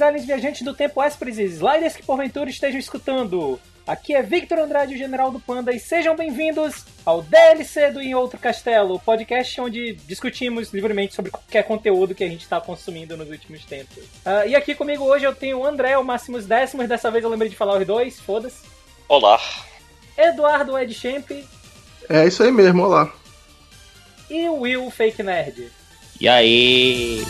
Saudações, 0.00 0.02
aliens 0.02 0.24
viajantes 0.24 0.62
do 0.62 0.74
tempo 0.74 1.00
ásperos 1.00 1.38
e 1.38 1.44
sliders 1.44 1.94
que 1.94 2.02
porventura 2.02 2.48
estejam 2.48 2.80
escutando. 2.80 3.60
Aqui 3.86 4.14
é 4.14 4.22
Victor 4.22 4.58
Andrade, 4.58 4.94
o 4.94 4.98
General 4.98 5.30
do 5.30 5.40
Panda, 5.40 5.72
e 5.74 5.80
sejam 5.80 6.16
bem-vindos 6.16 6.84
ao 7.04 7.22
DLC 7.22 7.90
do 7.90 8.00
Em 8.00 8.14
Outro 8.14 8.38
Castelo, 8.38 9.00
podcast 9.00 9.60
onde 9.60 9.94
discutimos 10.06 10.72
livremente 10.72 11.14
sobre 11.14 11.30
qualquer 11.30 11.64
conteúdo 11.64 12.14
que 12.14 12.22
a 12.22 12.28
gente 12.28 12.42
está 12.42 12.60
consumindo 12.60 13.16
nos 13.16 13.28
últimos 13.28 13.64
tempos. 13.64 13.98
Uh, 13.98 14.48
e 14.48 14.54
aqui 14.54 14.74
comigo 14.74 15.04
hoje 15.04 15.24
eu 15.24 15.34
tenho 15.34 15.58
o 15.58 15.66
André, 15.66 15.96
o 15.98 16.04
Máximos 16.04 16.46
Décimos, 16.46 16.88
dessa 16.88 17.10
vez 17.10 17.24
eu 17.24 17.30
lembrei 17.30 17.50
de 17.50 17.56
falar 17.56 17.78
os 17.78 17.86
dois, 17.86 18.18
foda-se. 18.20 18.62
Olá. 19.08 19.40
Eduardo 20.16 20.78
Ed 20.78 20.94
Champ. 20.94 21.30
É 22.08 22.26
isso 22.26 22.42
aí 22.42 22.52
mesmo, 22.52 22.84
olá. 22.84 23.12
E 24.28 24.48
o 24.48 24.60
Will 24.60 24.90
Fake 24.90 25.22
Nerd. 25.22 25.70
E 26.20 26.28
aí? 26.28 27.24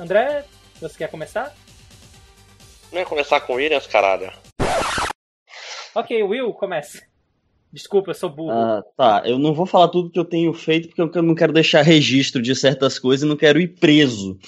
André, 0.00 0.46
você 0.80 0.96
quer 0.96 1.10
começar? 1.10 1.54
Não 2.90 3.02
é 3.02 3.04
começar 3.04 3.38
com 3.40 3.52
Williams, 3.52 3.86
caralho. 3.86 4.32
Ok, 5.94 6.22
Will, 6.22 6.54
comece. 6.54 7.02
Desculpa, 7.70 8.10
eu 8.10 8.14
sou 8.14 8.30
burro. 8.30 8.50
Ah, 8.50 8.82
tá. 8.96 9.22
Eu 9.26 9.38
não 9.38 9.52
vou 9.52 9.66
falar 9.66 9.88
tudo 9.88 10.08
que 10.08 10.18
eu 10.18 10.24
tenho 10.24 10.54
feito 10.54 10.88
porque 10.88 11.18
eu 11.18 11.22
não 11.22 11.34
quero 11.34 11.52
deixar 11.52 11.82
registro 11.82 12.40
de 12.40 12.56
certas 12.56 12.98
coisas 12.98 13.24
e 13.24 13.28
não 13.28 13.36
quero 13.36 13.60
ir 13.60 13.68
preso. 13.68 14.38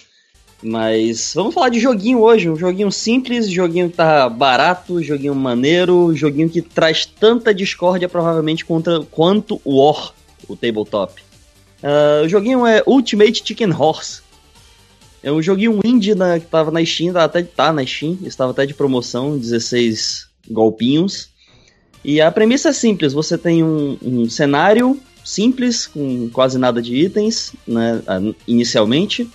Mas 0.62 1.34
vamos 1.34 1.52
falar 1.52 1.68
de 1.68 1.78
joguinho 1.78 2.20
hoje. 2.20 2.48
Um 2.48 2.56
joguinho 2.56 2.90
simples, 2.90 3.50
joguinho 3.50 3.90
que 3.90 3.96
tá 3.96 4.30
barato, 4.30 5.02
joguinho 5.02 5.34
maneiro, 5.34 6.16
joguinho 6.16 6.48
que 6.48 6.62
traz 6.62 7.04
tanta 7.04 7.52
discórdia 7.52 8.08
provavelmente 8.08 8.64
contra, 8.64 9.00
quanto 9.10 9.60
o 9.66 9.84
War, 9.84 10.14
o 10.48 10.56
tabletop. 10.56 11.22
Uh, 11.82 12.24
o 12.24 12.28
joguinho 12.28 12.66
é 12.66 12.82
Ultimate 12.86 13.42
Chicken 13.44 13.72
Horse. 13.72 14.21
Eu 15.22 15.40
joguei 15.40 15.68
um 15.68 15.80
indie 15.84 16.14
na, 16.14 16.40
que 16.40 16.46
tava 16.46 16.70
na 16.70 16.84
Steam, 16.84 17.16
até 17.16 17.42
tá 17.42 17.72
na 17.72 17.86
Steam, 17.86 18.18
estava 18.24 18.50
até 18.50 18.66
de 18.66 18.74
promoção, 18.74 19.38
16 19.38 20.26
golpinhos. 20.50 21.28
E 22.04 22.20
a 22.20 22.30
premissa 22.32 22.70
é 22.70 22.72
simples, 22.72 23.12
você 23.12 23.38
tem 23.38 23.62
um, 23.62 23.96
um 24.02 24.28
cenário 24.28 25.00
simples, 25.24 25.86
com 25.86 26.28
quase 26.30 26.58
nada 26.58 26.82
de 26.82 26.96
itens, 26.96 27.52
né, 27.66 28.02
inicialmente. 28.46 29.30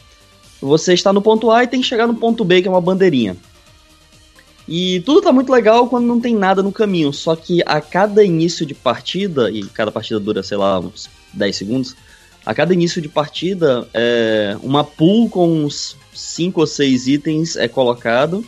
Você 0.61 0.93
está 0.93 1.13
no 1.13 1.21
ponto 1.21 1.49
A 1.49 1.63
e 1.63 1.67
tem 1.67 1.79
que 1.79 1.87
chegar 1.87 2.07
no 2.07 2.15
ponto 2.15 2.43
B, 2.43 2.61
que 2.61 2.67
é 2.67 2.71
uma 2.71 2.81
bandeirinha. 2.81 3.37
E 4.67 4.99
tudo 5.05 5.21
tá 5.21 5.31
muito 5.31 5.49
legal 5.49 5.87
quando 5.87 6.05
não 6.05 6.19
tem 6.19 6.35
nada 6.35 6.61
no 6.61 6.73
caminho, 6.73 7.13
só 7.13 7.35
que 7.37 7.63
a 7.65 7.79
cada 7.79 8.21
início 8.21 8.65
de 8.65 8.73
partida, 8.73 9.49
e 9.49 9.63
cada 9.67 9.91
partida 9.91 10.19
dura, 10.19 10.43
sei 10.43 10.57
lá, 10.57 10.77
uns 10.79 11.09
10 11.33 11.55
segundos, 11.55 11.95
a 12.47 12.53
cada 12.53 12.73
início 12.73 13.01
de 13.01 13.09
partida, 13.09 13.85
é, 13.93 14.55
uma 14.63 14.81
pool 14.81 15.29
com 15.29 15.65
uns 15.65 15.97
5 16.13 16.61
ou 16.61 16.65
6 16.65 17.07
itens 17.09 17.57
é 17.57 17.67
colocado 17.67 18.41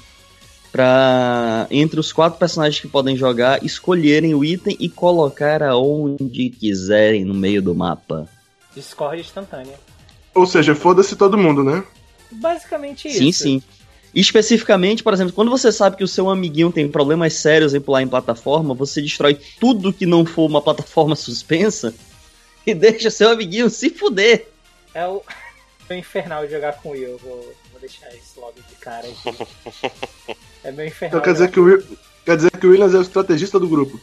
para 0.72 1.68
entre 1.70 2.00
os 2.00 2.14
quatro 2.14 2.40
personagens 2.40 2.80
que 2.80 2.88
podem 2.88 3.18
jogar 3.18 3.62
escolherem 3.62 4.34
o 4.34 4.46
item 4.46 4.78
e 4.80 4.88
colocar 4.88 5.62
aonde 5.62 6.50
quiserem 6.50 7.26
no 7.26 7.34
meio 7.34 7.62
do 7.62 7.76
mapa. 7.76 8.26
Discord 8.74 9.20
instantânea. 9.20 9.78
Ou 10.34 10.46
seja, 10.46 10.74
foda-se 10.74 11.18
todo 11.18 11.38
mundo, 11.38 11.62
né? 11.62 11.84
Basicamente 12.32 13.10
isso. 13.10 13.18
Sim, 13.18 13.32
sim. 13.34 13.64
Especificamente, 14.16 15.04
por 15.04 15.14
exemplo, 15.14 15.34
quando 15.34 15.52
você 15.52 15.74
sabe 15.74 15.98
que 15.98 16.06
o 16.06 16.08
seu 16.08 16.30
amiguinho 16.30 16.72
tem 16.72 16.88
problemas 16.88 17.34
sérios 17.34 17.74
em 17.74 17.82
pular 17.82 18.02
em 18.02 18.08
plataforma, 18.08 18.74
você 18.74 19.02
destrói 19.02 19.38
tudo 19.60 19.92
que 19.92 20.06
não 20.06 20.26
for 20.26 20.46
uma 20.46 20.62
plataforma 20.62 21.18
suspensa 21.18 21.94
e 22.66 22.74
deixa 22.74 23.10
seu 23.10 23.30
amiguinho 23.30 23.70
se 23.70 23.90
fuder. 23.90 24.48
É 24.94 25.06
o, 25.08 25.24
é 25.90 25.98
infernal 25.98 26.48
jogar 26.48 26.74
com 26.74 26.90
o 26.90 26.92
Will, 26.94 27.18
vou, 27.18 27.56
vou 27.72 27.80
deixar 27.80 28.10
isso 28.16 28.40
logo 28.40 28.56
de 28.68 28.76
cara 28.76 29.08
aqui. 29.08 29.98
É 30.62 30.74
meu 30.74 30.86
infernal. 30.86 31.20
Então 31.20 31.22
quer 31.22 31.34
dizer, 31.34 31.52
que 31.52 31.60
o 31.60 31.64
Will, 31.64 31.98
quer 32.26 32.36
dizer 32.36 32.52
que 32.52 32.68
o 32.68 32.72
Williams 32.72 32.94
é 32.94 32.98
o 32.98 33.02
estrategista 33.02 33.58
do 33.58 33.70
grupo. 33.70 33.98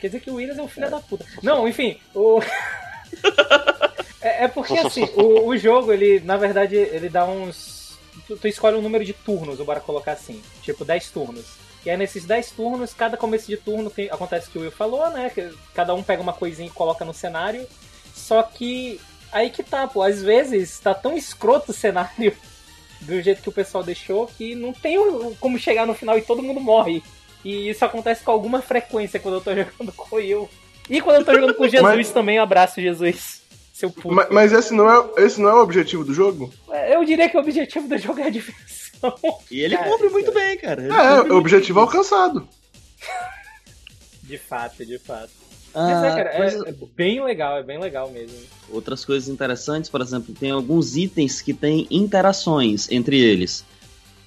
Quer 0.00 0.08
dizer 0.08 0.20
que 0.20 0.30
o 0.30 0.34
Williams 0.34 0.58
é 0.58 0.62
um 0.62 0.68
filho 0.68 0.86
é. 0.86 0.90
da 0.90 1.00
puta. 1.00 1.24
Não, 1.42 1.68
enfim, 1.68 2.00
o. 2.12 2.40
é, 4.20 4.44
é, 4.44 4.48
porque 4.48 4.76
assim, 4.78 5.04
o, 5.14 5.46
o 5.46 5.56
jogo, 5.56 5.92
ele, 5.92 6.20
na 6.20 6.36
verdade, 6.36 6.74
ele 6.74 7.08
dá 7.08 7.24
uns. 7.24 7.96
Tu, 8.26 8.36
tu 8.36 8.48
escolhe 8.48 8.76
um 8.76 8.82
número 8.82 9.04
de 9.04 9.12
turnos, 9.12 9.58
bora 9.58 9.80
colocar 9.80 10.12
assim. 10.12 10.42
Tipo, 10.62 10.84
10 10.84 11.10
turnos. 11.10 11.46
E 11.88 11.90
aí 11.90 11.96
nesses 11.96 12.26
10 12.26 12.50
turnos, 12.50 12.92
cada 12.92 13.16
começo 13.16 13.46
de 13.46 13.56
turno 13.56 13.88
tem, 13.88 14.10
acontece 14.10 14.46
o 14.46 14.50
que 14.50 14.58
o 14.58 14.60
Will 14.60 14.70
falou, 14.70 15.08
né? 15.08 15.30
Que 15.34 15.50
cada 15.72 15.94
um 15.94 16.02
pega 16.02 16.20
uma 16.20 16.34
coisinha 16.34 16.68
e 16.68 16.70
coloca 16.70 17.02
no 17.02 17.14
cenário. 17.14 17.66
Só 18.14 18.42
que 18.42 19.00
aí 19.32 19.48
que 19.48 19.62
tá, 19.62 19.86
pô, 19.86 20.02
às 20.02 20.22
vezes 20.22 20.78
tá 20.78 20.92
tão 20.92 21.16
escroto 21.16 21.70
o 21.70 21.74
cenário 21.74 22.36
do 23.00 23.22
jeito 23.22 23.40
que 23.40 23.48
o 23.48 23.52
pessoal 23.52 23.82
deixou 23.82 24.26
que 24.26 24.54
não 24.54 24.70
tem 24.70 24.98
como 25.40 25.58
chegar 25.58 25.86
no 25.86 25.94
final 25.94 26.18
e 26.18 26.20
todo 26.20 26.42
mundo 26.42 26.60
morre. 26.60 27.02
E 27.42 27.70
isso 27.70 27.82
acontece 27.86 28.22
com 28.22 28.32
alguma 28.32 28.60
frequência 28.60 29.18
quando 29.18 29.36
eu 29.36 29.40
tô 29.40 29.54
jogando 29.56 29.90
com 29.92 30.14
o 30.14 30.18
Will. 30.18 30.50
E 30.90 31.00
quando 31.00 31.20
eu 31.20 31.24
tô 31.24 31.32
jogando 31.32 31.54
com 31.54 31.64
Jesus 31.72 31.96
mas, 31.96 32.10
também, 32.10 32.38
um 32.38 32.42
abraço, 32.42 32.82
Jesus. 32.82 33.40
Seu 33.72 33.90
puto. 33.90 34.12
Mas, 34.12 34.28
mas, 34.28 34.52
esse, 34.52 34.74
não 34.74 34.90
é, 34.90 35.24
esse 35.24 35.40
não 35.40 35.48
é 35.48 35.54
o 35.54 35.62
objetivo 35.62 36.04
do 36.04 36.12
jogo? 36.12 36.52
É, 36.70 36.94
eu 36.94 37.02
diria 37.02 37.30
que 37.30 37.36
o 37.38 37.40
objetivo 37.40 37.88
do 37.88 37.96
jogo 37.96 38.20
é 38.20 38.24
a 38.24 38.30
diversão. 38.30 38.87
E 39.50 39.60
ele 39.60 39.76
cara, 39.76 39.90
cumpre 39.90 40.08
muito 40.10 40.32
bem, 40.32 40.56
cara. 40.58 40.82
Ele 40.82 40.92
é, 40.92 41.32
o 41.32 41.36
objetivo 41.36 41.80
alcançado. 41.80 42.48
De 44.22 44.36
fato, 44.36 44.84
de 44.84 44.98
fato. 44.98 45.30
Ah, 45.74 45.84
mas 45.84 46.04
é, 46.04 46.16
cara, 46.16 46.30
é, 46.30 46.70
é, 46.70 46.74
bem 46.96 47.22
legal, 47.22 47.58
é 47.58 47.62
bem 47.62 47.78
legal 47.78 48.10
mesmo. 48.10 48.36
Outras 48.70 49.04
coisas 49.04 49.28
interessantes, 49.28 49.88
por 49.88 50.00
exemplo, 50.00 50.34
tem 50.34 50.50
alguns 50.50 50.96
itens 50.96 51.40
que 51.40 51.54
têm 51.54 51.86
interações 51.90 52.90
entre 52.90 53.18
eles. 53.18 53.64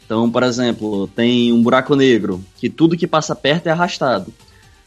Então, 0.06 0.30
por 0.30 0.44
exemplo, 0.44 1.08
tem 1.08 1.52
um 1.54 1.62
buraco 1.62 1.96
negro, 1.96 2.44
que 2.58 2.70
tudo 2.70 2.98
que 2.98 3.08
passa 3.08 3.36
perto 3.36 3.68
é 3.68 3.72
arrastado. 3.72 4.34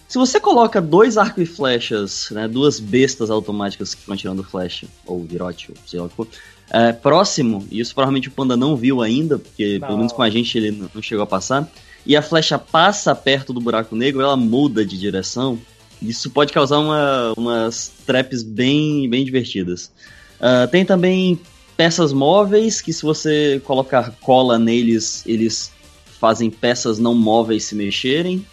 Se 0.06 0.18
você 0.18 0.38
coloca 0.38 0.80
dois 0.80 1.16
arcos 1.16 1.42
e 1.42 1.46
flechas, 1.46 2.28
né, 2.30 2.46
duas 2.46 2.78
bestas 2.78 3.30
automáticas 3.30 3.94
que 3.94 4.02
ficam 4.02 4.16
tirando 4.16 4.44
flecha, 4.44 4.86
ou 5.06 5.24
virote, 5.24 5.70
ou 5.70 5.76
sei 5.86 5.98
lá 5.98 6.06
o 6.06 6.08
que 6.08 6.14
for, 6.14 6.28
é, 6.70 6.92
próximo, 6.92 7.66
e 7.70 7.80
isso 7.80 7.94
provavelmente 7.94 8.28
o 8.28 8.32
Panda 8.32 8.56
não 8.56 8.76
viu 8.76 9.02
ainda, 9.02 9.38
porque 9.38 9.78
não. 9.78 9.86
pelo 9.86 9.98
menos 9.98 10.12
com 10.12 10.22
a 10.22 10.30
gente 10.30 10.56
ele 10.56 10.88
não 10.94 11.02
chegou 11.02 11.22
a 11.22 11.26
passar, 11.26 11.70
e 12.06 12.16
a 12.16 12.22
flecha 12.22 12.58
passa 12.58 13.14
perto 13.14 13.52
do 13.52 13.60
buraco 13.60 13.96
negro, 13.96 14.22
ela 14.22 14.36
muda 14.36 14.84
de 14.84 14.98
direção, 14.98 15.58
isso 16.02 16.30
pode 16.30 16.52
causar 16.52 16.78
uma, 16.78 17.32
umas 17.36 17.92
traps 18.06 18.42
bem, 18.42 19.08
bem 19.08 19.24
divertidas. 19.24 19.90
Uh, 20.38 20.68
tem 20.70 20.84
também 20.84 21.40
peças 21.76 22.12
móveis, 22.12 22.80
que 22.80 22.92
se 22.92 23.02
você 23.02 23.60
colocar 23.64 24.12
cola 24.20 24.58
neles, 24.58 25.22
eles 25.26 25.72
fazem 26.20 26.50
peças 26.50 26.98
não 26.98 27.14
móveis 27.14 27.64
se 27.64 27.74
mexerem. 27.74 28.44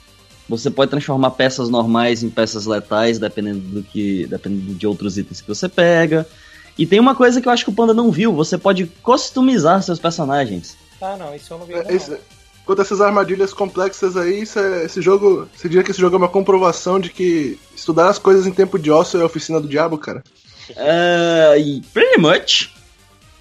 Você 0.48 0.70
pode 0.70 0.92
transformar 0.92 1.32
peças 1.32 1.70
normais 1.70 2.24
em 2.24 2.30
peças 2.30 2.66
letais, 2.66 3.20
dependendo 3.20 3.60
do 3.60 3.84
que, 3.84 4.26
dependendo 4.28 4.74
de 4.74 4.88
outros 4.88 5.18
itens 5.18 5.40
que 5.40 5.48
você 5.48 5.70
pega. 5.70 6.28
E 6.82 6.86
tem 6.88 7.00
uma 7.00 7.14
coisa 7.14 7.40
que 7.40 7.48
eu 7.48 7.52
acho 7.52 7.64
que 7.64 7.70
o 7.70 7.74
Panda 7.76 7.94
não 7.94 8.10
viu: 8.10 8.34
você 8.34 8.58
pode 8.58 8.88
customizar 9.04 9.84
seus 9.84 10.00
personagens. 10.00 10.76
Ah, 11.00 11.16
não, 11.16 11.36
isso 11.36 11.54
eu 11.54 11.60
não 11.60 11.66
vi. 11.68 11.76
É, 11.76 11.94
esse, 11.94 12.18
quanto 12.66 12.80
a 12.80 12.82
essas 12.82 13.00
armadilhas 13.00 13.54
complexas 13.54 14.18
aí, 14.18 14.44
é, 14.56 14.86
esse 14.86 15.00
jogo. 15.00 15.48
Você 15.56 15.70
diria 15.70 15.84
que 15.84 15.92
esse 15.92 16.02
jogo 16.02 16.16
é 16.16 16.18
uma 16.18 16.28
comprovação 16.28 17.00
de 17.00 17.12
que 17.12 17.60
estudar 17.76 18.10
as 18.10 18.18
coisas 18.18 18.48
em 18.48 18.52
tempo 18.52 18.80
de 18.80 18.90
ócio 18.90 19.20
é 19.20 19.22
a 19.22 19.28
oficina 19.28 19.62
do 19.62 19.68
diabo, 19.68 19.96
cara? 19.96 20.24
Uh, 20.72 21.84
pretty 21.94 22.20
much. 22.20 22.74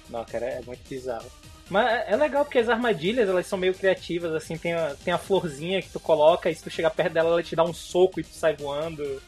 Não, 0.07 0.23
cara, 0.23 0.45
é 0.45 0.61
muito 0.63 0.81
bizarro. 0.87 1.25
Mas 1.67 1.87
é, 1.87 2.11
é 2.11 2.15
legal 2.15 2.45
porque 2.45 2.59
as 2.59 2.69
armadilhas, 2.69 3.27
elas 3.27 3.47
são 3.47 3.57
meio 3.57 3.73
criativas, 3.73 4.35
assim, 4.35 4.55
tem 4.55 4.73
a, 4.73 4.93
tem 5.03 5.11
a 5.11 5.17
florzinha 5.17 5.81
que 5.81 5.89
tu 5.89 5.99
coloca 5.99 6.47
e 6.47 6.53
se 6.53 6.61
tu 6.61 6.69
chegar 6.69 6.91
perto 6.91 7.13
dela, 7.13 7.29
ela 7.29 7.41
te 7.41 7.55
dá 7.55 7.63
um 7.63 7.73
soco 7.73 8.19
e 8.19 8.23
tu 8.23 8.35
sai 8.35 8.55
voando. 8.55 9.19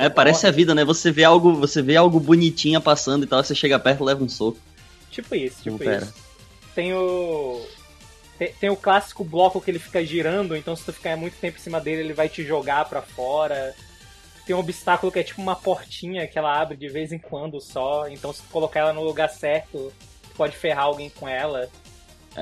É, 0.00 0.08
parece 0.08 0.46
a 0.46 0.50
vida, 0.50 0.74
né? 0.74 0.84
Você 0.84 1.10
vê 1.12 1.24
algo, 1.24 1.54
você 1.54 1.82
vê 1.82 1.94
algo 1.94 2.18
bonitinha 2.18 2.80
passando 2.80 3.24
e 3.24 3.26
tal, 3.26 3.44
você 3.44 3.54
chega 3.54 3.78
perto 3.78 4.02
e 4.02 4.06
leva 4.06 4.24
um 4.24 4.28
soco. 4.28 4.58
Tipo 5.10 5.34
isso, 5.34 5.62
tipo 5.62 5.78
Pera. 5.78 6.02
isso. 6.02 6.14
Tem 6.74 6.94
o. 6.94 7.60
Tem, 8.38 8.52
tem, 8.54 8.70
o 8.70 8.76
clássico 8.76 9.22
bloco 9.22 9.60
que 9.60 9.70
ele 9.70 9.78
fica 9.78 10.02
girando, 10.02 10.56
então 10.56 10.74
se 10.74 10.84
tu 10.84 10.92
ficar 10.94 11.14
muito 11.16 11.36
tempo 11.38 11.58
em 11.58 11.60
cima 11.60 11.78
dele, 11.78 12.00
ele 12.00 12.14
vai 12.14 12.28
te 12.28 12.42
jogar 12.42 12.86
para 12.86 13.02
fora. 13.02 13.74
Tem 14.46 14.56
um 14.56 14.60
obstáculo 14.60 15.12
que 15.12 15.18
é 15.18 15.22
tipo 15.22 15.42
uma 15.42 15.54
portinha 15.54 16.26
que 16.26 16.38
ela 16.38 16.58
abre 16.58 16.78
de 16.78 16.88
vez 16.88 17.12
em 17.12 17.18
quando 17.18 17.60
só, 17.60 18.08
então 18.08 18.32
se 18.32 18.40
tu 18.40 18.48
colocar 18.50 18.80
ela 18.80 18.92
no 18.94 19.04
lugar 19.04 19.28
certo, 19.28 19.92
tu 20.22 20.34
pode 20.34 20.56
ferrar 20.56 20.84
alguém 20.84 21.10
com 21.10 21.28
ela. 21.28 21.68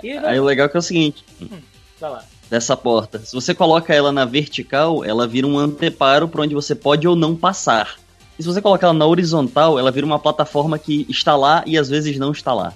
E, 0.00 0.12
Aí 0.12 0.38
o 0.38 0.44
legal 0.44 0.66
é 0.66 0.68
que 0.68 0.76
é 0.76 0.78
o 0.78 0.82
seguinte. 0.82 1.24
Hum, 1.42 1.60
vai 1.98 2.10
lá 2.10 2.24
dessa 2.50 2.76
porta. 2.76 3.18
Se 3.20 3.34
você 3.34 3.54
coloca 3.54 3.94
ela 3.94 4.10
na 4.10 4.24
vertical, 4.24 5.04
ela 5.04 5.26
vira 5.26 5.46
um 5.46 5.58
anteparo 5.58 6.28
para 6.28 6.42
onde 6.42 6.54
você 6.54 6.74
pode 6.74 7.06
ou 7.06 7.14
não 7.14 7.36
passar. 7.36 7.98
E 8.38 8.42
se 8.42 8.48
você 8.48 8.62
colocar 8.62 8.86
ela 8.86 8.94
na 8.94 9.06
horizontal, 9.06 9.78
ela 9.78 9.90
vira 9.90 10.06
uma 10.06 10.18
plataforma 10.18 10.78
que 10.78 11.06
está 11.08 11.36
lá 11.36 11.62
e 11.66 11.76
às 11.76 11.88
vezes 11.88 12.16
não 12.18 12.32
está 12.32 12.54
lá. 12.54 12.72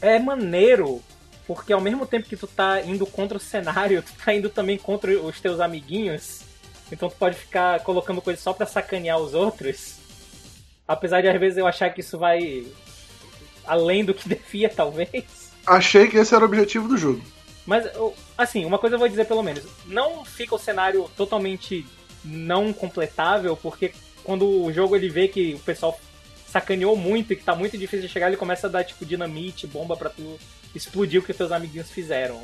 É 0.00 0.18
maneiro, 0.18 1.00
porque 1.46 1.72
ao 1.72 1.80
mesmo 1.80 2.06
tempo 2.06 2.28
que 2.28 2.36
tu 2.36 2.46
tá 2.46 2.82
indo 2.82 3.06
contra 3.06 3.36
o 3.36 3.40
cenário, 3.40 4.02
tu 4.02 4.12
tá 4.24 4.34
indo 4.34 4.48
também 4.48 4.76
contra 4.78 5.18
os 5.18 5.40
teus 5.40 5.60
amiguinhos. 5.60 6.40
Então 6.90 7.08
tu 7.08 7.16
pode 7.16 7.36
ficar 7.36 7.80
colocando 7.80 8.20
coisas 8.20 8.42
só 8.42 8.52
pra 8.52 8.66
sacanear 8.66 9.18
os 9.18 9.32
outros. 9.32 9.96
Apesar 10.86 11.22
de 11.22 11.28
às 11.28 11.40
vezes 11.40 11.56
eu 11.56 11.66
achar 11.66 11.88
que 11.90 12.00
isso 12.00 12.18
vai 12.18 12.66
além 13.64 14.04
do 14.04 14.12
que 14.12 14.28
devia, 14.28 14.68
talvez. 14.68 15.24
Achei 15.66 16.08
que 16.08 16.18
esse 16.18 16.34
era 16.34 16.44
o 16.44 16.48
objetivo 16.48 16.88
do 16.88 16.98
jogo. 16.98 17.22
Mas, 17.64 17.86
assim, 18.36 18.64
uma 18.64 18.78
coisa 18.78 18.96
eu 18.96 18.98
vou 18.98 19.08
dizer 19.08 19.26
pelo 19.26 19.42
menos. 19.42 19.64
Não 19.86 20.24
fica 20.24 20.54
o 20.54 20.58
cenário 20.58 21.08
totalmente 21.16 21.86
não 22.24 22.72
completável, 22.72 23.56
porque 23.56 23.92
quando 24.24 24.64
o 24.64 24.72
jogo 24.72 24.96
ele 24.96 25.08
vê 25.08 25.28
que 25.28 25.54
o 25.54 25.58
pessoal 25.60 25.98
sacaneou 26.46 26.96
muito 26.96 27.32
e 27.32 27.36
que 27.36 27.44
tá 27.44 27.54
muito 27.54 27.78
difícil 27.78 28.06
de 28.06 28.12
chegar, 28.12 28.28
ele 28.28 28.36
começa 28.36 28.66
a 28.66 28.70
dar, 28.70 28.84
tipo, 28.84 29.06
dinamite, 29.06 29.66
bomba 29.66 29.96
pra 29.96 30.10
tu 30.10 30.38
explodir 30.74 31.20
o 31.20 31.24
que 31.24 31.32
teus 31.32 31.52
amiguinhos 31.52 31.90
fizeram. 31.90 32.42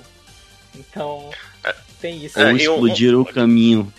Então, 0.75 1.31
é, 1.65 1.75
tem 2.01 2.25
isso. 2.25 2.39
Ou 2.39 2.47
é, 2.47 2.53
explodir 2.53 3.17
um, 3.17 3.21
o 3.21 3.25
caminho. 3.25 3.93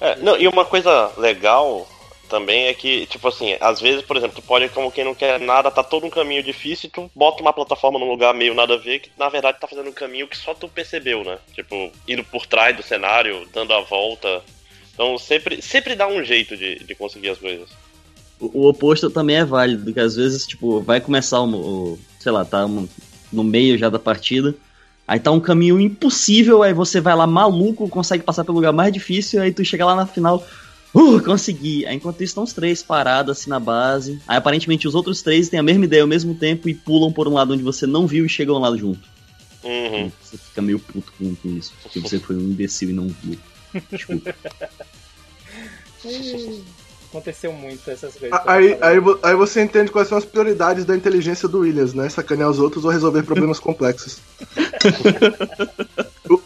É, 0.00 0.16
não, 0.16 0.36
e 0.38 0.46
uma 0.46 0.64
coisa 0.64 1.12
legal 1.16 1.88
também 2.28 2.66
é 2.66 2.74
que, 2.74 3.06
tipo 3.06 3.26
assim, 3.28 3.56
às 3.60 3.80
vezes, 3.80 4.02
por 4.02 4.16
exemplo, 4.16 4.36
tu 4.36 4.46
pode, 4.46 4.68
como 4.68 4.92
quem 4.92 5.04
não 5.04 5.14
quer 5.14 5.40
nada, 5.40 5.70
tá 5.70 5.82
todo 5.82 6.06
um 6.06 6.10
caminho 6.10 6.42
difícil 6.42 6.88
e 6.88 6.90
tu 6.90 7.10
bota 7.14 7.42
uma 7.42 7.52
plataforma 7.52 7.98
num 7.98 8.10
lugar 8.10 8.34
meio 8.34 8.54
nada 8.54 8.74
a 8.74 8.78
ver, 8.78 9.00
que 9.00 9.10
na 9.18 9.28
verdade 9.28 9.58
tá 9.60 9.66
fazendo 9.66 9.88
um 9.88 9.92
caminho 9.92 10.28
que 10.28 10.36
só 10.36 10.54
tu 10.54 10.68
percebeu, 10.68 11.24
né? 11.24 11.38
Tipo, 11.54 11.90
indo 12.06 12.24
por 12.24 12.46
trás 12.46 12.76
do 12.76 12.82
cenário, 12.82 13.46
dando 13.52 13.72
a 13.72 13.80
volta. 13.80 14.42
Então 14.92 15.18
sempre, 15.18 15.62
sempre 15.62 15.94
dá 15.94 16.06
um 16.06 16.22
jeito 16.22 16.56
de, 16.56 16.76
de 16.84 16.94
conseguir 16.94 17.30
as 17.30 17.38
coisas. 17.38 17.68
O, 18.40 18.62
o 18.62 18.68
oposto 18.68 19.10
também 19.10 19.36
é 19.36 19.44
válido, 19.44 19.84
porque 19.84 20.00
às 20.00 20.16
vezes, 20.16 20.46
tipo, 20.46 20.80
vai 20.80 21.00
começar 21.00 21.40
o, 21.40 21.54
o 21.54 21.98
sei 22.18 22.32
lá, 22.32 22.44
tá 22.44 22.66
no 23.32 23.44
meio 23.44 23.78
já 23.78 23.88
da 23.88 23.98
partida. 23.98 24.54
Aí 25.06 25.20
tá 25.20 25.30
um 25.30 25.38
caminho 25.38 25.80
impossível, 25.80 26.62
aí 26.62 26.72
você 26.72 27.00
vai 27.00 27.14
lá 27.14 27.26
maluco, 27.26 27.88
consegue 27.88 28.24
passar 28.24 28.44
pelo 28.44 28.56
lugar 28.56 28.72
mais 28.72 28.92
difícil, 28.92 29.40
aí 29.40 29.52
tu 29.52 29.64
chega 29.64 29.86
lá 29.86 29.94
na 29.94 30.06
final, 30.06 30.44
Uh, 30.96 31.22
consegui. 31.22 31.84
Aí, 31.84 31.96
enquanto 31.96 32.22
isso, 32.22 32.30
estão 32.30 32.44
os 32.44 32.54
três 32.54 32.82
parados 32.82 33.38
assim 33.38 33.50
na 33.50 33.60
base. 33.60 34.18
Aí 34.26 34.38
aparentemente 34.38 34.88
os 34.88 34.94
outros 34.94 35.20
três 35.20 35.50
têm 35.50 35.60
a 35.60 35.62
mesma 35.62 35.84
ideia 35.84 36.02
ao 36.02 36.08
mesmo 36.08 36.34
tempo 36.34 36.70
e 36.70 36.74
pulam 36.74 37.12
por 37.12 37.28
um 37.28 37.34
lado 37.34 37.52
onde 37.52 37.62
você 37.62 37.86
não 37.86 38.06
viu 38.06 38.24
e 38.24 38.30
chegam 38.30 38.58
lá 38.58 38.74
junto. 38.74 39.06
Uhum. 39.62 40.10
Você 40.22 40.38
fica 40.38 40.62
meio 40.62 40.78
puto 40.78 41.12
com, 41.18 41.36
isso, 41.44 41.74
porque 41.82 42.00
você 42.00 42.18
foi 42.18 42.36
um 42.36 42.40
imbecil 42.40 42.88
e 42.88 42.92
não 42.94 43.08
viu. 43.08 43.38
Desculpa. 43.90 44.34
Aconteceu 47.10 47.52
muito 47.52 47.90
essas 47.90 48.14
coisas. 48.14 48.38
Aí, 48.46 48.78
aí, 48.80 48.96
aí, 49.22 49.34
você 49.34 49.62
entende 49.62 49.90
quais 49.90 50.08
são 50.08 50.18
as 50.18 50.24
prioridades 50.24 50.84
da 50.84 50.96
inteligência 50.96 51.48
do 51.48 51.60
Williams, 51.60 51.94
né? 51.94 52.08
Sacanear 52.08 52.50
os 52.50 52.58
outros 52.58 52.84
ou 52.84 52.90
resolver 52.90 53.22
problemas 53.22 53.58
complexos. 53.60 54.18
o, 56.28 56.40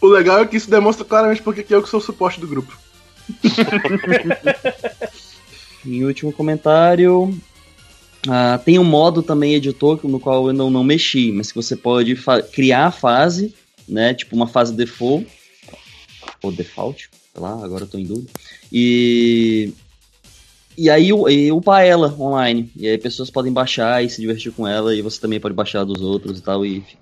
o, 0.00 0.06
legal 0.06 0.40
é 0.40 0.46
que 0.46 0.56
isso 0.56 0.70
demonstra 0.70 1.04
claramente 1.04 1.42
porque 1.42 1.66
eu 1.68 1.82
que 1.82 1.88
sou 1.88 2.00
o 2.00 2.02
suporte 2.02 2.40
do 2.40 2.46
grupo. 2.46 2.76
em 5.84 6.04
último 6.04 6.32
comentário. 6.32 7.34
Uh, 8.26 8.58
tem 8.64 8.78
um 8.78 8.84
modo 8.84 9.22
também 9.22 9.54
editor 9.54 10.00
no 10.04 10.18
qual 10.18 10.48
eu 10.48 10.52
não, 10.52 10.68
não 10.68 10.82
mexi, 10.82 11.30
mas 11.30 11.52
que 11.52 11.56
você 11.56 11.76
pode 11.76 12.16
criar 12.52 12.86
a 12.86 12.90
fase, 12.90 13.54
né? 13.88 14.14
Tipo 14.14 14.34
uma 14.34 14.48
fase 14.48 14.74
default. 14.74 15.28
Ou 16.42 16.50
default, 16.50 17.08
sei 17.32 17.42
lá, 17.42 17.64
agora 17.64 17.84
eu 17.84 17.88
tô 17.88 17.98
em 17.98 18.04
dúvida. 18.04 18.30
E. 18.72 19.72
E 20.78 20.90
aí 20.90 21.10
upar 21.52 21.86
ela 21.86 22.14
online. 22.18 22.70
E 22.76 22.86
aí 22.86 22.98
pessoas 22.98 23.30
podem 23.30 23.50
baixar 23.50 24.04
e 24.04 24.10
se 24.10 24.20
divertir 24.20 24.52
com 24.52 24.68
ela, 24.68 24.94
e 24.94 25.00
você 25.00 25.18
também 25.18 25.40
pode 25.40 25.54
baixar 25.54 25.84
dos 25.84 26.02
outros 26.02 26.38
e 26.38 26.42
tal, 26.42 26.66
e 26.66 26.82
fica 26.82 27.00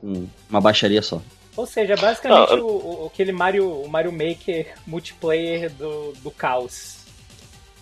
uma 0.49 0.61
baixaria 0.61 1.03
só. 1.03 1.21
Ou 1.57 1.67
seja, 1.67 1.97
basicamente 1.97 2.55
o, 2.55 2.67
o, 2.67 3.11
aquele 3.13 3.33
Mario, 3.33 3.69
o 3.69 3.89
Mario 3.89 4.13
Maker 4.13 4.75
multiplayer 4.87 5.71
do, 5.71 6.13
do 6.23 6.31
caos. 6.31 6.97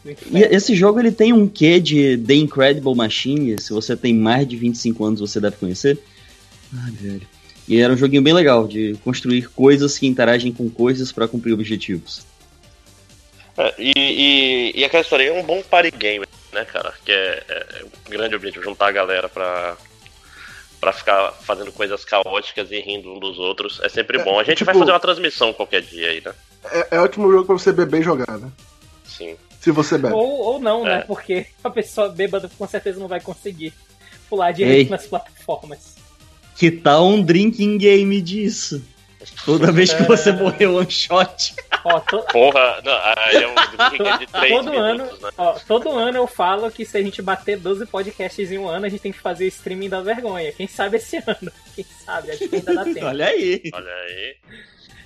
E 0.05 0.39
esse 0.51 0.75
jogo 0.75 0.99
ele 0.99 1.13
tem 1.13 1.33
um 1.33 1.49
quê 1.49 1.79
de 1.79 2.19
The 2.19 2.35
Incredible 2.35 2.95
Machine, 2.95 3.59
se 3.61 3.73
você 3.73 3.97
tem 3.97 4.13
mais 4.13 4.47
de 4.47 4.57
25 4.57 5.05
anos 5.05 5.21
você 5.21 5.41
deve 5.41 5.57
conhecer. 5.57 5.99
Ai, 6.75 6.91
velho. 6.91 7.27
E 7.69 7.81
era 7.81 7.93
um 7.93 7.97
joguinho 7.97 8.23
bem 8.23 8.35
legal, 8.35 8.67
de 8.67 8.99
construir 9.05 9.49
coisas 9.51 9.97
que 9.97 10.07
interagem 10.07 10.53
com 10.53 10.69
coisas 10.69 11.13
para 11.13 11.29
cumprir 11.29 11.53
objetivos. 11.53 12.27
É, 13.57 13.75
e, 13.79 13.93
e, 13.97 14.73
e, 14.81 14.85
aquela 14.85 15.03
história 15.03 15.29
é 15.29 15.33
um 15.33 15.45
bom 15.45 15.63
party 15.63 15.91
game, 15.93 16.27
né, 16.53 16.65
cara? 16.65 16.93
Que 17.05 17.13
é, 17.13 17.45
é, 17.49 17.81
é 17.81 17.85
um 17.85 18.11
grande 18.11 18.35
objetivo, 18.35 18.65
juntar 18.65 18.89
a 18.89 18.93
galera 18.93 19.29
pra, 19.29 19.77
para 20.83 20.93
ficar 20.93 21.31
fazendo 21.43 21.71
coisas 21.71 22.05
caóticas 22.05 22.73
e 22.73 22.81
rindo 22.81 23.13
um 23.13 23.21
dos 23.21 23.39
outros. 23.39 23.81
É 23.85 23.89
sempre 23.89 24.19
é, 24.19 24.25
bom. 24.25 24.41
A 24.41 24.43
gente 24.43 24.59
tipo, 24.59 24.67
vai 24.67 24.77
fazer 24.77 24.91
uma 24.91 24.99
transmissão 24.99 25.53
qualquer 25.53 25.81
dia 25.81 26.09
aí, 26.09 26.21
né? 26.21 26.35
É, 26.65 26.97
é 26.97 26.99
ótimo 26.99 27.31
jogo 27.31 27.45
pra 27.47 27.57
você 27.57 27.73
beber 27.73 28.01
e 28.01 28.03
jogar, 28.03 28.37
né? 28.37 28.51
Sim. 29.05 29.37
Se 29.61 29.71
você 29.71 29.97
bebe. 29.97 30.13
Ou, 30.13 30.41
ou 30.41 30.59
não, 30.59 30.83
né? 30.83 30.91
é. 30.91 30.97
né? 30.97 31.05
Porque 31.07 31.47
a 31.63 31.71
pessoa 31.71 32.09
bêbada 32.09 32.51
com 32.59 32.67
certeza 32.67 32.99
não 32.99 33.07
vai 33.07 33.21
conseguir 33.21 33.73
pular 34.29 34.51
direito 34.51 34.89
Ei. 34.89 34.91
nas 34.91 35.07
plataformas. 35.07 35.95
Que 36.57 36.69
tal 36.69 37.07
um 37.07 37.23
drinking 37.23 37.79
game 37.79 38.21
disso? 38.21 38.83
Toda 39.45 39.73
vez 39.73 39.93
que 39.93 40.03
você 40.05 40.33
morrer 40.33 40.67
one 40.67 40.91
shot. 40.91 41.55
Ó, 41.85 42.01
to... 42.01 42.23
Porra, 42.33 42.81
não, 42.85 42.93
aí 43.17 43.37
é 43.37 43.49
um 43.49 44.19
de 44.19 44.27
3 44.27 44.53
todo 44.53 44.71
minutos, 44.71 44.79
ano, 44.79 45.05
né? 45.05 45.31
ó, 45.37 45.53
todo 45.67 45.91
ano 45.91 46.19
eu 46.19 46.27
falo 46.27 46.71
que 46.71 46.85
se 46.85 46.97
a 46.97 47.03
gente 47.03 47.21
bater 47.21 47.59
12 47.59 47.87
podcasts 47.87 48.51
em 48.51 48.59
um 48.59 48.69
ano, 48.69 48.87
a 48.87 48.89
gente 48.89 49.01
tem 49.01 49.13
que 49.13 49.21
fazer 49.21 49.47
streaming 49.49 49.89
da 49.89 50.01
vergonha. 50.01 50.53
Quem 50.53 50.69
sabe 50.69 50.97
esse 50.97 51.17
ano? 51.27 51.53
Quem 51.75 51.85
sabe? 52.05 52.31
Acho 52.31 52.49
que 52.49 52.57
ainda 52.57 52.75
dá 52.75 52.85
tempo. 52.93 53.07
Olha 53.07 53.27
aí. 53.27 53.63
Olha 53.73 53.93
aí. 53.93 54.37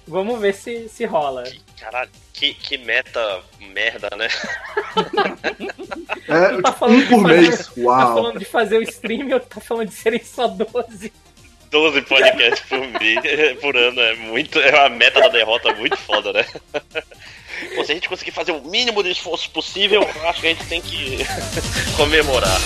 Vamos 0.08 0.40
ver 0.40 0.54
se, 0.54 0.88
se 0.88 1.04
rola. 1.04 1.42
Que, 1.42 1.60
caralho, 1.80 2.10
que, 2.32 2.54
que 2.54 2.78
meta 2.78 3.42
merda, 3.60 4.08
né? 4.16 4.28
É, 6.28 6.62
tá 6.62 6.72
falando 6.72 7.02
um 7.02 7.08
por 7.08 7.22
fazer, 7.22 7.40
mês. 7.40 7.66
Tá 7.66 7.72
Uau. 7.78 7.98
Tá 7.98 8.14
falando 8.14 8.38
de 8.38 8.44
fazer 8.44 8.78
o 8.78 8.82
stream 8.82 9.32
ou 9.32 9.40
tá 9.40 9.60
falando 9.60 9.88
de 9.88 9.94
serem 9.94 10.22
só 10.22 10.46
12? 10.46 11.12
12 11.70 12.02
podcasts 12.02 12.68
por, 12.68 12.80
mês, 13.00 13.20
por 13.60 13.76
ano 13.76 14.00
é 14.00 14.14
muito. 14.14 14.58
É 14.60 14.70
uma 14.70 14.88
meta 14.88 15.20
da 15.20 15.28
derrota 15.28 15.72
muito 15.74 15.96
foda, 15.96 16.32
né? 16.32 16.44
Pô, 17.74 17.84
se 17.84 17.92
a 17.92 17.94
gente 17.94 18.08
conseguir 18.08 18.32
fazer 18.32 18.52
o 18.52 18.60
mínimo 18.60 19.02
de 19.02 19.10
esforço 19.10 19.48
possível, 19.50 20.06
acho 20.24 20.40
que 20.40 20.46
a 20.46 20.50
gente 20.50 20.66
tem 20.66 20.80
que 20.80 21.18
comemorar. 21.96 22.60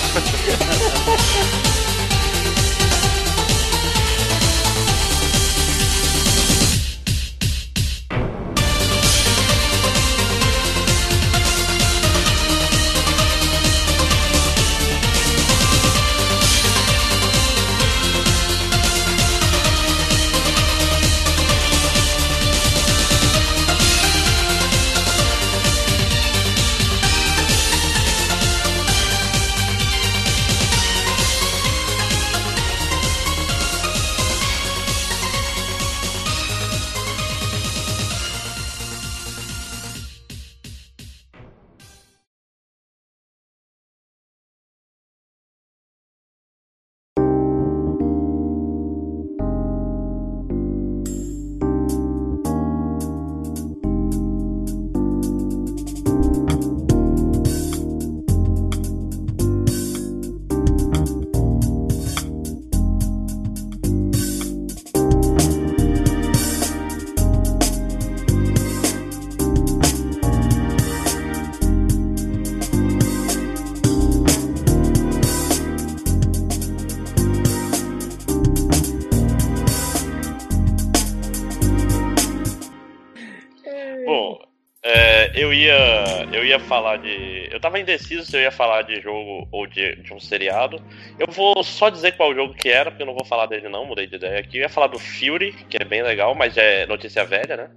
Ia 86.51 86.59
falar 86.59 86.97
de. 86.97 87.49
Eu 87.51 87.59
tava 87.59 87.79
indeciso 87.79 88.25
se 88.25 88.37
eu 88.37 88.41
ia 88.41 88.51
falar 88.51 88.83
de 88.83 89.01
jogo 89.01 89.47
ou 89.51 89.67
de, 89.67 89.95
de 89.95 90.13
um 90.13 90.19
seriado. 90.19 90.81
Eu 91.17 91.27
vou 91.27 91.63
só 91.63 91.89
dizer 91.89 92.13
qual 92.13 92.33
jogo 92.33 92.53
que 92.53 92.69
era, 92.69 92.91
porque 92.91 93.03
eu 93.03 93.07
não 93.07 93.15
vou 93.15 93.25
falar 93.25 93.45
dele 93.47 93.69
não, 93.69 93.85
mudei 93.85 94.07
de 94.07 94.15
ideia 94.15 94.39
aqui. 94.39 94.57
Eu 94.57 94.61
ia 94.61 94.69
falar 94.69 94.87
do 94.87 94.99
Fury, 94.99 95.53
que 95.69 95.77
é 95.81 95.85
bem 95.85 96.03
legal, 96.03 96.35
mas 96.35 96.57
é 96.57 96.85
notícia 96.85 97.25
velha, 97.25 97.57
né? 97.57 97.69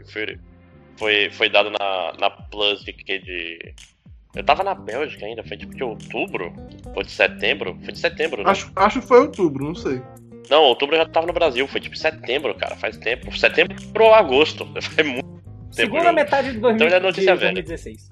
O 0.00 0.10
Fury 0.10 0.38
foi, 0.96 1.30
foi 1.30 1.48
dado 1.48 1.70
na, 1.70 2.12
na 2.18 2.30
Plus 2.30 2.84
de, 2.84 2.92
de 2.92 3.74
Eu 4.34 4.44
tava 4.44 4.62
na 4.62 4.74
Bélgica 4.74 5.26
ainda, 5.26 5.42
foi 5.42 5.56
tipo 5.56 5.74
de 5.74 5.82
outubro 5.82 6.52
ou 6.94 7.02
de 7.02 7.10
setembro? 7.10 7.76
Foi 7.82 7.92
de 7.92 7.98
setembro, 7.98 8.42
né? 8.42 8.50
Acho, 8.50 8.70
acho 8.76 9.00
que 9.00 9.06
foi 9.06 9.20
outubro, 9.20 9.64
não 9.64 9.74
sei. 9.74 10.00
Não, 10.50 10.64
outubro 10.64 10.96
eu 10.96 11.00
já 11.00 11.08
tava 11.08 11.26
no 11.26 11.32
Brasil, 11.32 11.66
foi 11.66 11.80
tipo 11.80 11.96
setembro, 11.96 12.54
cara, 12.54 12.76
faz 12.76 12.96
tempo. 12.96 13.36
Setembro 13.36 13.76
ou 13.98 14.14
agosto, 14.14 14.66
faz 14.80 15.08
muito. 15.08 15.41
Segunda 15.72 16.12
metade 16.12 16.52
de, 16.52 16.58
2000, 16.58 16.74
Então 16.74 16.86
ele 16.86 16.96
é 16.96 17.00
notícia 17.00 17.34
velha. 17.34 17.54
2016. 17.54 18.10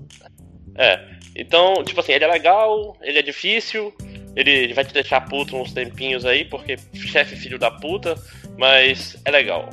É. 0.76 1.00
Então, 1.36 1.84
tipo 1.84 2.00
assim, 2.00 2.12
ele 2.12 2.24
é 2.24 2.28
legal, 2.28 2.96
ele 3.02 3.18
é 3.18 3.22
difícil, 3.22 3.94
ele, 4.34 4.72
vai 4.74 4.84
te 4.84 4.92
deixar 4.92 5.20
puto 5.22 5.56
uns 5.56 5.72
tempinhos 5.72 6.24
aí, 6.24 6.44
porque 6.44 6.76
chefe 6.94 7.36
filho 7.36 7.58
da 7.58 7.70
puta, 7.70 8.16
mas 8.58 9.16
é 9.24 9.30
legal. 9.30 9.68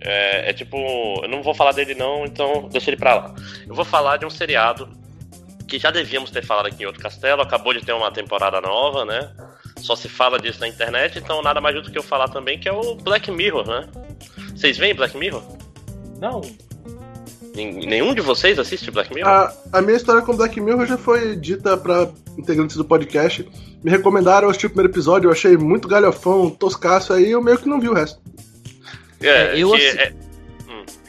É, 0.00 0.50
é 0.50 0.52
tipo, 0.52 0.76
eu 1.22 1.28
não 1.28 1.42
vou 1.42 1.54
falar 1.54 1.72
dele 1.72 1.94
não, 1.94 2.24
então 2.24 2.68
deixa 2.70 2.90
ele 2.90 2.96
pra 2.96 3.14
lá. 3.14 3.34
Eu 3.66 3.74
vou 3.74 3.84
falar 3.84 4.16
de 4.16 4.24
um 4.24 4.30
seriado 4.30 4.88
que 5.66 5.78
já 5.78 5.90
devíamos 5.90 6.30
ter 6.30 6.44
falado 6.44 6.66
aqui 6.66 6.82
em 6.82 6.86
outro 6.86 7.02
castelo, 7.02 7.42
acabou 7.42 7.74
de 7.74 7.84
ter 7.84 7.92
uma 7.92 8.10
temporada 8.12 8.60
nova, 8.60 9.04
né? 9.04 9.32
Só 9.78 9.96
se 9.96 10.08
fala 10.08 10.38
disso 10.38 10.60
na 10.60 10.68
internet, 10.68 11.18
então 11.18 11.42
nada 11.42 11.60
mais 11.60 11.74
justo 11.74 11.90
que 11.90 11.98
eu 11.98 12.02
falar 12.02 12.28
também, 12.28 12.58
que 12.58 12.68
é 12.68 12.72
o 12.72 12.94
Black 12.94 13.30
Mirror, 13.30 13.66
né? 13.66 13.88
Vocês 14.54 14.78
veem 14.78 14.94
Black 14.94 15.16
Mirror? 15.16 15.42
Não, 16.20 16.40
Nenhum 17.56 18.14
de 18.14 18.20
vocês 18.20 18.58
assiste 18.58 18.90
Black 18.90 19.12
Mirror? 19.14 19.30
A, 19.32 19.54
a 19.72 19.80
minha 19.82 19.96
história 19.96 20.20
com 20.22 20.36
Black 20.36 20.60
Mirror 20.60 20.86
já 20.86 20.98
foi 20.98 21.34
dita 21.36 21.76
pra 21.76 22.10
integrantes 22.38 22.76
do 22.76 22.84
podcast. 22.84 23.48
Me 23.82 23.90
recomendaram, 23.90 24.46
eu 24.46 24.50
assisti 24.50 24.66
o 24.66 24.70
primeiro 24.70 24.92
episódio, 24.92 25.28
eu 25.28 25.32
achei 25.32 25.56
muito 25.56 25.88
galhofão, 25.88 26.50
toscaço, 26.50 27.12
aí 27.12 27.30
eu 27.30 27.42
meio 27.42 27.58
que 27.58 27.68
não 27.68 27.80
vi 27.80 27.88
o 27.88 27.94
resto. 27.94 28.20
É, 29.20 29.58
eu 29.58 29.70
que 29.72 29.76
assi- 29.88 29.98
é- 29.98 30.12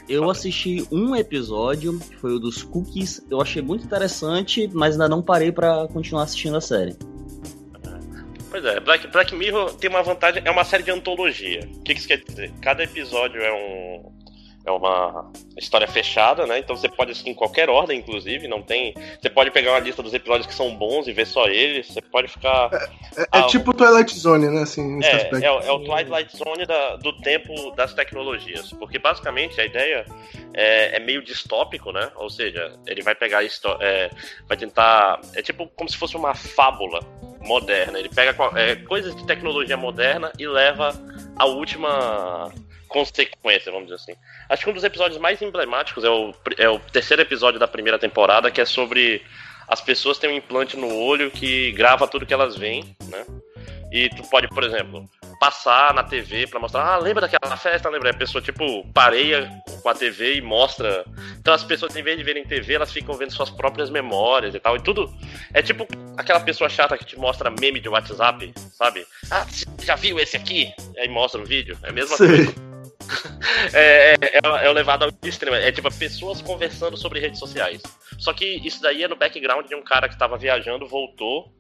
Eu 0.09 0.29
assisti 0.29 0.87
um 0.89 1.13
episódio, 1.13 1.99
que 1.99 2.15
foi 2.15 2.31
o 2.31 2.39
dos 2.39 2.63
cookies. 2.63 3.21
Eu 3.29 3.41
achei 3.41 3.61
muito 3.61 3.83
interessante, 3.83 4.69
mas 4.73 4.93
ainda 4.93 5.09
não 5.09 5.21
parei 5.21 5.51
pra 5.51 5.85
continuar 5.91 6.23
assistindo 6.23 6.55
a 6.55 6.61
série. 6.61 6.95
Pois 8.49 8.63
é, 8.63 8.79
Black, 8.79 9.07
Black 9.07 9.35
Mirror 9.35 9.73
tem 9.73 9.89
uma 9.89 10.01
vantagem, 10.01 10.41
é 10.45 10.49
uma 10.49 10.63
série 10.63 10.83
de 10.83 10.91
antologia. 10.91 11.67
O 11.75 11.83
que, 11.83 11.93
que 11.93 11.99
isso 11.99 12.07
quer 12.07 12.23
dizer? 12.23 12.53
Cada 12.61 12.83
episódio 12.83 13.41
é 13.41 13.51
um. 13.53 14.16
É 14.67 14.71
uma 14.71 15.31
história 15.57 15.87
fechada, 15.87 16.45
né? 16.45 16.59
Então 16.59 16.75
você 16.75 16.89
pode 16.89 17.11
assistir 17.11 17.29
em 17.29 17.33
qualquer 17.33 17.69
ordem, 17.69 17.99
inclusive. 17.99 18.49
Não 18.49 18.61
tem. 18.61 18.93
Você 19.21 19.29
pode 19.29 19.49
pegar 19.49 19.71
uma 19.71 19.79
lista 19.79 20.03
dos 20.03 20.13
episódios 20.13 20.45
que 20.45 20.53
são 20.53 20.75
bons 20.75 21.07
e 21.07 21.13
ver 21.13 21.25
só 21.25 21.47
eles. 21.47 21.87
Você 21.87 22.01
pode 22.01 22.27
ficar. 22.27 22.69
É, 23.15 23.21
é 23.21 23.27
Ah, 23.31 23.43
tipo 23.43 23.73
Twilight 23.73 24.13
Zone, 24.19 24.49
né, 24.49 24.63
assim, 24.63 24.99
É, 25.01 25.29
é, 25.45 25.51
o- 25.51 25.59
é 25.61 25.71
o 25.71 25.79
Twilight 25.79 26.35
Zone 26.35 26.65
da- 26.65 26.97
do 26.97 27.13
tempo 27.21 27.71
das 27.77 27.93
tecnologias. 27.93 28.73
Porque 28.73 28.99
basicamente 28.99 29.59
a 29.61 29.65
ideia 29.65 30.05
é, 30.53 30.97
é 30.97 30.99
meio 30.99 31.23
distópico, 31.23 31.93
né? 31.93 32.11
Ou 32.17 32.29
seja, 32.29 32.77
ele 32.85 33.01
vai 33.01 33.15
pegar 33.15 33.37
é, 33.79 34.09
vai 34.49 34.57
tentar. 34.57 35.21
É 35.33 35.41
tipo 35.41 35.65
como 35.77 35.89
se 35.89 35.95
fosse 35.95 36.17
uma 36.17 36.35
fábula 36.35 36.99
moderna. 37.39 37.97
Ele 37.99 38.09
pega 38.09 38.35
é, 38.55 38.75
coisas 38.75 39.15
de 39.15 39.25
tecnologia 39.25 39.77
moderna 39.77 40.29
e 40.37 40.45
leva 40.45 40.89
à 41.37 41.45
última 41.45 42.51
consequência, 42.87 43.71
vamos 43.71 43.87
dizer 43.87 43.95
assim. 43.95 44.15
Acho 44.49 44.63
que 44.63 44.69
um 44.69 44.73
dos 44.73 44.83
episódios 44.83 45.19
mais 45.19 45.41
emblemáticos 45.41 46.03
é 46.03 46.09
o, 46.09 46.33
é 46.57 46.69
o 46.69 46.79
terceiro 46.79 47.21
episódio 47.21 47.59
da 47.59 47.67
primeira 47.67 47.99
temporada, 47.99 48.51
que 48.51 48.61
é 48.61 48.65
sobre 48.65 49.21
as 49.67 49.81
pessoas 49.81 50.17
têm 50.17 50.29
um 50.29 50.37
implante 50.37 50.77
no 50.77 50.93
olho 50.93 51.29
que 51.29 51.71
grava 51.73 52.07
tudo 52.07 52.25
que 52.25 52.33
elas 52.33 52.55
veem, 52.55 52.95
né? 53.07 53.25
E 53.91 54.09
tu 54.09 54.23
pode, 54.29 54.47
por 54.49 54.63
exemplo, 54.63 55.05
passar 55.39 55.93
na 55.93 56.03
TV 56.03 56.45
pra 56.47 56.59
mostrar, 56.59 56.85
ah, 56.85 56.97
lembra 56.97 57.27
daquela 57.27 57.55
festa? 57.55 57.89
Lembra? 57.89 58.09
A 58.09 58.13
pessoa, 58.13 58.41
tipo, 58.41 58.85
pareia 58.93 59.49
com 59.81 59.89
a 59.89 59.93
TV 59.93 60.35
e 60.35 60.41
mostra. 60.41 61.05
Então 61.39 61.53
as 61.53 61.63
pessoas, 61.63 61.95
em 61.95 62.03
vez 62.03 62.17
de 62.17 62.23
verem 62.23 62.43
TV, 62.43 62.73
elas 62.73 62.91
ficam 62.91 63.15
vendo 63.15 63.31
suas 63.31 63.49
próprias 63.49 63.89
memórias 63.89 64.53
e 64.53 64.59
tal. 64.59 64.75
E 64.75 64.81
tudo. 64.81 65.09
É 65.53 65.61
tipo 65.61 65.87
aquela 66.17 66.39
pessoa 66.41 66.69
chata 66.69 66.97
que 66.97 67.05
te 67.05 67.17
mostra 67.17 67.49
meme 67.49 67.79
de 67.79 67.87
WhatsApp, 67.87 68.53
sabe? 68.73 69.05
Ah, 69.31 69.45
já 69.81 69.95
viu 69.95 70.19
esse 70.19 70.35
aqui? 70.35 70.73
Aí 70.97 71.07
mostra 71.07 71.41
o 71.41 71.45
vídeo. 71.45 71.77
É 71.83 71.89
a 71.89 71.93
mesma 71.93 72.17
coisa. 72.17 72.66
É, 73.73 74.13
é, 74.13 74.15
é, 74.21 74.65
é 74.65 74.69
o 74.69 74.73
levado 74.73 75.03
ao 75.03 75.11
extremo. 75.23 75.55
É 75.55 75.71
tipo 75.71 75.93
pessoas 75.93 76.41
conversando 76.41 76.97
sobre 76.97 77.19
redes 77.19 77.39
sociais. 77.39 77.81
Só 78.17 78.33
que 78.33 78.45
isso 78.45 78.81
daí 78.81 79.03
é 79.03 79.07
no 79.07 79.15
background 79.15 79.67
de 79.67 79.75
um 79.75 79.83
cara 79.83 80.07
que 80.07 80.17
tava 80.17 80.37
viajando, 80.37 80.87
voltou. 80.87 81.51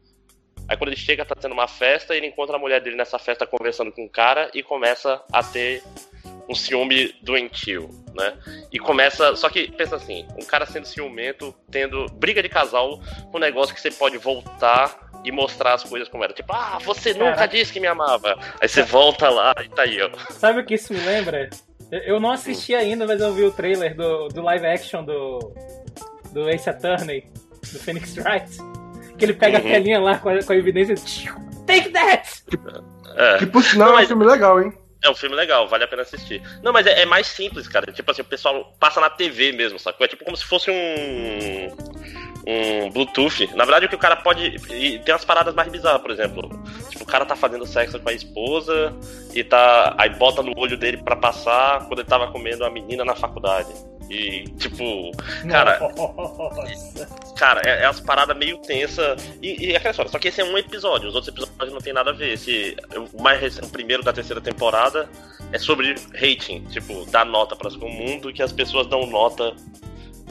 Aí 0.67 0.75
quando 0.75 0.89
ele 0.89 0.97
chega, 0.97 1.25
tá 1.25 1.35
tendo 1.35 1.53
uma 1.53 1.67
festa, 1.67 2.15
ele 2.15 2.27
encontra 2.27 2.55
a 2.55 2.59
mulher 2.59 2.81
dele 2.81 2.95
nessa 2.95 3.17
festa 3.17 3.47
conversando 3.47 3.91
com 3.91 4.03
um 4.03 4.09
cara 4.09 4.49
e 4.53 4.61
começa 4.61 5.21
a 5.31 5.41
ter 5.43 5.81
um 6.49 6.55
ciúme 6.55 7.13
doentio, 7.21 7.89
né? 8.13 8.37
E 8.71 8.79
começa. 8.79 9.35
Só 9.35 9.49
que 9.49 9.71
pensa 9.71 9.95
assim, 9.95 10.25
um 10.37 10.45
cara 10.45 10.65
sendo 10.65 10.85
ciumento, 10.85 11.53
tendo 11.69 12.05
briga 12.13 12.41
de 12.41 12.49
casal, 12.49 13.01
um 13.33 13.39
negócio 13.39 13.73
que 13.73 13.81
você 13.81 13.91
pode 13.91 14.17
voltar 14.17 15.06
e 15.27 15.31
mostrar 15.31 15.73
as 15.73 15.83
coisas 15.83 16.07
como 16.09 16.23
era. 16.23 16.33
Tipo, 16.33 16.53
ah, 16.53 16.77
você 16.83 17.13
nunca 17.13 17.45
disse 17.47 17.71
que 17.73 17.79
me 17.79 17.87
amava. 17.87 18.37
Aí 18.61 18.67
você 18.67 18.81
volta 18.83 19.29
lá 19.29 19.53
e 19.63 19.69
tá 19.69 19.83
aí, 19.83 20.01
ó. 20.01 20.09
sabe 20.31 20.61
o 20.61 20.65
que 20.65 20.75
isso 20.75 20.93
me 20.93 20.99
lembra? 20.99 21.49
Eu- 21.91 22.19
não 22.19 22.31
assisti 22.31 22.73
ainda, 22.75 23.05
mas 23.07 23.21
eu 23.21 23.33
vi 23.33 23.43
o 23.43 23.51
trailer 23.51 23.95
do, 23.95 24.27
do 24.29 24.41
live 24.41 24.65
action 24.65 25.03
do, 25.03 25.53
do 26.33 26.49
Ace 26.49 26.69
Attorney, 26.69 27.29
do 27.71 27.79
Phoenix 27.79 28.15
Wright. 28.17 28.57
Que 29.17 29.25
ele 29.25 29.33
pega 29.33 29.59
Uhum. 29.59 29.67
a 29.67 29.71
telinha 29.71 29.99
lá 29.99 30.17
com 30.19 30.29
a, 30.29 30.43
com 30.43 30.53
a 30.53 30.55
evidência 30.55 30.93
e. 30.93 31.65
Take 31.65 31.89
that! 31.89 32.43
É. 33.15 33.37
Que 33.39 33.45
por 33.47 33.63
sinal 33.63 33.87
Não, 33.89 33.93
é 33.93 33.95
um 33.95 33.99
mas- 33.99 34.07
filme 34.07 34.25
legal, 34.25 34.61
hein? 34.61 34.73
É 35.03 35.09
um 35.09 35.15
filme 35.15 35.35
legal, 35.35 35.67
vale 35.67 35.83
a 35.83 35.87
pena 35.87 36.01
assistir. 36.01 36.41
Não, 36.63 36.73
mas 36.73 36.85
é, 36.87 37.01
é 37.01 37.05
mais 37.05 37.27
simples, 37.27 37.67
cara. 37.67 37.91
Tipo 37.91 38.09
assim, 38.11 38.21
o 38.23 38.25
pessoal 38.25 38.73
passa 38.79 38.99
na 38.99 39.09
TV 39.09 39.51
mesmo, 39.51 39.77
sacou? 39.79 40.03
É 40.05 40.09
tipo 40.09 40.25
como 40.25 40.35
se 40.35 40.43
fosse 40.43 40.69
um. 40.71 41.67
Um 42.49 42.89
Bluetooth. 42.91 43.53
Na 43.55 43.65
verdade, 43.65 43.87
o 43.87 43.89
que 43.89 43.95
o 43.95 43.99
cara 43.99 44.15
pode. 44.15 44.55
E 44.69 44.99
tem 44.99 45.13
umas 45.13 45.25
paradas 45.25 45.53
mais 45.53 45.69
bizarras, 45.69 46.01
por 46.01 46.11
exemplo. 46.11 46.49
Tipo, 46.89 47.03
o 47.03 47.07
cara 47.07 47.25
tá 47.25 47.35
fazendo 47.35 47.65
sexo 47.65 47.99
com 47.99 48.07
a 48.07 48.13
esposa 48.13 48.95
e 49.33 49.43
tá. 49.43 49.93
Aí 49.97 50.09
bota 50.11 50.41
no 50.41 50.57
olho 50.57 50.77
dele 50.77 50.95
pra 50.95 51.17
passar 51.17 51.85
quando 51.87 51.99
ele 51.99 52.07
tava 52.07 52.31
comendo 52.31 52.63
a 52.63 52.69
menina 52.69 53.03
na 53.03 53.15
faculdade. 53.15 53.67
E, 54.09 54.45
tipo. 54.57 55.11
Cara, 55.49 55.77
Nossa. 55.97 57.05
Cara, 57.35 57.61
é, 57.65 57.83
é 57.83 57.87
umas 57.87 57.99
paradas 57.99 58.37
meio 58.37 58.57
tensa 58.59 59.17
e, 59.41 59.71
e 59.71 59.75
aquela 59.75 59.91
história. 59.91 60.09
Só 60.09 60.17
que 60.17 60.29
esse 60.29 60.39
é 60.39 60.45
um 60.45 60.57
episódio, 60.57 61.09
os 61.09 61.15
outros 61.15 61.33
episódios 61.33 61.73
não 61.73 61.81
tem 61.81 61.91
nada 61.91 62.11
a 62.11 62.13
ver. 62.13 62.33
Esse, 62.33 62.77
o, 63.13 63.21
mais 63.21 63.41
recente, 63.41 63.67
o 63.67 63.69
primeiro 63.69 64.03
da 64.03 64.13
terceira 64.13 64.39
temporada 64.39 65.09
é 65.51 65.59
sobre 65.59 65.95
rating, 66.13 66.63
tipo, 66.71 67.05
dar 67.11 67.25
nota 67.25 67.57
para 67.57 67.67
o 67.69 67.89
mundo 67.89 68.31
que 68.31 68.41
as 68.41 68.53
pessoas 68.53 68.87
dão 68.87 69.05
nota 69.05 69.53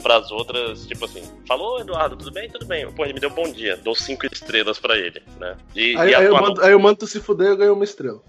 pras 0.01 0.31
outras, 0.31 0.85
tipo 0.85 1.05
assim, 1.05 1.23
falou 1.47 1.79
Eduardo, 1.79 2.15
tudo 2.15 2.31
bem? 2.31 2.49
Tudo 2.49 2.65
bem. 2.65 2.89
Pô, 2.91 3.03
ele 3.03 3.13
me 3.13 3.19
deu 3.19 3.29
bom 3.29 3.51
dia, 3.51 3.75
dou 3.77 3.95
cinco 3.95 4.25
estrelas 4.31 4.79
pra 4.79 4.97
ele, 4.97 5.21
né? 5.39 5.55
E, 5.75 5.97
Aí, 5.97 6.11
e 6.11 6.15
aí, 6.15 6.25
eu 6.25 6.33
mando, 6.33 6.61
aí 6.61 6.71
eu 6.71 6.79
mando 6.79 6.97
tu 6.99 7.07
se 7.07 7.19
fuder 7.19 7.47
eu 7.47 7.57
ganho 7.57 7.73
uma 7.73 7.83
estrela. 7.83 8.21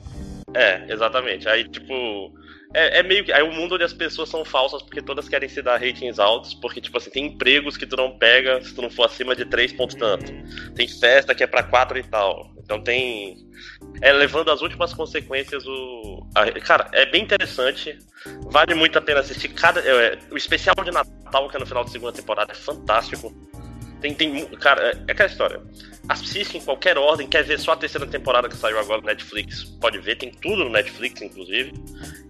é, 0.54 0.84
exatamente. 0.92 1.48
Aí, 1.48 1.68
tipo. 1.68 2.32
É, 2.74 2.98
é 2.98 3.02
meio 3.02 3.24
que. 3.24 3.32
Aí 3.32 3.42
o 3.42 3.52
mundo 3.52 3.74
onde 3.74 3.84
as 3.84 3.92
pessoas 3.92 4.28
são 4.28 4.44
falsas 4.44 4.82
porque 4.82 5.00
todas 5.00 5.28
querem 5.28 5.48
se 5.48 5.62
dar 5.62 5.80
ratings 5.80 6.18
altos, 6.18 6.54
porque, 6.54 6.80
tipo 6.80 6.98
assim, 6.98 7.10
tem 7.10 7.26
empregos 7.26 7.76
que 7.76 7.86
tu 7.86 7.96
não 7.96 8.18
pega 8.18 8.62
se 8.62 8.74
tu 8.74 8.82
não 8.82 8.90
for 8.90 9.04
acima 9.04 9.34
de 9.34 9.44
3 9.46 9.72
ponto 9.72 9.96
tanto. 9.96 10.32
Tem 10.74 10.86
festa 10.86 11.34
que 11.34 11.42
é 11.42 11.46
pra 11.46 11.62
4 11.62 11.98
e 11.98 12.02
tal. 12.02 12.52
Então 12.62 12.80
tem. 12.82 13.36
É 14.02 14.12
levando 14.12 14.50
as 14.50 14.60
últimas 14.60 14.92
consequências 14.92 15.64
o. 15.66 16.26
a- 16.34 16.50
cara, 16.60 16.88
é 16.92 17.06
bem 17.06 17.22
interessante. 17.22 17.98
Vale 18.50 18.74
muito 18.74 18.98
a 18.98 19.00
pena 19.00 19.20
assistir. 19.20 19.48
Cada, 19.48 19.80
é, 19.80 20.18
o 20.30 20.36
especial 20.36 20.74
de 20.84 20.90
Natal, 20.90 21.48
que 21.48 21.56
é 21.56 21.60
no 21.60 21.66
final 21.66 21.84
da 21.84 21.90
segunda 21.90 22.12
temporada, 22.12 22.52
é 22.52 22.54
fantástico. 22.54 23.34
Tem, 24.00 24.14
tem. 24.14 24.46
Cara, 24.56 24.90
é, 24.90 25.04
é 25.08 25.12
aquela 25.12 25.28
história. 25.28 25.60
Assiste 26.08 26.56
em 26.56 26.60
qualquer 26.60 26.96
ordem, 26.96 27.26
quer 27.28 27.44
ver 27.44 27.58
só 27.58 27.72
a 27.72 27.76
terceira 27.76 28.06
temporada 28.06 28.48
que 28.48 28.56
saiu 28.56 28.78
agora 28.78 29.00
no 29.00 29.06
Netflix, 29.06 29.64
pode 29.80 29.98
ver, 29.98 30.16
tem 30.16 30.30
tudo 30.30 30.64
no 30.64 30.70
Netflix, 30.70 31.20
inclusive. 31.20 31.72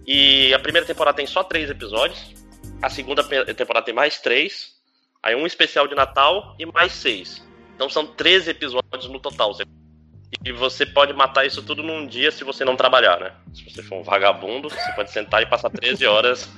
E 0.05 0.53
a 0.53 0.59
primeira 0.59 0.85
temporada 0.85 1.15
tem 1.15 1.25
só 1.27 1.43
três 1.43 1.69
episódios, 1.69 2.33
a 2.81 2.89
segunda 2.89 3.23
temporada 3.23 3.85
tem 3.85 3.93
mais 3.93 4.19
três, 4.19 4.73
aí 5.23 5.35
um 5.35 5.45
especial 5.45 5.87
de 5.87 5.95
Natal 5.95 6.55
e 6.59 6.65
mais 6.65 6.91
seis. 6.91 7.41
Então 7.75 7.89
são 7.89 8.05
13 8.05 8.49
episódios 8.51 9.07
no 9.09 9.19
total. 9.19 9.55
E 10.45 10.51
você 10.51 10.85
pode 10.85 11.13
matar 11.13 11.45
isso 11.45 11.61
tudo 11.63 11.81
num 11.81 12.05
dia 12.05 12.31
se 12.31 12.43
você 12.43 12.65
não 12.65 12.75
trabalhar, 12.75 13.19
né? 13.19 13.33
Se 13.53 13.63
você 13.63 13.81
for 13.81 13.99
um 13.99 14.03
vagabundo, 14.03 14.69
você 14.69 14.91
pode 14.93 15.11
sentar 15.11 15.41
e 15.41 15.45
passar 15.45 15.69
13 15.69 16.05
horas 16.05 16.49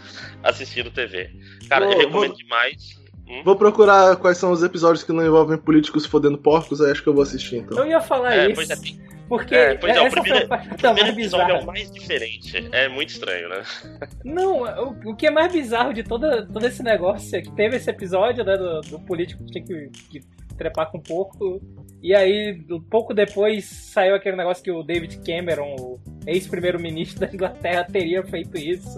assistindo 0.44 0.90
TV. 0.92 1.30
Cara, 1.70 1.86
eu 1.86 1.90
recomendo 1.98 2.12
vou- 2.30 2.36
demais. 2.36 3.01
Hum? 3.28 3.42
Vou 3.46 3.56
procurar 3.56 4.16
quais 4.18 4.38
são 4.38 4.52
os 4.52 4.62
episódios 4.64 5.04
que 5.04 5.12
não 5.14 5.26
envolvem 5.26 5.58
políticos 5.58 6.06
fodendo 6.06 6.38
porcos, 6.38 6.82
aí 6.82 6.92
acho 6.92 7.02
que 7.04 7.10
eu 7.10 7.14
vou 7.14 7.24
assistir 7.24 7.58
então. 7.58 7.78
Eu 7.78 7.88
ia 7.90 8.02
falar 8.02 8.34
É, 8.36 8.46
isso. 8.48 8.56
pois 8.56 8.70
é, 8.70 8.76
tem- 8.76 9.12
Porque 9.30 9.56
É, 9.56 9.76
pois 9.76 9.96
é, 9.96 10.02
o 10.02 10.12
primeiro- 10.12 10.38
foi 10.40 10.44
a 10.46 10.48
parte 10.50 10.74
o 10.74 10.78
primeiro 10.78 11.10
episódio 11.12 11.56
é 11.56 11.60
o 11.60 11.66
mais 11.66 11.90
diferente. 11.90 12.68
É 12.74 12.90
muito 12.90 13.10
estranho, 13.12 13.48
né? 13.48 13.62
Não, 14.26 14.64
o, 14.64 15.12
o 15.12 15.16
que 15.16 15.28
é 15.28 15.32
mais 15.32 15.54
bizarro 15.54 15.94
de 15.94 16.04
toda, 16.04 16.46
todo 16.46 16.66
esse 16.68 16.84
negócio 16.84 17.38
é 17.38 17.42
que 17.42 17.50
teve 17.54 17.78
esse 17.78 17.90
episódio 17.90 18.44
né, 18.44 18.58
do, 18.58 18.82
do 18.82 19.00
político 19.00 19.42
que 19.46 19.52
tinha 19.64 19.64
que, 19.66 20.20
que 20.20 20.22
trepar 20.58 20.92
com 20.92 20.98
um 20.98 21.02
porco. 21.02 21.62
E 22.04 22.14
aí, 22.14 22.52
do- 22.68 22.82
pouco 22.82 23.14
depois, 23.14 23.64
saiu 23.64 24.16
aquele 24.16 24.36
negócio 24.36 24.62
que 24.62 24.72
o 24.72 24.84
David 24.84 25.20
Cameron, 25.26 25.76
o 25.80 26.00
ex-primeiro-ministro 26.28 27.20
da 27.22 27.34
Inglaterra, 27.34 27.86
teria 27.90 28.22
feito 28.24 28.58
isso. 28.58 28.98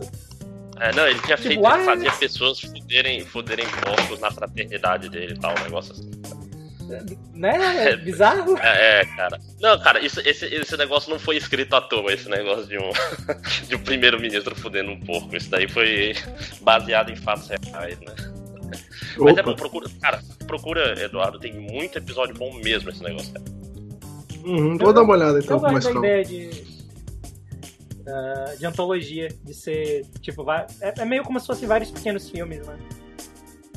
É, 0.80 0.94
não, 0.94 1.08
ele 1.08 1.20
tinha 1.20 1.38
Tipo, 1.38 1.50
feito, 1.50 1.62
what? 1.62 1.86
fazia 1.86 2.12
pessoas 2.14 2.60
fuderem, 2.60 3.26
fuderem 3.26 3.66
porcos 3.68 4.20
na 4.20 4.32
fraternidade 4.32 5.10
dele 5.10 5.34
e 5.34 5.40
tal, 5.40 5.52
um 5.52 5.64
negócio 5.64 5.94
assim. 5.94 6.12
Né? 7.34 7.92
É 7.92 7.96
bizarro. 7.98 8.58
É, 8.58 9.02
é, 9.02 9.06
cara. 9.16 9.40
Não, 9.62 9.80
cara, 9.80 10.04
isso, 10.04 10.20
esse, 10.22 10.46
esse 10.46 10.78
negócio 10.78 11.10
não 11.10 11.20
foi 11.20 11.38
escrito 11.38 11.76
à 11.76 11.82
toa, 11.82 12.12
esse 12.12 12.30
negócio 12.30 12.68
de 12.68 12.78
um, 12.78 12.92
de 13.68 13.76
um 13.76 13.80
primeiro-ministro 13.80 14.56
fudendo 14.56 14.92
um 14.92 15.00
porco. 15.00 15.36
Isso 15.36 15.50
daí 15.50 15.68
foi 15.68 16.16
baseado 16.62 17.10
em 17.12 17.16
fatos 17.16 17.48
reais, 17.48 18.00
né? 18.00 18.14
Mas 19.18 19.38
é 19.38 19.44
bom, 19.44 19.56
procura. 19.56 19.88
Cara, 20.02 20.22
procura, 20.48 21.00
Eduardo, 21.04 21.40
tem 21.40 21.54
muito 21.54 21.98
episódio 21.98 22.36
bom 22.36 22.54
mesmo 22.56 22.90
esse 22.90 23.04
negócio, 23.04 23.32
cara. 23.34 23.46
Uhum, 24.44 24.78
vou 24.78 24.92
dar 24.92 25.04
uma 25.04 25.14
olhada 25.14 25.40
então 25.40 25.58
Eu 25.58 25.62
gosto 25.62 25.94
da 25.94 26.00
ideia 26.00 26.26
de. 26.26 26.73
Ah, 28.08 28.56
de 28.58 28.66
antologia, 28.66 29.30
de 29.44 29.54
ser, 29.54 30.06
tipo, 30.22 30.50
é, 30.52 30.94
é 30.98 31.06
meio 31.06 31.24
como 31.24 31.40
se 31.40 31.48
fossem 31.48 31.68
vários 31.68 31.90
pequenos 31.90 32.30
filmes, 32.30 32.66
né? 32.68 32.78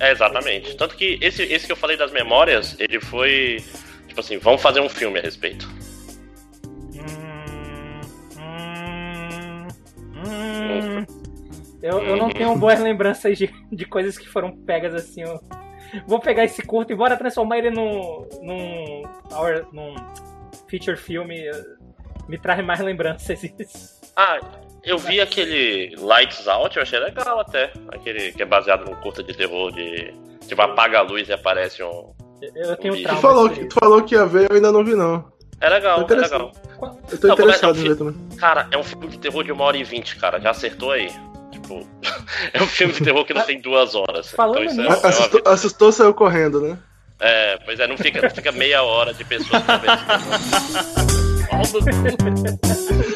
É, 0.01 0.11
exatamente. 0.11 0.77
Tanto 0.77 0.97
que 0.97 1.19
esse, 1.23 1.43
esse 1.45 1.67
que 1.67 1.73
eu 1.73 1.77
falei 1.77 1.97
das 1.97 2.13
memórias, 2.13 2.77
ele 2.79 3.01
foi. 3.01 3.65
Tipo 4.09 4.21
assim, 4.21 4.39
vamos 4.39 4.61
fazer 4.61 4.81
um 4.81 4.89
filme 4.89 5.19
a 5.19 5.23
respeito. 5.23 5.67
Hum, 6.95 8.01
hum, 8.37 9.69
hum. 10.17 11.07
Eu, 11.83 12.03
eu 12.03 12.17
não 12.17 12.29
tenho 12.31 12.57
boas 12.57 12.81
lembranças 12.81 13.39
de, 13.39 13.51
de 13.73 13.85
coisas 13.87 14.19
que 14.19 14.29
foram 14.29 14.55
pegas 14.57 14.95
assim. 14.95 15.25
ó. 15.25 15.39
Vou 16.07 16.19
pegar 16.21 16.45
esse 16.45 16.63
curto 16.63 16.93
e 16.93 16.97
bora 16.97 17.17
transformar 17.17 17.59
ele 17.59 17.71
num. 17.71 18.27
num. 18.43 19.03
num 19.73 19.95
feature 20.69 20.97
filme. 20.97 21.43
Me 22.29 22.37
traz 22.39 22.63
mais 22.65 22.81
lembranças 22.81 23.43
isso. 23.45 23.96
Ah, 24.17 24.39
eu 24.83 24.99
vi 24.99 25.21
aquele 25.21 25.95
Lights 25.99 26.47
Out, 26.49 26.77
eu 26.77 26.83
achei 26.83 26.99
legal 26.99 27.39
até. 27.41 27.71
Aquele 27.93 28.33
que 28.33 28.43
é 28.43 28.47
baseado 28.47 28.85
num 28.89 28.95
curta 28.97 29.23
de 29.23 29.35
terror 29.35 29.71
de. 29.73 30.13
Tipo, 30.47 30.63
apaga 30.63 31.01
a 31.01 31.03
luz 31.03 31.29
e 31.29 31.33
aparece 31.33 31.83
um. 31.83 32.15
Eu 32.55 32.77
tenho 32.77 32.95
Tu 32.95 32.99
Tu 33.01 33.03
trauma. 33.05 33.21
falou, 33.21 33.43
sobre 33.49 33.59
que, 33.61 33.65
tu 33.69 33.75
falou 33.81 34.03
que 34.03 34.15
ia 34.15 34.27
ver, 34.27 34.47
eu 34.51 34.57
ainda 34.57 34.71
não 34.73 34.85
vi, 34.85 34.95
não. 34.95 35.25
É 35.61 35.69
legal, 35.71 36.07
é 36.09 36.15
legal. 36.15 36.53
Eu 37.11 37.19
tô 37.19 37.27
Não, 37.29 37.35
interessado 37.35 37.37
começa 37.37 37.67
em 37.67 37.71
o 37.71 37.75
ver 37.75 37.97
também. 37.97 38.15
Cara, 38.39 38.69
é 38.71 38.77
um 38.79 38.83
filme 38.85 39.09
de 39.09 39.19
terror 39.19 39.43
de 39.43 39.51
uma 39.53 39.65
hora 39.65 39.77
e 39.77 39.85
vinte, 39.85 40.17
cara. 40.17 40.39
Já 40.41 40.51
acertou 40.51 40.91
aí? 40.93 41.11
Tipo, 41.51 41.87
é 42.53 42.63
um 42.63 42.67
filme 42.67 42.93
de 42.93 43.03
terror 43.03 43.25
que 43.25 43.33
não 43.35 43.43
tem 43.43 43.61
duas 43.61 43.95
horas. 43.95 44.31
Falando 44.31 44.65
então 44.65 44.73
isso 44.73 44.81
é, 44.81 44.85
nisso- 44.89 45.07
é 45.07 45.09
Assustou, 45.09 45.43
assustou, 45.47 45.93
saiu 45.93 46.15
correndo, 46.15 46.61
né? 46.61 46.79
É, 47.19 47.57
pois 47.65 47.81
é, 47.81 47.87
não 47.87 47.97
fica, 47.97 48.21
não 48.21 48.29
fica 48.31 48.53
meia 48.53 48.83
hora 48.83 49.15
de 49.15 49.25
pessoas 49.25 49.63
conversando. 49.65 50.77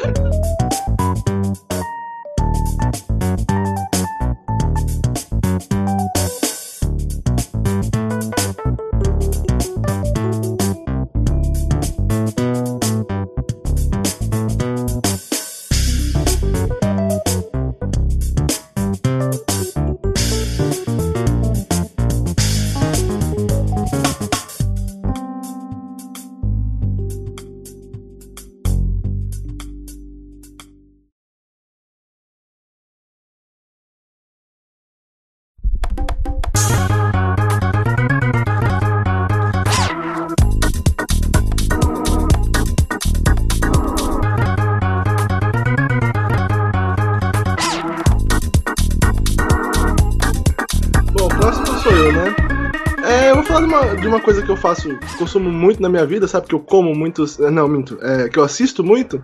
faço, 54.61 54.89
consumo 55.17 55.51
muito 55.51 55.81
na 55.81 55.89
minha 55.89 56.05
vida, 56.05 56.27
sabe? 56.27 56.47
Que 56.47 56.55
eu 56.55 56.59
como 56.59 56.95
muito. 56.95 57.25
Não, 57.51 57.67
minto. 57.67 57.97
É, 58.01 58.29
que 58.29 58.37
eu 58.39 58.43
assisto 58.43 58.83
muito, 58.83 59.21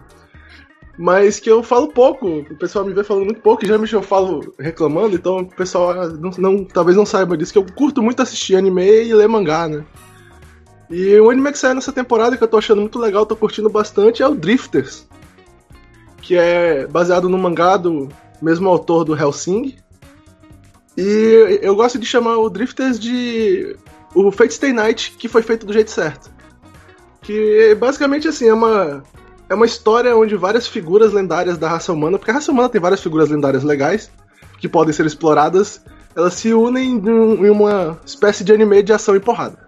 mas 0.97 1.39
que 1.39 1.49
eu 1.49 1.61
falo 1.63 1.87
pouco. 1.89 2.39
O 2.39 2.55
pessoal 2.57 2.83
me 2.85 2.93
vê 2.93 3.03
falando 3.03 3.25
muito 3.25 3.41
pouco, 3.41 3.63
e 3.63 3.67
geralmente 3.67 3.93
eu 3.93 4.01
falo 4.01 4.53
reclamando, 4.59 5.15
então 5.15 5.37
o 5.39 5.45
pessoal 5.45 5.91
ah, 5.91 6.07
não, 6.07 6.31
não- 6.37 6.65
talvez 6.65 6.97
não 6.97 7.05
saiba 7.05 7.37
disso, 7.37 7.53
que 7.53 7.59
eu 7.59 7.65
curto 7.75 8.01
muito 8.01 8.21
assistir 8.21 8.55
anime 8.55 9.03
e 9.03 9.13
ler 9.13 9.27
mangá, 9.27 9.67
né? 9.67 9.85
E 10.89 11.19
o 11.19 11.29
anime 11.29 11.51
que 11.51 11.57
saiu 11.57 11.75
nessa 11.75 11.91
temporada, 11.91 12.37
que 12.37 12.43
eu 12.43 12.47
tô 12.47 12.57
achando 12.57 12.81
muito 12.81 12.97
legal, 12.97 13.25
tô 13.25 13.35
curtindo 13.35 13.69
bastante, 13.69 14.23
é 14.23 14.27
o 14.27 14.33
Drifters. 14.35 15.05
Que 16.21 16.35
é 16.35 16.87
baseado 16.87 17.29
no 17.29 17.37
mangá 17.37 17.77
do 17.77 18.07
mesmo 18.41 18.67
autor 18.69 19.03
do 19.03 19.15
Hellsing. 19.15 19.75
E 20.97 21.59
eu 21.61 21.75
gosto 21.75 21.99
de 21.99 22.05
chamar 22.05 22.37
o 22.37 22.49
Drifters 22.49 22.97
de 22.99 23.75
o 24.25 24.31
Fate 24.31 24.53
Stay 24.53 24.73
Night, 24.73 25.11
que 25.17 25.27
foi 25.27 25.41
feito 25.41 25.65
do 25.65 25.73
jeito 25.73 25.91
certo. 25.91 26.31
Que 27.21 27.75
basicamente 27.75 28.27
assim, 28.27 28.47
é 28.47 28.53
uma 28.53 29.03
é 29.49 29.55
uma 29.55 29.65
história 29.65 30.15
onde 30.15 30.35
várias 30.35 30.67
figuras 30.67 31.13
lendárias 31.13 31.57
da 31.57 31.69
raça 31.69 31.91
humana, 31.93 32.17
porque 32.17 32.31
a 32.31 32.33
raça 32.35 32.51
humana 32.51 32.69
tem 32.69 32.81
várias 32.81 33.01
figuras 33.01 33.29
lendárias 33.29 33.63
legais 33.63 34.11
que 34.59 34.67
podem 34.67 34.93
ser 34.93 35.05
exploradas, 35.05 35.81
elas 36.15 36.33
se 36.33 36.53
unem 36.53 36.91
em 36.97 37.09
um- 37.09 37.51
uma 37.51 37.97
espécie 38.05 38.43
de 38.43 38.51
anime 38.51 38.81
de 38.83 38.91
ação 38.91 39.15
e 39.15 39.19
porrada. 39.19 39.67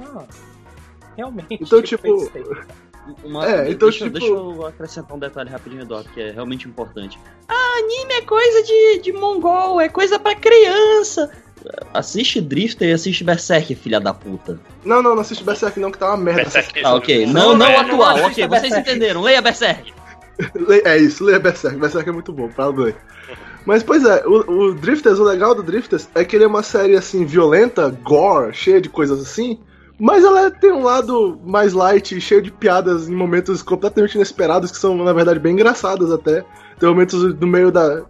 Ah, 0.00 0.24
realmente. 1.16 1.46
Então, 1.50 1.80
tipo. 1.82 2.30
Uma- 3.24 3.44
É, 3.46 3.70
então, 3.70 3.88
deixa, 3.88 4.04
tipo- 4.04 4.18
deixa 4.18 4.32
eu 4.32 4.66
acrescentar 4.66 5.16
um 5.16 5.18
detalhe 5.18 5.50
rapidinho, 5.50 5.82
Eduardo, 5.82 6.08
que 6.10 6.20
é 6.20 6.30
realmente 6.30 6.68
importante. 6.68 7.18
Ah, 7.48 7.78
anime 7.78 8.12
é 8.12 8.20
coisa 8.20 8.62
de, 8.62 9.00
de 9.00 9.12
mongol, 9.12 9.80
é 9.80 9.88
coisa 9.88 10.18
pra 10.18 10.34
criança. 10.36 11.28
Assiste 11.92 12.40
Drifter 12.40 12.88
e 12.88 12.92
assiste 12.92 13.22
Berserk, 13.24 13.74
filha 13.74 14.00
da 14.00 14.14
puta. 14.14 14.58
Não, 14.84 15.02
não, 15.02 15.14
não 15.14 15.22
assiste 15.22 15.44
Berserk 15.44 15.78
não, 15.80 15.90
que 15.90 15.98
tá 15.98 16.08
uma 16.08 16.16
merda. 16.16 16.42
Berserk, 16.42 16.80
Ah, 16.84 16.94
ok. 16.94 17.26
não, 17.26 17.32
Não, 17.32 17.56
não, 17.58 17.66
é, 17.66 17.76
atual, 17.76 18.10
assista 18.16 18.26
ok. 18.30 18.48
Vocês 18.48 18.62
Berserk. 18.62 18.90
entenderam. 18.90 19.20
Leia 19.22 19.42
Berserk. 19.42 19.92
É 20.84 20.96
isso, 20.96 21.22
leia 21.22 21.38
Berserk. 21.38 21.76
Berserk 21.76 22.08
é 22.08 22.12
muito 22.12 22.32
bom, 22.32 22.48
bem. 22.74 22.94
Mas, 23.66 23.82
pois 23.82 24.04
é, 24.04 24.24
o, 24.26 24.68
o 24.70 24.74
Drifters, 24.74 25.18
o 25.18 25.22
legal 25.24 25.54
do 25.54 25.62
Drifters 25.62 26.08
é 26.14 26.24
que 26.24 26.34
ele 26.34 26.44
é 26.44 26.46
uma 26.46 26.62
série, 26.62 26.96
assim, 26.96 27.26
violenta, 27.26 27.90
gore, 28.02 28.54
cheia 28.54 28.80
de 28.80 28.88
coisas 28.88 29.20
assim, 29.20 29.58
mas 29.98 30.24
ela 30.24 30.50
tem 30.50 30.72
um 30.72 30.82
lado 30.82 31.38
mais 31.44 31.74
light, 31.74 32.18
cheio 32.22 32.40
de 32.40 32.50
piadas 32.50 33.06
em 33.06 33.14
momentos 33.14 33.60
completamente 33.62 34.14
inesperados, 34.14 34.70
que 34.70 34.78
são, 34.78 34.96
na 34.96 35.12
verdade, 35.12 35.38
bem 35.38 35.52
engraçadas 35.52 36.10
até. 36.10 36.42
Tem 36.78 36.88
momentos 36.88 37.22
no 37.38 37.46
meio 37.46 37.70
da, 37.70 38.02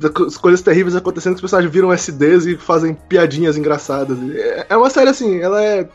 das 0.00 0.36
coisas 0.36 0.62
terríveis 0.62 0.96
acontecendo 0.96 1.32
que 1.34 1.36
os 1.36 1.42
personagens 1.42 1.72
viram 1.72 1.92
SDs 1.92 2.46
e 2.46 2.56
fazem 2.56 2.94
piadinhas 2.94 3.56
engraçadas. 3.56 4.18
É- 4.34 4.66
É 4.70 4.76
uma 4.76 4.90
série, 4.90 5.10
assim, 5.10 5.38
ela 5.40 5.62
é... 5.62 5.86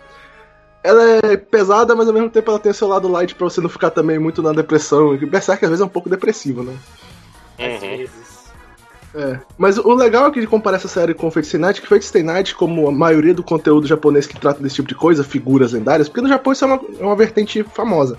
Ela 0.84 1.04
é 1.32 1.36
pesada, 1.38 1.96
mas 1.96 2.08
ao 2.08 2.14
mesmo 2.14 2.30
tempo 2.30 2.52
ela 2.52 2.60
tem 2.60 2.72
o 2.72 2.76
seu 2.76 2.88
lado 2.88 3.08
light 3.08 3.34
pra 3.34 3.46
você 3.50 3.60
não 3.60 3.68
ficar 3.70 3.90
também 3.90 4.20
muito 4.20 4.44
na 4.44 4.52
depressão. 4.54 5.16
E 5.16 5.26
Berserk 5.26 5.66
às 5.66 5.70
vezes 5.72 5.82
é 5.82 5.86
um 5.86 5.90
pouco 5.90 6.08
depressivo, 6.10 6.62
né? 6.62 6.76
Às 7.58 7.82
Uhum. 7.82 7.98
vezes. 7.98 8.36
É. 9.16 9.40
Mas 9.58 9.78
o 9.80 9.94
legal 9.96 10.26
aqui 10.26 10.40
de 10.42 10.46
comparar 10.46 10.78
essa 10.78 10.88
série 10.88 11.14
com 11.16 11.32
Fate 11.32 11.48
Stay 11.48 11.60
Night 11.60 11.80
é 11.80 11.82
que 11.82 11.88
Fate 11.88 12.06
Stay 12.06 12.22
Night, 12.22 12.54
como 12.54 12.88
a 12.88 12.92
maioria 12.92 13.34
do 13.34 13.42
conteúdo 13.42 13.88
japonês 13.88 14.28
que 14.28 14.40
trata 14.40 14.62
desse 14.62 14.76
tipo 14.76 14.88
de 14.88 14.94
coisa, 14.94 15.24
figuras 15.24 15.72
lendárias, 15.74 16.08
porque 16.08 16.22
no 16.22 16.28
Japão 16.30 16.54
isso 16.54 16.64
é 16.66 16.68
uma, 16.68 16.80
é 17.00 17.04
uma 17.04 17.16
vertente 17.16 17.64
famosa. 17.64 18.18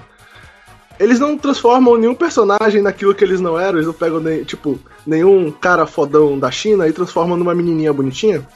Eles 0.99 1.21
não 1.21 1.37
transformam 1.37 1.97
nenhum 1.97 2.15
personagem 2.15 2.81
naquilo 2.81 3.15
que 3.15 3.23
eles 3.23 3.41
não 3.41 3.59
eram, 3.59 3.79
eles 3.79 3.87
não 3.87 3.93
pegam 3.93 4.19
nem, 4.19 4.45
tipo, 4.45 4.79
nenhum 5.07 5.51
cara 5.51 5.87
fodão 5.87 6.39
da 6.39 6.51
China 6.51 6.89
e 6.89 6.93
transformam 6.93 7.37
numa 7.37 7.55
menininha 7.55 7.93
bonitinha. 7.93 8.47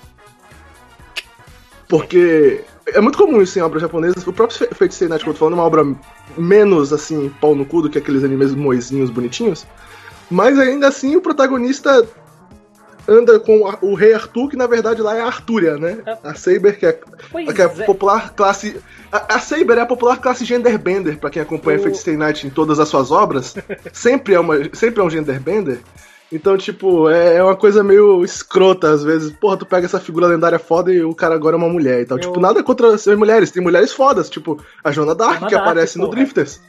Porque 1.86 2.64
é 2.86 3.00
muito 3.00 3.18
comum 3.18 3.42
isso 3.42 3.58
em 3.58 3.62
obras 3.62 3.82
japonesas. 3.82 4.26
O 4.26 4.32
próprio 4.32 4.56
Stay 4.90 5.08
Night, 5.08 5.24
como 5.24 5.32
eu 5.32 5.34
tô 5.34 5.40
falando, 5.40 5.54
é 5.54 5.56
uma 5.56 5.66
obra 5.66 5.84
menos, 6.38 6.92
assim, 6.92 7.30
pau 7.40 7.54
no 7.54 7.64
cu 7.64 7.82
do 7.82 7.90
que 7.90 7.98
aqueles 7.98 8.24
animes 8.24 8.54
moizinhos 8.54 9.10
bonitinhos. 9.10 9.66
Mas 10.30 10.58
ainda 10.58 10.88
assim 10.88 11.16
o 11.16 11.20
protagonista 11.20 12.06
anda 13.10 13.40
com 13.40 13.66
a- 13.66 13.76
o 13.82 13.94
rei 13.94 14.14
Arthur, 14.14 14.48
que 14.48 14.56
na 14.56 14.66
verdade 14.66 15.02
lá 15.02 15.16
é 15.16 15.20
a 15.20 15.26
Artúria, 15.26 15.76
né? 15.76 15.98
A 16.22 16.34
Saber, 16.34 16.78
que 16.78 16.86
é, 16.86 16.98
Pois 17.30 17.52
que 17.52 17.60
é 17.60 17.64
a 17.64 17.68
é. 17.68 17.84
popular 17.84 18.32
classe. 18.34 18.76
A, 19.10 19.34
a 19.34 19.40
Saber 19.40 19.76
é 19.78 19.80
a 19.80 19.86
popular 19.86 20.18
classe 20.20 20.44
genderbender, 20.44 21.18
pra 21.18 21.28
quem 21.30 21.42
acompanha 21.42 21.78
O- 21.78 21.82
Fate 21.82 21.98
Stay 21.98 22.16
Night 22.16 22.46
em 22.46 22.50
todas 22.50 22.78
as 22.78 22.88
suas 22.88 23.10
obras. 23.10 23.54
sempre, 23.92 24.34
é 24.34 24.40
uma, 24.40 24.54
sempre 24.72 25.00
é 25.00 25.04
um 25.04 25.10
genderbender. 25.10 25.80
Então, 26.32 26.56
tipo, 26.56 27.10
é, 27.10 27.38
é 27.38 27.42
uma 27.42 27.56
coisa 27.56 27.82
meio 27.82 28.22
escrota 28.24 28.88
às 28.92 29.02
vezes. 29.02 29.32
Porra, 29.32 29.56
tu 29.56 29.66
pega 29.66 29.86
essa 29.86 29.98
figura 29.98 30.28
lendária 30.28 30.60
foda 30.60 30.92
e 30.94 31.02
o 31.02 31.12
cara 31.12 31.34
agora 31.34 31.56
é 31.56 31.58
uma 31.58 31.68
mulher 31.68 32.02
e 32.02 32.04
tal. 32.06 32.18
Eu- 32.18 32.22
Tipo, 32.22 32.38
nada 32.38 32.62
contra 32.62 32.94
as 32.94 33.04
mulheres, 33.08 33.50
tem 33.50 33.60
mulheres 33.60 33.90
fodas, 33.92 34.30
tipo 34.30 34.62
a 34.84 34.92
Joana 34.92 35.12
Dark, 35.12 35.32
Joana 35.40 35.46
que 35.48 35.54
Dark, 35.56 35.66
aparece 35.66 35.98
no 35.98 36.04
porra. 36.04 36.16
Drifters. 36.18 36.60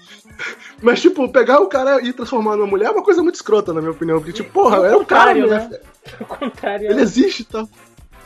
Mas, 0.81 1.01
tipo, 1.01 1.27
pegar 1.31 1.59
o 1.59 1.67
cara 1.67 2.01
e 2.01 2.11
transformar 2.13 2.55
numa 2.55 2.67
mulher 2.67 2.87
é 2.87 2.91
uma 2.91 3.03
coisa 3.03 3.21
muito 3.21 3.35
escrota, 3.35 3.73
na 3.73 3.81
minha 3.81 3.91
opinião. 3.91 4.17
Porque, 4.19 4.33
tipo, 4.33 4.51
porra, 4.51 4.77
É 4.77 4.79
o 4.79 4.85
é 4.85 4.97
um 4.97 5.05
cara, 5.05 5.33
contrário, 5.33 5.41
mulher. 5.43 5.69
né? 5.69 5.79
Ao 6.19 6.25
contrário. 6.25 6.91
Ele 6.91 7.01
existe 7.01 7.41
e 7.41 7.45
tal. 7.45 7.69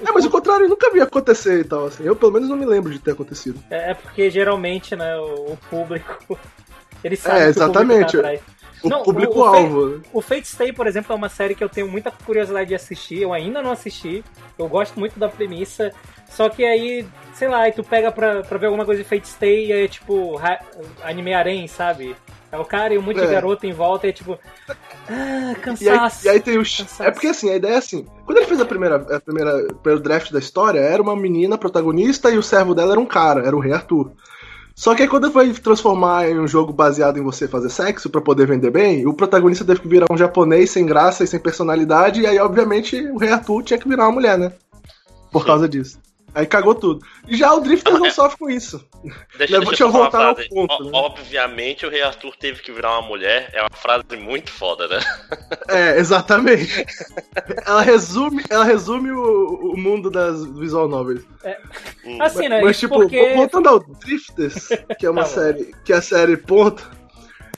É, 0.05 0.11
mas 0.11 0.25
o 0.25 0.29
contrário 0.29 0.67
nunca 0.67 0.91
vi 0.91 0.99
acontecer 1.01 1.61
e 1.61 1.63
tal, 1.63 1.85
assim. 1.87 2.03
Eu 2.03 2.15
pelo 2.15 2.31
menos 2.31 2.49
não 2.49 2.57
me 2.57 2.65
lembro 2.65 2.91
de 2.91 2.99
ter 2.99 3.11
acontecido. 3.11 3.59
É, 3.69 3.91
é 3.91 3.93
porque 3.93 4.29
geralmente, 4.29 4.95
né, 4.95 5.15
o, 5.17 5.53
o 5.53 5.57
público. 5.69 6.37
Ele 7.03 7.15
sabe 7.15 7.35
É, 7.37 7.41
que 7.43 7.47
o 7.47 7.49
exatamente. 7.49 8.17
público 8.17 8.37
tá. 8.43 8.55
O 8.83 8.89
Não, 8.89 9.01
o- 9.01 9.03
público-alvo. 9.03 10.01
O 10.13 10.21
Fate 10.21 10.47
Stay, 10.47 10.71
por 10.73 10.85
exemplo, 10.85 11.13
é 11.13 11.15
uma 11.15 11.29
série 11.29 11.55
que 11.55 11.63
eu 11.63 11.69
tenho 11.69 11.87
muita 11.87 12.11
curiosidade 12.11 12.67
de 12.69 12.75
assistir. 12.75 13.21
Eu 13.21 13.33
ainda 13.33 13.61
não 13.61 13.71
assisti. 13.71 14.23
Eu 14.59 14.67
gosto 14.67 14.99
muito 14.99 15.17
da 15.17 15.27
premissa. 15.29 15.91
Só 16.35 16.49
que 16.49 16.65
aí, 16.65 17.05
sei 17.33 17.47
lá, 17.47 17.61
aí 17.61 17.71
tu 17.71 17.83
pega 17.83 18.11
pra, 18.11 18.41
pra 18.43 18.57
ver 18.57 18.65
alguma 18.65 18.83
coisa 18.85 19.01
de 19.01 19.07
Fate 19.07 19.27
Stay 19.27 19.67
e 19.67 19.73
aí 19.73 19.85
é 19.85 19.87
tipo 19.87 20.39
anime 21.03 21.33
harém, 21.33 21.65
sabe? 21.67 22.15
É 22.51 22.57
o 22.57 22.65
cara 22.65 22.93
e 22.93 22.97
um 22.97 23.01
monte 23.01 23.17
de 23.19 23.25
É. 23.25 23.31
garota 23.31 23.65
em 23.65 23.71
volta 23.73 24.05
e 24.05 24.09
é 24.09 24.13
tipo. 24.13 24.37
Ah, 25.07 25.11
E 25.11 25.49
aí, 25.49 25.55
cansaço. 25.55 26.25
e 26.25 26.29
aí 26.29 26.39
tem 26.39 26.55
o. 26.55 26.59
Cansaço. 26.63 27.03
É 27.03 27.11
porque 27.11 27.27
assim, 27.27 27.49
a 27.49 27.55
ideia 27.55 27.73
é 27.73 27.77
assim. 27.77 28.05
Quando 28.25 28.37
ele 28.37 28.47
fez 28.47 28.59
a 28.59 28.65
primeira, 28.65 28.95
a 28.95 29.19
primeira, 29.19 29.57
o 29.71 29.75
primeiro 29.75 30.03
draft 30.03 30.31
da 30.31 30.39
história, 30.39 30.79
era 30.79 31.01
uma 31.01 31.15
menina 31.15 31.57
protagonista 31.57 32.29
e 32.29 32.37
o 32.37 32.43
servo 32.43 32.75
dela 32.75 32.91
era 32.91 32.99
um 32.99 33.05
cara, 33.05 33.45
era 33.45 33.55
o 33.55 33.59
Rei 33.59 33.71
Arthur. 33.73 34.11
Só 34.75 34.93
que 34.93 35.03
aí 35.03 35.07
quando 35.07 35.31
foi 35.31 35.53
transformar 35.53 36.29
em 36.29 36.37
um 36.37 36.47
jogo 36.47 36.73
baseado 36.73 37.17
em 37.17 37.23
você 37.23 37.47
fazer 37.47 37.69
sexo 37.69 38.09
pra 38.09 38.19
poder 38.19 38.45
vender 38.45 38.71
bem, 38.71 39.07
o 39.07 39.13
protagonista 39.13 39.63
teve 39.63 39.79
que 39.79 39.87
virar 39.87 40.05
um 40.11 40.17
japonês 40.17 40.69
sem 40.69 40.85
graça 40.85 41.23
e 41.23 41.27
sem 41.27 41.39
personalidade, 41.39 42.19
e 42.21 42.27
aí 42.27 42.37
obviamente 42.39 43.01
o 43.07 43.17
Rei 43.17 43.31
Arthur 43.31 43.63
tinha 43.63 43.79
que 43.79 43.87
virar 43.87 44.03
uma 44.03 44.11
mulher, 44.11 44.37
né? 44.37 44.51
Por 45.31 45.45
causa 45.45 45.67
disso. 45.67 45.97
Aí 46.35 46.45
cagou 46.45 46.75
tudo. 46.75 47.05
E 47.27 47.37
já 47.37 47.53
o 47.53 47.61
Drifters 47.61 47.97
não 47.97 48.11
sofre 48.11 48.37
com 48.37 48.49
isso. 48.49 48.85
Deixa, 49.37 49.57
Deixa 49.57 49.59
deixa 49.69 49.83
eu 49.83 49.91
voltar 49.91 50.25
ao 50.27 50.35
ponto, 50.35 50.73
O- 50.81 50.83
né? 50.83 50.91
Obviamente 50.93 51.85
o 51.85 51.89
rei 51.89 52.01
Arthur 52.01 52.35
teve 52.35 52.61
que 52.61 52.73
virar 52.73 52.99
uma 52.99 53.07
mulher. 53.07 53.49
É 53.53 53.61
uma 53.61 53.69
frase 53.71 54.03
muito 54.17 54.51
foda, 54.51 54.85
né? 54.89 54.99
É, 55.69 55.97
exatamente. 55.97 56.85
ela 57.65 57.81
resume, 57.81 58.43
ela 58.49 58.65
resume 58.65 59.11
o, 59.11 59.71
o 59.73 59.77
mundo 59.77 60.11
das 60.11 60.45
visual 60.45 60.89
novels. 60.89 61.23
Hum. 62.05 62.21
Assim, 62.21 62.49
né? 62.49 62.61
Mas, 62.61 62.71
Isso 62.71 62.81
tipo, 62.81 62.95
porque. 62.99 63.33
voltando 63.33 63.69
ao 63.69 63.79
Drifters, 63.79 64.67
que 64.99 65.05
é 65.05 65.09
uma 65.09 65.23
Tá 65.23 65.29
série. 65.29 65.73
Que 65.85 65.93
é 65.93 65.95
a 65.95 66.01
série 66.01 66.35
ponto. 66.35 66.85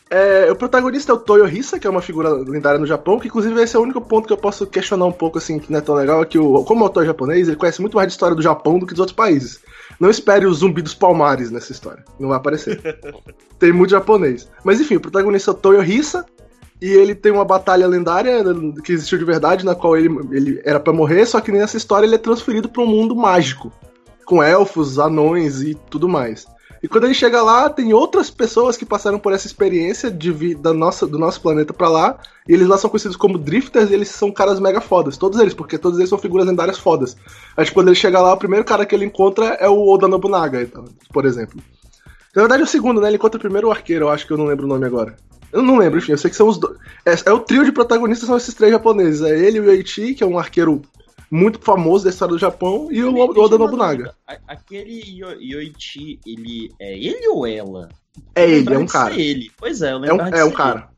É, 0.10 0.50
o 0.52 0.56
protagonista 0.56 1.12
é 1.12 1.16
o 1.16 1.18
Toyohisa, 1.18 1.80
que 1.80 1.86
é 1.86 1.90
uma 1.90 2.02
figura 2.02 2.30
lendária 2.30 2.80
no 2.80 2.86
Japão, 2.86 3.20
que 3.20 3.28
inclusive 3.28 3.62
esse 3.62 3.76
é 3.76 3.80
o 3.80 3.84
único 3.84 4.00
ponto 4.00 4.26
que 4.26 4.34
eu 4.34 4.38
posso 4.38 4.66
questionar 4.66 5.06
um 5.06 5.12
pouco, 5.12 5.38
assim, 5.38 5.60
que 5.60 5.72
não 5.72 5.80
é 5.80 5.82
tão 5.82 5.96
legal, 5.96 6.22
é 6.22 6.26
que 6.26 6.40
o, 6.40 6.64
como 6.64 6.84
autor 6.84 7.06
japonês, 7.06 7.48
ele 7.48 7.58
conhece 7.58 7.82
muito 7.82 7.96
mais 7.96 8.08
de 8.08 8.14
história 8.14 8.36
do 8.36 8.42
Japão 8.42 8.80
do 8.80 8.86
que 8.86 8.94
dos 8.94 9.02
outros 9.02 9.16
países. 9.16 9.60
Não 10.00 10.10
espere 10.10 10.46
o 10.46 10.54
zumbi 10.54 10.82
dos 10.82 10.94
palmares 10.94 11.52
nessa 11.52 11.72
história. 11.72 12.04
Não 12.20 12.30
vai 12.30 12.38
aparecer. 12.38 12.80
tem 13.60 13.74
muito 13.74 13.92
japonês. 13.92 14.50
Mas 14.64 14.80
enfim, 14.80 14.96
o 14.96 15.02
protagonista 15.02 15.52
é 15.52 15.54
o 15.54 15.58
Toyohisa, 15.58 16.26
e 16.82 16.92
ele 16.92 17.16
tem 17.16 17.32
uma 17.32 17.44
batalha 17.44 17.88
lendária 17.88 18.44
que 18.84 18.94
existiu 18.94 19.18
de 19.18 19.26
verdade, 19.26 19.66
na 19.66 19.74
qual 19.74 19.98
ele, 19.98 20.10
ele 20.32 20.62
era 20.64 20.80
pra 20.80 20.94
morrer, 20.94 21.26
só 21.26 21.42
que 21.42 21.52
nessa 21.52 21.76
história 21.76 22.06
ele 22.06 22.16
é 22.16 22.20
transferido 22.20 22.70
pra 22.70 22.84
um 22.84 22.88
mundo 22.88 23.16
mágico 23.16 23.72
com 24.26 24.44
elfos, 24.44 25.00
anões 25.00 25.62
e 25.62 25.74
tudo 25.74 26.08
mais. 26.08 26.46
E 26.82 26.88
quando 26.88 27.06
ele 27.06 27.14
chega 27.14 27.42
lá, 27.42 27.70
tem 27.70 27.94
outras 27.94 28.30
pessoas 28.30 28.78
que 28.78 28.86
passaram 28.86 29.20
por 29.20 29.34
essa 29.34 29.48
experiência 29.48 30.12
de 30.12 30.32
vir 30.32 30.56
da 30.56 30.74
nossa, 30.74 31.08
do 31.08 31.18
nosso 31.18 31.42
planeta 31.42 31.74
pra 31.74 31.90
lá, 31.90 32.18
e 32.48 32.54
eles 32.54 32.68
lá 32.68 32.78
são 32.78 32.90
conhecidos 32.90 33.18
como 33.18 33.38
Drifters, 33.38 33.90
e 33.90 33.94
eles 33.94 34.10
são 34.10 34.32
caras 34.32 34.60
mega 34.60 34.80
fodas, 34.80 35.18
todos 35.18 35.40
eles, 35.40 35.54
porque 35.54 35.78
todos 35.78 35.98
eles 35.98 36.10
são 36.10 36.18
figuras 36.18 36.46
lendárias 36.46 36.78
fodas. 36.78 37.18
Aí 37.56 37.66
tipo, 37.66 37.76
quando 37.76 37.88
ele 37.88 37.96
chega 37.96 38.22
lá, 38.22 38.34
o 38.34 38.38
primeiro 38.38 38.66
cara 38.66 38.86
que 38.86 38.94
ele 38.94 39.06
encontra 39.06 39.46
é 39.60 39.68
o 39.68 39.88
Oda 39.88 40.08
Nobunaga, 40.08 40.62
então, 40.62 40.86
por 41.12 41.26
exemplo. 41.26 41.60
Na 42.36 42.44
verdade 42.44 42.62
é 42.62 42.66
o 42.66 42.68
segundo, 42.68 43.02
né? 43.02 43.08
Ele 43.08 43.18
encontra 43.18 43.40
primeiro 43.40 43.68
o 43.68 43.72
arqueiro, 43.72 44.06
eu 44.06 44.10
acho 44.10 44.28
que 44.28 44.34
eu 44.34 44.38
não 44.38 44.46
lembro 44.46 44.66
o 44.66 44.70
nome 44.70 44.86
agora. 44.86 45.16
Eu 45.52 45.64
não 45.64 45.78
lembro, 45.78 45.98
enfim, 45.98 46.12
eu 46.12 46.18
sei 46.18 46.30
que 46.30 46.36
são 46.36 46.48
os 46.48 46.58
dois. 46.58 46.78
É, 47.06 47.16
é 47.26 47.32
o 47.32 47.40
trio 47.40 47.64
de 47.64 47.72
protagonistas, 47.72 48.28
são 48.28 48.38
esses 48.38 48.54
três 48.54 48.72
japoneses. 48.72 49.22
É 49.22 49.38
ele, 49.38 49.60
o 49.60 49.70
Eiichi, 49.70 50.14
que 50.14 50.24
é 50.24 50.28
um 50.28 50.38
arqueiro 50.38 50.82
muito 51.30 51.60
famoso 51.60 52.04
da 52.06 52.10
história 52.10 52.34
do 52.34 52.40
Japão, 52.40 52.88
e 52.92 53.04
o 53.04 53.16
Oda 53.18 53.58
Nobunaga. 53.58 54.14
Aquele 54.48 55.02
Yo- 55.20 55.40
Yoichi, 55.42 56.20
ele 56.26 56.72
é 56.80 56.98
ele 56.98 57.28
ou 57.28 57.46
ela? 57.46 57.90
É 58.34 58.50
ele, 58.50 58.74
é 58.74 58.78
um 58.78 58.86
cara. 58.88 59.14
ele. 59.20 59.52
Pois 59.58 59.82
é, 59.82 59.92
eu 59.92 59.96
É 59.96 59.98
um, 59.98 60.02
lembrava 60.02 60.32
de 60.32 60.38
é 60.40 60.44
um 60.46 60.52
cara. 60.52 60.90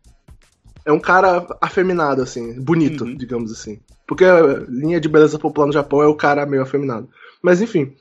É 0.85 0.91
um 0.91 0.99
cara 0.99 1.45
afeminado, 1.61 2.21
assim, 2.21 2.59
bonito, 2.61 3.03
Uhum. 3.03 3.15
digamos 3.15 3.51
assim. 3.51 3.79
Porque 4.07 4.23
a 4.25 4.41
linha 4.67 4.99
de 4.99 5.07
beleza 5.09 5.37
popular 5.37 5.67
no 5.67 5.73
Japão 5.73 6.01
é 6.01 6.07
o 6.07 6.15
cara 6.15 6.45
meio 6.45 6.63
afeminado. 6.63 7.07
Mas 7.41 7.61
enfim. 7.61 7.93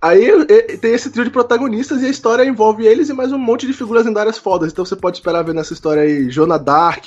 Aí 0.00 0.44
tem 0.80 0.92
esse 0.92 1.10
trio 1.10 1.24
de 1.24 1.30
protagonistas 1.30 2.02
e 2.02 2.06
a 2.06 2.10
história 2.10 2.44
envolve 2.44 2.84
eles 2.86 3.08
e 3.08 3.12
mais 3.14 3.32
um 3.32 3.38
monte 3.38 3.66
de 3.66 3.72
figuras 3.72 4.04
lendárias 4.04 4.36
fodas. 4.38 4.70
Então 4.72 4.84
você 4.84 4.94
pode 4.96 5.16
esperar 5.18 5.42
ver 5.42 5.54
nessa 5.54 5.72
história 5.72 6.02
aí 6.02 6.28
Jonah 6.28 6.58
Dark, 6.58 7.06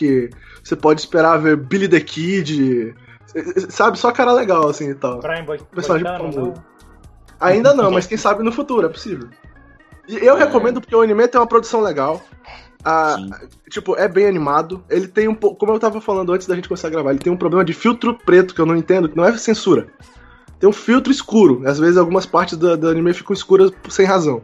você 0.63 0.75
pode 0.75 1.01
esperar 1.01 1.37
ver 1.37 1.55
Billy 1.57 1.87
the 1.87 1.99
Kid, 1.99 2.93
sabe? 3.69 3.97
Só 3.99 4.11
cara 4.11 4.31
legal, 4.33 4.67
assim 4.69 4.89
e 4.89 4.95
tal. 4.95 5.19
Brian 5.19 5.43
Boy, 5.45 5.59
Personagem 5.71 6.05
Boitano, 6.05 6.33
famoso. 6.33 6.53
não? 6.53 6.63
Ainda 7.39 7.73
não, 7.73 7.89
mas 7.91 8.05
quem 8.05 8.17
sabe 8.17 8.43
no 8.43 8.51
futuro, 8.51 8.85
é 8.85 8.89
possível. 8.89 9.27
E 10.07 10.15
eu 10.17 10.35
recomendo 10.35 10.81
porque 10.81 10.95
o 10.95 11.01
anime 11.01 11.27
tem 11.27 11.39
uma 11.39 11.47
produção 11.47 11.81
legal. 11.81 12.21
A- 12.83 13.15
Sim. 13.17 13.29
tipo, 13.69 13.95
é 13.95 14.07
bem 14.07 14.25
animado. 14.25 14.83
Ele 14.89 15.07
tem 15.07 15.27
um 15.27 15.35
pouco. 15.35 15.57
Como 15.57 15.71
eu 15.71 15.79
tava 15.79 16.01
falando 16.01 16.33
antes 16.33 16.47
da 16.47 16.55
gente 16.55 16.67
começar 16.67 16.87
a 16.87 16.91
gravar, 16.91 17.11
ele 17.11 17.19
tem 17.19 17.31
um 17.31 17.37
problema 17.37 17.63
de 17.63 17.73
filtro 17.73 18.13
preto 18.25 18.53
que 18.55 18.59
eu 18.61 18.65
não 18.65 18.75
entendo, 18.75 19.07
que 19.07 19.15
não 19.15 19.23
é 19.25 19.37
censura. 19.37 19.87
Tem 20.59 20.67
um 20.67 20.73
filtro 20.73 21.11
escuro. 21.11 21.61
Às 21.65 21.77
vezes 21.79 21.97
algumas 21.97 22.25
partes 22.25 22.57
do, 22.57 22.75
do 22.75 22.89
anime 22.89 23.13
ficam 23.13 23.33
escuras 23.33 23.71
sem 23.89 24.05
razão. 24.05 24.41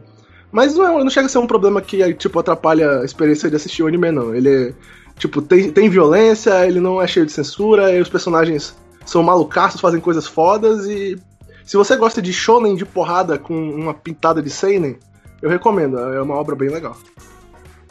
Mas 0.52 0.74
não, 0.74 0.86
é, 1.00 1.02
não 1.04 1.10
chega 1.10 1.26
a 1.26 1.28
ser 1.28 1.38
um 1.38 1.46
problema 1.46 1.82
que 1.82 2.14
tipo, 2.14 2.38
atrapalha 2.38 3.00
a 3.00 3.04
experiência 3.04 3.50
de 3.50 3.56
assistir 3.56 3.82
o 3.82 3.86
anime, 3.86 4.10
não. 4.12 4.34
Ele 4.34 4.68
é. 4.68 4.74
Tipo, 5.18 5.40
tem, 5.40 5.70
tem 5.72 5.88
violência, 5.88 6.66
ele 6.66 6.80
não 6.80 7.00
é 7.00 7.06
cheio 7.06 7.24
de 7.24 7.32
censura, 7.32 7.92
e 7.92 8.00
os 8.00 8.08
personagens 8.08 8.76
são 9.04 9.22
malucaços, 9.22 9.80
fazem 9.80 10.00
coisas 10.00 10.26
fodas 10.26 10.86
e. 10.86 11.18
Se 11.64 11.76
você 11.76 11.96
gosta 11.96 12.22
de 12.22 12.32
shonen 12.32 12.76
de 12.76 12.84
porrada 12.84 13.36
com 13.38 13.52
uma 13.52 13.92
pintada 13.92 14.40
de 14.40 14.50
seinen, 14.50 14.98
eu 15.42 15.50
recomendo. 15.50 15.98
É 15.98 16.22
uma 16.22 16.34
obra 16.34 16.54
bem 16.54 16.68
legal. 16.68 16.96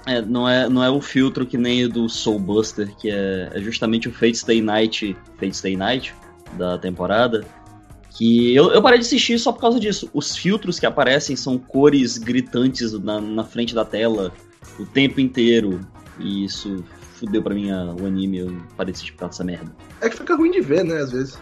É, 0.05 0.21
não 0.21 0.47
é, 0.47 0.69
não 0.69 0.83
é 0.83 0.89
um 0.89 1.01
filtro 1.01 1.45
que 1.45 1.57
nem 1.57 1.83
o 1.83 1.89
do 1.89 2.07
Soul 2.07 2.39
Buster, 2.39 2.95
que 2.95 3.09
é, 3.09 3.49
é 3.53 3.59
justamente 3.59 4.07
o 4.07 4.13
Fate 4.13 4.38
Stay 4.38 4.61
Night, 4.61 5.17
Fate 5.38 5.57
Stay 5.57 5.75
Night 5.75 6.15
da 6.53 6.77
temporada. 6.77 7.43
Que 8.11 8.55
eu, 8.55 8.71
eu 8.71 8.81
parei 8.81 8.99
de 8.99 9.05
assistir 9.05 9.38
só 9.39 9.51
por 9.51 9.59
causa 9.59 9.77
disso. 9.77 10.09
Os 10.13 10.38
filtros 10.38 10.79
que 10.79 10.85
aparecem 10.85 11.35
são 11.35 11.57
cores 11.57 12.17
gritantes 12.17 12.93
na, 12.93 13.19
na 13.19 13.43
frente 13.43 13.75
da 13.75 13.83
tela 13.83 14.31
o 14.79 14.85
tempo 14.85 15.19
inteiro. 15.19 15.81
E 16.19 16.45
isso 16.45 16.81
fudeu 17.19 17.41
pra 17.41 17.54
mim 17.54 17.71
a- 17.71 17.93
o 17.99 18.06
anime, 18.06 18.39
eu 18.39 18.58
parei 18.78 18.93
de 18.93 19.12
causa 19.13 19.32
dessa 19.34 19.43
merda. 19.43 19.71
É 20.01 20.10
que 20.10 20.17
fica 20.17 20.36
ruim 20.36 20.51
de 20.51 20.62
ver, 20.62 20.84
né, 20.84 20.97
às 20.97 21.12
vezes. 21.12 21.39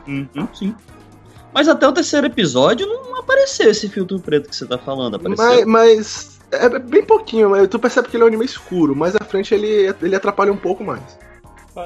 Sim. 0.53 0.75
Mas 1.53 1.67
até 1.67 1.87
o 1.87 1.91
terceiro 1.91 2.25
episódio 2.27 2.87
não 2.87 3.19
apareceu 3.19 3.69
esse 3.69 3.87
filtro 3.87 4.19
preto 4.19 4.49
que 4.49 4.55
você 4.55 4.65
tá 4.65 4.77
falando. 4.77 5.15
Apareceu. 5.15 5.45
Mas, 5.45 5.65
mas 5.65 6.39
é 6.51 6.79
bem 6.79 7.03
pouquinho, 7.03 7.49
mas 7.51 7.67
tu 7.67 7.77
percebe 7.77 8.07
que 8.07 8.15
ele 8.17 8.23
é 8.23 8.25
um 8.25 8.29
anime 8.29 8.45
escuro, 8.45 8.95
mas 8.95 9.15
à 9.15 9.23
frente 9.23 9.53
ele, 9.53 9.93
ele 10.01 10.15
atrapalha 10.15 10.51
um 10.51 10.57
pouco 10.57 10.83
mais. 10.83 11.01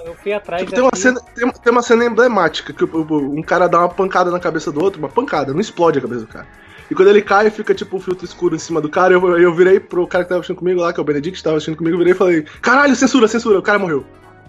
Eu 0.05 0.13
fui 0.15 0.33
atrás 0.33 0.61
Tipo, 0.61 0.73
tem 0.73 0.83
uma, 0.83 0.91
cena, 0.95 1.21
tem, 1.33 1.49
tem 1.49 1.71
uma 1.71 1.81
cena 1.81 2.03
emblemática 2.05 2.73
que 2.73 2.83
um 2.83 3.41
cara 3.41 3.67
dá 3.67 3.79
uma 3.79 3.89
pancada 3.89 4.29
na 4.29 4.39
cabeça 4.39 4.69
do 4.69 4.83
outro, 4.83 4.99
uma 4.99 5.07
pancada, 5.07 5.53
não 5.53 5.61
explode 5.61 5.97
a 5.99 6.01
cabeça 6.01 6.21
do 6.21 6.27
cara. 6.27 6.45
E 6.89 6.95
quando 6.95 7.09
ele 7.09 7.21
cai, 7.21 7.49
fica 7.49 7.73
tipo 7.73 7.97
o 7.97 7.99
filtro 7.99 8.23
escuro 8.25 8.55
em 8.55 8.59
cima 8.59 8.79
do 8.81 8.89
cara. 8.89 9.13
Eu, 9.13 9.37
eu 9.37 9.53
virei 9.53 9.79
pro 9.79 10.07
cara 10.07 10.23
que 10.23 10.29
tava 10.29 10.39
assistindo 10.39 10.57
comigo 10.57 10.79
lá, 10.81 10.93
que 10.93 10.99
é 10.99 11.01
o 11.01 11.05
Benedict, 11.05 11.37
que 11.37 11.43
tava 11.43 11.57
assistindo 11.57 11.75
comigo, 11.77 11.95
eu 11.95 11.99
virei 11.99 12.13
e 12.13 12.15
falei: 12.17 12.41
Caralho, 12.61 12.95
censura, 12.95 13.27
censura, 13.27 13.59
o 13.59 13.61
cara 13.61 13.77
morreu. 13.79 14.05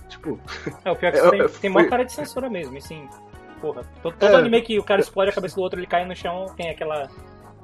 Tipo, 0.08 0.38
É, 0.84 0.90
o 0.90 0.96
pior 0.96 1.12
que 1.12 1.18
É, 1.18 1.30
tem, 1.30 1.40
é, 1.40 1.42
tem 1.44 1.50
foi- 1.50 1.68
maior 1.70 1.88
cara 1.90 2.04
de 2.04 2.12
censura 2.12 2.48
mesmo, 2.48 2.76
e 2.76 2.80
sim. 2.80 3.08
Porra, 3.60 3.82
todo, 4.02 4.14
todo 4.16 4.30
É. 4.30 4.36
anime 4.36 4.62
que 4.62 4.78
o 4.78 4.84
cara 4.84 5.00
explode 5.00 5.30
a 5.30 5.34
cabeça 5.34 5.56
do 5.56 5.62
outro, 5.62 5.80
ele 5.80 5.86
cai 5.86 6.06
no 6.06 6.14
chão, 6.14 6.46
tem 6.56 6.70
aquela. 6.70 7.08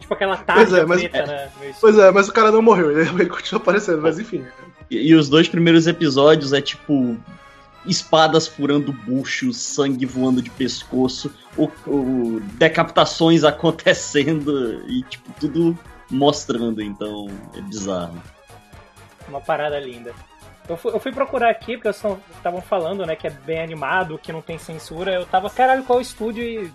Tipo 0.00 0.12
aquela 0.14 0.36
Pois 0.38 0.72
é, 0.72 0.84
mas- 0.84 1.00
preta, 1.08 1.24
né? 1.26 1.48
pois 1.80 1.96
é, 1.96 2.10
mas 2.10 2.28
o 2.28 2.32
cara 2.32 2.50
não 2.50 2.60
morreu, 2.60 2.90
ele, 2.90 3.08
ele 3.22 3.26
continua 3.30 3.62
aparecendo, 3.62 4.02
mas 4.02 4.18
enfim. 4.18 4.44
E, 4.90 5.10
e 5.10 5.14
os 5.14 5.28
dois 5.28 5.48
primeiros 5.48 5.86
episódios 5.86 6.52
é 6.52 6.60
tipo 6.60 7.16
espadas 7.86 8.46
furando 8.46 8.92
buchos, 8.92 9.56
sangue 9.58 10.06
voando 10.06 10.40
de 10.42 10.50
pescoço, 10.50 11.32
o, 11.56 11.68
o- 11.86 12.40
decapitações 12.54 13.42
acontecendo 13.44 14.82
e 14.88 15.02
tipo 15.04 15.32
tudo 15.38 15.78
mostrando, 16.10 16.82
então 16.82 17.26
é 17.56 17.60
bizarro. 17.60 18.20
Uma 19.28 19.40
parada 19.40 19.78
linda. 19.80 20.12
Eu 20.68 20.76
fui, 20.76 20.92
eu 20.94 21.00
fui 21.00 21.12
procurar 21.12 21.50
aqui, 21.50 21.76
porque 21.76 21.92
vocês 21.92 22.16
estavam 22.36 22.62
falando, 22.62 23.04
né, 23.04 23.14
que 23.16 23.26
é 23.26 23.30
bem 23.30 23.60
animado, 23.60 24.18
que 24.18 24.32
não 24.32 24.40
tem 24.40 24.58
censura. 24.58 25.12
Eu 25.12 25.26
tava, 25.26 25.50
caralho, 25.50 25.82
qual 25.84 26.00
estúdio? 26.00 26.42
E 26.42 26.72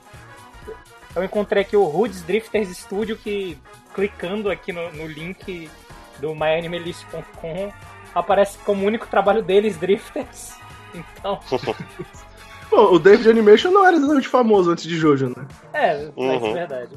eu 1.16 1.24
encontrei 1.24 1.64
aqui 1.64 1.76
o 1.76 1.84
Roots 1.86 2.22
Drifters 2.22 2.70
Studio, 2.78 3.18
que 3.18 3.58
clicando 3.96 4.50
aqui 4.52 4.72
no, 4.72 4.92
no 4.94 5.08
link 5.08 5.70
do 6.20 6.36
myanimelist.com 6.36 7.72
aparece 8.14 8.58
como 8.60 8.86
único 8.86 9.08
trabalho 9.08 9.42
deles, 9.42 9.76
Drifters. 9.82 10.59
Então, 10.94 11.40
Bom, 12.72 12.94
o 12.94 13.00
David 13.00 13.30
Animation 13.30 13.72
não 13.72 13.86
era 13.86 13.98
exatamente 13.98 14.28
famoso 14.28 14.70
antes 14.72 14.84
de 14.84 14.96
Jojo, 14.96 15.30
né? 15.36 15.46
é, 15.74 16.12
mas 16.16 16.42
é 16.44 16.46
Uhum. 16.46 16.54
verdade. 16.54 16.96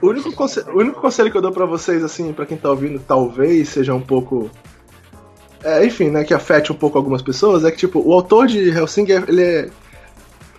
O 0.00 0.06
único, 0.08 0.32
conse- 0.32 0.60
o 0.70 0.78
único 0.78 1.00
conselho 1.00 1.30
que 1.30 1.36
eu 1.36 1.42
dou 1.42 1.50
pra 1.52 1.66
vocês, 1.66 2.02
assim, 2.04 2.32
pra 2.32 2.46
quem 2.46 2.56
tá 2.56 2.70
ouvindo, 2.70 2.98
talvez 3.00 3.68
seja 3.70 3.94
um 3.94 4.00
pouco. 4.00 4.50
É, 5.62 5.84
enfim, 5.84 6.08
né, 6.10 6.22
que 6.24 6.32
afete 6.32 6.70
um 6.70 6.74
pouco 6.76 6.96
algumas 6.96 7.20
pessoas, 7.22 7.64
é 7.64 7.70
que, 7.70 7.76
tipo, 7.78 8.00
o 8.00 8.12
autor 8.12 8.46
de 8.46 8.68
Hellsing, 8.70 9.06
ele 9.28 9.42
é 9.42 9.70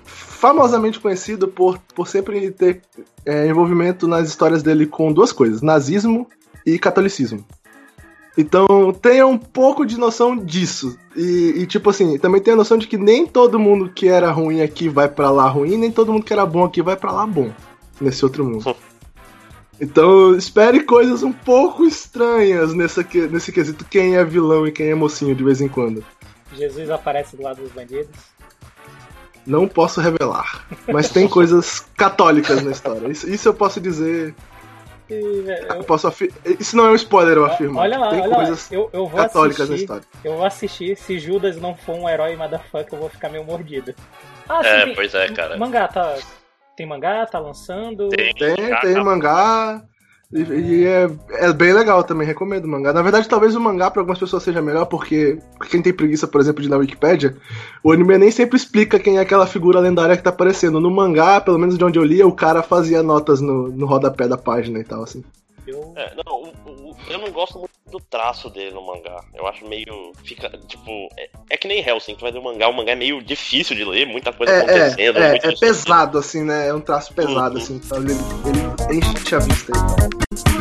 famosamente 0.05 0.99
conhecido 0.99 1.47
por, 1.47 1.77
por 1.95 2.07
sempre 2.07 2.51
ter 2.51 2.81
é, 3.25 3.47
envolvimento 3.47 4.07
nas 4.07 4.27
histórias 4.27 4.61
dele 4.61 4.85
com 4.85 5.11
duas 5.13 5.31
coisas: 5.31 5.61
nazismo 5.61 6.27
e 6.65 6.77
catolicismo. 6.77 7.45
Então 8.37 8.67
tenha 9.01 9.25
um 9.25 9.37
pouco 9.37 9.83
de 9.83 9.97
noção 9.97 10.37
disso. 10.37 10.97
E, 11.15 11.55
e, 11.57 11.65
tipo 11.65 11.89
assim, 11.89 12.19
também 12.19 12.39
tenha 12.39 12.53
a 12.53 12.57
noção 12.57 12.77
de 12.77 12.87
que 12.87 12.97
nem 12.97 13.25
todo 13.25 13.59
mundo 13.59 13.89
que 13.89 14.07
era 14.07 14.29
ruim 14.29 14.61
aqui 14.61 14.87
vai 14.87 15.09
para 15.09 15.31
lá 15.31 15.49
ruim, 15.49 15.75
nem 15.75 15.91
todo 15.91 16.13
mundo 16.13 16.23
que 16.23 16.33
era 16.33 16.45
bom 16.45 16.63
aqui 16.63 16.83
vai 16.83 16.95
para 16.95 17.11
lá 17.11 17.25
bom. 17.25 17.51
Nesse 17.99 18.23
outro 18.23 18.45
mundo. 18.45 18.75
Então 19.81 20.35
espere 20.35 20.83
coisas 20.83 21.23
um 21.23 21.31
pouco 21.31 21.83
estranhas 21.83 22.73
nessa, 22.73 23.05
nesse 23.31 23.51
quesito 23.51 23.85
quem 23.85 24.15
é 24.15 24.23
vilão 24.23 24.67
e 24.67 24.71
quem 24.71 24.89
é 24.89 24.95
mocinho 24.95 25.35
de 25.35 25.43
vez 25.43 25.59
em 25.59 25.67
quando. 25.67 26.05
Jesus 26.53 26.89
aparece 26.91 27.35
do 27.35 27.41
lado 27.41 27.61
dos 27.61 27.71
bandidos. 27.71 28.15
Não 29.45 29.67
posso 29.67 29.99
revelar. 29.99 30.67
Mas 30.91 31.09
tem 31.09 31.27
coisas 31.27 31.79
católicas 31.95 32.61
na 32.61 32.71
história. 32.71 33.07
Isso, 33.07 33.29
isso 33.29 33.47
eu 33.47 33.53
posso 33.53 33.79
dizer 33.79 34.35
eu 35.09 35.83
posso 35.83 36.07
afir... 36.07 36.33
Isso 36.59 36.75
não 36.75 36.87
é 36.87 36.91
um 36.91 36.95
spoiler, 36.95 37.37
eu 37.37 37.45
afirmo. 37.45 37.79
Olha 37.79 37.97
lá, 37.97 38.09
Tem 38.09 38.21
olha 38.21 38.35
coisas 38.35 38.69
lá. 38.69 38.77
Eu, 38.77 38.89
eu 38.93 39.07
vou 39.07 39.19
católicas 39.19 39.61
assistir, 39.61 39.71
na 39.71 39.97
história. 39.97 40.03
Eu 40.23 40.35
vou 40.35 40.45
assistir. 40.45 40.97
Se 40.97 41.19
Judas 41.19 41.57
não 41.57 41.75
for 41.75 41.95
um 41.95 42.09
herói 42.09 42.35
motherfucker, 42.35 42.93
eu 42.93 42.99
vou 42.99 43.09
ficar 43.09 43.29
meio 43.29 43.43
mordido. 43.43 43.93
Ah, 44.47 44.61
é, 44.65 44.85
tem... 44.85 44.95
pois 44.95 45.13
é, 45.13 45.27
cara. 45.29 45.57
Mangá, 45.57 45.87
tá. 45.87 46.15
Tem 46.75 46.85
mangá, 46.85 47.25
tá 47.25 47.39
lançando? 47.39 48.09
Tem, 48.09 48.33
tem, 48.33 48.55
tem 48.81 49.03
mangá. 49.03 49.83
E, 50.31 50.41
e 50.41 50.85
é, 50.85 51.09
é, 51.31 51.53
bem 51.53 51.71
legal 51.71 52.03
também, 52.03 52.27
recomendo 52.27 52.65
o 52.65 52.67
mangá. 52.67 52.91
Na 52.91 53.01
verdade, 53.01 53.29
talvez 53.29 53.55
o 53.55 53.61
mangá 53.61 53.89
para 53.89 54.01
algumas 54.01 54.19
pessoas 54.19 54.43
seja 54.43 54.61
melhor, 54.61 54.85
porque 54.85 55.39
quem 55.69 55.81
tem 55.81 55.93
preguiça, 55.93 56.27
por 56.27 56.41
exemplo, 56.41 56.61
de 56.61 56.67
ir 56.67 56.69
na 56.69 56.77
Wikipedia, 56.77 57.37
o 57.81 57.91
anime 57.91 58.17
nem 58.17 58.31
sempre 58.31 58.57
explica 58.57 58.99
quem 58.99 59.17
é 59.17 59.21
aquela 59.21 59.47
figura 59.47 59.79
lendária 59.79 60.17
que 60.17 60.23
tá 60.23 60.29
aparecendo. 60.29 60.81
No 60.81 60.91
mangá, 60.91 61.39
pelo 61.39 61.57
menos 61.57 61.77
de 61.77 61.83
onde 61.83 61.97
eu 61.97 62.03
lia, 62.03 62.27
o 62.27 62.33
cara 62.33 62.61
fazia 62.61 63.01
notas 63.01 63.39
no, 63.39 63.69
no 63.69 63.85
rodapé 63.85 64.27
da 64.27 64.37
página 64.37 64.79
e 64.79 64.83
tal, 64.83 65.03
assim. 65.03 65.23
Eu... 65.67 65.93
É, 65.95 66.13
não, 66.15 66.33
o, 66.33 66.91
o, 66.91 66.97
eu 67.09 67.19
não 67.19 67.31
gosto 67.31 67.59
muito 67.59 67.71
do 67.91 67.99
traço 67.99 68.49
dele 68.49 68.71
no 68.71 68.85
mangá. 68.85 69.23
Eu 69.33 69.47
acho 69.47 69.67
meio. 69.67 70.11
Fica, 70.23 70.49
tipo. 70.67 70.89
É, 71.17 71.29
é 71.51 71.57
que 71.57 71.67
nem 71.67 71.85
Hellsing, 71.85 72.15
tu 72.15 72.21
vai 72.21 72.31
ver 72.31 72.39
o 72.39 72.43
mangá, 72.43 72.67
o 72.67 72.73
mangá 72.73 72.91
é 72.91 72.95
meio 72.95 73.21
difícil 73.21 73.75
de 73.75 73.83
ler, 73.83 74.05
muita 74.05 74.31
coisa 74.33 74.53
é, 74.53 74.57
acontecendo. 74.59 75.17
É, 75.17 75.33
é, 75.33 75.37
é 75.43 75.55
pesado, 75.55 76.17
assim, 76.17 76.43
né? 76.43 76.67
É 76.67 76.73
um 76.73 76.81
traço 76.81 77.13
pesado, 77.13 77.55
uhum. 77.55 77.61
assim. 77.61 77.81
Então 77.83 77.97
ele, 77.99 78.13
ele 78.89 79.05
enche 79.05 79.35
a 79.35 79.39
vista 79.39 79.71
aí. 79.75 80.56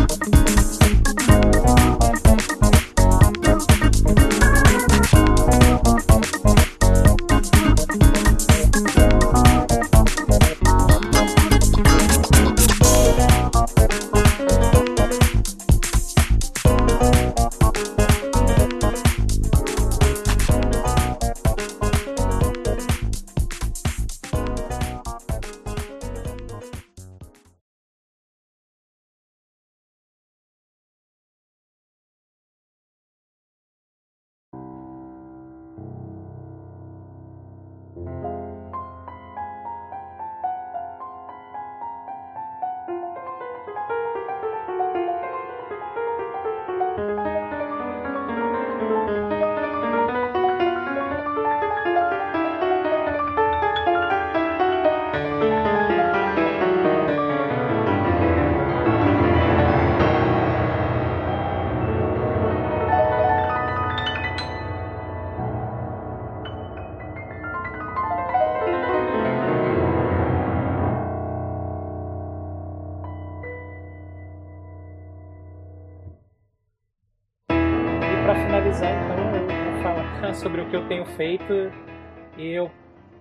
Feito. 81.17 81.73
E 82.37 82.51
eu. 82.51 82.71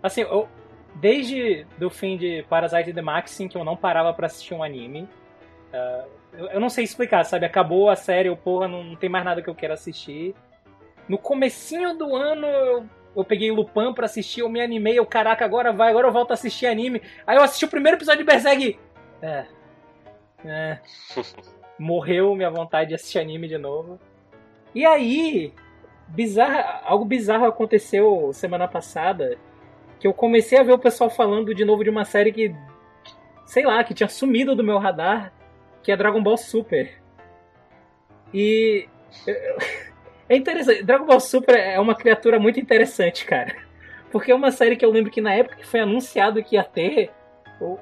Assim, 0.04 0.22
eu, 0.22 0.48
desde 0.96 1.66
do 1.78 1.90
fim 1.90 2.18
de 2.18 2.44
Parasite 2.50 2.94
The 2.94 3.02
Maxim, 3.02 3.48
que 3.48 3.58
eu 3.58 3.64
não 3.64 3.76
parava 3.76 4.14
para 4.14 4.28
assistir 4.28 4.54
um 4.54 4.64
anime. 4.64 5.08
Uh, 5.74 6.08
eu, 6.34 6.48
eu, 6.48 6.60
não 6.60 6.70
sei 6.70 6.84
explicar, 6.84 7.24
sabe? 7.24 7.46
Acabou 7.46 7.90
a 7.90 7.96
série, 7.96 8.30
eu, 8.30 8.38
porra, 8.38 8.68
não, 8.68 8.84
não 8.84 8.96
tem 8.96 9.10
mais 9.10 9.26
nada 9.26 9.42
que 9.42 9.50
eu 9.50 9.56
quero 9.56 9.74
assistir. 9.74 10.36
No 11.08 11.18
comecinho 11.18 11.98
do 11.98 12.16
ano, 12.16 12.46
eu, 12.46 12.86
eu 13.16 13.24
peguei 13.24 13.52
Lupin 13.52 13.94
pra 13.94 14.06
assistir, 14.06 14.42
eu 14.42 14.50
me 14.50 14.62
animei, 14.62 14.98
eu, 14.98 15.06
caraca, 15.06 15.46
agora 15.46 15.72
vai, 15.72 15.90
agora 15.90 16.08
eu 16.08 16.12
volto 16.12 16.32
a 16.32 16.34
assistir 16.34 16.66
anime. 16.66 17.02
Aí 17.26 17.38
eu 17.38 17.44
assisti 17.44 17.66
o 17.66 17.70
primeiro 17.70 17.98
episódio 17.98 18.20
de 18.20 18.32
Berserk 18.32 18.80
É. 19.22 19.46
É. 20.44 20.80
Morreu 21.78 22.36
minha 22.36 22.50
vontade 22.50 22.90
de 22.90 22.96
assistir 22.96 23.20
anime 23.20 23.48
de 23.48 23.58
novo. 23.58 24.00
E 24.74 24.86
aí, 24.86 25.54
bizarro, 26.08 26.82
algo 26.84 27.06
bizarro 27.06 27.46
aconteceu 27.46 28.32
semana 28.34 28.68
passada, 28.68 29.38
que 30.00 30.08
eu 30.08 30.14
comecei 30.14 30.58
a 30.58 30.64
ver 30.64 30.74
o 30.74 30.80
pessoal 30.80 31.10
falando 31.10 31.54
de 31.54 31.66
novo 31.66 31.84
de 31.84 31.90
uma 31.90 32.06
série 32.06 32.32
que, 32.32 32.56
sei 33.46 33.66
lá, 33.66 33.84
que 33.84 33.94
tinha 33.94 34.10
sumido 34.10 34.56
do 34.56 34.64
meu 34.64 34.78
radar, 34.78 35.34
que 35.82 35.92
é 35.92 35.98
Dragon 35.98 36.22
Ball 36.22 36.38
Super. 36.38 36.92
E 38.34 38.88
é 40.30 40.36
interessante, 40.36 40.84
Dragon 40.84 41.06
Ball 41.06 41.20
Super 41.20 41.56
é 41.56 41.80
uma 41.80 41.96
criatura 41.96 42.40
muito 42.40 42.60
interessante, 42.60 43.26
cara. 43.26 43.56
Porque 44.12 44.32
é 44.32 44.36
uma 44.36 44.52
série 44.52 44.76
que 44.76 44.86
eu 44.86 44.92
lembro 44.92 45.12
que 45.12 45.22
na 45.22 45.34
época 45.34 45.58
que 45.58 45.66
foi 45.66 45.80
anunciado 45.80 46.44
que 46.44 46.56
ia 46.56 46.64
ter, 46.64 47.12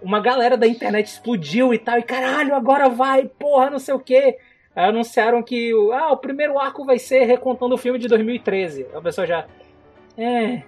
uma 0.01 0.19
galera 0.19 0.57
da 0.57 0.67
internet 0.67 1.07
explodiu 1.07 1.73
e 1.73 1.77
tal, 1.77 1.97
e 1.97 2.03
caralho, 2.03 2.55
agora 2.55 2.89
vai, 2.89 3.25
porra, 3.25 3.69
não 3.69 3.79
sei 3.79 3.93
o 3.93 3.99
que 3.99 4.37
anunciaram 4.75 5.43
que 5.43 5.71
ah, 5.93 6.11
o 6.11 6.17
primeiro 6.17 6.57
arco 6.57 6.85
vai 6.85 6.97
ser 6.97 7.25
recontando 7.25 7.75
o 7.75 7.77
filme 7.77 7.99
de 7.99 8.07
2013. 8.07 8.87
A 8.93 9.01
pessoa 9.01 9.27
já. 9.27 9.45
É. 10.17 10.63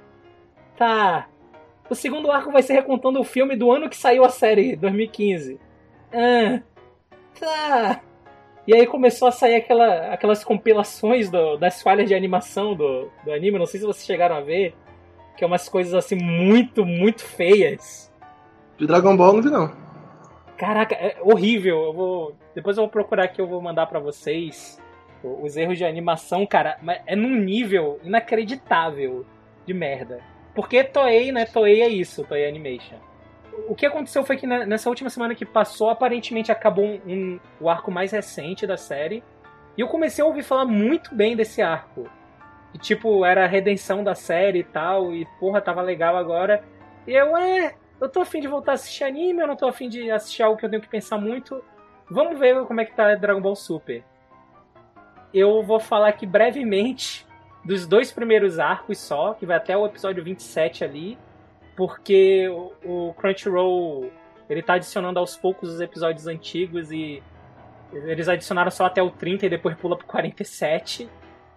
Tá. 0.78 1.28
O 1.89 1.96
segundo 1.96 2.32
arco 2.32 2.52
vai 2.52 2.63
ser 2.63 2.74
recontando 2.74 3.20
o 3.20 3.24
filme 3.24 3.56
do 3.56 3.72
ano 3.72 3.89
que 3.89 3.98
saiu 3.98 4.24
a 4.24 4.30
série, 4.30 4.76
2015. 4.76 5.60
Ah. 6.13 6.62
Tá. 7.39 8.02
E 8.68 8.74
aí 8.74 8.88
começou 8.88 9.28
a 9.28 9.32
sair 9.32 9.56
aquela, 9.56 10.12
aquelas 10.12 10.44
compilações 10.44 11.30
do, 11.30 11.56
das 11.58 11.82
falhas 11.82 12.08
de 12.08 12.15
animação 12.15 12.76
do, 12.76 13.10
do 13.24 13.32
anime. 13.32 13.60
Não 13.60 13.68
sei 13.68 13.80
se 13.80 13.86
vocês 13.86 14.06
chegaram 14.06 14.36
a 14.36 14.41
ver. 14.41 14.76
Que 15.38 15.44
é 15.44 15.48
umas 15.48 15.68
coisas 15.68 15.94
assim 15.94 16.15
muito, 16.15 16.86
muito 16.86 17.24
feias. 17.24 18.12
De 18.78 18.88
Dragon 18.88 19.15
Ball 19.15 19.34
não 19.34 19.41
vi 19.41 19.50
não. 19.50 19.72
Caraca, 20.58 20.96
é 20.96 21.18
horrível. 21.22 21.84
Eu 21.84 21.94
vou. 21.94 22.36
Depois 22.54 22.78
eu 22.78 22.84
vou 22.84 22.91
procurar 22.91 23.28
que 23.28 23.41
eu 23.41 23.48
vou 23.48 23.62
mandar 23.62 23.88
para 23.88 24.00
vocês. 24.00 24.82
Os 25.24 25.58
erros 25.58 25.78
de 25.78 25.86
animação, 25.86 26.46
cara, 26.46 26.78
é 27.08 27.15
num 27.15 27.36
nível 27.36 28.00
inacreditável 28.04 29.26
de 29.65 29.74
merda. 29.74 30.20
Porque 30.54 30.84
Toei, 30.84 31.32
né? 31.32 31.46
Toei 31.46 31.82
é 31.82 31.88
isso, 31.88 32.24
Toei 32.24 32.48
Animation. 32.48 32.98
O 33.68 33.74
que 33.74 33.86
aconteceu 33.86 34.24
foi 34.24 34.38
que 34.38 34.46
nessa 34.46 34.89
última 34.89 35.10
semana 35.10 35.34
que 35.34 35.46
passou, 35.46 35.89
aparentemente 35.89 36.52
acabou 36.52 36.86
um, 36.86 37.00
um, 37.08 37.39
o 37.60 37.70
arco 37.70 37.89
mais 37.89 38.12
recente 38.12 38.68
da 38.68 38.78
série. 38.78 39.24
E 39.78 39.82
eu 39.82 39.88
comecei 39.88 40.24
a 40.24 40.28
ouvir 40.28 40.44
falar 40.44 40.65
muito 40.65 41.15
bem 41.15 41.36
desse 41.36 41.62
arco. 41.62 42.08
E 42.74 42.78
tipo, 42.78 43.26
era 43.26 43.46
a 43.46 43.48
redenção 43.48 44.04
da 44.04 44.13
série 44.13 44.60
e 44.60 44.63
tal. 44.63 45.13
E 45.13 45.26
porra, 45.39 45.62
tava 45.62 45.82
legal 45.82 46.15
agora. 46.15 46.63
E 47.08 47.13
eu, 47.13 47.36
é, 47.36 47.76
eu 47.99 48.10
tô 48.10 48.21
afim 48.21 48.39
de 48.39 48.47
voltar 48.47 48.71
a 48.71 48.75
assistir 48.75 49.03
anime, 49.03 49.41
eu 49.41 49.47
não 49.47 49.55
tô 49.55 49.67
afim 49.67 49.88
de 49.88 50.12
assistir 50.12 50.43
algo 50.43 50.58
que 50.58 50.65
eu 50.65 50.69
tenho 50.69 50.81
que 50.81 50.89
pensar 50.89 51.17
muito. 51.17 51.63
Vamos 52.10 52.38
ver 52.39 52.65
como 52.65 52.81
é 52.81 52.86
que 52.86 52.95
tá 52.95 53.15
Dragon 53.15 53.41
Ball 53.41 53.55
Super. 53.55 54.03
Eu 55.34 55.63
vou 55.63 55.79
falar 55.79 56.10
aqui 56.10 56.25
brevemente 56.25 57.25
dos 57.63 57.88
dois 57.88 58.12
primeiros 58.12 58.60
arcos 58.60 58.99
só, 58.99 59.34
que 59.34 59.45
vai 59.45 59.58
até 59.58 59.75
o 59.75 59.86
episódio 59.86 60.23
27 60.23 60.84
ali, 60.84 61.17
porque 61.75 62.47
o, 62.84 63.13
Crunchyroll 63.13 64.12
ele 64.47 64.62
tá 64.62 64.75
adicionando 64.75 65.19
aos 65.19 65.36
poucos 65.36 65.69
os 65.69 65.81
episódios 65.81 66.27
antigos 66.27 66.91
e 66.91 67.23
eles 67.91 68.27
adicionaram 68.27 68.69
só 68.69 68.86
até 68.86 69.01
o 69.01 69.10
30 69.10 69.47
e 69.47 69.49
depois 69.49 69.75
pula 69.75 69.97
pro 69.97 70.05
47. 70.05 71.10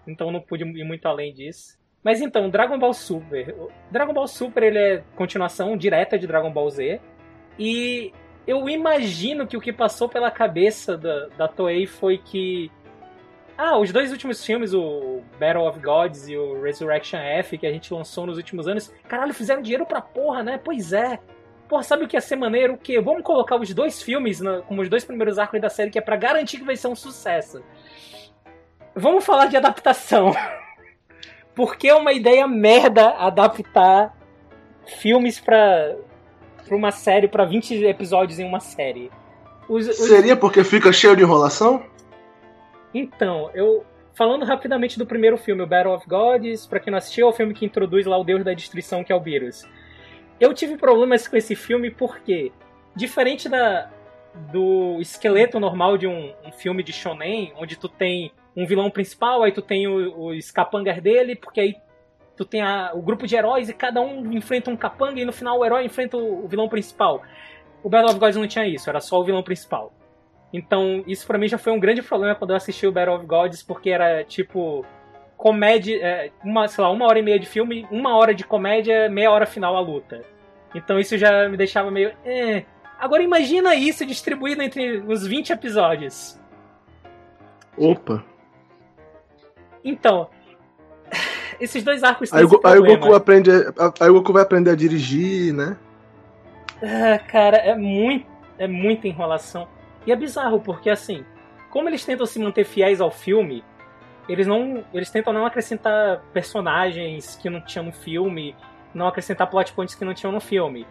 Então 0.07 0.31
não 0.31 0.41
pude 0.41 0.65
ir 0.65 0.85
muito 0.85 1.07
além 1.07 1.35
disso. 1.35 1.78
Mas 2.09 2.23
então, 2.23 2.49
Dragon 2.49 2.79
Ball 2.79 2.95
Super. 2.95 3.55
Dragon 3.91 4.15
Ball 4.15 4.27
Super 4.27 4.63
ele 4.63 4.79
é 4.79 5.03
continuação 5.15 5.77
direta 5.77 6.19
de 6.19 6.27
Dragon 6.27 6.51
Ball 6.51 6.71
Z. 6.71 7.03
E 7.59 8.15
eu 8.47 8.67
imagino 8.67 9.47
que 9.47 9.59
o 9.59 9.61
que 9.61 9.75
passou 9.75 10.09
pela 10.09 10.31
cabeça 10.31 10.97
da, 10.97 11.27
da 11.37 11.47
Toei 11.47 11.87
foi 11.87 12.17
que. 12.17 12.73
Ah, 13.59 13.77
os 13.77 13.93
dois 13.93 14.11
últimos 14.11 14.43
filmes, 14.43 14.73
o 14.73 15.21
Battle 15.39 15.69
of 15.69 15.79
Gods 15.81 16.31
e 16.31 16.35
o 16.39 16.63
Resurrection 16.63 17.19
F, 17.19 17.59
que 17.59 17.67
a 17.67 17.73
gente 17.73 17.93
lançou 17.93 18.25
nos 18.25 18.39
últimos 18.39 18.67
anos, 18.67 18.91
caralho, 19.07 19.35
fizeram 19.35 19.61
dinheiro 19.61 19.85
pra 19.85 20.01
porra, 20.01 20.43
né? 20.43 20.59
Pois 20.65 20.95
é. 20.95 21.19
Porra, 21.69 21.83
sabe 21.83 22.05
o 22.05 22.09
que 22.09 22.17
ia 22.17 22.23
ser 22.23 22.37
maneiro? 22.37 22.73
O 22.73 22.79
quê? 22.79 23.03
Vamos 23.03 23.23
colocar 23.23 23.57
os 23.57 23.75
dois 23.75 24.01
filmes 24.01 24.41
na, 24.41 24.63
como 24.63 24.81
os 24.81 24.89
dois 24.89 25.05
primeiros 25.05 25.39
arcos 25.39 25.61
da 25.61 25.69
série, 25.69 25.91
que 25.91 25.99
é 25.99 26.03
para 26.03 26.17
garantir 26.17 26.57
que 26.57 26.65
vai 26.65 26.75
ser 26.75 26.89
um 26.89 26.97
sucesso. 26.97 27.63
Vamos 28.97 29.27
falar 29.27 29.45
de 29.49 29.59
adaptação. 29.59 30.33
Porque 31.59 31.89
é 31.89 31.95
uma 31.97 32.13
ideia 32.13 32.47
merda 32.47 33.09
adaptar 33.17 34.17
filmes 34.87 35.41
pra, 35.41 35.97
pra 36.65 36.77
uma 36.77 36.93
série, 36.93 37.27
pra 37.27 37.45
20 37.45 37.85
episódios 37.85 38.39
em 38.39 38.45
uma 38.45 38.61
série. 38.61 39.11
Os, 39.69 39.89
os... 39.89 39.97
Seria 39.97 40.37
porque 40.37 40.63
fica 40.63 40.93
cheio 40.93 41.17
de 41.17 41.25
enrolação? 41.25 41.83
Então, 42.95 43.51
eu. 43.55 43.85
Falando 44.15 44.45
rapidamente 44.45 45.01
do 45.01 45.05
primeiro 45.05 45.37
filme, 45.37 45.61
o 45.61 45.67
Battle 45.67 45.93
of 45.97 46.09
Gods, 46.09 46.65
pra 46.65 46.79
quem 46.79 46.93
não 46.93 46.99
assistiu, 46.99 47.27
é 47.27 47.31
o 47.31 47.33
filme 47.33 47.53
que 47.53 47.67
introduz 47.67 48.07
lá 48.07 48.17
o 48.17 48.23
Deus 48.23 48.45
da 48.45 48.55
Destruição, 48.55 49.03
que 49.03 49.13
é 49.13 49.17
o 49.17 49.21
Beerus. 49.21 49.67
Eu 50.39 50.55
tive 50.55 50.77
problemas 50.77 51.27
com 51.27 51.37
esse 51.37 51.57
filme 51.57 51.91
porque, 51.91 52.53
diferente 52.95 53.49
da, 53.49 53.91
do 54.53 55.01
esqueleto 55.01 55.59
normal 55.59 55.99
de 55.99 56.07
um, 56.07 56.33
um 56.47 56.53
filme 56.53 56.85
de 56.85 56.93
shonen, 56.93 57.53
onde 57.57 57.77
tu 57.77 57.89
tem 57.89 58.31
um 58.59 58.67
vilão 58.67 58.91
principal, 58.91 59.45
aí 59.45 59.53
tu 59.53 59.63
tem 59.63 59.87
os 59.87 60.51
capangas 60.51 61.01
dele, 61.01 61.37
porque 61.37 61.61
aí 61.61 61.75
tu 62.37 62.45
tem 62.45 62.61
a, 62.61 62.91
o 62.93 63.01
grupo 63.01 63.27
de 63.27 63.37
heróis 63.37 63.69
e 63.69 63.75
cada 63.75 64.01
um 64.01 64.33
enfrenta 64.33 64.69
um 64.71 64.77
capanga 64.77 65.21
e 65.21 65.25
no 65.25 65.33
final 65.33 65.59
o 65.59 65.65
herói 65.65 65.85
enfrenta 65.85 66.17
o, 66.17 66.45
o 66.45 66.49
vilão 66.49 66.69
principal. 66.69 67.23
O 67.83 67.89
Battle 67.89 68.11
of 68.11 68.19
Gods 68.19 68.37
não 68.37 68.49
tinha 68.49 68.67
isso, 68.67 68.91
era 68.91 69.01
só 69.01 69.21
o 69.21 69.25
vilão 69.25 69.43
principal. 69.43 69.93
Então, 70.53 71.05
isso 71.07 71.27
para 71.27 71.39
mim 71.39 71.47
já 71.47 71.57
foi 71.57 71.73
um 71.73 71.79
grande 71.79 72.03
problema 72.03 72.35
quando 72.35 72.51
eu 72.51 72.57
assisti 72.57 72.87
o 72.87 72.93
Battle 72.93 73.17
of 73.17 73.27
Gods, 73.27 73.63
porque 73.63 73.91
era 73.91 74.25
tipo 74.25 74.85
comédia, 75.37 75.97
é, 76.05 76.31
uma, 76.43 76.67
sei 76.67 76.83
lá, 76.83 76.91
uma 76.91 77.07
hora 77.07 77.21
e 77.21 77.23
meia 77.23 77.39
de 77.39 77.47
filme, 77.47 77.87
uma 77.93 78.17
hora 78.17 78.35
de 78.35 78.43
comédia, 78.43 79.09
meia 79.09 79.31
hora 79.31 79.47
final 79.47 79.77
a 79.77 79.81
luta. 79.81 80.25
Então 80.75 80.99
isso 80.99 81.17
já 81.17 81.49
me 81.49 81.57
deixava 81.57 81.91
meio. 81.91 82.13
Eh. 82.25 82.65
Agora 82.99 83.23
imagina 83.23 83.77
isso 83.77 84.05
distribuído 84.05 84.63
entre 84.63 84.99
os 85.07 85.25
20 85.25 85.51
episódios. 85.51 86.41
Opa! 87.77 88.25
Então, 89.89 90.29
esses 91.59 91.83
dois 91.83 92.03
arcos 92.03 92.31
têm 92.31 92.41
aí, 92.41 92.47
aí 92.65 92.79
o 92.79 92.85
Goku 92.85 93.15
aprende, 93.15 93.51
aí 94.01 94.11
o 94.11 94.15
Goku 94.15 94.33
vai 94.33 94.43
aprender 94.43 94.71
a 94.71 94.77
dirigir, 94.77 95.55
né? 95.55 95.77
Ah, 96.83 97.19
cara, 97.19 97.57
é 97.57 97.75
muito, 97.75 98.27
é 98.59 98.69
muita 98.69 99.09
enrolação. 99.09 99.67
E 100.07 100.13
é 100.13 100.17
bizarro 100.17 100.61
porque 100.61 100.91
assim, 100.91 101.25
como 101.71 101.89
eles 101.89 102.05
tentam 102.05 102.27
se 102.27 102.39
manter 102.39 102.65
fiéis 102.65 103.01
ao 103.01 103.11
filme, 103.11 103.65
eles 104.29 104.47
não, 104.47 104.85
eles 104.93 105.11
tentam 105.11 105.33
não 105.33 105.47
acrescentar 105.47 106.23
personagens 106.33 107.37
que 107.37 107.49
não 107.49 107.63
tinham 107.63 107.87
no 107.87 107.93
filme, 107.93 108.55
não 108.95 109.09
acrescentar 109.09 109.49
plot 109.49 109.73
points 109.73 109.95
que 109.95 110.05
não 110.05 110.15
tinham 110.15 110.33
no 110.33 110.41
filme. 110.41 110.87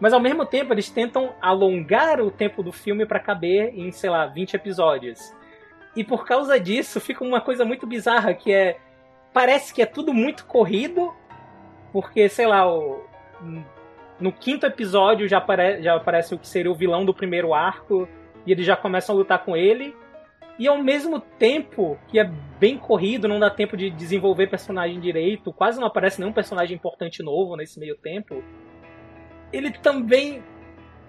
Mas 0.00 0.12
ao 0.12 0.20
mesmo 0.20 0.46
tempo 0.46 0.72
eles 0.72 0.88
tentam 0.88 1.34
alongar 1.40 2.20
o 2.20 2.30
tempo 2.30 2.62
do 2.62 2.72
filme 2.72 3.04
para 3.04 3.20
caber 3.20 3.72
em, 3.74 3.90
sei 3.92 4.08
lá, 4.08 4.26
20 4.26 4.54
episódios. 4.54 5.34
E 5.96 6.04
por 6.04 6.24
causa 6.24 6.58
disso 6.58 7.00
fica 7.00 7.24
uma 7.24 7.40
coisa 7.40 7.64
muito 7.64 7.86
bizarra 7.86 8.34
que 8.34 8.52
é 8.52 8.78
parece 9.32 9.72
que 9.72 9.82
é 9.82 9.86
tudo 9.86 10.12
muito 10.12 10.46
corrido, 10.46 11.14
porque 11.92 12.28
sei 12.28 12.46
lá, 12.46 12.66
o, 12.66 13.04
no 14.20 14.32
quinto 14.32 14.66
episódio 14.66 15.28
já, 15.28 15.38
apare, 15.38 15.82
já 15.82 15.94
aparece 15.94 16.34
o 16.34 16.38
que 16.38 16.48
seria 16.48 16.70
o 16.70 16.74
vilão 16.74 17.04
do 17.04 17.14
primeiro 17.14 17.54
arco 17.54 18.08
e 18.46 18.52
eles 18.52 18.66
já 18.66 18.76
começam 18.76 19.14
a 19.14 19.18
lutar 19.18 19.44
com 19.44 19.56
ele. 19.56 19.94
E 20.58 20.66
ao 20.66 20.82
mesmo 20.82 21.20
tempo 21.20 21.96
que 22.08 22.18
é 22.18 22.24
bem 22.58 22.76
corrido, 22.76 23.28
não 23.28 23.38
dá 23.38 23.48
tempo 23.48 23.76
de 23.76 23.90
desenvolver 23.90 24.48
personagem 24.48 24.98
direito, 24.98 25.52
quase 25.52 25.78
não 25.78 25.86
aparece 25.86 26.20
nenhum 26.20 26.32
personagem 26.32 26.74
importante 26.74 27.22
novo 27.22 27.54
nesse 27.54 27.78
meio 27.78 27.96
tempo. 27.96 28.42
Ele 29.52 29.70
também 29.70 30.42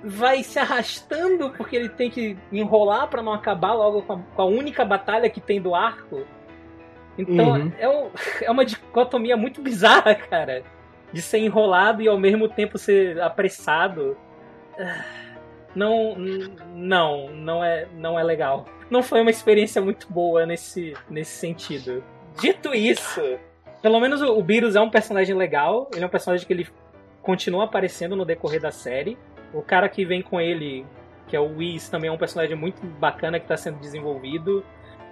vai 0.04 0.44
se 0.44 0.58
arrastando 0.58 1.50
porque 1.52 1.76
ele 1.76 1.90
tem 1.90 2.10
que 2.10 2.38
enrolar 2.52 3.08
para 3.08 3.22
não 3.22 3.34
acabar 3.34 3.74
logo 3.74 4.02
com 4.04 4.14
a, 4.14 4.18
com 4.18 4.42
a, 4.42 4.46
única 4.46 4.86
batalha 4.86 5.30
que 5.30 5.42
tem 5.42 5.62
do 5.62 5.76
arco. 5.76 6.26
Então 7.18 7.52
uhum. 7.52 7.72
é, 7.78 7.90
um, 7.90 8.10
é 8.44 8.52
uma 8.52 8.66
dicotomia 8.66 9.36
muito 9.36 9.62
bizarra, 9.62 10.16
cara. 10.16 10.64
De 11.12 11.22
ser 11.22 11.40
enrolado 11.40 12.02
e 12.02 12.08
ao 12.08 12.18
mesmo 12.18 12.48
tempo 12.48 12.78
ser 12.78 13.20
apressado. 13.22 14.16
Não, 15.76 16.16
não, 16.74 17.30
não 17.30 17.64
é, 17.64 17.88
não 17.96 18.20
é 18.20 18.24
legal. 18.24 18.66
Não 18.90 19.04
foi 19.04 19.22
uma 19.22 19.30
experiência 19.30 19.82
muito 19.82 20.12
boa 20.12 20.46
nesse, 20.46 20.94
nesse 21.10 21.38
sentido. 21.38 22.04
Dito 22.40 22.74
isso, 22.74 23.22
pelo 23.82 24.00
menos 24.00 24.22
o, 24.22 24.38
o 24.38 24.44
Beerus 24.44 24.76
é 24.76 24.82
um 24.82 24.90
personagem 24.90 25.36
legal. 25.36 25.90
Ele 25.94 26.04
é 26.04 26.08
um 26.08 26.10
personagem 26.10 26.46
que 26.46 26.54
ele 26.54 26.68
continua 27.22 27.66
aparecendo 27.66 28.16
no 28.16 28.26
decorrer 28.26 28.62
da 28.62 28.72
série. 28.72 29.18
O 29.54 29.62
cara 29.62 29.90
que 29.90 30.06
vem 30.06 30.22
com 30.22 30.40
ele, 30.40 30.86
que 31.28 31.36
é 31.36 31.40
o 31.40 31.58
Whis, 31.58 31.90
também 31.90 32.10
é 32.10 32.12
um 32.14 32.18
personagem 32.18 32.56
muito 32.56 32.86
bacana 32.86 33.40
que 33.40 33.46
está 33.46 33.58
sendo 33.58 33.80
desenvolvido. 33.80 34.64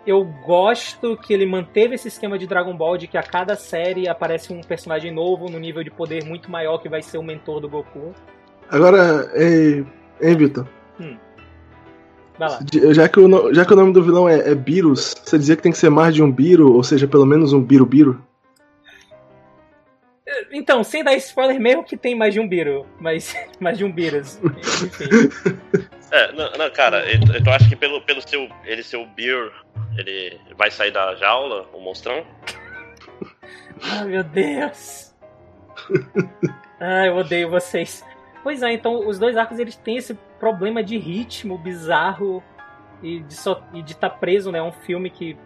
Eu 0.06 0.23
gosto 0.45 1.17
que 1.17 1.34
ele 1.34 1.45
manteve 1.45 1.95
esse 1.95 2.08
esquema 2.08 2.38
de 2.38 2.47
Dragon 2.47 2.76
Ball 2.76 2.97
de 2.97 3.08
que 3.08 3.17
a 3.17 3.23
cada 3.23 3.56
série 3.56 4.08
aparece 4.08 4.54
um 4.54 4.62
personagem 4.62 5.12
novo 5.12 5.50
no 5.50 5.60
nível 5.60 5.84
de 5.84 5.91
poder 5.91 6.23
muito 6.23 6.50
maior 6.50 6.78
que 6.78 6.88
vai 6.88 7.02
ser 7.02 7.17
o 7.17 7.23
mentor 7.23 7.60
do 7.60 7.67
Goku. 7.67 8.13
Agora, 8.69 9.30
ei, 9.34 9.86
ei 10.21 10.36
Vitor. 10.36 10.65
Hum. 11.00 11.17
Já 12.93 13.10
que, 13.10 13.19
o, 13.19 13.54
já 13.54 13.65
que 13.65 13.73
o 13.73 13.76
nome 13.76 13.91
do 13.91 14.04
vilão 14.04 14.30
é, 14.30 14.52
é 14.52 14.56
Beerus, 14.56 15.15
você 15.23 15.38
dizia 15.38 15.56
que 15.56 15.63
tem 15.63 15.71
que 15.71 15.78
ser 15.78 15.89
mais 15.89 16.13
de 16.13 16.21
um 16.21 16.32
Biro, 16.32 16.71
ou 16.71 16.84
seja, 16.84 17.08
pelo 17.08 17.26
menos 17.26 17.52
um 17.52 17.62
Biro-Biro? 17.62 18.21
Então, 20.51 20.83
sem 20.83 21.03
dar 21.03 21.13
spoiler 21.15 21.60
mesmo 21.60 21.83
que 21.83 21.97
tem 21.97 22.15
mais 22.15 22.33
de 22.33 22.39
um 22.39 22.47
Beetle, 22.47 22.86
mas 22.99 23.36
mais 23.60 23.77
de 23.77 23.86
um 23.86 23.91
Beatles. 23.91 24.39
Enfim. 24.43 25.88
É, 26.10 26.31
não, 26.31 26.49
não, 26.53 26.71
cara, 26.71 27.03
eu, 27.05 27.19
eu 27.45 27.51
acho 27.51 27.67
que 27.67 27.75
pelo, 27.75 28.01
pelo 28.01 28.25
seu, 28.25 28.47
ele 28.63 28.81
ser 28.81 28.95
o 28.95 29.05
Beer, 29.05 29.51
ele 29.97 30.39
vai 30.55 30.71
sair 30.71 30.89
da 30.89 31.13
jaula, 31.15 31.67
o 31.73 31.81
monstrão? 31.81 32.25
Ai, 33.83 34.05
meu 34.05 34.23
Deus. 34.23 35.13
Ai, 36.79 37.10
eu 37.10 37.17
odeio 37.17 37.49
vocês. 37.49 38.05
Pois 38.41 38.63
é, 38.63 38.71
então 38.71 39.05
os 39.07 39.19
dois 39.19 39.36
arcos 39.36 39.60
eles 39.60 39.75
têm 39.75 39.97
esse 39.97 40.13
problema 40.39 40.81
de 40.81 40.97
ritmo 40.97 41.57
bizarro 41.57 42.41
e 43.03 43.19
de 43.19 43.33
estar 43.33 44.10
tá 44.10 44.15
preso, 44.15 44.51
né? 44.51 44.60
É 44.60 44.63
um 44.63 44.71
filme 44.71 45.10
que. 45.10 45.38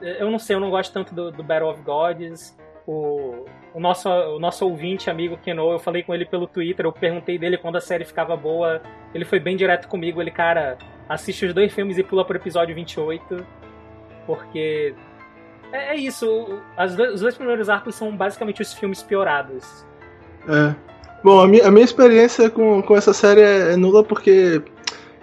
Eu 0.00 0.30
não 0.30 0.38
sei, 0.38 0.56
eu 0.56 0.60
não 0.60 0.70
gosto 0.70 0.92
tanto 0.92 1.14
do, 1.14 1.30
do 1.30 1.42
Battle 1.42 1.70
of 1.70 1.80
Gods. 1.82 2.56
O, 2.86 3.46
o 3.72 3.80
nosso, 3.80 4.08
o 4.08 4.38
nosso 4.38 4.66
ouvinte, 4.66 5.08
amigo 5.08 5.38
Keno, 5.38 5.72
eu 5.72 5.78
falei 5.78 6.02
com 6.02 6.14
ele 6.14 6.26
pelo 6.26 6.46
Twitter, 6.46 6.84
eu 6.84 6.92
perguntei 6.92 7.38
dele 7.38 7.56
quando 7.56 7.76
a 7.76 7.80
série 7.80 8.04
ficava 8.04 8.36
boa. 8.36 8.82
Ele 9.14 9.24
foi 9.24 9.40
bem 9.40 9.56
direto 9.56 9.88
comigo, 9.88 10.20
ele, 10.20 10.30
cara, 10.30 10.76
assiste 11.08 11.46
os 11.46 11.54
dois 11.54 11.72
filmes 11.72 11.96
e 11.98 12.02
pula 12.02 12.24
pro 12.24 12.36
episódio 12.36 12.74
28. 12.74 13.46
Porque. 14.26 14.94
É, 15.72 15.94
é 15.94 15.96
isso, 15.96 16.60
as, 16.76 16.96
os 16.98 17.20
dois 17.20 17.36
primeiros 17.36 17.68
arcos 17.68 17.94
são 17.94 18.14
basicamente 18.14 18.62
os 18.62 18.72
filmes 18.72 19.02
piorados. 19.02 19.86
É. 20.48 20.74
Bom, 21.22 21.40
a 21.40 21.48
minha, 21.48 21.66
a 21.66 21.70
minha 21.70 21.84
experiência 21.84 22.50
com, 22.50 22.82
com 22.82 22.94
essa 22.94 23.14
série 23.14 23.40
é, 23.40 23.72
é 23.72 23.76
nula 23.76 24.04
porque 24.04 24.62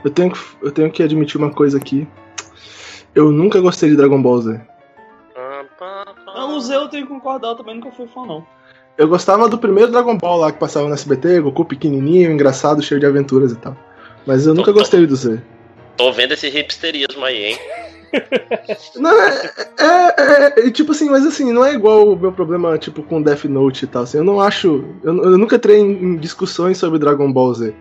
eu 0.04 0.10
tenho, 0.10 0.34
eu 0.62 0.72
tenho 0.72 0.92
que 0.92 1.04
admitir 1.04 1.38
uma 1.38 1.52
coisa 1.52 1.78
aqui. 1.78 2.08
Eu 3.14 3.32
nunca 3.32 3.62
gostei 3.62 3.90
de 3.90 3.96
Dragon 3.96 4.22
Ball 4.22 4.42
Z. 4.42 4.62
Não, 6.34 6.58
o 6.58 6.62
Z 6.62 6.76
eu 6.76 6.88
tenho 6.90 7.06
que 7.06 7.14
concordar, 7.14 7.50
eu 7.50 7.56
também 7.56 7.76
nunca 7.76 7.92
fui 7.92 8.08
fã, 8.08 8.26
não. 8.26 8.46
Eu 8.98 9.08
gostava 9.08 9.48
do 9.48 9.58
primeiro 9.58 9.92
Dragon 9.92 10.18
Ball 10.18 10.38
lá 10.38 10.52
que 10.52 10.60
passava 10.60 10.88
no 10.88 10.94
SBT, 10.94 11.42
Goku 11.42 11.66
pequenininho, 11.66 12.32
engraçado, 12.32 12.82
cheio 12.82 13.00
de 13.00 13.06
aventuras 13.06 13.52
e 13.52 13.56
tal. 13.56 13.76
Mas 14.26 14.46
eu 14.46 14.54
nunca 14.54 14.72
tô, 14.72 14.80
gostei 14.80 15.06
do 15.06 15.16
Z. 15.16 15.42
Tô 15.98 16.12
vendo 16.12 16.34
esse 16.34 16.48
hipsterismo 16.48 17.24
aí, 17.26 17.46
hein? 17.46 17.58
não, 18.98 19.12
é, 19.22 19.52
é, 19.80 20.68
é, 20.68 20.72
tipo 20.72 20.92
assim, 20.92 21.10
mas 21.10 21.26
assim, 21.26 21.52
não 21.52 21.64
é 21.64 21.74
igual 21.74 22.10
o 22.10 22.20
meu 22.20 22.32
problema, 22.32 22.78
tipo, 22.78 23.02
com 23.02 23.22
Death 23.22 23.46
Note 23.46 23.86
e 23.86 23.88
tal, 23.88 24.04
assim, 24.04 24.18
eu 24.18 24.24
não 24.24 24.42
acho, 24.42 24.84
eu, 25.04 25.24
eu 25.24 25.38
nunca 25.38 25.56
entrei 25.56 25.80
em, 25.80 25.92
em, 25.92 26.18
discussões 26.18 26.78
sobre 26.78 27.00
Dragon 27.00 27.32
Ball 27.32 27.54
Z. 27.54 27.74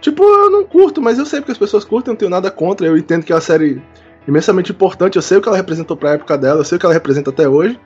Tipo, 0.00 0.22
eu 0.22 0.50
não 0.50 0.64
curto, 0.64 1.00
mas 1.00 1.18
eu 1.18 1.26
sei 1.26 1.40
porque 1.40 1.52
as 1.52 1.58
pessoas 1.58 1.84
curtem, 1.84 2.10
eu 2.10 2.14
não 2.14 2.18
tenho 2.18 2.30
nada 2.30 2.50
contra, 2.50 2.86
eu 2.86 2.96
entendo 2.96 3.24
que 3.24 3.32
é 3.32 3.34
uma 3.34 3.40
série 3.40 3.82
imensamente 4.26 4.72
importante, 4.72 5.16
eu 5.16 5.22
sei 5.22 5.38
o 5.38 5.42
que 5.42 5.48
ela 5.48 5.56
representou 5.56 5.96
pra 5.96 6.12
época 6.12 6.36
dela, 6.36 6.60
eu 6.60 6.64
sei 6.64 6.76
o 6.76 6.78
que 6.78 6.86
ela 6.86 6.94
representa 6.94 7.30
até 7.30 7.48
hoje, 7.48 7.78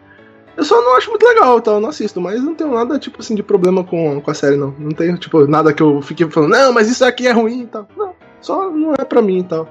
eu 0.59 0.65
só 0.65 0.83
não 0.83 0.97
acho 0.97 1.09
muito 1.09 1.25
legal, 1.25 1.61
tá? 1.61 1.71
Eu 1.71 1.81
não 1.81 1.89
assisto, 1.89 2.21
mas 2.21 2.43
não 2.43 2.53
tenho 2.53 2.75
nada, 2.75 2.99
tipo 2.99 3.21
assim, 3.21 3.37
de 3.37 3.45
problema 3.45 3.85
com, 3.85 4.21
com 4.21 4.29
a 4.29 4.35
série, 4.35 4.57
não. 4.57 4.75
Não 4.77 4.91
tenho, 4.91 5.17
tipo, 5.17 5.47
nada 5.47 5.73
que 5.73 5.81
eu 5.81 6.03
fique 6.03 6.29
falando, 6.29 6.51
não, 6.51 6.73
mas 6.73 6.91
isso 6.91 7.05
aqui 7.05 7.29
é 7.29 7.31
ruim 7.31 7.63
e 7.63 7.67
tal. 7.69 7.87
Não, 7.97 8.13
só 8.41 8.69
não 8.69 8.93
é 8.93 9.05
pra 9.05 9.23
mim 9.23 9.39
e 9.39 9.45
tal. 9.45 9.69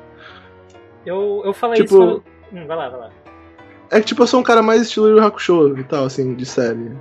Eu, 1.05 1.41
eu 1.43 1.53
falei 1.53 1.83
tipo, 1.83 1.93
isso. 1.93 2.23
Hum, 2.53 2.65
vai 2.65 2.77
lá, 2.77 2.87
vai 2.87 2.99
lá. 3.01 3.09
É 3.91 3.99
que, 3.99 4.05
tipo, 4.05 4.23
eu 4.23 4.27
sou 4.27 4.39
um 4.39 4.43
cara 4.43 4.61
mais 4.61 4.83
estilo 4.83 5.09
Yu 5.09 5.19
Hakusho 5.19 5.77
e 5.77 5.83
tal, 5.83 6.05
assim, 6.05 6.33
de 6.33 6.45
série. 6.45 6.97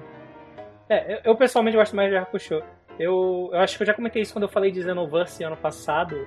É, 0.89 1.15
eu, 1.15 1.19
eu 1.27 1.37
pessoalmente 1.37 1.77
gosto 1.77 1.95
mais 1.95 2.11
de 2.11 2.17
Hakusho. 2.17 2.61
Eu, 2.99 3.51
eu 3.53 3.61
acho 3.61 3.77
que 3.77 3.85
eu 3.85 3.87
já 3.87 3.95
comentei 3.95 4.21
isso 4.21 4.33
quando 4.33 4.45
eu 4.45 4.49
falei 4.49 4.73
de 4.73 4.83
Xenoverse 4.83 5.45
ano 5.45 5.57
passado, 5.57 6.27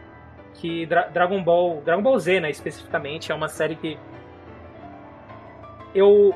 que 0.53 0.85
Dra 0.85 1.09
Dragon 1.09 1.43
Ball, 1.43 1.81
Dragon 1.83 2.01
Ball 2.01 2.17
Z, 2.19 2.39
né, 2.39 2.49
especificamente, 2.49 3.33
é 3.33 3.35
uma 3.35 3.49
série 3.49 3.75
que 3.75 3.97
eu 5.93 6.33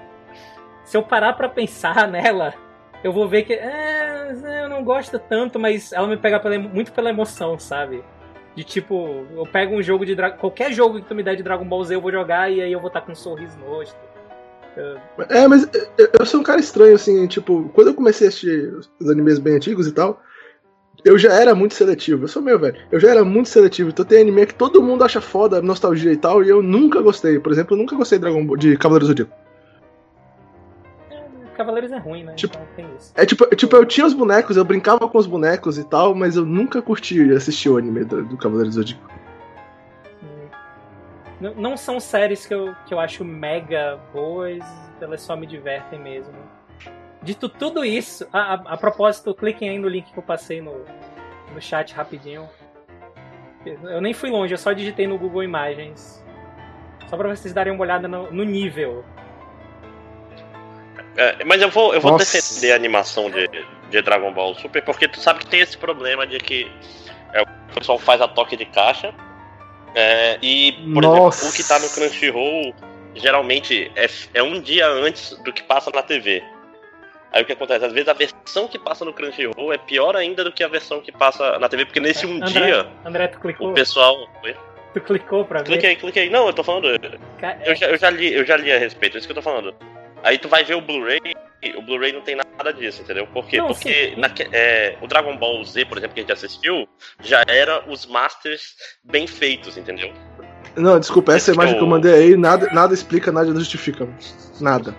se 0.83 0.97
eu 0.97 1.03
parar 1.03 1.33
para 1.33 1.49
pensar 1.49 2.07
nela, 2.09 2.53
eu 3.03 3.11
vou 3.11 3.27
ver 3.27 3.43
que 3.43 3.53
é, 3.53 4.35
eu 4.63 4.69
não 4.69 4.83
gosto 4.83 5.19
tanto, 5.19 5.59
mas 5.59 5.91
ela 5.91 6.07
me 6.07 6.17
pega 6.17 6.39
pela, 6.39 6.57
muito 6.57 6.91
pela 6.91 7.09
emoção, 7.09 7.59
sabe? 7.59 8.03
De 8.55 8.63
tipo, 8.63 9.25
eu 9.35 9.45
pego 9.45 9.75
um 9.75 9.81
jogo 9.81 10.05
de 10.05 10.15
qualquer 10.37 10.71
jogo 10.71 11.01
que 11.01 11.07
tu 11.07 11.15
me 11.15 11.23
der 11.23 11.35
de 11.35 11.43
Dragon 11.43 11.65
Ball 11.65 11.83
Z, 11.83 11.95
eu 11.95 12.01
vou 12.01 12.11
jogar 12.11 12.51
e 12.51 12.61
aí 12.61 12.71
eu 12.71 12.79
vou 12.79 12.87
estar 12.87 13.01
com 13.01 13.11
um 13.11 13.15
sorriso 13.15 13.57
no 13.57 13.65
rosto. 13.65 13.97
É, 15.29 15.47
mas 15.47 15.67
eu 16.19 16.25
sou 16.25 16.39
um 16.39 16.43
cara 16.43 16.59
estranho, 16.59 16.95
assim, 16.95 17.27
tipo, 17.27 17.69
quando 17.73 17.89
eu 17.89 17.93
comecei 17.93 18.27
a 18.27 18.29
assistir 18.29 18.73
os 18.99 19.09
animes 19.09 19.37
bem 19.37 19.55
antigos 19.55 19.87
e 19.87 19.91
tal, 19.91 20.21
eu 21.03 21.17
já 21.17 21.33
era 21.33 21.53
muito 21.53 21.75
seletivo. 21.75 22.23
Eu 22.23 22.27
sou 22.27 22.41
meu, 22.41 22.57
velho. 22.57 22.77
Eu 22.91 22.99
já 22.99 23.09
era 23.09 23.23
muito 23.23 23.49
seletivo. 23.49 23.89
Então 23.89 24.05
tem 24.05 24.21
anime 24.21 24.45
que 24.45 24.55
todo 24.55 24.81
mundo 24.81 25.03
acha 25.03 25.21
foda, 25.21 25.61
nostalgia 25.61 26.11
e 26.11 26.17
tal, 26.17 26.43
e 26.43 26.49
eu 26.49 26.61
nunca 26.61 27.01
gostei. 27.01 27.39
Por 27.39 27.51
exemplo, 27.51 27.75
eu 27.75 27.79
nunca 27.79 27.95
gostei 27.95 28.17
de 28.17 28.23
Dragon 28.23 28.45
Ball, 28.45 28.57
de 28.57 28.77
Cavaleiros 28.77 29.07
do 29.07 29.11
Zodíaco. 29.11 29.42
Cavaleiros 31.63 31.91
é 31.93 31.97
ruim, 31.97 32.23
né? 32.25 32.33
Tipo, 32.35 32.57
então 32.77 32.89
É 33.15 33.25
tipo, 33.25 33.45
tipo, 33.55 33.75
eu 33.75 33.85
tinha 33.85 34.05
os 34.05 34.13
bonecos, 34.13 34.57
eu 34.57 34.65
brincava 34.65 35.07
com 35.07 35.17
os 35.17 35.25
bonecos 35.25 35.77
e 35.77 35.83
tal, 35.85 36.13
mas 36.13 36.35
eu 36.35 36.45
nunca 36.45 36.81
curti 36.81 37.31
assistir 37.31 37.69
o 37.69 37.77
anime 37.77 38.03
do, 38.03 38.25
do 38.25 38.37
Cavaleiros 38.37 38.75
do 38.75 38.81
Zodíaco. 38.81 39.13
Não, 41.39 41.55
não 41.55 41.77
são 41.77 41.99
séries 41.99 42.45
que 42.45 42.53
eu, 42.53 42.75
que 42.85 42.93
eu 42.93 42.99
acho 42.99 43.23
mega 43.23 43.97
boas, 44.11 44.63
elas 44.99 45.21
só 45.21 45.37
me 45.37 45.47
divertem 45.47 45.99
mesmo. 45.99 46.33
Dito 47.21 47.47
tudo 47.47 47.85
isso, 47.85 48.27
a, 48.33 48.55
a, 48.55 48.73
a 48.73 48.77
propósito, 48.77 49.33
cliquem 49.33 49.69
aí 49.69 49.79
no 49.79 49.87
link 49.87 50.11
que 50.11 50.19
eu 50.19 50.23
passei 50.23 50.61
no, 50.61 50.83
no 51.53 51.61
chat 51.61 51.93
rapidinho. 51.93 52.49
Eu 53.65 54.01
nem 54.01 54.13
fui 54.13 54.29
longe, 54.29 54.53
eu 54.53 54.57
só 54.57 54.73
digitei 54.73 55.07
no 55.07 55.17
Google 55.17 55.43
Imagens. 55.43 56.21
Só 57.07 57.15
pra 57.15 57.33
vocês 57.33 57.53
darem 57.53 57.71
uma 57.71 57.81
olhada 57.81 58.07
no, 58.07 58.29
no 58.29 58.43
nível 58.43 59.05
é, 61.15 61.43
mas 61.43 61.61
eu 61.61 61.69
vou, 61.69 61.93
eu 61.93 62.01
vou 62.01 62.17
defender 62.17 62.71
a 62.71 62.75
animação 62.75 63.29
de, 63.29 63.47
de 63.89 64.01
Dragon 64.01 64.31
Ball 64.33 64.55
Super, 64.55 64.83
porque 64.83 65.07
tu 65.07 65.19
sabe 65.19 65.39
que 65.39 65.47
tem 65.47 65.59
esse 65.59 65.77
problema 65.77 66.25
de 66.25 66.39
que 66.39 66.71
é, 67.33 67.41
o 67.41 67.73
pessoal 67.73 67.99
faz 67.99 68.21
a 68.21 68.27
toque 68.27 68.57
de 68.57 68.65
caixa. 68.65 69.13
É, 69.95 70.39
e, 70.41 70.71
por 70.93 71.03
Nossa. 71.03 71.45
exemplo, 71.45 71.53
o 71.53 71.55
que 71.55 71.67
tá 71.67 71.77
no 71.77 71.89
Crunchyroll 71.89 72.73
geralmente 73.15 73.91
é, 73.95 74.09
é 74.33 74.41
um 74.41 74.59
dia 74.59 74.87
antes 74.87 75.37
do 75.43 75.53
que 75.53 75.61
passa 75.61 75.91
na 75.91 76.01
TV. 76.01 76.43
Aí 77.31 77.41
o 77.41 77.45
que 77.45 77.53
acontece? 77.53 77.85
Às 77.85 77.93
vezes 77.93 78.07
a 78.07 78.13
versão 78.13 78.67
que 78.67 78.79
passa 78.79 79.05
no 79.05 79.13
Crunchyroll 79.13 79.73
é 79.73 79.77
pior 79.77 80.15
ainda 80.15 80.43
do 80.43 80.51
que 80.51 80.63
a 80.63 80.67
versão 80.67 80.99
que 80.99 81.11
passa 81.11 81.59
na 81.59 81.69
TV, 81.69 81.85
porque 81.85 81.99
nesse 81.99 82.25
um 82.25 82.35
André, 82.35 82.47
dia. 82.47 82.87
André, 83.05 83.27
tu 83.27 83.39
clicou? 83.39 83.69
O 83.69 83.73
pessoal. 83.73 84.27
Tu 84.93 85.01
clicou 85.01 85.45
pra 85.45 85.59
ver? 85.59 85.65
Cliquei, 85.65 85.95
cliquei. 85.95 86.29
Não, 86.29 86.47
eu 86.47 86.53
tô 86.53 86.63
falando. 86.63 86.87
Eu 86.87 87.75
já, 87.75 87.87
eu 87.87 87.97
já, 87.97 88.09
li, 88.09 88.33
eu 88.33 88.45
já 88.45 88.57
li 88.57 88.71
a 88.71 88.77
respeito, 88.77 89.15
é 89.15 89.19
isso 89.19 89.27
que 89.27 89.31
eu 89.31 89.35
tô 89.35 89.41
falando. 89.41 89.73
Aí 90.23 90.37
tu 90.37 90.47
vai 90.47 90.63
ver 90.63 90.75
o 90.75 90.81
Blu-ray, 90.81 91.19
o 91.77 91.81
Blu-ray 91.81 92.13
não 92.13 92.21
tem 92.21 92.35
nada 92.35 92.73
disso, 92.73 93.01
entendeu? 93.01 93.27
Por 93.27 93.45
quê? 93.45 93.57
Não, 93.57 93.67
Porque 93.67 94.13
na, 94.17 94.29
é, 94.51 94.95
o 95.01 95.07
Dragon 95.07 95.35
Ball 95.37 95.63
Z, 95.65 95.85
por 95.85 95.97
exemplo, 95.97 96.13
que 96.13 96.21
a 96.21 96.23
gente 96.23 96.31
assistiu, 96.31 96.87
já 97.21 97.43
era 97.47 97.83
os 97.89 98.05
Masters 98.05 98.75
bem 99.03 99.27
feitos, 99.27 99.77
entendeu? 99.77 100.11
Não, 100.75 100.99
desculpa, 100.99 101.33
essa 101.33 101.51
Esse 101.51 101.57
imagem 101.57 101.75
que 101.75 101.83
eu... 101.83 101.85
que 101.85 101.85
eu 101.85 101.89
mandei 101.89 102.13
aí, 102.13 102.37
nada, 102.37 102.67
nada 102.73 102.93
explica, 102.93 103.31
nada 103.31 103.53
justifica. 103.53 104.07
Nada. 104.61 104.95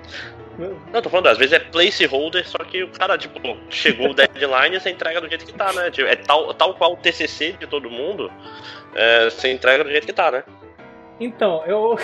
Não, 0.92 1.02
tô 1.02 1.10
falando, 1.10 1.26
às 1.26 1.38
vezes 1.38 1.54
é 1.54 1.58
placeholder, 1.58 2.46
só 2.46 2.58
que 2.58 2.84
o 2.84 2.88
cara, 2.90 3.18
tipo, 3.18 3.40
chegou 3.70 4.10
o 4.10 4.14
deadline 4.14 4.76
e 4.76 4.80
você 4.80 4.90
entrega 4.90 5.20
do 5.20 5.28
jeito 5.28 5.44
que 5.44 5.52
tá, 5.52 5.72
né? 5.72 5.90
Tipo, 5.90 6.06
é 6.06 6.14
tal, 6.16 6.52
tal 6.54 6.74
qual 6.74 6.92
o 6.92 6.96
TCC 6.96 7.52
de 7.58 7.66
todo 7.66 7.90
mundo, 7.90 8.30
é, 8.94 9.30
você 9.30 9.50
entrega 9.50 9.82
do 9.82 9.90
jeito 9.90 10.06
que 10.06 10.12
tá, 10.12 10.30
né? 10.30 10.44
Então, 11.18 11.64
eu, 11.66 11.98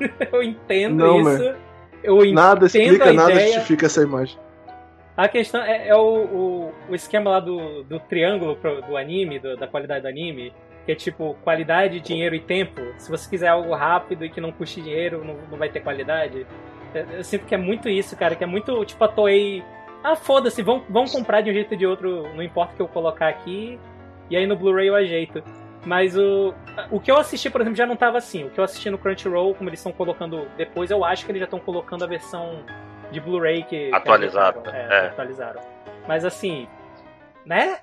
eu 0.32 0.42
entendo 0.42 0.94
Não, 0.94 1.20
isso. 1.20 1.44
Man 1.44 1.71
eu 2.02 2.32
nada 2.32 2.66
explica, 2.66 3.12
nada 3.12 3.32
ideia. 3.32 3.54
justifica 3.54 3.86
essa 3.86 4.02
imagem. 4.02 4.38
A 5.16 5.28
questão 5.28 5.62
é, 5.62 5.88
é 5.88 5.94
o, 5.94 6.00
o, 6.00 6.72
o, 6.88 6.94
esquema 6.94 7.30
lá 7.30 7.40
do, 7.40 7.82
do 7.84 8.00
triângulo 8.00 8.56
pro, 8.56 8.80
do 8.82 8.96
anime, 8.96 9.38
do, 9.38 9.56
da 9.56 9.66
qualidade 9.66 10.02
do 10.02 10.08
anime, 10.08 10.54
que 10.86 10.92
é 10.92 10.94
tipo 10.94 11.36
qualidade, 11.44 12.00
dinheiro 12.00 12.34
e 12.34 12.40
tempo. 12.40 12.80
Se 12.96 13.10
você 13.10 13.28
quiser 13.28 13.48
algo 13.48 13.74
rápido 13.74 14.24
e 14.24 14.30
que 14.30 14.40
não 14.40 14.50
custe 14.50 14.80
dinheiro, 14.80 15.22
não, 15.24 15.36
não 15.50 15.58
vai 15.58 15.68
ter 15.68 15.80
qualidade. 15.80 16.46
Eu, 16.94 17.04
eu 17.04 17.24
sinto 17.24 17.44
que 17.44 17.54
é 17.54 17.58
muito 17.58 17.88
isso, 17.88 18.16
cara, 18.16 18.34
que 18.34 18.42
é 18.42 18.46
muito 18.46 18.84
tipo 18.84 19.04
a 19.04 19.08
Toei. 19.08 19.62
Ah, 20.02 20.16
foda-se, 20.16 20.62
vão, 20.62 20.82
vão 20.88 21.04
comprar 21.04 21.42
de 21.42 21.50
um 21.50 21.54
jeito 21.54 21.72
ou 21.72 21.78
de 21.78 21.86
outro, 21.86 22.22
não 22.34 22.42
importa 22.42 22.72
o 22.72 22.76
que 22.76 22.82
eu 22.82 22.88
colocar 22.88 23.28
aqui, 23.28 23.78
e 24.28 24.36
aí 24.36 24.46
no 24.46 24.56
Blu-ray 24.56 24.88
eu 24.88 24.96
ajeito. 24.96 25.44
Mas 25.84 26.16
o, 26.16 26.54
o 26.90 27.00
que 27.00 27.10
eu 27.10 27.16
assisti, 27.16 27.50
por 27.50 27.60
exemplo, 27.60 27.76
já 27.76 27.86
não 27.86 27.96
tava 27.96 28.18
assim. 28.18 28.44
O 28.44 28.50
que 28.50 28.60
eu 28.60 28.64
assisti 28.64 28.88
no 28.88 28.98
Crunchyroll, 28.98 29.54
como 29.54 29.68
eles 29.68 29.80
estão 29.80 29.92
colocando 29.92 30.46
depois, 30.56 30.90
eu 30.90 31.04
acho 31.04 31.24
que 31.24 31.32
eles 31.32 31.40
já 31.40 31.46
estão 31.46 31.58
colocando 31.58 32.04
a 32.04 32.06
versão 32.06 32.64
de 33.10 33.20
Blu-ray 33.20 33.64
que. 33.64 33.92
Atualizaram. 33.92 34.62
É, 34.66 35.06
é. 35.06 35.06
atualizaram. 35.08 35.60
Mas 36.06 36.24
assim. 36.24 36.68
Né? 37.44 37.78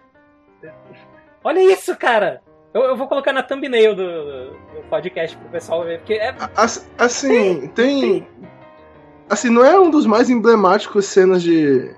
Olha 1.44 1.60
isso, 1.60 1.96
cara! 1.98 2.42
Eu, 2.74 2.84
eu 2.84 2.96
vou 2.96 3.08
colocar 3.08 3.34
na 3.34 3.44
thumbnail 3.44 3.96
do, 3.96 4.52
do 4.52 4.84
podcast 4.90 5.36
pro 5.36 5.50
pessoal 5.50 5.84
ver, 5.84 6.00
porque 6.00 6.14
é. 6.14 6.34
Assim, 6.98 7.68
tem. 7.70 8.28
Assim, 9.30 9.50
não 9.50 9.66
é 9.66 9.78
um 9.78 9.90
dos 9.90 10.06
mais 10.06 10.30
emblemáticos 10.30 11.06
cenas 11.06 11.44
de 11.44 11.94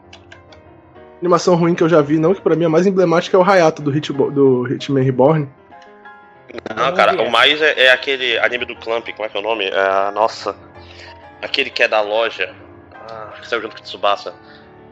animação 1.22 1.56
ruim 1.56 1.76
que 1.76 1.84
eu 1.84 1.90
já 1.90 2.02
vi, 2.02 2.18
não, 2.18 2.34
que 2.34 2.42
pra 2.42 2.56
mim 2.56 2.66
é 2.66 2.68
mais 2.68 2.88
emblemática 2.88 3.38
é 3.38 3.40
o 3.40 3.44
Hayato 3.44 3.82
do, 3.82 3.92
Hit, 3.92 4.12
do 4.12 4.68
Hitman 4.68 5.04
Reborn. 5.04 5.48
Não, 6.76 6.94
cara, 6.94 7.22
o 7.22 7.32
mais 7.32 7.62
é, 7.62 7.86
é, 7.86 7.92
aquele 7.92 8.38
anime 8.40 8.66
do 8.66 8.76
Clamp, 8.76 9.08
como 9.10 9.26
é 9.26 9.30
que 9.30 9.38
é 9.38 9.40
o 9.40 9.44
nome? 9.44 9.66
É, 9.66 10.12
nossa. 10.12 10.56
Aquele 11.42 11.70
que 11.70 11.84
é 11.84 11.88
da 11.88 12.02
loja. 12.02 12.54
Ah, 12.94 13.34
que 13.40 13.48
saiu 13.48 13.62
junto 13.62 13.76
com 13.76 13.82
o 13.82 13.86
Tsubasa. 13.86 14.34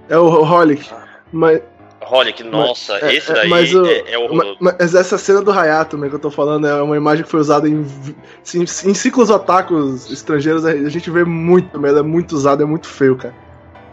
É 0.08 0.18
o 0.18 0.28
Holic. 0.28 0.90
Ah. 0.92 1.04
Mas. 1.32 1.62
Holic, 2.02 2.44
nossa, 2.44 2.94
mas, 2.94 3.04
é, 3.04 3.14
esse 3.14 3.32
é, 3.32 3.36
daí 3.36 3.50
mas 3.50 3.74
o, 3.74 3.86
é, 3.86 4.14
é 4.14 4.18
horroroso. 4.18 4.58
Mas 4.60 4.96
essa 4.96 5.18
cena 5.18 5.42
do 5.42 5.52
Hayato, 5.52 5.98
né, 5.98 6.08
que 6.08 6.16
eu 6.16 6.20
tô 6.20 6.32
falando, 6.32 6.66
é 6.66 6.82
uma 6.82 6.96
imagem 6.96 7.26
que 7.26 7.30
foi 7.30 7.42
usada 7.42 7.68
em, 7.68 7.86
em, 8.56 8.62
em 8.62 8.94
ciclos 8.94 9.30
otakus 9.30 10.10
estrangeiros, 10.10 10.66
a 10.66 10.90
gente 10.90 11.12
vê 11.12 11.26
muito, 11.26 11.80
mas 11.80 11.92
ela 11.92 12.00
é 12.00 12.04
muito 12.04 12.32
usada, 12.32 12.64
é 12.64 12.66
muito 12.66 12.88
feio, 12.88 13.18
cara. 13.18 13.36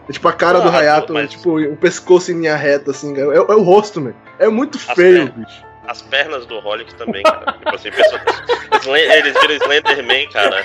É 0.09 0.13
tipo 0.13 0.27
a 0.27 0.33
cara 0.33 0.59
ah, 0.59 0.61
do 0.61 0.69
Hayato, 0.69 1.13
mas... 1.13 1.29
tipo, 1.29 1.59
o 1.59 1.75
pescoço 1.75 2.31
em 2.31 2.39
linha 2.39 2.55
reta, 2.55 2.91
assim, 2.91 3.13
é, 3.15 3.19
é 3.19 3.39
o 3.41 3.61
rosto, 3.61 3.99
mano. 3.99 4.15
É 4.39 4.47
muito 4.47 4.79
feio, 4.79 5.31
bicho. 5.33 5.66
As 5.87 6.01
pernas 6.01 6.45
do 6.45 6.57
Holic 6.57 6.93
também, 6.95 7.23
cara. 7.23 7.53
tipo 7.57 7.75
assim, 7.75 7.91
pessoa... 7.91 8.99
eles 8.99 9.33
viram 9.39 9.55
Slenderman, 9.55 10.29
cara. 10.29 10.63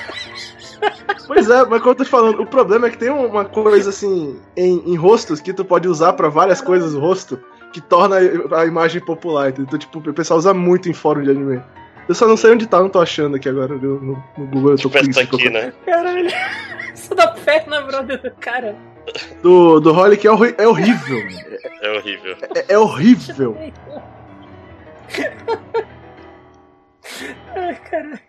Pois 1.27 1.49
é, 1.49 1.65
mas 1.65 1.81
como 1.81 1.93
eu 1.93 1.95
tô 1.95 2.05
falando, 2.05 2.43
o 2.43 2.47
problema 2.47 2.89
é 2.89 2.91
que 2.91 2.99
tem 2.99 3.09
uma 3.09 3.45
coisa 3.45 3.91
assim 3.91 4.41
em, 4.57 4.93
em 4.93 4.97
rostos 4.97 5.41
que 5.41 5.53
tu 5.53 5.65
pode 5.65 5.87
usar 5.87 6.15
para 6.15 6.29
várias 6.29 6.61
coisas 6.61 6.93
o 6.95 7.01
rosto 7.01 7.41
que 7.73 7.81
torna 7.81 8.17
a 8.57 8.67
imagem 8.67 9.01
popular. 9.01 9.51
Então, 9.51 9.79
tipo, 9.79 9.99
o 9.99 10.13
pessoal 10.13 10.39
usa 10.39 10.53
muito 10.53 10.89
em 10.89 10.93
fórum 10.93 11.23
de 11.23 11.31
anime. 11.31 11.63
Eu 12.09 12.15
só 12.15 12.27
não 12.27 12.37
sei 12.37 12.51
onde 12.51 12.67
tá, 12.67 12.81
não 12.81 12.89
tô 12.89 13.01
achando 13.01 13.37
aqui 13.37 13.49
agora 13.49 13.75
no, 13.75 14.01
no 14.01 14.47
Google. 14.47 14.73
Eu 14.73 14.79
tô 14.79 14.91
tipo 14.91 15.21
aqui, 15.21 15.49
né? 15.49 15.73
Caralho, 15.87 16.29
isso 16.93 17.15
da 17.15 17.29
perna, 17.29 17.81
brother, 17.83 18.21
do 18.21 18.31
cara. 18.33 18.77
Do, 19.43 19.81
do 19.81 19.93
Holic 19.93 20.27
é, 20.27 20.31
é 20.31 20.33
horrível. 20.33 21.19
É 21.81 21.91
horrível. 21.91 22.37
É, 22.55 22.73
é 22.75 22.79
horrível. 22.79 23.57
Ai, 27.55 27.75
caralho. 27.91 28.21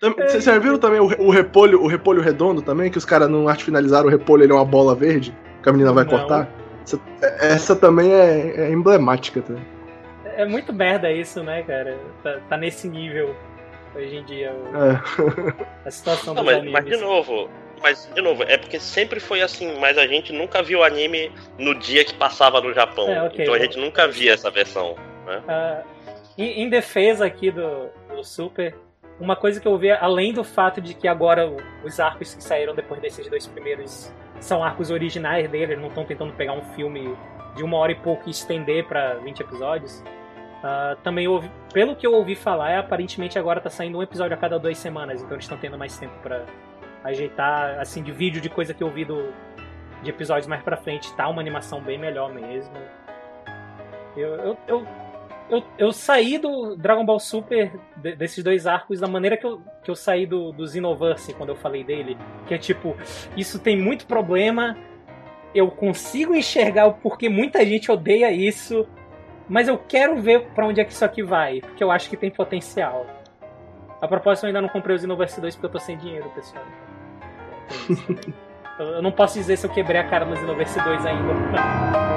Vocês 0.00 0.42
já 0.42 0.58
viram 0.58 0.78
também 0.78 0.98
o, 0.98 1.04
o, 1.04 1.30
repolho, 1.30 1.80
o 1.80 1.86
repolho 1.86 2.20
redondo 2.20 2.60
também? 2.60 2.90
Que 2.90 2.98
os 2.98 3.04
caras 3.04 3.28
não 3.30 3.48
arte 3.48 3.64
finalizaram 3.64 4.08
o 4.08 4.10
repolho, 4.10 4.42
ele 4.42 4.52
é 4.52 4.54
uma 4.54 4.64
bola 4.64 4.96
verde 4.96 5.32
que 5.62 5.68
a 5.68 5.72
menina 5.72 5.92
vai 5.92 6.04
não. 6.04 6.10
cortar? 6.10 6.48
Essa, 6.82 7.00
essa 7.40 7.76
também 7.76 8.12
é, 8.12 8.62
é, 8.62 8.70
emblemática. 8.70 9.40
Tá? 9.40 9.54
É 10.36 10.44
muito 10.44 10.72
merda 10.72 11.12
isso, 11.12 11.42
né, 11.44 11.62
cara? 11.62 11.96
Tá, 12.22 12.40
tá 12.48 12.56
nesse 12.56 12.88
nível 12.88 13.36
hoje 13.94 14.16
em 14.16 14.24
dia 14.24 14.52
o, 14.52 14.76
é. 14.76 15.02
a 15.86 15.90
situação 15.90 16.34
não, 16.34 16.42
dos 16.42 16.52
mas, 16.52 16.62
animes. 16.62 16.72
Mas 16.72 16.84
de 16.84 16.96
novo, 16.96 17.50
mas 17.80 18.10
de 18.12 18.22
novo, 18.22 18.42
é 18.42 18.56
porque 18.56 18.80
sempre 18.80 19.20
foi 19.20 19.40
assim, 19.42 19.78
mas 19.78 19.96
a 19.98 20.06
gente 20.06 20.32
nunca 20.32 20.62
viu 20.62 20.82
anime 20.82 21.30
no 21.58 21.74
dia 21.78 22.04
que 22.04 22.14
passava 22.14 22.60
no 22.60 22.72
Japão. 22.72 23.08
É, 23.08 23.22
okay, 23.24 23.42
então 23.42 23.54
a 23.54 23.58
gente 23.58 23.78
nunca 23.78 24.08
via 24.08 24.32
essa 24.32 24.50
versão. 24.50 24.96
Né? 25.26 25.42
Uh, 25.46 26.01
em, 26.36 26.62
em 26.62 26.68
defesa 26.68 27.26
aqui 27.26 27.50
do, 27.50 27.88
do 28.08 28.24
Super, 28.24 28.74
uma 29.20 29.36
coisa 29.36 29.60
que 29.60 29.68
eu 29.68 29.76
vi, 29.78 29.90
além 29.90 30.32
do 30.32 30.42
fato 30.42 30.80
de 30.80 30.94
que 30.94 31.06
agora 31.06 31.48
os 31.84 32.00
arcos 32.00 32.34
que 32.34 32.42
saíram 32.42 32.74
depois 32.74 33.00
desses 33.00 33.28
dois 33.28 33.46
primeiros 33.46 34.12
são 34.40 34.64
arcos 34.64 34.90
originais 34.90 35.48
dele, 35.48 35.76
não 35.76 35.88
estão 35.88 36.04
tentando 36.04 36.32
pegar 36.32 36.52
um 36.52 36.62
filme 36.74 37.16
de 37.54 37.62
uma 37.62 37.76
hora 37.76 37.92
e 37.92 37.94
pouco 37.94 38.24
e 38.26 38.30
estender 38.30 38.86
para 38.86 39.14
20 39.14 39.40
episódios. 39.40 40.02
Uh, 40.62 40.96
também 41.02 41.28
ouvi, 41.28 41.50
pelo 41.72 41.94
que 41.94 42.06
eu 42.06 42.14
ouvi 42.14 42.34
falar, 42.34 42.78
aparentemente 42.78 43.38
agora 43.38 43.60
tá 43.60 43.68
saindo 43.68 43.98
um 43.98 44.02
episódio 44.02 44.34
a 44.34 44.36
cada 44.36 44.58
duas 44.58 44.78
semanas, 44.78 45.20
então 45.20 45.34
eles 45.34 45.44
estão 45.44 45.58
tendo 45.58 45.76
mais 45.76 45.98
tempo 45.98 46.14
para 46.22 46.46
ajeitar, 47.04 47.80
assim, 47.80 48.02
de 48.02 48.12
vídeo 48.12 48.40
de 48.40 48.48
coisa 48.48 48.72
que 48.72 48.82
eu 48.82 48.88
vi 48.88 49.04
do, 49.04 49.32
de 50.02 50.10
episódios 50.10 50.46
mais 50.46 50.62
pra 50.62 50.76
frente 50.76 51.14
tá 51.14 51.28
uma 51.28 51.40
animação 51.40 51.80
bem 51.80 51.98
melhor 51.98 52.32
mesmo. 52.32 52.74
Eu, 54.16 54.34
eu, 54.36 54.58
eu, 54.68 54.86
eu, 55.52 55.62
eu 55.76 55.92
saí 55.92 56.38
do 56.38 56.74
Dragon 56.74 57.04
Ball 57.04 57.20
Super, 57.20 57.70
de, 57.96 58.16
desses 58.16 58.42
dois 58.42 58.66
arcos, 58.66 59.00
da 59.00 59.06
maneira 59.06 59.36
que 59.36 59.44
eu, 59.44 59.60
que 59.84 59.90
eu 59.90 59.94
saí 59.94 60.24
do, 60.24 60.50
do 60.50 60.66
Xenoverse 60.66 61.34
quando 61.34 61.50
eu 61.50 61.56
falei 61.56 61.84
dele. 61.84 62.16
Que 62.46 62.54
é 62.54 62.58
tipo, 62.58 62.96
isso 63.36 63.58
tem 63.58 63.76
muito 63.76 64.06
problema, 64.06 64.76
eu 65.54 65.70
consigo 65.70 66.34
enxergar 66.34 66.86
o 66.86 66.94
porquê 66.94 67.28
muita 67.28 67.64
gente 67.66 67.92
odeia 67.92 68.32
isso, 68.32 68.88
mas 69.46 69.68
eu 69.68 69.76
quero 69.76 70.18
ver 70.22 70.48
para 70.54 70.66
onde 70.66 70.80
é 70.80 70.84
que 70.84 70.92
isso 70.92 71.04
aqui 71.04 71.22
vai, 71.22 71.60
porque 71.60 71.84
eu 71.84 71.90
acho 71.90 72.08
que 72.08 72.16
tem 72.16 72.30
potencial. 72.30 73.06
A 74.00 74.08
propósito, 74.08 74.44
eu 74.44 74.48
ainda 74.48 74.62
não 74.62 74.70
comprei 74.70 74.96
o 74.96 74.98
Xenoverse 74.98 75.38
2 75.38 75.54
porque 75.54 75.66
eu 75.66 75.70
tô 75.70 75.78
sem 75.78 75.98
dinheiro, 75.98 76.30
pessoal. 76.30 76.64
eu 78.80 79.02
não 79.02 79.12
posso 79.12 79.34
dizer 79.34 79.58
se 79.58 79.66
eu 79.66 79.70
quebrei 79.70 80.00
a 80.00 80.08
cara 80.08 80.24
no 80.24 80.34
Xenoverse 80.34 80.80
2 80.82 81.06
ainda. 81.06 81.32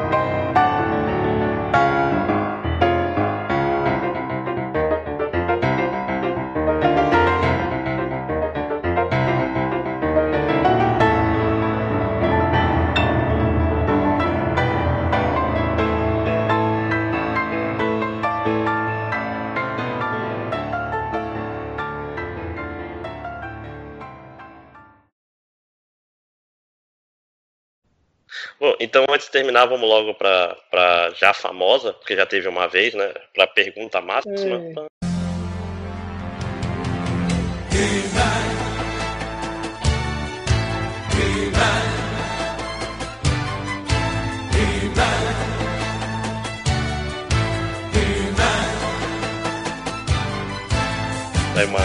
então 28.86 29.05
antes 29.09 29.25
de 29.27 29.31
terminar, 29.31 29.65
vamos 29.65 29.88
logo 29.88 30.13
pra, 30.13 30.55
pra 30.71 31.11
já 31.11 31.33
famosa, 31.33 31.93
porque 31.93 32.15
já 32.15 32.25
teve 32.25 32.47
uma 32.47 32.67
vez, 32.67 32.93
né? 32.93 33.13
Pra 33.33 33.47
pergunta 33.47 33.99
máxima. 34.01 34.36
É. 34.57 34.86
É 51.57 51.65
uma, 51.65 51.79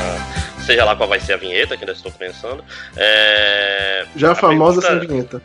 seja 0.64 0.84
lá 0.84 0.96
qual 0.96 1.08
vai 1.08 1.20
ser 1.20 1.34
a 1.34 1.36
vinheta, 1.36 1.76
que 1.76 1.84
ainda 1.84 1.92
estou 1.92 2.10
pensando. 2.10 2.64
É, 2.96 4.04
Já 4.16 4.32
a 4.32 4.34
famosa 4.34 4.80
pergunta- 4.80 5.00
sem 5.06 5.08
vinheta. 5.08 5.42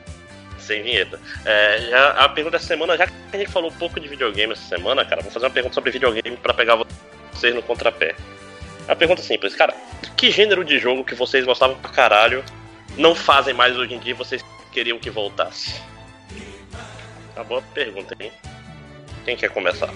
Sem 0.65 0.83
vinheta. 0.83 1.19
É, 1.45 1.87
já, 1.89 2.09
a 2.11 2.29
pergunta 2.29 2.57
dessa 2.57 2.67
semana, 2.67 2.97
já 2.97 3.07
que 3.07 3.13
a 3.33 3.37
gente 3.37 3.51
falou 3.51 3.69
um 3.69 3.73
pouco 3.73 3.99
de 3.99 4.07
videogame 4.07 4.53
essa 4.53 4.67
semana, 4.67 5.05
cara, 5.05 5.21
vou 5.21 5.31
fazer 5.31 5.45
uma 5.45 5.51
pergunta 5.51 5.73
sobre 5.75 5.91
videogame 5.91 6.37
pra 6.37 6.53
pegar 6.53 6.83
vocês 7.31 7.53
no 7.53 7.61
contrapé. 7.61 8.15
A 8.87 8.95
pergunta 8.95 9.21
é 9.21 9.23
simples, 9.23 9.55
cara, 9.55 9.73
que 10.15 10.31
gênero 10.31 10.63
de 10.63 10.77
jogo 10.77 11.03
que 11.03 11.15
vocês 11.15 11.45
gostavam 11.45 11.75
pra 11.77 11.89
caralho 11.89 12.43
não 12.97 13.15
fazem 13.15 13.53
mais 13.53 13.77
hoje 13.77 13.93
em 13.93 13.99
dia 13.99 14.11
e 14.11 14.15
vocês 14.15 14.43
queriam 14.71 14.99
que 14.99 15.09
voltasse? 15.09 15.81
Uma 17.35 17.43
boa 17.43 17.63
pergunta, 17.73 18.15
hein? 18.19 18.31
Quem 19.25 19.35
quer 19.35 19.49
começar? 19.49 19.91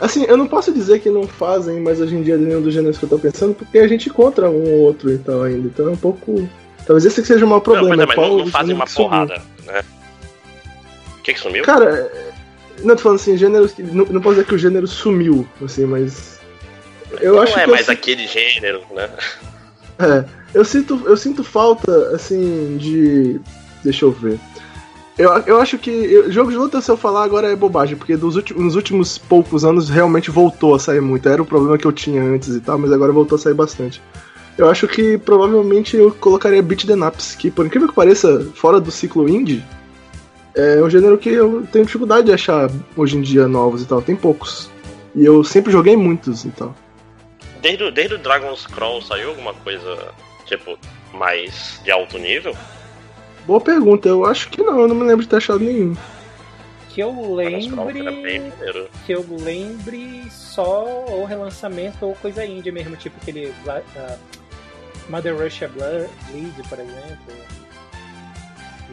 Assim, 0.00 0.24
eu 0.24 0.36
não 0.36 0.46
posso 0.46 0.72
dizer 0.72 1.00
que 1.00 1.10
não 1.10 1.28
fazem, 1.28 1.80
mas 1.80 2.00
hoje 2.00 2.14
em 2.16 2.22
dia 2.22 2.36
nenhum 2.36 2.62
dos 2.62 2.72
gêneros 2.74 2.98
que 2.98 3.04
eu 3.04 3.08
tô 3.08 3.18
pensando, 3.18 3.54
porque 3.54 3.78
a 3.78 3.86
gente 3.86 4.08
encontra 4.08 4.50
um 4.50 4.64
ou 4.64 4.80
outro 4.80 5.12
então 5.12 5.42
ainda. 5.42 5.68
Então 5.68 5.88
é 5.88 5.90
um 5.90 5.96
pouco. 5.96 6.48
Talvez 6.86 7.04
esse 7.04 7.20
que 7.22 7.26
seja 7.28 7.44
o 7.44 7.48
maior 7.48 7.60
problema. 7.60 7.88
não, 7.96 7.96
mas, 7.96 8.02
é, 8.04 8.06
mas 8.06 8.14
qual 8.16 8.28
não, 8.28 8.38
não 8.38 8.46
fazem 8.46 8.74
uma 8.74 8.86
sumiu? 8.86 9.08
porrada, 9.10 9.42
né? 9.66 9.82
O 11.18 11.22
que, 11.22 11.32
que 11.34 11.40
sumiu? 11.40 11.64
Cara, 11.64 11.84
é- 11.90 12.32
não 12.82 12.96
tô 12.96 13.02
falando 13.02 13.20
assim, 13.20 13.36
gêneros. 13.36 13.74
Não, 13.78 14.04
não 14.06 14.20
posso 14.20 14.36
dizer 14.36 14.46
que 14.46 14.54
o 14.54 14.58
gênero 14.58 14.86
sumiu, 14.88 15.46
assim, 15.64 15.84
mas. 15.84 16.40
Eu 17.20 17.34
não 17.36 17.42
acho 17.42 17.52
é 17.58 17.62
que. 17.64 17.70
eu 17.70 17.74
mais 17.74 17.86
si- 17.86 17.92
aquele 17.92 18.26
gênero, 18.26 18.82
né? 18.92 19.08
É, 19.98 20.24
eu 20.54 20.64
sinto, 20.64 21.00
eu 21.06 21.16
sinto 21.16 21.44
falta, 21.44 22.08
assim, 22.14 22.76
de. 22.78 23.40
Deixa 23.84 24.04
eu 24.04 24.10
ver. 24.10 24.38
Eu, 25.18 25.30
eu 25.46 25.60
acho 25.60 25.78
que. 25.78 25.90
eu- 25.90 26.32
jogo 26.32 26.50
de 26.50 26.56
luta, 26.56 26.80
se 26.80 26.90
eu 26.90 26.96
falar 26.96 27.22
agora, 27.22 27.52
é 27.52 27.54
bobagem, 27.54 27.96
porque 27.96 28.16
dos 28.16 28.34
últimos, 28.34 28.64
nos 28.64 28.74
últimos 28.74 29.18
poucos 29.18 29.64
anos 29.64 29.88
realmente 29.88 30.30
voltou 30.30 30.74
a 30.74 30.78
sair 30.80 31.00
muito. 31.00 31.28
Era 31.28 31.40
o 31.42 31.46
problema 31.46 31.78
que 31.78 31.84
eu 31.86 31.92
tinha 31.92 32.22
antes 32.22 32.48
e 32.56 32.60
tal, 32.60 32.78
mas 32.78 32.90
agora 32.90 33.12
voltou 33.12 33.36
a 33.36 33.38
sair 33.38 33.54
bastante. 33.54 34.02
Eu 34.58 34.68
acho 34.70 34.86
que 34.86 35.16
provavelmente 35.18 35.96
eu 35.96 36.12
colocaria 36.12 36.62
Beat 36.62 36.84
the 36.86 36.94
Ups, 36.94 37.34
que 37.34 37.50
por 37.50 37.64
incrível 37.66 37.88
que 37.88 37.94
pareça, 37.94 38.46
fora 38.54 38.78
do 38.80 38.90
ciclo 38.90 39.28
indie, 39.28 39.64
é 40.54 40.82
um 40.82 40.90
gênero 40.90 41.16
que 41.16 41.30
eu 41.30 41.66
tenho 41.72 41.86
dificuldade 41.86 42.26
de 42.26 42.32
achar 42.32 42.70
hoje 42.96 43.16
em 43.16 43.22
dia 43.22 43.48
novos 43.48 43.82
e 43.82 43.86
tal. 43.86 44.02
Tem 44.02 44.14
poucos. 44.14 44.70
E 45.14 45.24
eu 45.24 45.42
sempre 45.42 45.72
joguei 45.72 45.96
muitos 45.96 46.44
e 46.44 46.50
tal. 46.50 46.74
Desde, 47.62 47.84
o- 47.84 47.90
desde 47.90 48.14
o 48.14 48.18
Dragon 48.18 48.54
Scroll 48.54 49.00
saiu 49.02 49.30
alguma 49.30 49.54
coisa, 49.54 50.12
tipo, 50.46 50.78
mais 51.14 51.80
de 51.84 51.90
alto 51.90 52.18
nível? 52.18 52.54
Boa 53.46 53.60
pergunta, 53.60 54.08
eu 54.08 54.24
acho 54.26 54.48
que 54.50 54.62
não, 54.62 54.80
eu 54.80 54.88
não 54.88 54.94
me 54.94 55.04
lembro 55.04 55.22
de 55.24 55.28
ter 55.28 55.36
achado 55.36 55.60
nenhum. 55.60 55.96
Que 56.90 57.00
eu 57.00 57.34
lembre. 57.34 58.52
Que 59.06 59.12
eu 59.12 59.24
lembre 59.30 60.24
só 60.30 60.84
ou 61.08 61.24
relançamento 61.24 62.04
ou 62.04 62.14
coisa 62.16 62.44
indie 62.44 62.70
mesmo, 62.70 62.94
tipo 62.96 63.16
aquele 63.20 63.52
ah, 63.66 64.16
Mother 65.08 65.36
Russia 65.36 65.68
Bleed, 65.68 66.68
por 66.68 66.78
exemplo. 66.78 67.34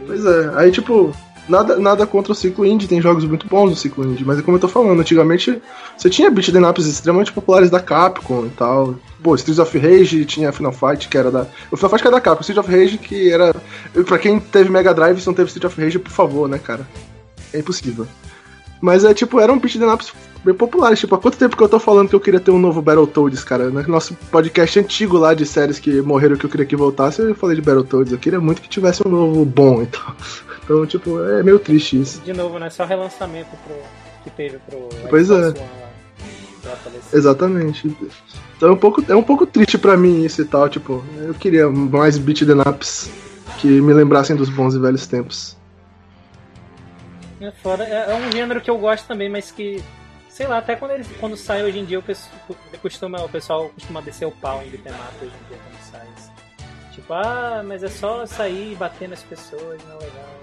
Pois 0.05 0.25
é, 0.25 0.51
aí 0.55 0.71
tipo, 0.71 1.13
nada, 1.47 1.77
nada 1.77 2.07
contra 2.07 2.31
o 2.31 2.35
ciclo 2.35 2.65
indie, 2.65 2.87
tem 2.87 3.01
jogos 3.01 3.25
muito 3.25 3.47
bons 3.47 3.71
no 3.71 3.75
ciclo 3.75 4.05
indie, 4.05 4.23
mas 4.23 4.39
é 4.39 4.41
como 4.41 4.57
eu 4.57 4.61
tô 4.61 4.67
falando, 4.67 4.99
antigamente 4.99 5.61
você 5.97 6.09
tinha 6.09 6.29
beat 6.29 6.51
the 6.51 6.59
ups 6.59 6.85
extremamente 6.85 7.33
populares 7.33 7.69
da 7.69 7.81
Capcom 7.81 8.45
e 8.45 8.49
tal. 8.51 8.95
Pô, 9.21 9.35
Streets 9.35 9.59
of 9.59 9.77
Rage 9.77 10.23
tinha 10.23 10.51
Final 10.53 10.71
Fight, 10.71 11.09
que 11.09 11.17
era 11.17 11.29
da. 11.29 11.45
O 11.69 11.75
Final 11.75 11.89
Fight 11.89 12.01
que 12.01 12.07
era 12.07 12.15
da 12.15 12.21
Capcom, 12.21 12.41
Streets 12.41 12.65
of 12.65 12.71
Rage 12.71 12.97
que 12.97 13.31
era. 13.31 13.53
Pra 14.05 14.17
quem 14.17 14.39
teve 14.39 14.69
Mega 14.69 14.93
Drive 14.93 15.21
e 15.21 15.25
não 15.25 15.33
teve 15.33 15.47
Street 15.47 15.65
of 15.65 15.81
Rage, 15.81 15.99
por 15.99 16.11
favor, 16.11 16.47
né, 16.47 16.57
cara? 16.57 16.87
É 17.53 17.59
impossível. 17.59 18.07
Mas 18.79 19.03
é 19.03 19.13
tipo, 19.13 19.39
eram 19.41 19.59
beat 19.59 19.77
the 19.77 19.85
ups 19.85 20.13
bem 20.43 20.53
populares. 20.53 20.99
Tipo, 20.99 21.15
há 21.15 21.17
quanto 21.17 21.37
tempo 21.37 21.55
que 21.55 21.63
eu 21.63 21.69
tô 21.69 21.79
falando 21.79 22.09
que 22.09 22.15
eu 22.15 22.19
queria 22.19 22.39
ter 22.39 22.51
um 22.51 22.59
novo 22.59 22.81
Battletoads, 22.81 23.43
cara? 23.43 23.69
No 23.69 23.81
nosso 23.83 24.13
podcast 24.31 24.79
antigo 24.79 25.17
lá 25.17 25.33
de 25.33 25.45
séries 25.45 25.79
que 25.79 26.01
morreram 26.01 26.37
que 26.37 26.45
eu 26.45 26.49
queria 26.49 26.65
que 26.65 26.75
voltasse, 26.75 27.21
eu 27.21 27.35
falei 27.35 27.55
de 27.55 27.61
Battletoads. 27.61 28.11
Eu 28.11 28.19
queria 28.19 28.39
muito 28.39 28.61
que 28.61 28.69
tivesse 28.69 29.05
um 29.05 29.09
novo 29.09 29.45
bom 29.45 29.81
e 29.81 29.87
tal. 29.87 30.15
Então, 30.69 30.85
tipo, 30.85 31.19
é 31.23 31.41
meio 31.41 31.57
triste 31.57 31.99
isso. 31.99 32.21
De 32.21 32.31
novo, 32.31 32.59
né? 32.59 32.69
Só 32.69 32.85
relançamento 32.85 33.49
pro, 33.65 33.75
que 34.23 34.29
teve 34.29 34.59
pro 34.59 34.87
Pois 35.09 35.27
é. 35.31 35.51
Exatamente. 37.11 37.91
Então 38.55 38.69
é 38.69 38.71
um 38.73 38.77
pouco, 38.77 39.03
é 39.07 39.15
um 39.15 39.23
pouco 39.23 39.47
triste 39.47 39.79
pra 39.79 39.97
mim 39.97 40.23
isso 40.23 40.43
e 40.43 40.45
tal. 40.45 40.69
Tipo, 40.69 41.03
eu 41.17 41.33
queria 41.33 41.67
mais 41.69 42.19
beat 42.19 42.45
the 42.45 42.69
ups 42.69 43.09
que 43.57 43.67
me 43.67 43.93
lembrassem 43.93 44.35
dos 44.35 44.49
bons 44.49 44.75
e 44.75 44.79
velhos 44.79 45.07
tempos. 45.07 45.57
É, 47.41 47.51
foda. 47.51 47.83
É, 47.83 48.11
é 48.11 48.15
um 48.15 48.31
gênero 48.31 48.61
que 48.61 48.69
eu 48.69 48.77
gosto 48.77 49.07
também, 49.07 49.29
mas 49.29 49.51
que. 49.51 49.81
Sei 50.39 50.47
lá, 50.47 50.59
até 50.59 50.73
quando, 50.73 50.91
ele, 50.91 51.03
quando 51.19 51.35
sai 51.35 51.63
hoje 51.63 51.79
em 51.79 51.83
dia, 51.83 51.99
o 51.99 52.01
pessoal, 52.01 52.33
costuma, 52.81 53.21
o 53.21 53.27
pessoal 53.27 53.69
costuma 53.75 54.01
descer 54.01 54.25
o 54.25 54.31
pau 54.31 54.63
em 54.63 54.69
up 54.69 54.77
hoje 55.21 55.33
em 55.35 55.47
dia 55.49 55.57
quando 55.65 55.91
sai. 55.91 56.07
assim. 56.17 56.31
Tipo, 56.93 57.11
ah, 57.13 57.61
mas 57.67 57.83
é 57.83 57.89
só 57.89 58.25
sair 58.25 58.71
e 58.71 58.75
bater 58.75 59.09
nas 59.09 59.21
pessoas, 59.21 59.77
não 59.85 59.97
é 59.97 59.99
legal. 59.99 60.39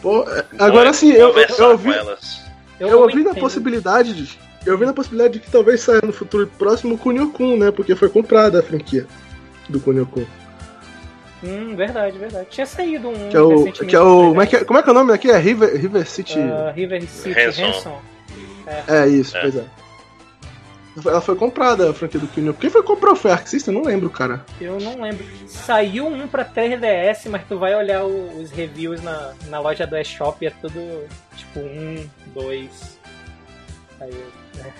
Pô, 0.00 0.22
é, 0.30 0.44
agora 0.58 0.94
sim, 0.94 1.10
eu, 1.12 1.36
eu, 1.36 1.46
eu 1.58 1.70
ouvi, 1.72 1.92
elas. 1.92 2.46
eu 2.80 3.02
ouvi 3.02 3.24
da 3.24 3.34
possibilidade 3.34 4.14
de. 4.14 4.38
Eu 4.64 4.72
ouvi 4.72 4.86
da 4.86 4.94
possibilidade 4.94 5.34
de 5.34 5.40
que 5.40 5.50
talvez 5.50 5.82
saia 5.82 6.00
no 6.02 6.14
futuro 6.14 6.46
próximo 6.58 6.94
o 6.94 6.98
Kunio-kun, 6.98 7.58
né? 7.58 7.70
Porque 7.70 7.94
foi 7.94 8.08
comprada 8.08 8.60
a 8.60 8.62
franquia 8.62 9.06
do 9.68 9.78
Kunio-kun. 9.80 10.24
Hum, 11.44 11.76
verdade, 11.76 12.16
verdade. 12.16 12.46
Tinha 12.48 12.64
saído 12.64 13.10
um. 13.10 13.28
Que 13.28 13.36
é 13.36 13.40
o. 13.40 13.70
Que 13.70 13.94
é 13.94 14.00
o 14.00 14.28
como, 14.28 14.40
é 14.40 14.46
que 14.46 14.56
é, 14.56 14.64
como 14.64 14.78
é 14.78 14.82
que 14.82 14.88
é 14.88 14.92
o 14.92 14.94
nome 14.94 15.10
daqui? 15.10 15.30
É 15.30 15.36
River, 15.36 15.76
River 15.76 16.06
City. 16.08 16.38
Ah, 16.38 16.72
River 16.74 17.02
City 17.06 17.38
Hanson. 17.38 17.66
Hanson. 17.66 18.15
É 18.88 19.06
isso, 19.08 19.36
É. 19.36 19.40
pois 19.42 19.56
é. 19.56 19.64
Ela 21.04 21.20
foi 21.20 21.36
comprada, 21.36 21.90
a 21.90 21.94
franquia 21.94 22.18
do 22.18 22.26
Kunio. 22.26 22.54
Quem 22.54 22.70
foi 22.70 22.80
que 22.80 22.86
comprou? 22.88 23.14
Foi 23.14 23.30
a 23.30 23.34
Arc 23.34 23.46
System? 23.46 23.74
Eu 23.74 23.80
não 23.82 23.86
lembro, 23.86 24.08
cara. 24.08 24.42
Eu 24.58 24.80
não 24.80 24.98
lembro. 25.02 25.24
Saiu 25.46 26.06
um 26.06 26.26
pra 26.26 26.42
3DS, 26.42 27.28
mas 27.28 27.42
tu 27.46 27.58
vai 27.58 27.74
olhar 27.74 28.02
o- 28.04 28.40
os 28.40 28.50
reviews 28.50 29.02
na, 29.02 29.34
na 29.48 29.60
loja 29.60 29.86
do 29.86 29.94
eShop 29.96 30.42
e 30.42 30.48
é 30.48 30.50
tudo 30.50 31.06
tipo 31.36 31.60
um, 31.60 32.08
dois. 32.34 32.98
Aí, 34.00 34.24
né? 34.54 34.72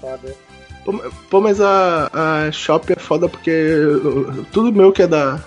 Foda. 0.00 0.34
Pô, 1.30 1.40
mas 1.40 1.60
a, 1.60 2.08
a 2.46 2.50
Shop 2.52 2.90
é 2.92 2.96
foda 2.98 3.28
porque 3.28 3.52
tudo 4.52 4.72
meu 4.72 4.90
que 4.90 5.02
é 5.02 5.06
da, 5.06 5.38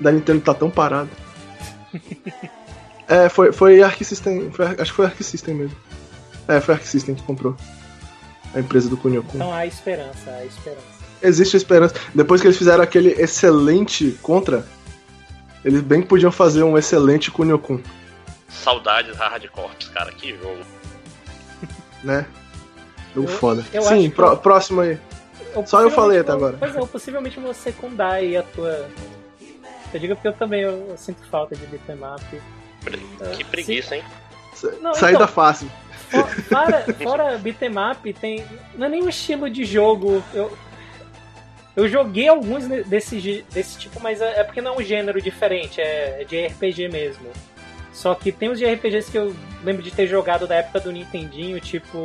da 0.00 0.10
Nintendo 0.10 0.40
tá 0.40 0.54
tão 0.54 0.70
parado. 0.70 1.10
é, 3.06 3.28
foi, 3.28 3.52
foi 3.52 3.82
Arc 3.82 4.02
System. 4.04 4.50
foi- 4.50 4.66
acho 4.66 4.76
que 4.90 4.92
foi 4.92 5.06
Arc 5.06 5.22
System 5.22 5.54
mesmo. 5.54 5.76
É, 6.48 6.60
foi 6.60 6.74
Arc 6.74 6.84
System 6.86 7.14
que 7.14 7.22
comprou. 7.22 7.56
A 8.54 8.60
empresa 8.60 8.88
do 8.88 8.96
Kunio-kun. 8.96 9.36
Então 9.36 9.52
há 9.52 9.66
esperança, 9.66 10.30
há 10.30 10.44
esperança. 10.44 10.82
Existe 11.22 11.56
esperança. 11.56 11.94
Depois 12.14 12.40
que 12.40 12.46
eles 12.46 12.56
fizeram 12.56 12.82
aquele 12.82 13.10
excelente 13.20 14.12
Contra, 14.22 14.64
Eles 15.64 15.80
bem 15.82 16.00
podiam 16.02 16.30
fazer 16.30 16.62
um 16.62 16.78
excelente 16.78 17.30
Kunio-kun, 17.30 17.82
Saudades 18.48 19.16
hardcore, 19.16 19.74
cara, 19.92 20.12
que 20.12 20.30
jogo. 20.38 20.60
né? 22.04 22.24
Jogo 23.14 23.28
Eu- 23.28 23.32
foda. 23.36 23.64
eu 23.72 23.82
Sim, 23.82 24.08
pró- 24.10 24.36
próximo 24.36 24.80
aí. 24.82 24.98
Só 25.66 25.80
eu 25.82 25.90
falei 25.90 26.20
até 26.20 26.32
agora. 26.32 26.56
Pois 26.58 26.74
é, 26.76 26.78
eu 26.78 26.86
possivelmente 26.86 27.40
vou 27.40 27.52
secundar 27.54 28.12
aí 28.12 28.36
a 28.36 28.42
tua. 28.42 28.88
Eu 29.92 30.00
digo 30.00 30.14
porque 30.14 30.28
eu 30.28 30.32
também 30.34 30.60
eu, 30.62 30.86
eu 30.90 30.96
sinto 30.96 31.26
falta 31.30 31.56
de 31.56 31.66
beat'em 31.66 31.96
up. 31.96 32.40
Que 33.36 33.44
preguiça, 33.44 33.96
hein? 33.96 34.04
Não, 34.82 34.94
Saída 34.94 35.22
então- 35.24 35.28
fácil. 35.28 35.70
For- 36.10 36.28
Fora, 36.44 36.84
up, 37.92 38.12
tem. 38.14 38.44
Não 38.76 38.86
é 38.86 38.90
nem 38.90 39.02
um 39.02 39.08
estilo 39.08 39.48
de 39.50 39.64
jogo. 39.64 40.22
Eu, 40.32 40.56
eu 41.74 41.88
joguei 41.88 42.28
alguns 42.28 42.66
de- 42.68 42.84
desse, 42.84 43.44
desse 43.52 43.78
tipo, 43.78 44.00
mas 44.00 44.20
é 44.20 44.40
é 44.40 44.44
porque 44.44 44.60
não 44.60 44.74
é 44.74 44.76
um 44.78 44.82
gênero 44.82 45.20
diferente, 45.20 45.80
é, 45.80 46.22
é 46.22 46.24
de 46.24 46.46
RPG 46.46 46.88
mesmo. 46.88 47.26
Só 47.92 48.14
que 48.14 48.30
tem 48.30 48.50
uns 48.50 48.58
de 48.58 48.66
RPGs 48.66 49.10
que 49.10 49.18
eu 49.18 49.34
lembro 49.64 49.82
de 49.82 49.90
ter 49.90 50.06
jogado 50.06 50.46
da 50.46 50.56
época 50.56 50.80
do 50.80 50.92
Nintendinho, 50.92 51.58
tipo. 51.60 52.04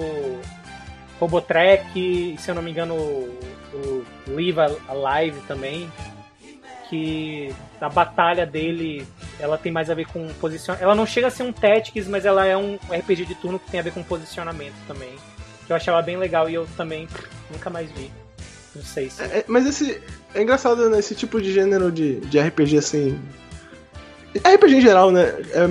Robotrek, 1.19 2.35
se 2.39 2.49
eu 2.49 2.55
não 2.55 2.63
me 2.63 2.71
engano, 2.71 2.95
o 2.95 4.03
Live 4.27 4.59
Alive 4.89 5.39
também. 5.47 5.91
Que 6.89 7.53
a 7.79 7.87
batalha 7.87 8.45
dele 8.45 9.05
ela 9.41 9.57
tem 9.57 9.71
mais 9.71 9.89
a 9.89 9.93
ver 9.93 10.05
com 10.05 10.27
posicionamento. 10.39 10.83
Ela 10.83 10.95
não 10.95 11.05
chega 11.05 11.27
a 11.27 11.31
ser 11.31 11.43
um 11.43 11.51
Tactics, 11.51 12.07
mas 12.07 12.25
ela 12.25 12.45
é 12.45 12.55
um 12.55 12.75
RPG 12.89 13.25
de 13.25 13.35
turno 13.35 13.59
que 13.59 13.69
tem 13.69 13.79
a 13.79 13.83
ver 13.83 13.91
com 13.91 14.03
posicionamento 14.03 14.75
também. 14.87 15.09
Que 15.65 15.73
eu 15.73 15.75
achava 15.75 16.01
bem 16.01 16.17
legal 16.17 16.49
e 16.49 16.53
eu 16.53 16.67
também 16.77 17.07
nunca 17.51 17.69
mais 17.69 17.91
vi. 17.91 18.11
Não 18.75 18.83
sei 18.83 19.09
se. 19.09 19.21
É, 19.23 19.43
mas 19.47 19.65
esse. 19.65 20.01
É 20.33 20.41
engraçado, 20.41 20.89
né? 20.89 20.99
Esse 20.99 21.15
tipo 21.15 21.41
de 21.41 21.51
gênero 21.51 21.91
de, 21.91 22.19
de 22.21 22.39
RPG 22.39 22.77
assim. 22.77 23.19
RPG 24.37 24.75
em 24.75 24.81
geral, 24.81 25.11
né? 25.11 25.23
É, 25.23 25.67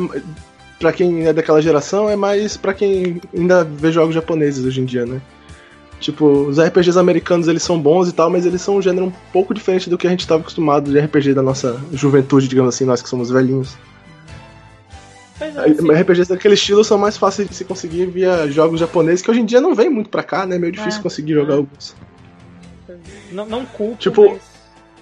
pra 0.79 0.93
quem 0.93 1.27
é 1.27 1.33
daquela 1.33 1.62
geração, 1.62 2.11
é 2.11 2.16
mais 2.16 2.57
pra 2.57 2.75
quem 2.75 3.21
ainda 3.35 3.64
vê 3.64 3.93
jogos 3.93 4.14
japoneses 4.14 4.64
hoje 4.64 4.81
em 4.81 4.85
dia, 4.85 5.07
né? 5.07 5.21
Tipo, 6.01 6.26
os 6.48 6.59
RPGs 6.59 6.98
americanos 6.98 7.46
eles 7.46 7.62
são 7.62 7.78
bons 7.78 8.09
e 8.09 8.12
tal, 8.12 8.30
mas 8.30 8.46
eles 8.46 8.62
são 8.62 8.76
um 8.76 8.82
gênero 8.82 9.07
um 9.07 9.12
pouco 9.32 9.53
diferente 9.53 9.88
do 9.90 9.98
que 9.98 10.07
a 10.07 10.11
gente 10.11 10.20
estava 10.20 10.40
acostumado 10.40 10.90
de 10.90 10.98
RPG 10.98 11.34
da 11.34 11.42
nossa 11.42 11.78
juventude, 11.92 12.48
digamos 12.48 12.74
assim, 12.74 12.86
nós 12.86 13.03
que 13.03 13.09
somos 13.09 13.30
velhinhos. 13.30 13.76
É, 15.40 16.01
RPGs 16.01 16.28
daquele 16.28 16.55
estilo 16.55 16.82
são 16.84 16.98
mais 16.98 17.16
fáceis 17.16 17.48
de 17.48 17.55
se 17.55 17.64
conseguir 17.64 18.07
via 18.07 18.51
jogos 18.51 18.80
japoneses, 18.80 19.22
que 19.22 19.30
hoje 19.30 19.40
em 19.40 19.44
dia 19.44 19.61
não 19.61 19.74
vem 19.74 19.88
muito 19.88 20.11
pra 20.11 20.22
cá, 20.22 20.46
né? 20.46 20.57
É 20.57 20.59
meio 20.59 20.72
difícil 20.72 21.01
É, 21.01 21.03
conseguir 21.03 21.34
jogar 21.34 21.55
é. 21.55 21.57
alguns. 21.59 21.94
não, 23.32 23.46
não 23.46 23.64
culpo, 23.66 23.96
Tipo, 23.96 24.30
mas. 24.32 24.49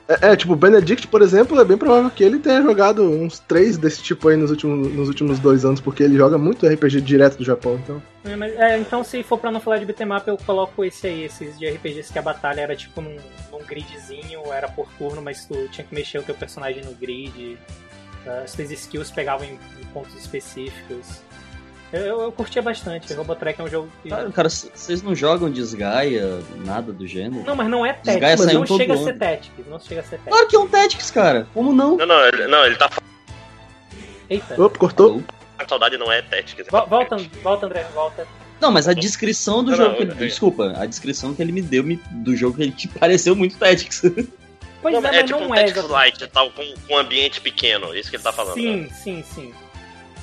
É, 0.08 0.30
é, 0.32 0.36
tipo, 0.36 0.54
o 0.54 0.56
Benedict, 0.56 1.06
por 1.08 1.20
exemplo, 1.20 1.60
é 1.60 1.64
bem 1.64 1.76
provável 1.76 2.10
que 2.10 2.24
ele 2.24 2.38
tenha 2.38 2.62
jogado 2.62 3.02
uns 3.02 3.38
três 3.40 3.76
desse 3.76 4.02
tipo 4.02 4.26
aí 4.28 4.36
nos 4.38 4.50
últimos, 4.50 4.90
nos 4.94 5.06
últimos 5.08 5.38
dois 5.38 5.66
anos, 5.66 5.80
porque 5.80 6.02
ele 6.02 6.16
joga 6.16 6.38
muito 6.38 6.66
RPG 6.66 7.02
direto 7.02 7.36
do 7.36 7.44
Japão, 7.44 7.78
então. 7.84 8.02
É, 8.24 8.34
mas- 8.34 8.54
é, 8.56 8.78
então, 8.78 9.04
se 9.04 9.22
for 9.22 9.38
pra 9.38 9.50
não 9.50 9.60
falar 9.60 9.76
de 9.78 9.84
beat'em 9.84 10.10
up, 10.16 10.26
eu 10.26 10.38
coloco 10.38 10.82
esse 10.82 11.06
aí, 11.06 11.24
esses 11.24 11.58
de 11.58 11.66
RPGs 11.68 12.10
que 12.10 12.18
a 12.18 12.22
batalha 12.22 12.62
era 12.62 12.74
tipo 12.74 13.02
num, 13.02 13.16
num 13.52 13.58
gridzinho, 13.66 14.50
era 14.50 14.66
por 14.68 14.88
turno, 14.96 15.20
mas 15.20 15.44
tu 15.44 15.68
tinha 15.70 15.86
que 15.86 15.94
mexer 15.94 16.18
o 16.18 16.22
teu 16.22 16.34
personagem 16.34 16.82
no 16.84 16.92
grid. 16.94 17.58
ah, 18.26 18.40
As 18.44 18.54
tuas 18.54 18.70
skills 18.70 19.10
pegavam 19.10 19.44
em, 19.46 19.52
em 19.80 19.84
pontos 19.92 20.14
específicos. 20.14 21.20
Eu, 21.92 22.20
eu, 22.20 22.32
curtia 22.32 22.60
bastante. 22.60 23.12
Robotrek 23.14 23.58
é 23.60 23.64
um 23.64 23.68
jogo 23.68 23.88
que. 24.02 24.10
Cara, 24.32 24.50
vocês 24.50 25.00
não 25.02 25.14
jogam 25.14 25.50
Desgaia, 25.50 26.38
nada 26.64 26.92
do 26.92 27.06
gênero? 27.06 27.42
Não, 27.46 27.56
mas 27.56 27.68
não 27.68 27.84
é 27.86 27.94
Desgaia 27.94 28.20
Tactics, 28.36 28.44
saiu 28.44 28.58
não 28.60 28.66
todo 28.66 28.78
chega 28.78 28.92
a 28.92 28.96
ano. 28.96 29.04
ser 29.04 29.12
Tactics, 29.18 29.66
não 29.66 29.80
chega 29.80 30.00
a 30.00 30.04
ser 30.04 30.10
Tactics. 30.18 30.32
Claro 30.32 30.48
que 30.48 30.56
é 30.56 30.58
um 30.58 30.68
Tactics, 30.68 31.10
cara. 31.10 31.46
Como 31.54 31.72
não? 31.72 31.96
Não, 31.96 32.06
não, 32.06 32.26
ele, 32.26 32.46
não, 32.46 32.64
ele 32.66 32.76
tá 32.76 32.90
Eita. 34.28 34.62
Opa, 34.62 34.78
cortou? 34.78 35.22
com 35.58 35.68
saudade, 35.68 35.96
não 35.96 36.12
é 36.12 36.20
Tactics. 36.22 36.68
é 36.68 36.70
Vo- 36.70 36.86
Volta, 36.86 37.16
Tactics. 37.16 37.42
volta, 37.42 37.66
André, 37.66 37.84
volta. 37.94 38.26
Não, 38.60 38.70
mas 38.70 38.86
a 38.88 38.92
descrição 38.92 39.64
do 39.64 39.70
Não, 39.70 39.76
jogo. 39.78 39.88
não, 39.90 39.96
que 39.96 40.02
ele- 40.02 40.12
é- 40.12 40.26
Desculpa, 40.26 40.74
a 40.76 40.84
descrição 40.86 41.34
que 41.34 41.40
ele 41.40 41.52
me 41.52 41.62
deu 41.62 41.82
me- 41.82 42.00
do 42.10 42.36
jogo 42.36 42.56
que 42.56 42.62
ele 42.64 42.72
te 42.72 42.86
pareceu 43.00 43.34
muito 43.34 43.56
Tactics. 43.56 44.02
Pois 44.82 44.94
Não, 44.94 45.02
é, 45.04 45.08
é 45.08 45.12
mas 45.22 45.24
tipo 45.30 45.40
não 45.40 45.48
um 45.48 45.54
é. 45.54 45.64
Tactics. 45.64 45.88
Light, 45.88 46.26
tal, 46.28 46.50
com, 46.50 46.62
com 46.86 46.94
um 46.94 46.98
ambiente 46.98 47.40
pequeno, 47.40 47.94
isso 47.96 48.10
que 48.10 48.16
ele 48.16 48.22
tá 48.22 48.32
falando. 48.32 48.56
né? 48.56 48.62
Sim, 48.62 48.88
sim, 48.92 49.24
sim. 49.34 49.54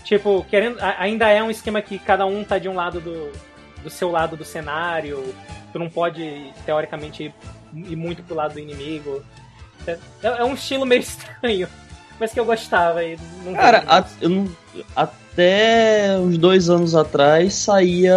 Tipo, 0.06 0.46
querendo, 0.50 0.78
ainda 1.00 1.28
é 1.28 1.42
um 1.44 1.50
esquema 1.52 1.82
que 1.82 1.98
cada 2.00 2.26
um 2.26 2.44
tá 2.44 2.58
de 2.60 2.70
um 2.70 2.76
lado 2.76 3.02
do, 3.02 3.32
do 3.84 3.90
seu 3.90 4.10
lado 4.12 4.38
do 4.38 4.46
cenário. 4.46 5.34
Tu 5.74 5.80
não 5.80 5.90
pode, 5.90 6.54
teoricamente, 6.66 7.24
ir, 7.24 7.34
ir 7.92 7.96
muito 7.98 8.24
pro 8.24 8.36
lado 8.36 8.54
do 8.54 8.60
inimigo. 8.60 9.22
É, 9.88 9.98
é 10.24 10.44
um 10.44 10.54
estilo 10.54 10.86
meio 10.86 11.02
estranho, 11.04 11.68
mas 12.20 12.32
que 12.32 12.40
eu 12.40 12.46
gostava. 12.46 13.04
E 13.04 13.18
não 13.44 13.54
Cara, 13.56 13.84
a- 13.88 14.06
eu 14.22 14.30
não- 14.30 14.48
até 14.96 16.16
uns 16.20 16.38
dois 16.38 16.70
anos 16.70 16.96
atrás 16.96 17.54
saía 17.56 18.16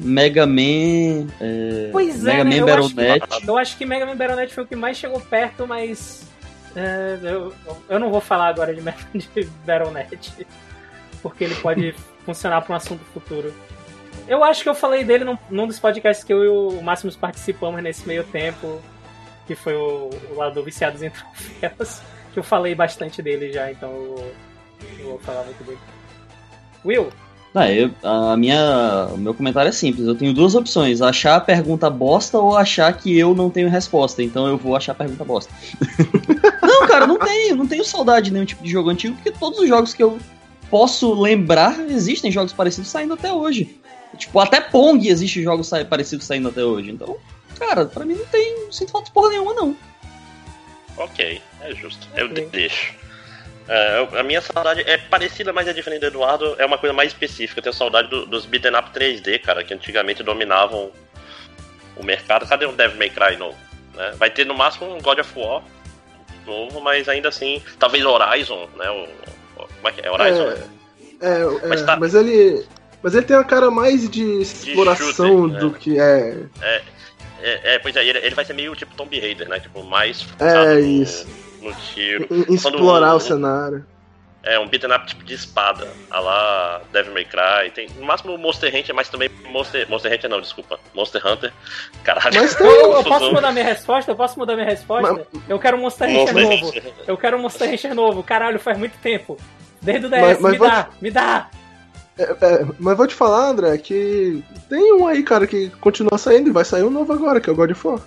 Mega 0.00 0.46
Man. 0.46 1.28
é, 1.40 1.88
Pois 1.90 2.24
é, 2.26 2.44
Mega 2.44 2.44
né? 2.44 2.60
Man 2.60 2.66
Eu 2.68 2.78
acho, 2.78 2.94
que, 2.94 3.48
eu 3.50 3.58
acho 3.58 3.76
que 3.78 3.86
Mega 3.86 4.04
Man 4.06 4.16
Baronet 4.16 4.52
foi 4.52 4.64
o 4.64 4.66
que 4.66 4.76
mais 4.76 4.96
chegou 4.98 5.18
perto, 5.20 5.66
mas. 5.66 6.24
é, 6.76 7.18
eu, 7.22 7.52
eu 7.88 7.98
não 7.98 8.10
vou 8.10 8.20
falar 8.20 8.48
agora 8.48 8.74
de 8.74 8.82
de 8.82 9.44
Baronet. 9.66 10.46
Porque 11.22 11.44
ele 11.44 11.54
pode 11.56 11.94
funcionar 12.24 12.60
para 12.62 12.72
um 12.72 12.76
assunto 12.76 13.00
futuro. 13.14 13.54
Eu 14.28 14.42
acho 14.44 14.62
que 14.62 14.68
eu 14.68 14.74
falei 14.74 15.04
dele 15.04 15.24
num, 15.24 15.38
num 15.50 15.66
dos 15.66 15.78
podcasts 15.78 16.24
que 16.24 16.32
eu 16.32 16.44
e 16.44 16.48
o 16.48 16.82
Máximos 16.82 17.16
participamos 17.16 17.82
nesse 17.82 18.06
meio 18.06 18.24
tempo, 18.24 18.80
que 19.46 19.54
foi 19.54 19.74
o, 19.74 20.10
o 20.30 20.34
lado 20.36 20.54
do 20.54 20.62
Viciados 20.64 21.02
em 21.02 21.10
Troféus, 21.10 22.00
que 22.32 22.38
eu 22.38 22.42
falei 22.42 22.74
bastante 22.74 23.20
dele 23.22 23.52
já, 23.52 23.70
então 23.70 23.90
eu, 23.90 24.34
eu 24.98 25.04
vou 25.10 25.18
falar 25.20 25.42
muito 25.44 25.62
dele. 25.64 25.78
Will, 26.84 27.08
Ah, 27.54 27.70
eu- 27.70 27.90
a 28.02 28.36
minha, 28.36 29.08
o 29.12 29.18
meu 29.18 29.34
comentário 29.34 29.68
é 29.68 29.72
simples. 29.72 30.06
Eu 30.06 30.14
tenho 30.14 30.32
duas 30.32 30.54
opções: 30.54 31.00
achar 31.02 31.36
a 31.36 31.40
pergunta 31.40 31.88
bosta 31.90 32.38
ou 32.38 32.56
achar 32.56 32.92
que 32.96 33.16
eu 33.18 33.34
não 33.34 33.50
tenho 33.50 33.68
resposta. 33.68 34.22
Então 34.22 34.46
eu 34.46 34.56
vou 34.56 34.74
achar 34.76 34.92
a 34.92 34.94
pergunta 34.96 35.24
bosta. 35.24 35.52
não, 36.62 36.86
cara, 36.86 37.06
não 37.06 37.18
tenho, 37.18 37.56
não 37.56 37.66
tenho 37.66 37.84
saudade 37.84 38.26
de 38.26 38.32
nenhum 38.32 38.44
tipo 38.46 38.62
de 38.62 38.70
jogo 38.70 38.88
antigo, 38.90 39.14
porque 39.16 39.30
todos 39.32 39.58
os 39.58 39.68
jogos 39.68 39.92
que 39.94 40.02
eu 40.02 40.18
posso 40.72 41.12
lembrar 41.20 41.78
existem 41.90 42.32
jogos 42.32 42.50
parecidos 42.54 42.88
saindo 42.90 43.12
até 43.12 43.30
hoje. 43.30 43.78
Tipo, 44.16 44.40
até 44.40 44.58
Pong 44.58 45.06
existe 45.06 45.42
jogos 45.42 45.68
sa- 45.68 45.84
parecidos 45.84 46.24
saindo 46.26 46.48
até 46.48 46.64
hoje. 46.64 46.90
Então, 46.90 47.18
cara, 47.58 47.84
pra 47.84 48.06
mim 48.06 48.14
não 48.14 48.24
tem. 48.24 48.64
Não 48.64 48.72
sinto 48.72 48.90
falta 48.90 49.08
de 49.08 49.12
porra 49.12 49.28
nenhuma, 49.28 49.52
não. 49.52 49.76
Ok, 50.96 51.42
é 51.60 51.74
justo. 51.74 52.08
Eu 52.16 52.26
Ok. 52.26 52.48
deixo. 52.50 52.94
É, 53.68 53.98
eu- 54.00 54.18
a 54.18 54.22
minha 54.22 54.40
saudade 54.40 54.80
é 54.86 54.96
parecida, 54.96 55.52
mas 55.52 55.68
é 55.68 55.72
diferente 55.74 56.00
do 56.00 56.06
Eduardo. 56.06 56.56
É 56.58 56.64
uma 56.64 56.78
coisa 56.78 56.92
mais 56.94 57.12
específica. 57.12 57.58
Eu 57.60 57.62
tenho 57.64 57.74
saudade 57.74 58.08
do- 58.08 58.24
dos 58.26 58.46
beat'em 58.46 58.74
up 58.74 58.90
3D, 58.92 59.38
cara, 59.38 59.62
que 59.62 59.74
antigamente 59.74 60.22
dominavam 60.22 60.90
o 61.96 62.02
mercado. 62.02 62.46
Cadê 62.48 62.66
um 62.66 62.74
Devil 62.74 62.96
May 62.98 63.10
Cry 63.10 63.36
novo? 63.36 63.56
né? 63.94 64.14
Vai 64.16 64.30
ter 64.30 64.46
no 64.46 64.54
máximo 64.54 64.86
um 64.94 65.00
God 65.02 65.18
of 65.18 65.38
War 65.38 65.62
novo, 66.46 66.80
mas 66.80 67.08
ainda 67.10 67.28
assim, 67.28 67.62
talvez 67.78 68.02
Horizon, 68.04 68.66
né? 68.76 68.90
O- 68.90 69.08
como 69.76 69.88
é 69.88 69.92
que 69.92 70.00
é? 70.06 70.10
Horizon? 70.10 70.42
É, 70.48 70.56
é, 71.20 71.64
é, 71.64 71.66
Mas 71.68 71.82
tá- 71.82 71.96
mas 71.96 72.14
ele. 72.14 72.64
Mas 73.02 73.14
ele 73.14 73.26
tem 73.26 73.36
uma 73.36 73.44
cara 73.44 73.68
mais 73.70 74.08
de 74.08 74.42
exploração 74.42 75.08
shooter, 75.48 75.58
do 75.60 75.70
né? 75.72 75.76
que 75.78 75.98
é. 75.98 76.36
É, 77.40 77.74
é, 77.74 77.78
pois 77.80 77.96
é, 77.96 78.06
ele, 78.06 78.18
ele 78.18 78.34
vai 78.34 78.44
ser 78.44 78.52
meio 78.52 78.74
tipo 78.76 78.94
Tomb 78.94 79.18
Raider, 79.18 79.48
né? 79.48 79.58
Tipo, 79.58 79.82
mais 79.82 80.20
É, 80.38 80.48
focado 80.48 80.74
no, 80.74 80.78
isso. 80.80 81.26
no 81.60 81.74
tiro. 81.74 82.26
em- 82.30 82.52
em 82.52 82.54
explorar 82.54 83.14
o- 83.14 83.16
o 83.16 83.20
cenário. 83.20 83.84
É, 84.44 84.58
um 84.58 84.66
beat'em 84.66 84.90
up 84.92 85.06
tipo 85.06 85.22
de 85.22 85.34
espada, 85.34 85.88
a 86.10 86.18
lá 86.18 86.82
Devil 86.92 87.14
May 87.14 87.24
Cry. 87.24 87.70
Tem, 87.72 87.88
no 87.96 88.04
máximo 88.04 88.36
Monster 88.36 88.74
Hunter, 88.74 88.92
mas 88.94 89.08
também 89.08 89.30
Monster, 89.50 89.88
Monster 89.88 90.12
Hunter 90.12 90.28
não, 90.28 90.40
desculpa. 90.40 90.80
Monster 90.94 91.24
Hunter. 91.24 91.52
Caralho. 92.02 92.34
Mas 92.34 92.54
tem- 92.56 92.66
eu, 92.66 92.92
eu 92.92 93.04
posso 93.04 93.32
mudar 93.32 93.52
minha 93.52 93.64
resposta? 93.64 94.10
Eu 94.10 94.16
posso 94.16 94.38
mudar 94.38 94.54
minha 94.56 94.66
resposta? 94.68 95.26
Eu 95.48 95.58
quero 95.60 95.76
um 95.76 95.80
Monster 95.82 96.08
Hunter 96.08 96.34
novo. 96.34 96.68
Hunter. 96.68 96.92
Eu 97.06 97.16
quero 97.16 97.36
um 97.36 97.40
Monster 97.42 97.68
Hunter 97.72 97.94
novo. 97.94 98.22
Caralho, 98.24 98.58
faz 98.58 98.76
muito 98.76 98.98
tempo. 98.98 99.38
Desde 99.80 100.06
o 100.06 100.10
DS, 100.10 100.20
Mas- 100.20 100.40
mas 100.40 100.52
me 100.52 100.58
vou 100.58 100.68
dá, 100.68 100.88
me 101.00 101.10
dá. 101.10 101.48
É, 102.18 102.66
mas 102.78 102.96
vou 102.96 103.06
te 103.06 103.14
falar, 103.14 103.48
André, 103.48 103.78
que 103.78 104.44
tem 104.68 104.92
um 104.92 105.06
aí, 105.06 105.22
cara, 105.22 105.46
que 105.46 105.70
continua 105.80 106.18
saindo 106.18 106.48
e 106.50 106.52
vai 106.52 106.64
sair 106.64 106.82
um 106.82 106.90
novo 106.90 107.12
agora, 107.12 107.40
que 107.40 107.48
é 107.48 107.52
o 107.52 107.56
God 107.56 107.70
of 107.70 107.86
War. 107.86 108.00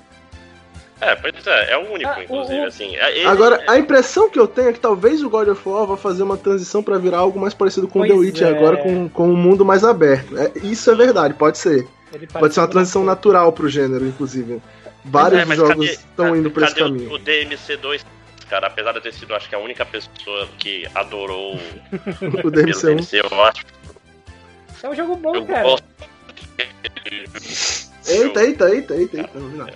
É, 1.12 1.16
pois 1.16 1.48
é, 1.48 1.72
é 1.74 1.78
o 1.78 1.92
único, 1.94 2.10
o- 2.20 2.24
inclusive, 2.24 2.60
o- 2.62 2.68
assim. 2.68 2.96
É, 2.96 3.18
ele- 3.18 3.28
Agora, 3.28 3.64
a 3.68 3.78
impressão 3.78 4.30
que 4.30 4.40
eu 4.40 4.48
tenho 4.48 4.70
é 4.70 4.74
que 4.74 4.80
talvez 4.80 5.22
o 5.24 5.30
God 5.30 5.48
of 5.50 5.68
War 5.70 5.86
vá 5.86 5.96
fazer 5.98 6.24
uma 6.24 6.38
transição 6.38 6.82
pra 6.82 6.98
virar 6.98 7.20
algo 7.20 7.40
mais 7.40 7.54
parecido 7.54 7.88
com 7.88 8.00
o 8.00 8.02
Pois 8.02 8.12
The 8.12 8.18
Witcher 8.18 8.48
é. 8.48 8.58
agora, 8.58 8.78
com, 8.78 9.08
com 9.10 9.30
um 9.30 9.36
mundo 9.36 9.64
mais 9.64 9.84
aberto. 9.84 10.38
É, 10.38 10.52
isso 10.64 10.90
é 10.92 10.96
verdade, 10.96 11.34
pode 11.34 11.58
ser. 11.58 11.88
Pode 12.32 12.54
ser 12.54 12.60
uma 12.62 12.66
muito 12.66 12.72
transição 12.72 13.02
bom. 13.02 13.08
natural 13.08 13.52
pro 13.54 13.68
gênero, 13.70 14.06
inclusive. 14.06 14.62
Vários 15.04 15.42
É, 15.50 15.56
jogos 15.56 15.74
cadê- 15.76 15.86
estão 15.92 16.26
cadê- 16.28 16.40
indo 16.40 16.52
por 16.52 16.64
esse 16.64 16.74
cadê 16.74 16.84
o- 16.86 16.88
caminho. 16.94 17.14
O 17.14 17.20
DMC2, 17.20 18.06
cara, 18.50 18.68
apesar 18.68 18.92
de 18.94 18.98
eu 19.00 19.02
ter 19.04 19.14
sido, 19.14 19.36
acho 19.36 19.48
que 19.50 19.54
a 19.56 19.60
única 19.60 19.86
pessoa 19.86 20.48
que 20.58 20.88
adorou 20.96 21.54
O 21.54 21.60
DMC1. 22.50 22.96
DMC, 22.96 23.20
eu 23.22 23.44
acho. 23.44 23.64
É 24.82 24.90
um 24.90 24.96
jogo 24.96 25.16
bom, 25.18 25.36
Eu 25.36 25.46
cara. 25.46 25.64
gosto. 25.64 25.86
Eita, 28.08 28.44
eita, 28.44 28.70
eita, 28.70 28.94
eita, 28.96 29.18
eita. 29.18 29.30
Não, 29.40 29.50
não. 29.50 29.68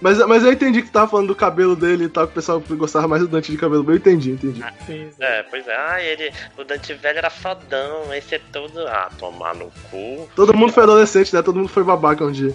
Mas, 0.00 0.18
mas 0.26 0.44
eu 0.44 0.52
entendi 0.52 0.82
que 0.82 0.90
tava 0.90 1.08
falando 1.08 1.28
do 1.28 1.34
cabelo 1.34 1.74
dele 1.74 2.04
e 2.04 2.08
tal, 2.08 2.26
que 2.26 2.32
o 2.32 2.34
pessoal 2.34 2.60
gostava 2.60 3.08
mais 3.08 3.20
do 3.22 3.28
Dante 3.28 3.50
de 3.50 3.58
cabelo. 3.58 3.84
Eu 3.90 3.96
entendi, 3.96 4.30
entendi. 4.30 4.64
Sim. 4.86 5.10
É, 5.18 5.42
pois 5.42 5.66
é. 5.66 5.76
Ah, 5.76 6.00
ele. 6.02 6.32
O 6.56 6.64
Dante 6.64 6.94
velho 6.94 7.18
era 7.18 7.30
fodão, 7.30 8.14
esse 8.14 8.36
é 8.36 8.40
todo. 8.52 8.86
Ah, 8.86 9.10
tomar 9.18 9.54
no 9.54 9.72
cu. 9.90 10.28
Todo 10.36 10.54
mundo 10.56 10.72
foi 10.72 10.84
adolescente, 10.84 11.34
né? 11.34 11.42
Todo 11.42 11.56
mundo 11.56 11.68
foi 11.68 11.82
babaca 11.82 12.24
um 12.24 12.30
dia. 12.32 12.54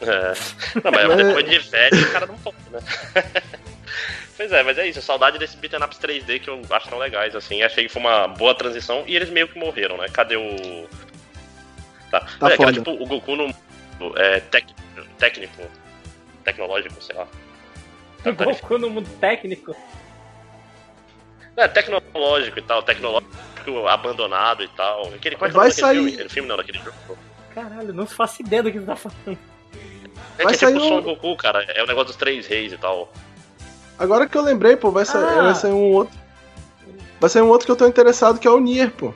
É. 0.00 0.32
Não, 0.84 0.92
mas 0.92 1.10
É. 1.10 1.16
depois 1.24 1.48
de 1.50 1.58
velho, 1.58 2.02
o 2.02 2.12
cara 2.12 2.26
não 2.26 2.36
pode, 2.38 2.56
né? 2.70 2.80
Pois 4.36 4.52
é, 4.52 4.62
mas 4.62 4.76
é 4.76 4.86
isso, 4.86 5.00
saudade 5.00 5.38
desse 5.38 5.56
beat'em 5.56 5.82
ups 5.82 5.98
3D 5.98 6.40
que 6.40 6.50
eu 6.50 6.60
acho 6.68 6.90
tão 6.90 6.98
legais, 6.98 7.34
assim. 7.34 7.62
Achei 7.62 7.84
que 7.86 7.88
foi 7.92 8.02
uma 8.02 8.28
boa 8.28 8.54
transição 8.54 9.02
e 9.06 9.16
eles 9.16 9.30
meio 9.30 9.48
que 9.48 9.58
morreram, 9.58 9.96
né? 9.96 10.08
Cadê 10.12 10.36
o. 10.36 10.86
Tá, 12.10 12.20
Tá 12.38 12.52
é, 12.52 12.56
que 12.56 12.62
era 12.62 12.72
tipo 12.72 12.90
o 12.90 13.06
Goku 13.06 13.34
no. 13.34 13.54
É, 14.16 14.40
tec, 14.40 14.66
técnico. 15.18 15.62
Tecnológico, 16.46 17.02
sei 17.02 17.16
lá. 17.16 17.26
Difícil. 18.24 18.44
Goku 18.62 18.78
no 18.78 18.88
mundo 18.90 19.08
técnico. 19.20 19.76
É, 21.56 21.66
tecnológico 21.68 22.58
e 22.58 22.62
tal, 22.62 22.82
tecnológico 22.82 23.86
abandonado 23.88 24.62
e 24.62 24.68
tal. 24.68 25.06
Aquele, 25.14 25.36
qual 25.36 25.48
é 25.48 25.52
que 25.52 25.56
é 25.56 25.60
Vai 25.60 25.70
sair- 25.70 25.96
filme? 25.96 26.12
Aquele 26.14 26.28
filme 26.28 26.48
não, 26.48 26.56
daquele 26.56 26.78
jogo. 26.78 27.18
Caralho, 27.54 27.92
não 27.92 28.06
faço 28.06 28.42
ideia 28.42 28.62
do 28.62 28.70
que 28.70 28.78
você 28.78 28.86
tá 28.86 28.96
falando. 28.96 29.38
É 30.38 30.44
Vai 30.44 30.54
que 30.54 30.64
é 30.64 30.68
tipo 30.68 30.70
sair 30.70 30.76
o 30.76 30.80
Son 30.88 30.98
um- 30.98 31.02
Goku, 31.02 31.36
cara. 31.36 31.62
É 31.64 31.82
o 31.82 31.86
negócio 31.86 32.08
dos 32.08 32.16
três 32.16 32.46
reis 32.46 32.72
e 32.72 32.78
tal. 32.78 33.12
Agora 33.98 34.26
que 34.28 34.36
eu 34.36 34.42
lembrei, 34.42 34.76
pô, 34.76 34.90
vai 34.90 35.04
sair, 35.04 35.24
Ah. 35.24 35.42
vai 35.42 35.54
sair 35.54 35.72
um 35.72 35.92
outro. 35.92 36.14
Vai 37.18 37.30
sair 37.30 37.42
um 37.42 37.48
outro 37.48 37.64
que 37.66 37.72
eu 37.72 37.76
tô 37.76 37.86
interessado, 37.86 38.38
que 38.38 38.46
é 38.46 38.50
o 38.50 38.60
Nier, 38.60 38.90
pô. 38.90 39.12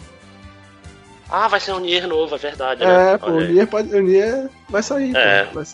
Ah, 1.28 1.47
vai 1.47 1.61
ser 1.61 1.72
um 1.72 1.78
Nier 1.81 2.09
novo, 2.09 2.35
é 2.35 2.39
verdade, 2.39 2.85
né? 2.85 3.12
É, 3.12 3.18
pô, 3.18 3.26
o. 3.26 3.41
Nier, 3.41 3.66
pode, 3.66 3.95
o 3.95 4.01
Nier 4.03 4.49
vai 4.70 4.83
sair, 4.83 5.14
É. 5.14 5.45
pô. 5.45 5.57
Vai, 5.62 5.64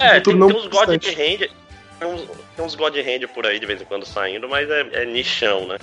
É, 0.00 0.16
futuro 0.16 0.22
tem, 0.22 0.34
não 0.36 0.48
tem 0.48 0.56
uns 0.56 0.66
God. 0.66 0.88
Hand. 0.88 1.50
Tem 1.98 2.08
uns, 2.08 2.28
tem 2.56 2.64
uns 2.64 2.74
God 2.74 2.96
Hand 2.96 3.28
por 3.34 3.46
aí 3.46 3.60
de 3.60 3.66
vez 3.66 3.80
em 3.80 3.84
quando 3.84 4.04
saindo, 4.06 4.48
mas 4.48 4.68
é, 4.70 5.02
é 5.02 5.04
nichão, 5.04 5.66
né? 5.68 5.78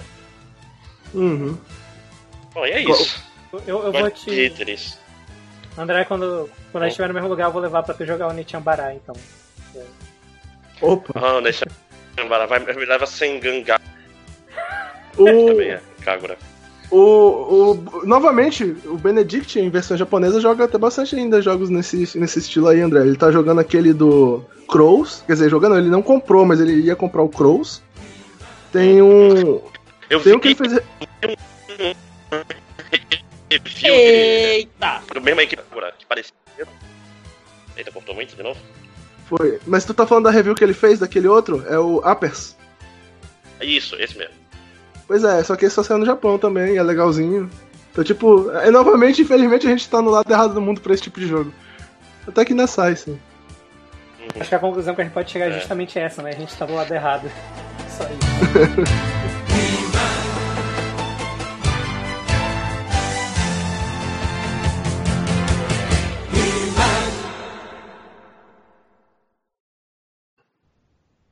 Uhum. 1.14 1.58
Bom, 2.54 2.66
e 2.66 2.72
é 2.72 2.82
isso. 2.82 3.24
Eu, 3.66 3.84
eu 3.84 3.92
vou 3.92 4.12
te. 4.12 4.54
André, 5.78 6.04
quando, 6.06 6.50
quando 6.72 6.84
a 6.84 6.88
gente 6.88 6.94
estiver 6.94 7.08
no 7.08 7.14
mesmo 7.14 7.30
lugar, 7.30 7.46
eu 7.46 7.52
vou 7.52 7.62
levar 7.62 7.84
pra 7.84 7.94
tu 7.94 8.06
jogar 8.06 8.28
o 8.28 8.34
Nichan 8.34 8.62
Bará, 8.62 8.94
então. 8.94 9.16
Opa. 10.82 11.14
Ah, 11.16 11.42
deixa. 11.42 11.66
Vai, 12.28 12.60
me 12.60 12.86
leva 12.86 13.06
sem 13.06 13.40
gangar 13.40 13.80
O, 15.18 15.26
também, 15.26 15.72
é. 15.72 15.82
Kagura. 16.02 16.38
O, 16.92 16.98
o, 16.98 18.06
novamente, 18.06 18.64
o 18.86 18.98
Benedict, 18.98 19.60
em 19.60 19.70
versão 19.70 19.96
japonesa, 19.96 20.42
joga 20.42 20.66
até 20.66 20.78
bastante 20.78 21.16
ainda 21.16 21.42
jogos 21.42 21.70
nesse, 21.70 22.18
nesse 22.18 22.40
estilo 22.40 22.68
aí, 22.68 22.82
André. 22.82 23.02
Ele 23.02 23.16
tá 23.16 23.32
jogando 23.32 23.60
aquele 23.60 23.94
do 23.94 24.44
Crows. 24.68 25.24
Quer 25.26 25.34
dizer, 25.34 25.50
jogando, 25.50 25.78
ele 25.78 25.90
não 25.90 26.02
comprou, 26.02 26.46
mas 26.46 26.60
ele 26.60 26.82
ia 26.82 26.96
comprar 26.96 27.22
o 27.22 27.30
Crows. 27.30 27.82
Tem 28.72 29.02
um. 29.02 29.62
Eu 30.10 30.20
Tem 30.22 30.36
um 30.36 30.40
que 30.40 30.50
ele 30.50 30.56
fez. 30.56 30.80
review 33.52 33.94
Eita! 33.94 35.02
do 35.14 35.22
mesma 35.22 35.44
equipe 35.44 35.62
Kagura, 35.62 35.94
que 35.98 36.06
parecia. 36.06 36.34
Eita, 37.78 37.92
cortou 37.92 38.16
muito 38.16 38.36
de 38.36 38.44
novo? 38.44 38.60
Foi. 39.26 39.60
Mas 39.66 39.86
tu 39.86 39.94
tá 39.94 40.08
falando 40.08 40.26
da 40.26 40.32
review 40.32 40.56
que 40.56 40.64
ele 40.64 40.74
fez 40.74 41.00
daquele 41.00 41.28
outro? 41.28 41.64
É 41.68 41.78
o 41.78 42.00
Appers. 42.04 42.58
Isso, 43.62 43.96
esse 43.96 44.18
mesmo. 44.18 44.39
Pois 45.10 45.24
é, 45.24 45.44
só 45.44 45.56
que 45.56 45.66
esse 45.66 45.74
só 45.74 45.82
saiu 45.82 45.98
no 45.98 46.06
Japão 46.06 46.38
também, 46.38 46.78
é 46.78 46.84
legalzinho. 46.84 47.50
Então, 47.92 48.04
tipo, 48.04 48.52
é, 48.52 48.70
novamente, 48.70 49.24
infelizmente, 49.24 49.66
a 49.66 49.70
gente 49.72 49.90
tá 49.90 50.04
no 50.04 50.12
lado 50.12 50.32
errado 50.32 50.54
do 50.54 50.62
mundo 50.62 50.80
pra 50.82 50.94
esse 50.94 51.02
tipo 51.02 51.20
de 51.20 51.26
jogo. 51.26 51.52
Até 52.28 52.46
que 52.46 52.54
ainda 52.54 52.68
sai, 52.68 52.96
sim. 52.96 53.20
Acho 54.40 54.50
que 54.50 54.54
a 54.56 54.60
conclusão 54.60 54.94
que 54.94 55.02
a 55.02 55.04
gente 55.06 55.14
pode 55.14 55.32
chegar 55.32 55.46
é 55.48 55.50
É. 55.50 55.60
justamente 55.60 55.98
essa, 55.98 56.22
né? 56.22 56.30
A 56.30 56.36
gente 56.36 56.56
tá 56.56 56.64
do 56.68 56.76
lado 56.76 56.94
errado. 56.94 57.28
Só 57.90 58.04
isso. 58.04 59.20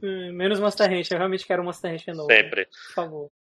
Hum, 0.02 0.32
Menos 0.34 0.60
Monster 0.60 0.90
Ranch, 0.90 1.12
eu 1.12 1.18
realmente 1.18 1.46
quero 1.46 1.64
Monster 1.64 1.98
de 1.98 2.12
novo. 2.14 2.32
Sempre. 2.32 2.66
Por 2.66 2.94
favor. 2.94 3.32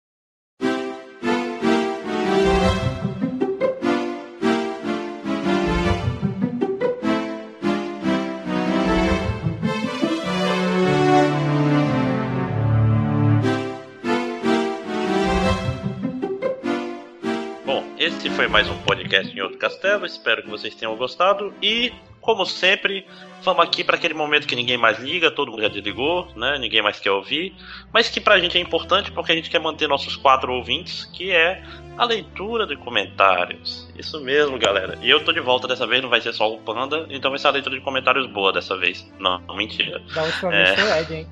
Foi 18.37 18.47
mais 18.49 18.69
um 18.69 18.77
podcast 18.83 19.35
em 19.35 19.41
outro 19.41 19.57
castelo. 19.59 20.05
Espero 20.05 20.43
que 20.43 20.49
vocês 20.51 20.75
tenham 20.75 20.95
gostado. 20.95 21.55
E, 21.63 21.91
como 22.21 22.45
sempre, 22.45 23.07
vamos 23.43 23.65
aqui 23.65 23.83
para 23.83 23.97
aquele 23.97 24.13
momento 24.13 24.47
que 24.47 24.55
ninguém 24.55 24.77
mais 24.77 24.99
liga, 24.99 25.31
todo 25.31 25.51
mundo 25.51 25.63
já 25.63 25.69
desligou, 25.69 26.29
né? 26.37 26.59
Ninguém 26.59 26.83
mais 26.83 27.01
quer 27.01 27.11
ouvir. 27.13 27.55
Mas 27.93 28.11
que 28.11 28.21
pra 28.21 28.39
gente 28.39 28.59
é 28.59 28.61
importante 28.61 29.11
porque 29.11 29.33
a 29.33 29.35
gente 29.35 29.49
quer 29.49 29.59
manter 29.61 29.89
nossos 29.89 30.17
quatro 30.17 30.53
ouvintes, 30.53 31.07
que 31.07 31.31
é 31.31 31.63
a 31.97 32.05
leitura 32.05 32.67
de 32.67 32.77
comentários. 32.77 33.89
Isso 33.99 34.21
mesmo, 34.21 34.59
galera. 34.59 34.99
E 35.01 35.09
eu 35.09 35.25
tô 35.25 35.33
de 35.33 35.41
volta 35.41 35.67
dessa 35.67 35.87
vez, 35.87 36.03
não 36.03 36.11
vai 36.11 36.21
ser 36.21 36.35
só 36.35 36.53
o 36.53 36.59
Panda, 36.59 37.07
então 37.09 37.31
vai 37.31 37.39
ser 37.39 37.49
a 37.49 37.53
leitura 37.53 37.77
de 37.77 37.83
comentários 37.83 38.27
boa 38.27 38.53
dessa 38.53 38.77
vez. 38.77 39.11
Não, 39.19 39.41
não 39.49 39.57
mentira. 39.57 40.01
Da 40.15 40.23
última 40.23 40.55
É. 40.55 40.65
vez 40.75 40.81
foi 40.81 40.91
o 40.91 40.97
Ed, 41.01 41.15
hein? 41.15 41.27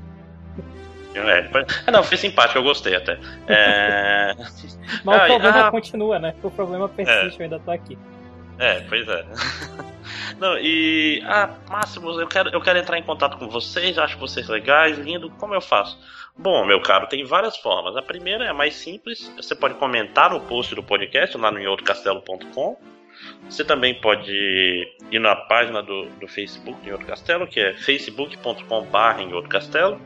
É, 1.15 1.51
ah, 1.87 1.91
não, 1.91 2.03
foi 2.03 2.17
simpático, 2.17 2.59
eu 2.59 2.63
gostei 2.63 2.97
até. 2.97 3.19
É. 3.47 4.35
Mas 5.05 5.17
o 5.17 5.23
Ah, 5.23 5.27
problema 5.27 5.67
ah. 5.69 5.71
continua, 5.71 6.19
né? 6.19 6.35
O 6.43 6.51
problema 6.51 6.89
persiste, 6.89 7.39
eu 7.39 7.45
ainda 7.45 7.59
tô 7.59 7.71
aqui. 7.71 7.97
É, 8.59 8.81
pois 8.89 9.09
é. 9.09 9.25
Não, 10.39 10.59
e. 10.59 11.23
Ah, 11.27 11.51
Máximos, 11.71 12.19
eu 12.19 12.27
quero, 12.27 12.51
eu 12.51 12.61
quero 12.61 12.79
entrar 12.79 12.99
em 12.99 13.03
contato 13.03 13.39
com 13.39 13.49
vocês, 13.49 13.99
acho 13.99 14.19
vocês 14.19 14.49
legais, 14.49 14.99
lindo. 14.99 15.31
Como 15.39 15.55
eu 15.55 15.61
faço? 15.61 15.99
Bom, 16.37 16.65
meu 16.65 16.81
caro, 16.81 17.07
tem 17.07 17.25
várias 17.25 17.57
formas. 17.57 17.97
A 17.97 18.03
primeira 18.03 18.45
é 18.45 18.49
a 18.49 18.55
mais 18.55 18.75
simples. 18.75 19.33
Você 19.37 19.55
pode 19.55 19.75
comentar 19.75 20.31
no 20.31 20.41
post 20.41 20.75
do 20.75 20.83
podcast 20.83 21.37
lá 21.39 21.51
no 21.51 21.61
inoutrocastelo.com. 21.61 22.77
Você 23.49 23.65
também 23.65 23.95
pode 23.95 24.33
ir 25.11 25.19
na 25.21 25.37
página 25.37 25.83
do, 25.83 26.07
do 26.21 26.27
Facebook 26.27 26.81
do 26.83 26.89
Em 26.89 26.93
Outro 26.93 27.07
Castelo, 27.07 27.47
que 27.47 27.61
é 27.61 27.75
facebook.com.br 27.75 29.35
Outro 29.35 29.49
Castelo. 29.49 30.01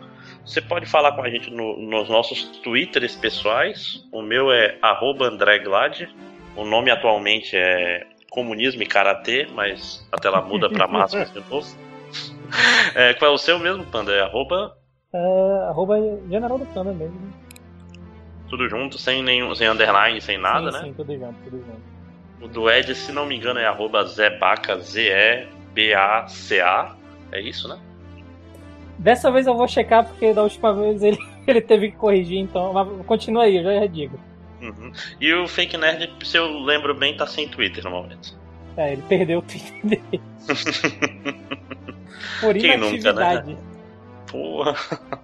Você 0.48 0.62
pode 0.62 0.86
falar 0.86 1.12
com 1.12 1.20
a 1.22 1.28
gente 1.28 1.50
no- 1.50 1.76
nos 1.78 2.08
nossos 2.08 2.44
twitters 2.62 3.14
pessoais. 3.14 4.02
O 4.10 4.22
meu 4.22 4.50
é 4.50 4.78
arroba 4.80 5.26
André 5.26 5.58
Glad. 5.58 6.08
O 6.56 6.64
nome 6.64 6.90
atualmente 6.90 7.54
é 7.56 8.06
Comunismo 8.30 8.82
e 8.82 8.86
Karatê, 8.86 9.46
mas 9.54 10.08
até 10.10 10.30
lá 10.30 10.40
muda 10.40 10.68
pra 10.70 10.86
Máximos 10.88 11.30
de 11.32 11.40
novo. 11.50 11.66
É, 12.94 13.12
qual 13.14 13.30
é 13.30 13.34
o 13.34 13.38
seu 13.38 13.58
mesmo, 13.58 13.84
Panda? 13.84 14.12
É 14.12 14.22
arroba 14.22 14.74
É, 15.12 15.66
arroba 15.68 15.96
General 16.30 16.58
do 16.58 16.64
Panda 16.66 16.92
mesmo. 16.92 17.32
tudo 18.48 18.66
junto, 18.70 18.96
sem 18.98 19.22
nenhum, 19.22 19.54
sem 19.54 19.68
underline, 19.68 20.18
sem 20.22 20.38
nada, 20.38 20.72
sim, 20.72 20.78
né? 20.78 20.84
Sim, 20.84 20.94
tudo 20.94 21.12
junto, 21.14 21.34
tudo 21.44 21.58
junto. 21.58 21.82
O 22.40 22.48
do 22.48 22.70
Ed, 22.70 22.94
se 22.94 23.12
não 23.12 23.26
me 23.26 23.36
engano, 23.36 23.60
é 23.60 23.66
arroba 23.66 24.02
Zebaca, 24.04 24.78
Z-E-B-A-C-A. 25.74 26.96
É 27.32 27.40
isso, 27.42 27.68
né? 27.68 27.78
Dessa 28.98 29.30
vez 29.30 29.46
eu 29.46 29.54
vou 29.56 29.68
checar 29.68 30.04
porque 30.04 30.32
da 30.34 30.42
última 30.42 30.74
vez 30.74 31.02
ele, 31.02 31.18
ele 31.46 31.60
teve 31.60 31.90
que 31.90 31.96
corrigir, 31.96 32.38
então. 32.38 32.72
Mas 32.72 33.06
continua 33.06 33.44
aí, 33.44 33.56
eu 33.56 33.62
já 33.64 33.86
digo. 33.86 34.18
Uhum. 34.60 34.90
E 35.20 35.32
o 35.34 35.46
Fake 35.46 35.76
Nerd, 35.76 36.10
se 36.26 36.36
eu 36.36 36.46
lembro 36.60 36.92
bem, 36.94 37.16
tá 37.16 37.26
sem 37.26 37.46
Twitter 37.48 37.84
no 37.84 37.90
momento. 37.90 38.36
É, 38.76 38.92
ele 38.92 39.02
perdeu 39.08 39.38
o 39.38 39.42
Twitter 39.42 39.80
dele. 39.86 40.20
Por 42.40 42.54
Quem 42.54 42.76
nunca, 42.76 42.96
inatividade. 42.96 43.56
Porra. 44.30 44.74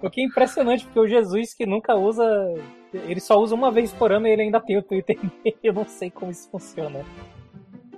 O 0.01 0.09
que 0.09 0.21
é 0.21 0.23
impressionante, 0.25 0.85
porque 0.85 0.99
o 0.99 1.07
Jesus 1.07 1.53
que 1.53 1.65
nunca 1.65 1.95
usa. 1.95 2.23
Ele 2.93 3.19
só 3.19 3.37
usa 3.39 3.53
uma 3.53 3.71
vez 3.71 3.91
por 3.91 4.11
ano 4.11 4.25
e 4.27 4.31
ele 4.31 4.43
ainda 4.43 4.59
tem 4.59 4.77
o 4.77 4.81
Twitter 4.83 5.17
dele. 5.17 5.57
Eu 5.63 5.73
não 5.73 5.85
sei 5.85 6.09
como 6.09 6.31
isso 6.31 6.49
funciona. 6.49 7.01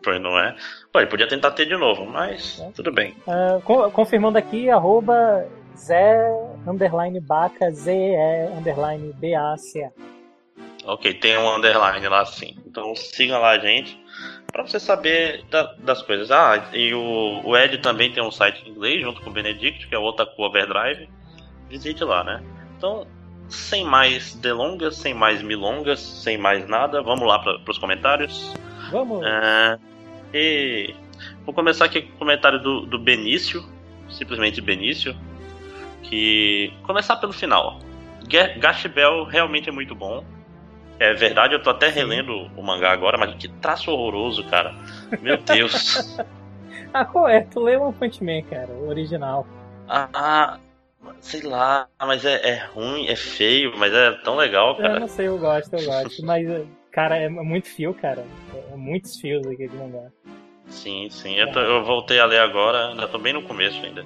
Pois 0.04 0.20
não 0.22 0.38
é. 0.40 0.56
Pô, 0.92 1.00
ele 1.00 1.10
podia 1.10 1.28
tentar 1.28 1.52
ter 1.52 1.66
de 1.66 1.78
novo, 1.78 2.06
mas 2.06 2.60
É. 2.62 2.72
tudo 2.72 2.92
bem. 2.92 3.16
Co- 3.64 3.90
confirmando 3.92 4.38
aqui, 4.38 4.70
arroba 4.70 5.48
Zé 5.78 6.18
underline 6.68 7.20
Baca, 7.20 7.72
Z-E 7.72 8.48
underline 8.58 9.14
B-A-C-A. 9.14 9.92
Ok, 10.86 11.14
tem 11.16 11.38
um 11.38 11.56
underline 11.56 12.08
lá 12.08 12.26
sim. 12.26 12.56
Então 12.66 12.96
siga 12.96 13.38
lá 13.38 13.52
a 13.52 13.60
gente 13.60 14.00
pra 14.52 14.64
você 14.66 14.80
saber 14.80 15.44
da- 15.52 15.74
das 15.80 16.02
coisas. 16.02 16.32
Ah, 16.32 16.70
e 16.74 16.94
o, 16.94 17.42
o 17.44 17.58
Ed 17.58 17.78
também 17.80 18.12
tem 18.12 18.24
um 18.24 18.32
site 18.32 18.64
em 18.66 18.72
inglês 18.72 19.02
junto 19.02 19.22
com 19.22 19.30
o 19.30 19.34
Benedict, 19.34 19.88
que 19.88 19.94
é 19.94 19.98
o 20.00 20.04
Otaku 20.04 20.42
Overdrive. 20.42 21.10
Visite 21.70 22.04
lá, 22.04 22.24
né? 22.24 22.42
Então, 22.78 23.06
sem 23.50 23.84
mais 23.84 24.34
delongas, 24.36 24.96
sem 24.96 25.14
mais 25.14 25.42
milongas, 25.42 26.00
sem 26.00 26.38
mais 26.38 26.68
nada, 26.68 27.02
vamos 27.02 27.28
lá 27.28 27.40
para 27.40 27.60
os 27.70 27.78
comentários. 27.78 28.54
Vamos! 28.90 29.26
É, 29.26 29.78
e 30.34 30.96
vou 31.46 31.54
começar 31.54 31.86
aqui 31.86 32.02
com 32.04 32.16
o 32.16 32.18
comentário 32.20 32.60
do, 32.62 32.86
do 32.86 32.98
Benício, 32.98 33.64
simplesmente 34.10 34.62
Benício, 34.62 35.14
que. 36.10 36.74
Começar 36.84 37.16
pelo 37.18 37.34
final. 37.34 37.80
Ga- 38.28 38.54
Gash 38.58 38.88
Bell 38.88 39.24
realmente 39.24 39.70
é 39.70 39.72
muito 39.72 39.94
bom. 39.96 40.24
É 41.00 41.14
verdade, 41.14 41.54
eu 41.54 41.62
tô 41.62 41.70
até 41.70 41.90
relendo 41.90 42.50
o 42.58 42.64
mangá 42.64 42.92
agora, 42.92 43.18
mas 43.18 43.36
que 43.36 43.48
traço 43.48 43.92
horroroso, 43.92 44.44
cara. 44.46 44.74
Meu 45.22 45.38
Deus. 45.38 46.18
Ah, 46.94 47.04
qual 47.06 47.28
é? 47.28 47.42
Tu 47.42 47.60
lê 47.60 47.76
One 47.76 47.94
Punch 47.94 48.24
Man, 48.24 48.42
cara, 48.50 48.72
o 48.72 48.88
original. 48.88 49.46
Ah, 49.88 50.08
ah, 50.14 50.60
sei 51.20 51.42
lá, 51.42 51.88
mas 52.00 52.24
é, 52.26 52.50
é 52.50 52.66
ruim, 52.74 53.08
é 53.08 53.16
feio, 53.16 53.74
mas 53.78 53.94
é 53.94 54.12
tão 54.24 54.36
legal, 54.36 54.70
Eu 54.72 54.76
cara. 54.78 55.00
não 55.02 55.08
sei, 55.08 55.28
eu 55.28 55.38
gosto, 55.38 55.74
eu 55.76 55.86
gosto. 55.86 56.26
Mas, 56.26 56.48
cara, 56.92 57.18
é 57.18 57.28
muito 57.30 57.68
fio, 57.68 57.94
cara. 57.94 58.26
É 58.72 58.76
muitos 58.76 59.20
fios 59.20 59.46
aquele 59.46 59.76
mangá. 59.78 60.10
Sim, 60.70 61.10
sim. 61.10 61.36
Eu, 61.36 61.52
tô- 61.52 61.60
eu 61.60 61.84
voltei 61.84 62.20
a 62.20 62.26
ler 62.26 62.40
agora, 62.40 62.88
ainda 62.90 63.08
tô 63.08 63.18
bem 63.20 63.34
no 63.34 63.44
começo 63.44 63.84
ainda. 63.86 64.06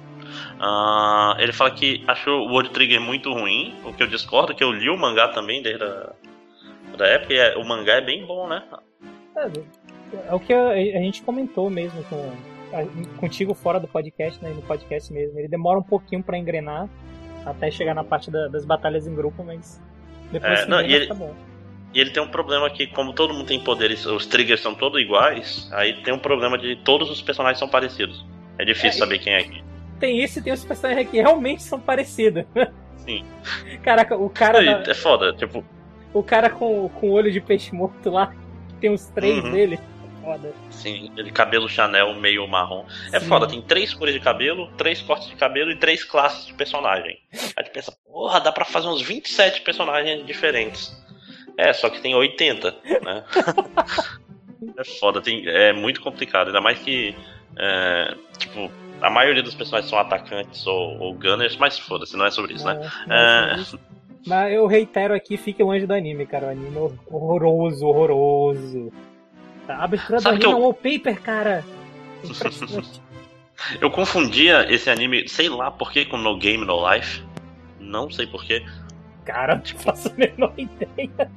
Ah, 0.60 1.36
ele 1.38 1.52
fala 1.52 1.70
que 1.70 2.02
achou 2.06 2.46
o 2.46 2.50
World 2.52 2.70
Trigger 2.70 3.00
muito 3.00 3.32
ruim, 3.32 3.74
o 3.84 3.92
que 3.92 4.02
eu 4.02 4.06
discordo, 4.06 4.54
que 4.54 4.62
eu 4.62 4.70
li 4.72 4.88
o 4.88 4.96
mangá 4.96 5.28
também 5.28 5.62
desde 5.62 5.84
a 5.84 6.12
da 6.96 7.06
época, 7.06 7.32
e 7.32 7.38
é- 7.38 7.56
o 7.56 7.64
mangá 7.64 7.94
é 7.94 8.00
bem 8.02 8.24
bom, 8.26 8.46
né? 8.46 8.62
É, 9.36 9.48
é 10.28 10.34
o 10.34 10.38
que 10.38 10.52
a, 10.52 10.68
a 10.70 10.76
gente 10.76 11.22
comentou 11.22 11.70
mesmo 11.70 12.04
com, 12.04 12.30
a- 12.72 13.18
contigo 13.18 13.54
fora 13.54 13.80
do 13.80 13.88
podcast, 13.88 14.42
né? 14.44 14.50
No 14.50 14.60
podcast 14.62 15.10
mesmo. 15.12 15.38
Ele 15.38 15.48
demora 15.48 15.78
um 15.78 15.82
pouquinho 15.82 16.22
pra 16.22 16.36
engrenar 16.36 16.88
até 17.46 17.70
chegar 17.70 17.94
na 17.94 18.04
parte 18.04 18.30
da- 18.30 18.46
das 18.48 18.64
batalhas 18.66 19.06
em 19.06 19.14
grupo, 19.14 19.42
mas 19.42 19.80
depois 20.30 20.60
É, 20.60 20.66
não, 20.66 20.80
engrena, 20.80 20.92
e 20.92 20.94
ele- 20.96 21.02
fica 21.06 21.14
bom. 21.14 21.34
E 21.94 22.00
ele 22.00 22.10
tem 22.10 22.22
um 22.22 22.28
problema 22.28 22.70
que, 22.70 22.86
como 22.86 23.12
todo 23.12 23.34
mundo 23.34 23.46
tem 23.46 23.60
poderes, 23.60 24.06
os 24.06 24.24
triggers 24.26 24.60
são 24.62 24.74
todos 24.74 24.98
iguais, 25.00 25.70
aí 25.74 25.94
tem 26.02 26.12
um 26.14 26.18
problema 26.18 26.56
de 26.56 26.76
todos 26.76 27.10
os 27.10 27.20
personagens 27.20 27.58
são 27.58 27.68
parecidos. 27.68 28.24
É 28.58 28.64
difícil 28.64 28.88
É, 28.88 28.92
saber 29.06 29.18
quem 29.18 29.34
é 29.34 29.42
quem. 29.42 29.62
Tem 30.02 30.18
isso 30.20 30.40
e 30.40 30.42
tem 30.42 30.52
os 30.52 30.64
personagens 30.64 31.08
que 31.08 31.20
realmente 31.20 31.62
são 31.62 31.78
parecidos. 31.78 32.44
Sim. 33.06 33.24
Caraca, 33.84 34.16
o 34.16 34.28
cara, 34.28 34.58
Aí, 34.58 34.66
da- 34.66 34.90
é 34.90 34.94
foda, 34.94 35.32
tipo, 35.34 35.64
o 36.12 36.24
cara 36.24 36.50
com, 36.50 36.88
com 36.88 37.10
olho 37.12 37.30
de 37.30 37.40
peixe 37.40 37.72
morto 37.72 38.10
lá, 38.10 38.34
que 38.68 38.74
tem 38.80 38.90
uns 38.90 39.06
três 39.10 39.44
Uhum. 39.44 39.52
dele. 39.52 39.78
Foda. 40.20 40.52
Sim, 40.70 41.12
ele 41.16 41.30
cabelo 41.30 41.68
Chanel 41.68 42.14
meio 42.14 42.46
marrom. 42.48 42.84
É 43.12 43.20
Sim. 43.20 43.26
foda, 43.28 43.46
tem 43.46 43.62
três 43.62 43.94
cores 43.94 44.12
de 44.12 44.18
cabelo, 44.20 44.72
três 44.76 45.00
cortes 45.00 45.28
de 45.28 45.36
cabelo 45.36 45.70
e 45.70 45.76
três 45.76 46.02
classes 46.02 46.46
de 46.46 46.54
personagem. 46.54 47.16
Aí 47.56 47.62
tu 47.64 47.70
pensa, 47.70 47.96
porra, 48.04 48.40
dá 48.40 48.50
pra 48.50 48.64
fazer 48.64 48.88
uns 48.88 49.02
27 49.02 49.60
personagens 49.60 50.26
diferentes. 50.26 50.92
É, 51.56 51.72
só 51.72 51.88
que 51.88 52.00
tem 52.00 52.12
80, 52.14 52.74
né? 53.04 53.22
é 54.78 54.84
foda, 54.98 55.20
tem, 55.20 55.46
é 55.46 55.72
muito 55.72 56.00
complicado, 56.00 56.48
ainda 56.48 56.60
mais 56.60 56.78
que, 56.80 57.14
é, 57.56 58.14
tipo, 58.38 58.70
a 59.02 59.10
maioria 59.10 59.42
dos 59.42 59.54
personagens 59.54 59.90
são 59.90 59.98
atacantes 59.98 60.66
ou, 60.66 60.98
ou 60.98 61.14
gunners, 61.14 61.56
mas 61.56 61.78
foda-se, 61.78 62.16
não 62.16 62.24
é 62.24 62.30
sobre 62.30 62.54
isso, 62.54 62.64
né? 62.66 62.74
Não, 62.74 62.80
não 63.08 63.16
é 63.16 63.48
sobre 63.48 63.60
isso. 63.62 63.80
Mas 64.26 64.52
eu 64.54 64.66
reitero 64.66 65.12
aqui, 65.14 65.36
fique 65.36 65.62
longe 65.62 65.84
do 65.86 65.92
anime, 65.92 66.24
cara. 66.26 66.46
O 66.46 66.50
anime 66.50 66.76
é 66.76 66.90
horroroso, 67.10 67.84
horroroso. 67.86 68.92
A 69.68 69.84
abertura 69.84 70.18
do 70.18 70.22
Sabe 70.22 70.36
anime 70.36 70.40
que 70.44 70.46
é 70.50 70.52
eu- 70.54 70.58
um 70.58 70.62
wallpaper, 70.62 71.20
cara. 71.22 71.64
Eu 73.80 73.90
confundia 73.90 74.66
esse 74.72 74.90
anime, 74.90 75.28
sei 75.28 75.48
lá 75.48 75.70
por 75.70 75.92
que, 75.92 76.04
com 76.04 76.16
No 76.16 76.36
Game 76.36 76.64
No 76.64 76.88
Life. 76.92 77.22
Não 77.78 78.10
sei 78.10 78.26
porquê. 78.26 78.64
cara, 79.24 79.56
não 79.56 79.64
faço 79.80 80.08
a 80.08 80.12
menor 80.14 80.52
ideia. 80.58 81.30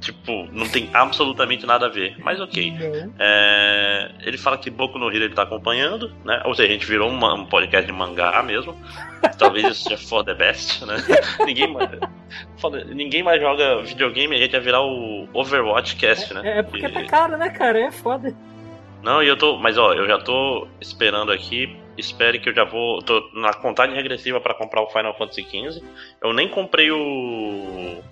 Tipo, 0.00 0.46
não 0.52 0.68
tem 0.68 0.90
absolutamente 0.92 1.64
nada 1.66 1.86
a 1.86 1.88
ver. 1.88 2.16
Mas 2.18 2.38
ok. 2.40 2.72
É, 3.18 4.10
ele 4.22 4.36
fala 4.38 4.58
que 4.58 4.68
Boku 4.70 4.98
no 4.98 5.08
Hero 5.10 5.24
ele 5.24 5.34
tá 5.34 5.42
acompanhando, 5.42 6.12
né? 6.24 6.42
Ou 6.44 6.54
seja, 6.54 6.68
a 6.68 6.72
gente 6.72 6.86
virou 6.86 7.08
uma- 7.08 7.34
um 7.34 7.46
podcast 7.46 7.86
de 7.86 7.92
mangá 7.92 8.42
mesmo. 8.42 8.76
Talvez 9.38 9.64
isso 9.66 9.84
seja 9.88 9.96
for 9.96 10.22
the 10.22 10.34
best, 10.34 10.84
né? 10.84 10.96
ninguém, 11.46 11.72
mais, 11.72 11.90
ninguém 12.94 13.22
mais 13.22 13.40
joga 13.40 13.82
videogame, 13.82 14.36
a 14.36 14.38
gente 14.38 14.52
vai 14.52 14.60
virar 14.60 14.82
o 14.82 15.26
Overwatch 15.32 15.96
Cast, 15.96 16.34
né? 16.34 16.42
É, 16.44 16.58
é 16.58 16.62
porque 16.62 16.86
E- 16.86 16.90
tá 16.90 17.04
caro, 17.04 17.36
né, 17.38 17.48
cara? 17.50 17.78
É 17.80 17.90
foda. 17.90 18.34
Não, 19.02 19.22
e 19.22 19.28
eu 19.28 19.36
tô. 19.36 19.56
Mas 19.58 19.78
ó, 19.78 19.92
eu 19.94 20.06
já 20.06 20.18
tô 20.18 20.66
esperando 20.80 21.30
aqui. 21.32 21.76
Espere 21.96 22.38
que 22.38 22.48
eu 22.50 22.54
já 22.54 22.64
vou. 22.64 23.00
Tô 23.02 23.30
na 23.34 23.52
contagem 23.54 23.94
regressiva 23.96 24.40
pra 24.40 24.52
comprar 24.52 24.82
o 24.82 24.88
Final 24.88 25.16
Fantasy 25.16 25.42
XV. 25.42 25.82
Eu 26.22 26.32
nem 26.32 26.48
comprei 26.48 26.90
o. 26.90 28.02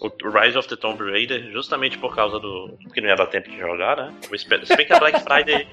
O 0.00 0.10
Rise 0.30 0.56
of 0.56 0.66
the 0.68 0.76
Tomb 0.76 0.98
Raider, 1.10 1.50
justamente 1.52 1.98
por 1.98 2.14
causa 2.14 2.38
do. 2.38 2.76
Porque 2.82 3.00
não 3.00 3.08
ia 3.08 3.16
dar 3.16 3.26
tempo 3.26 3.50
de 3.50 3.58
jogar, 3.58 3.96
né? 3.96 4.14
Se 4.36 4.48
bem 4.76 4.86
que 4.86 4.92
é 4.92 4.98
Black 4.98 5.20
Friday. 5.20 5.68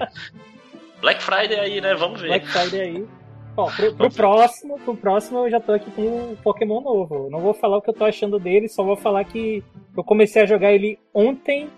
Black 1.00 1.22
Friday 1.22 1.58
aí, 1.58 1.80
né? 1.80 1.94
Vamos 1.94 2.20
ver. 2.20 2.28
Black 2.28 2.46
Friday 2.46 2.80
aí. 2.80 3.06
Bom, 3.54 3.70
pro, 3.74 3.94
pro 3.96 4.10
próximo, 4.10 4.78
pro 4.80 4.96
próximo 4.96 5.40
eu 5.46 5.50
já 5.50 5.58
tô 5.58 5.72
aqui 5.72 5.90
com 5.90 6.02
um 6.02 6.36
Pokémon 6.36 6.80
novo. 6.80 7.28
Não 7.30 7.40
vou 7.40 7.52
falar 7.54 7.78
o 7.78 7.82
que 7.82 7.90
eu 7.90 7.94
tô 7.94 8.04
achando 8.04 8.38
dele, 8.38 8.68
só 8.68 8.84
vou 8.84 8.96
falar 8.96 9.24
que 9.24 9.64
eu 9.96 10.04
comecei 10.04 10.42
a 10.42 10.46
jogar 10.46 10.72
ele 10.72 10.96
ontem 11.12 11.68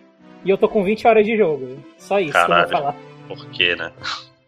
e 0.44 0.50
eu 0.50 0.58
tô 0.58 0.68
com 0.68 0.84
20 0.84 1.06
horas 1.06 1.24
de 1.24 1.38
jogo. 1.38 1.78
Só 1.96 2.20
isso 2.20 2.32
que 2.32 2.36
eu 2.36 2.46
Caralho. 2.46 2.68
vou 2.68 2.78
falar. 2.78 2.96
Por 3.28 3.50
quê, 3.50 3.76
né? 3.76 3.92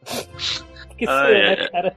Que 0.99 1.09
Ah, 1.09 1.31
é, 1.31 1.57
né, 1.57 1.69
cara? 1.69 1.97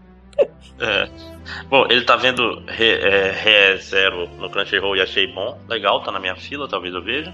É. 0.79 1.34
Bom, 1.69 1.85
ele 1.89 2.03
tá 2.03 2.15
vendo 2.15 2.63
Re, 2.67 2.93
é, 2.93 3.31
Re 3.31 3.77
Zero 3.77 4.27
no 4.37 4.49
Crunchyroll 4.49 4.95
e 4.95 5.01
achei 5.01 5.27
bom. 5.27 5.59
Legal, 5.67 6.01
tá 6.01 6.11
na 6.11 6.19
minha 6.19 6.35
fila, 6.35 6.67
talvez 6.67 6.93
eu 6.93 7.01
veja. 7.01 7.31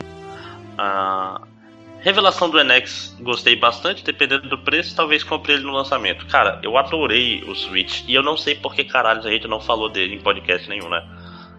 Ah, 0.78 1.42
revelação 2.00 2.50
do 2.50 2.62
NX, 2.64 3.18
gostei 3.22 3.56
bastante, 3.56 4.04
dependendo 4.04 4.50
do 4.50 4.58
preço, 4.58 4.96
talvez 4.96 5.24
compre 5.24 5.54
ele 5.54 5.64
no 5.64 5.72
lançamento. 5.72 6.26
Cara, 6.28 6.60
eu 6.64 6.78
adorei 6.78 7.44
o 7.44 7.56
Switch 7.56 8.04
e 8.08 8.14
eu 8.14 8.24
não 8.24 8.36
sei 8.36 8.56
por 8.56 8.74
que 8.74 8.84
caralho 8.84 9.20
a 9.20 9.32
gente 9.32 9.48
não 9.48 9.60
falou 9.60 9.90
dele 9.90 10.16
em 10.16 10.20
podcast 10.20 10.68
nenhum, 10.68 10.90
né? 10.90 11.04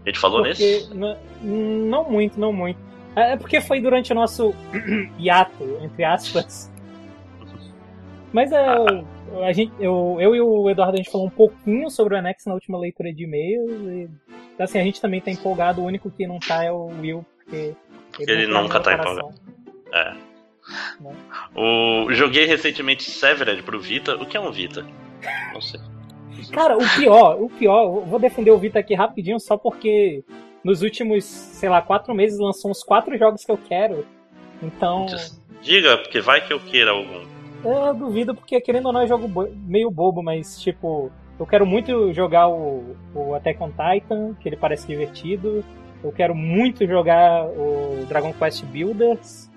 A 0.05 0.09
gente 0.09 0.18
falou 0.18 0.42
Porque 0.42 0.64
nesse? 0.64 0.94
não, 0.94 1.16
não 1.42 2.11
muito, 2.11 2.38
não 2.38 2.53
muito. 2.53 2.78
É 3.14 3.32
é 3.32 3.36
porque 3.36 3.61
foi 3.61 3.80
durante 3.80 4.11
o 4.12 4.14
nosso 4.14 4.55
hiato, 5.18 5.78
entre 5.82 6.05
aspas. 6.05 6.71
Mas 8.32 8.50
é, 8.52 8.78
o- 8.78 9.42
a 9.44 9.52
gente, 9.52 9.72
eu, 9.78 10.16
eu 10.20 10.34
e 10.34 10.40
o 10.40 10.68
Eduardo 10.70 10.94
a 10.94 10.96
gente 10.96 11.10
falou 11.10 11.26
um 11.26 11.30
pouquinho 11.30 11.90
sobre 11.90 12.14
o 12.14 12.18
Annex 12.18 12.44
na 12.46 12.54
última 12.54 12.78
leitura 12.78 13.12
de 13.12 13.24
e-mails. 13.24 13.70
E, 13.70 14.08
assim, 14.62 14.78
a 14.78 14.84
gente 14.84 15.00
também 15.00 15.20
tá 15.20 15.30
empolgado. 15.30 15.80
O 15.82 15.84
único 15.84 16.10
que 16.10 16.26
não 16.26 16.38
tá 16.38 16.64
é 16.64 16.72
o 16.72 16.86
Will, 17.00 17.24
porque 17.36 17.74
Ele 18.20 18.46
não 18.46 18.62
nunca 18.62 18.80
tá 18.80 18.96
no 18.96 19.02
coração. 19.02 19.34
É. 19.92 20.14
O, 21.54 22.12
joguei 22.12 22.46
recentemente 22.46 23.10
Severed 23.10 23.62
pro 23.62 23.80
Vita. 23.80 24.16
O 24.16 24.26
que 24.26 24.36
é 24.36 24.40
um 24.40 24.50
Vita? 24.50 24.86
Não 25.52 25.60
sei. 25.60 25.80
Cara, 26.52 26.76
o 26.76 26.88
pior, 26.96 27.40
o 27.40 27.48
pior, 27.48 27.82
eu 27.84 28.04
vou 28.06 28.18
defender 28.18 28.50
o 28.50 28.58
Vita 28.58 28.78
aqui 28.78 28.94
rapidinho 28.94 29.38
só 29.38 29.56
porque 29.56 30.24
nos 30.64 30.82
últimos, 30.82 31.24
sei 31.24 31.68
lá, 31.68 31.80
quatro 31.82 32.14
meses 32.14 32.38
lançou 32.38 32.70
uns 32.70 32.82
quatro 32.82 33.16
jogos 33.18 33.44
que 33.44 33.50
eu 33.50 33.58
quero. 33.58 34.06
Então. 34.62 35.06
Diga, 35.62 35.98
porque 35.98 36.20
vai 36.20 36.44
que 36.46 36.52
eu 36.52 36.60
queira 36.60 36.90
algum. 36.92 37.24
Eu 37.64 37.94
duvido, 37.94 38.34
porque 38.34 38.60
querendo 38.60 38.86
ou 38.86 38.92
não 38.92 39.00
é 39.02 39.06
jogo 39.06 39.28
bo- 39.28 39.48
meio 39.66 39.90
bobo, 39.90 40.22
mas 40.22 40.60
tipo, 40.60 41.10
eu 41.38 41.46
quero 41.46 41.64
muito 41.64 42.12
jogar 42.12 42.48
o, 42.48 42.96
o 43.14 43.34
Attack 43.34 43.62
on 43.62 43.70
Titan, 43.70 44.34
que 44.40 44.48
ele 44.48 44.56
parece 44.56 44.86
divertido. 44.86 45.64
Eu 46.02 46.10
quero 46.10 46.34
muito 46.34 46.84
jogar 46.86 47.44
o 47.46 48.04
Dragon 48.08 48.32
Quest 48.32 48.64
Builders. 48.64 49.48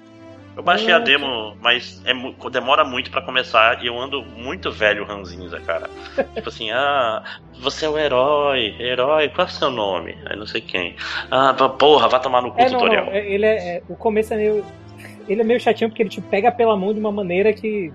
Eu 0.56 0.64
baixei 0.64 0.94
a 0.94 1.00
demo, 1.00 1.54
mas 1.62 2.02
é 2.06 2.14
demora 2.50 2.86
muito 2.86 3.12
pra 3.12 3.22
começar 3.22 3.84
e 3.84 3.88
eu 3.88 4.00
ando 4.00 4.22
muito 4.24 4.72
velho 4.72 5.04
ranzinza, 5.04 5.60
cara. 5.60 5.90
tipo 6.34 6.48
assim, 6.48 6.72
ah, 6.72 7.22
você 7.60 7.86
é 7.86 7.90
o 7.90 7.98
herói, 7.98 8.74
herói, 8.80 9.28
qual 9.30 9.48
é 9.48 9.50
o 9.50 9.54
seu 9.54 9.70
nome? 9.70 10.16
Aí 10.26 10.38
não 10.38 10.46
sei 10.46 10.62
quem. 10.62 10.96
Ah, 11.30 11.54
porra, 11.54 12.08
vai 12.08 12.22
tomar 12.22 12.42
no 12.42 12.52
cu 12.54 12.62
É, 12.62 12.70
não, 12.70 12.80
tutorial. 12.80 13.06
não, 13.08 13.12
é- 13.12 13.28
ele 13.30 13.46
é, 13.46 13.78
é- 13.78 13.84
o 13.90 13.96
começo 13.98 14.34
é 14.34 14.38
meio. 14.38 14.64
Ele 15.28 15.42
é 15.42 15.44
meio 15.44 15.60
chatinho 15.60 15.90
porque 15.90 16.04
ele 16.04 16.10
te 16.10 16.22
pega 16.22 16.52
pela 16.52 16.78
mão 16.78 16.94
de 16.94 17.00
uma 17.00 17.12
maneira 17.12 17.54
que. 17.54 17.92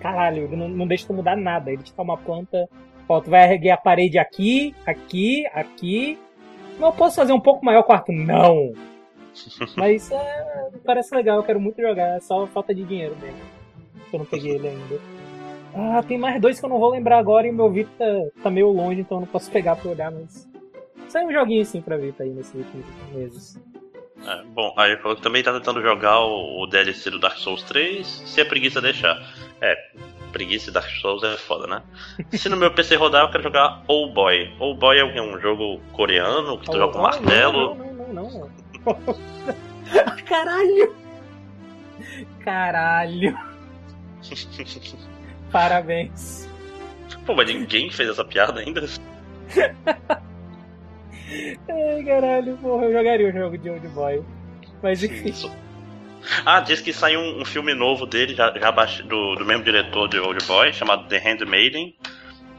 Caralho, 0.00 0.44
ele 0.44 0.56
não, 0.56 0.68
não 0.68 0.86
deixa 0.86 1.06
tu 1.06 1.12
mudar 1.12 1.36
nada. 1.36 1.70
Ele 1.70 1.82
te 1.82 1.94
dá 1.94 2.02
uma 2.02 2.16
planta. 2.16 2.68
Ó, 3.08 3.20
tu 3.20 3.28
vai 3.28 3.52
erguer 3.52 3.70
a 3.70 3.76
parede 3.76 4.18
aqui, 4.18 4.74
aqui, 4.86 5.46
aqui. 5.52 6.18
Não 6.78 6.88
eu 6.88 6.92
posso 6.92 7.16
fazer 7.16 7.32
um 7.32 7.40
pouco 7.40 7.64
maior 7.64 7.80
o 7.80 7.84
quarto? 7.84 8.12
Não! 8.12 8.72
Mas 9.76 10.10
é, 10.10 10.70
parece 10.84 11.14
legal, 11.14 11.38
eu 11.38 11.42
quero 11.42 11.60
muito 11.60 11.80
jogar. 11.80 12.16
É 12.16 12.20
só 12.20 12.46
falta 12.46 12.74
de 12.74 12.84
dinheiro 12.84 13.16
mesmo. 13.20 13.40
Eu 14.12 14.20
não 14.20 14.26
peguei 14.26 14.52
ele 14.52 14.68
ainda. 14.68 15.00
Ah, 15.74 16.02
tem 16.02 16.18
mais 16.18 16.40
dois 16.40 16.58
que 16.58 16.64
eu 16.64 16.70
não 16.70 16.78
vou 16.78 16.90
lembrar 16.90 17.18
agora 17.18 17.46
e 17.46 17.52
meu 17.52 17.70
Vita 17.70 17.90
tá, 17.96 18.42
tá 18.44 18.50
meio 18.50 18.70
longe, 18.70 19.00
então 19.00 19.18
eu 19.18 19.20
não 19.20 19.28
posso 19.28 19.50
pegar 19.50 19.76
pra 19.76 19.90
olhar, 19.90 20.10
mas. 20.10 20.48
Saiu 21.08 21.28
um 21.28 21.32
joguinho 21.32 21.62
assim 21.62 21.80
pra 21.80 21.96
Vita 21.96 22.22
aí 22.22 22.30
nesses 22.30 22.54
últimos 22.54 22.86
meses. 23.12 23.60
É, 24.26 24.42
bom, 24.44 24.74
aí 24.76 24.92
ele 24.92 25.00
falou 25.00 25.16
que 25.16 25.22
também 25.22 25.42
tá 25.42 25.52
tentando 25.52 25.80
jogar 25.80 26.20
o, 26.20 26.62
o 26.62 26.66
DLC 26.66 27.10
do 27.10 27.18
Dark 27.18 27.38
Souls 27.38 27.62
3, 27.62 28.06
se 28.06 28.40
a 28.40 28.44
preguiça 28.46 28.80
deixar. 28.80 29.16
É, 29.60 29.76
preguiça 30.30 30.70
e 30.70 30.72
Dark 30.72 30.88
Souls 31.00 31.22
é 31.22 31.36
foda, 31.36 31.66
né? 31.66 31.82
Se 32.32 32.48
no 32.48 32.56
meu 32.56 32.70
PC 32.72 32.96
rodar, 32.96 33.24
eu 33.24 33.30
quero 33.30 33.42
jogar 33.42 33.82
Old 33.88 34.14
Boy. 34.14 34.54
Old 34.58 34.78
Boy 34.78 34.98
é 34.98 35.22
um 35.22 35.40
jogo 35.40 35.80
coreano 35.92 36.58
que 36.58 36.66
tu 36.70 36.76
joga 36.76 36.92
com 36.92 36.98
Oh, 36.98 37.02
martelo. 37.02 37.74
Não, 37.74 37.92
não, 37.94 38.12
não. 38.12 38.30
não. 38.30 38.50
Caralho! 40.26 40.94
Caralho! 42.44 43.38
Parabéns. 45.50 46.48
Pô, 47.26 47.34
mas 47.34 47.48
ninguém 47.48 47.90
fez 47.90 48.08
essa 48.08 48.24
piada 48.24 48.60
ainda. 48.60 48.82
Ai, 51.68 52.02
caralho, 52.04 52.56
porra, 52.58 52.84
eu 52.86 52.92
jogaria 52.92 53.28
o 53.28 53.32
jogo 53.32 53.58
de 53.58 53.70
Old 53.70 53.88
Boy. 53.88 54.22
Mas 54.82 55.02
enfim. 55.02 55.28
Isso. 55.30 55.50
Ah, 56.44 56.60
diz 56.60 56.80
que 56.80 56.92
saiu 56.92 57.20
um, 57.20 57.40
um 57.40 57.44
filme 57.44 57.72
novo 57.74 58.04
dele, 58.06 58.34
já, 58.34 58.52
já 58.58 58.70
baixei, 58.70 59.04
do, 59.06 59.34
do 59.36 59.44
mesmo 59.44 59.64
diretor 59.64 60.08
de 60.08 60.18
Old 60.18 60.44
Boy, 60.46 60.72
chamado 60.72 61.08
The 61.08 61.18
Handmaiden. 61.18 61.96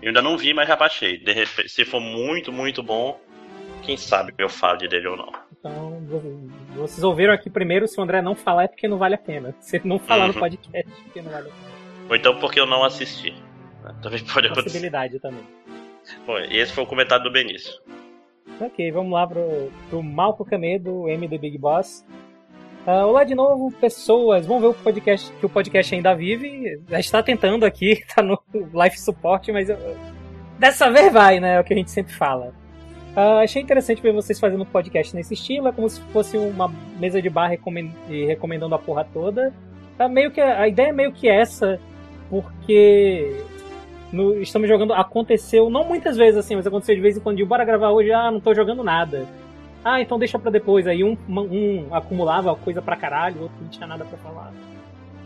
Eu 0.01 0.07
ainda 0.07 0.21
não 0.21 0.37
vi, 0.37 0.53
mas 0.53 0.67
já 0.67 0.75
baixei. 0.75 1.17
De 1.19 1.31
repente, 1.31 1.69
se 1.69 1.85
for 1.85 1.99
muito, 1.99 2.51
muito 2.51 2.81
bom, 2.81 3.19
quem 3.83 3.95
sabe 3.97 4.33
eu 4.37 4.49
falo 4.49 4.79
dele 4.79 5.07
ou 5.07 5.15
não. 5.17 5.31
Então, 5.59 6.01
vocês 6.75 7.03
ouviram 7.03 7.33
aqui 7.33 7.49
primeiro, 7.51 7.87
se 7.87 7.99
o 7.99 8.03
André 8.03 8.19
não 8.21 8.33
falar 8.35 8.63
é 8.63 8.67
porque 8.67 8.87
não 8.87 8.97
vale 8.97 9.13
a 9.13 9.17
pena. 9.19 9.53
Se 9.61 9.75
ele 9.77 9.87
não 9.87 9.99
falar 9.99 10.21
Uhum. 10.27 10.33
no 10.33 10.39
podcast, 10.39 10.73
é 10.73 11.03
porque 11.03 11.21
não 11.21 11.31
vale 11.31 11.49
a 11.49 11.51
pena. 11.51 11.71
Ou 12.09 12.15
então 12.15 12.39
porque 12.39 12.59
eu 12.59 12.65
não 12.65 12.83
assisti. 12.83 13.31
né? 13.83 13.93
Também 14.01 14.19
pode 14.25 14.47
acontecer. 14.47 14.63
Possibilidade 14.63 15.19
também. 15.19 15.43
Bom, 16.25 16.39
e 16.39 16.57
esse 16.57 16.73
foi 16.73 16.83
o 16.83 16.87
comentário 16.87 17.23
do 17.23 17.31
Benício. 17.31 17.71
Ok, 18.59 18.91
vamos 18.91 19.11
lá 19.11 19.25
pro, 19.25 19.71
pro 19.89 20.03
Malco 20.03 20.45
Camedo, 20.45 21.07
M 21.07 21.27
Big 21.27 21.57
Boss. 21.57 22.05
Ah, 22.85 23.05
olá 23.05 23.23
de 23.23 23.35
novo, 23.35 23.71
pessoas. 23.79 24.45
Vamos 24.45 24.61
ver 24.61 24.67
o 24.69 24.73
podcast, 24.73 25.31
que 25.33 25.45
o 25.45 25.49
podcast 25.49 25.93
ainda 25.93 26.13
vive. 26.15 26.79
Já 26.89 26.99
está 26.99 27.23
tentando 27.23 27.65
aqui, 27.65 28.03
tá 28.15 28.21
no 28.21 28.39
live 28.73 28.97
support, 28.99 29.47
mas 29.49 29.69
eu- 29.69 29.77
dessa 30.59 30.89
vez 30.91 31.11
vai, 31.11 31.39
né? 31.39 31.55
É 31.55 31.59
o 31.59 31.63
que 31.63 31.73
a 31.73 31.77
gente 31.77 31.91
sempre 31.91 32.13
fala. 32.13 32.53
Ah, 33.15 33.39
achei 33.39 33.61
interessante 33.61 34.01
ver 34.01 34.13
vocês 34.13 34.39
fazendo 34.39 34.65
podcast 34.65 35.15
nesse 35.15 35.33
estilo, 35.33 35.67
é 35.67 35.71
como 35.71 35.89
se 35.89 35.99
fosse 36.13 36.37
uma 36.37 36.67
mesa 36.99 37.21
de 37.21 37.29
bar 37.29 37.47
recomen- 37.47 37.93
e 38.09 38.25
recomendando 38.25 38.73
a 38.75 38.79
porra 38.79 39.05
toda. 39.13 39.53
Tá 39.97 40.07
meio 40.07 40.31
que 40.31 40.39
a 40.41 40.67
ideia 40.67 40.87
é 40.89 40.93
meio 40.93 41.11
que 41.11 41.27
essa, 41.27 41.79
porque 42.29 43.35
no- 44.11 44.41
estamos 44.41 44.67
jogando. 44.67 44.93
Aconteceu, 44.93 45.69
não 45.69 45.83
muitas 45.85 46.17
vezes 46.17 46.37
assim, 46.37 46.55
mas 46.55 46.67
aconteceu 46.67 46.95
de 46.95 47.01
vez 47.01 47.17
em 47.17 47.19
quando. 47.19 47.37
de, 47.37 47.45
Bora 47.45 47.63
gravar 47.65 47.89
hoje, 47.91 48.11
ah, 48.11 48.29
não 48.31 48.39
tô 48.39 48.53
jogando 48.53 48.83
nada. 48.83 49.27
Ah, 49.83 49.99
então 49.99 50.19
deixa 50.19 50.37
pra 50.37 50.51
depois. 50.51 50.85
Aí 50.87 51.03
um, 51.03 51.17
um 51.27 51.87
acumulava 51.95 52.55
coisa 52.55 52.81
pra 52.81 52.95
caralho, 52.95 53.37
o 53.39 53.41
outro 53.43 53.57
não 53.61 53.69
tinha 53.69 53.87
nada 53.87 54.05
pra 54.05 54.17
falar. 54.19 54.53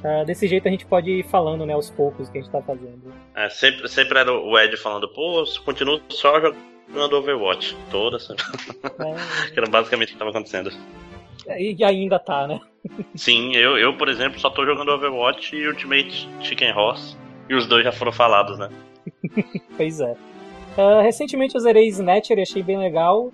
Ah, 0.03 0.23
desse 0.23 0.47
jeito 0.47 0.67
a 0.67 0.71
gente 0.71 0.85
pode 0.85 1.09
ir 1.09 1.23
falando, 1.23 1.65
né, 1.65 1.73
aos 1.73 1.89
poucos 1.89 2.29
que 2.29 2.37
a 2.37 2.41
gente 2.41 2.51
tá 2.51 2.61
fazendo. 2.61 3.11
É, 3.35 3.49
sempre, 3.49 3.87
sempre 3.89 4.19
era 4.19 4.31
o 4.31 4.57
Ed 4.59 4.77
falando, 4.77 5.07
pô, 5.09 5.43
continuo 5.65 5.99
só 6.09 6.39
jogando 6.39 7.15
Overwatch. 7.17 7.75
Toda 7.89 8.19
semana. 8.19 8.43
Que 9.51 9.59
era 9.59 9.67
basicamente 9.69 10.09
o 10.09 10.11
que 10.11 10.15
estava 10.15 10.29
acontecendo. 10.31 10.71
É, 11.47 11.61
e 11.61 11.83
ainda 11.83 12.17
tá, 12.19 12.47
né? 12.47 12.59
Sim, 13.15 13.55
eu, 13.55 13.77
eu, 13.77 13.97
por 13.97 14.07
exemplo, 14.09 14.39
só 14.39 14.49
tô 14.49 14.65
jogando 14.65 14.89
Overwatch 14.91 15.55
e 15.55 15.67
Ultimate 15.67 16.29
Chicken 16.41 16.71
Horse. 16.73 17.17
E 17.49 17.55
os 17.55 17.67
dois 17.67 17.83
já 17.83 17.91
foram 17.91 18.11
falados, 18.11 18.57
né? 18.57 18.69
Pois 19.77 19.99
é. 19.99 20.15
Ah, 20.77 21.01
recentemente 21.01 21.55
eu 21.55 21.61
zerei 21.61 21.87
Snatcher 21.87 22.37
e 22.37 22.41
achei 22.41 22.63
bem 22.63 22.77
legal. 22.77 23.31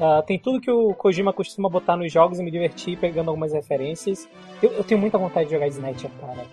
Ah, 0.00 0.22
tem 0.26 0.38
tudo 0.38 0.60
que 0.60 0.70
o 0.70 0.94
Kojima 0.94 1.32
costuma 1.32 1.68
botar 1.68 1.96
nos 1.96 2.12
jogos 2.12 2.38
e 2.38 2.42
me 2.42 2.50
divertir 2.50 2.98
pegando 2.98 3.28
algumas 3.28 3.52
referências. 3.52 4.28
Eu, 4.62 4.72
eu 4.72 4.84
tenho 4.84 5.00
muita 5.00 5.16
vontade 5.16 5.46
de 5.46 5.54
jogar 5.54 5.68
Snatcher, 5.68 6.10
cara. 6.20 6.44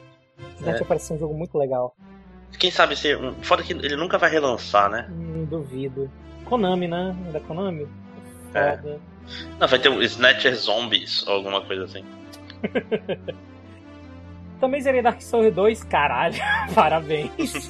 Snatcher 0.58 0.86
parece 0.86 1.08
ser 1.08 1.14
um 1.16 1.20
jogo 1.20 1.34
muito 1.34 1.58
legal. 1.58 1.96
Quem 2.60 2.72
sabe 2.72 2.96
se. 2.96 3.10
Foda 3.42 3.64
que 3.64 3.74
ele 3.74 3.96
nunca 3.96 4.18
vai 4.18 4.30
relançar, 4.30 4.90
né? 4.90 5.10
Hum, 5.12 5.46
duvido. 5.46 6.10
Konami, 6.46 6.88
né? 6.88 7.16
É 7.28 7.32
da 7.32 7.40
Konami? 7.40 7.88
É. 8.54 8.78
Foda. 8.78 9.02
Não, 9.60 9.68
vai 9.68 9.80
ter 9.80 9.90
um 9.90 10.02
Snatcher 10.02 10.56
Zombies 10.56 11.26
ou 11.28 11.34
alguma 11.34 11.62
coisa 11.62 11.86
assim. 11.86 12.04
Também 14.64 14.80
zerei 14.80 15.02
Dark 15.02 15.22
Souls 15.22 15.54
2, 15.54 15.84
caralho, 15.84 16.36
parabéns. 16.74 17.68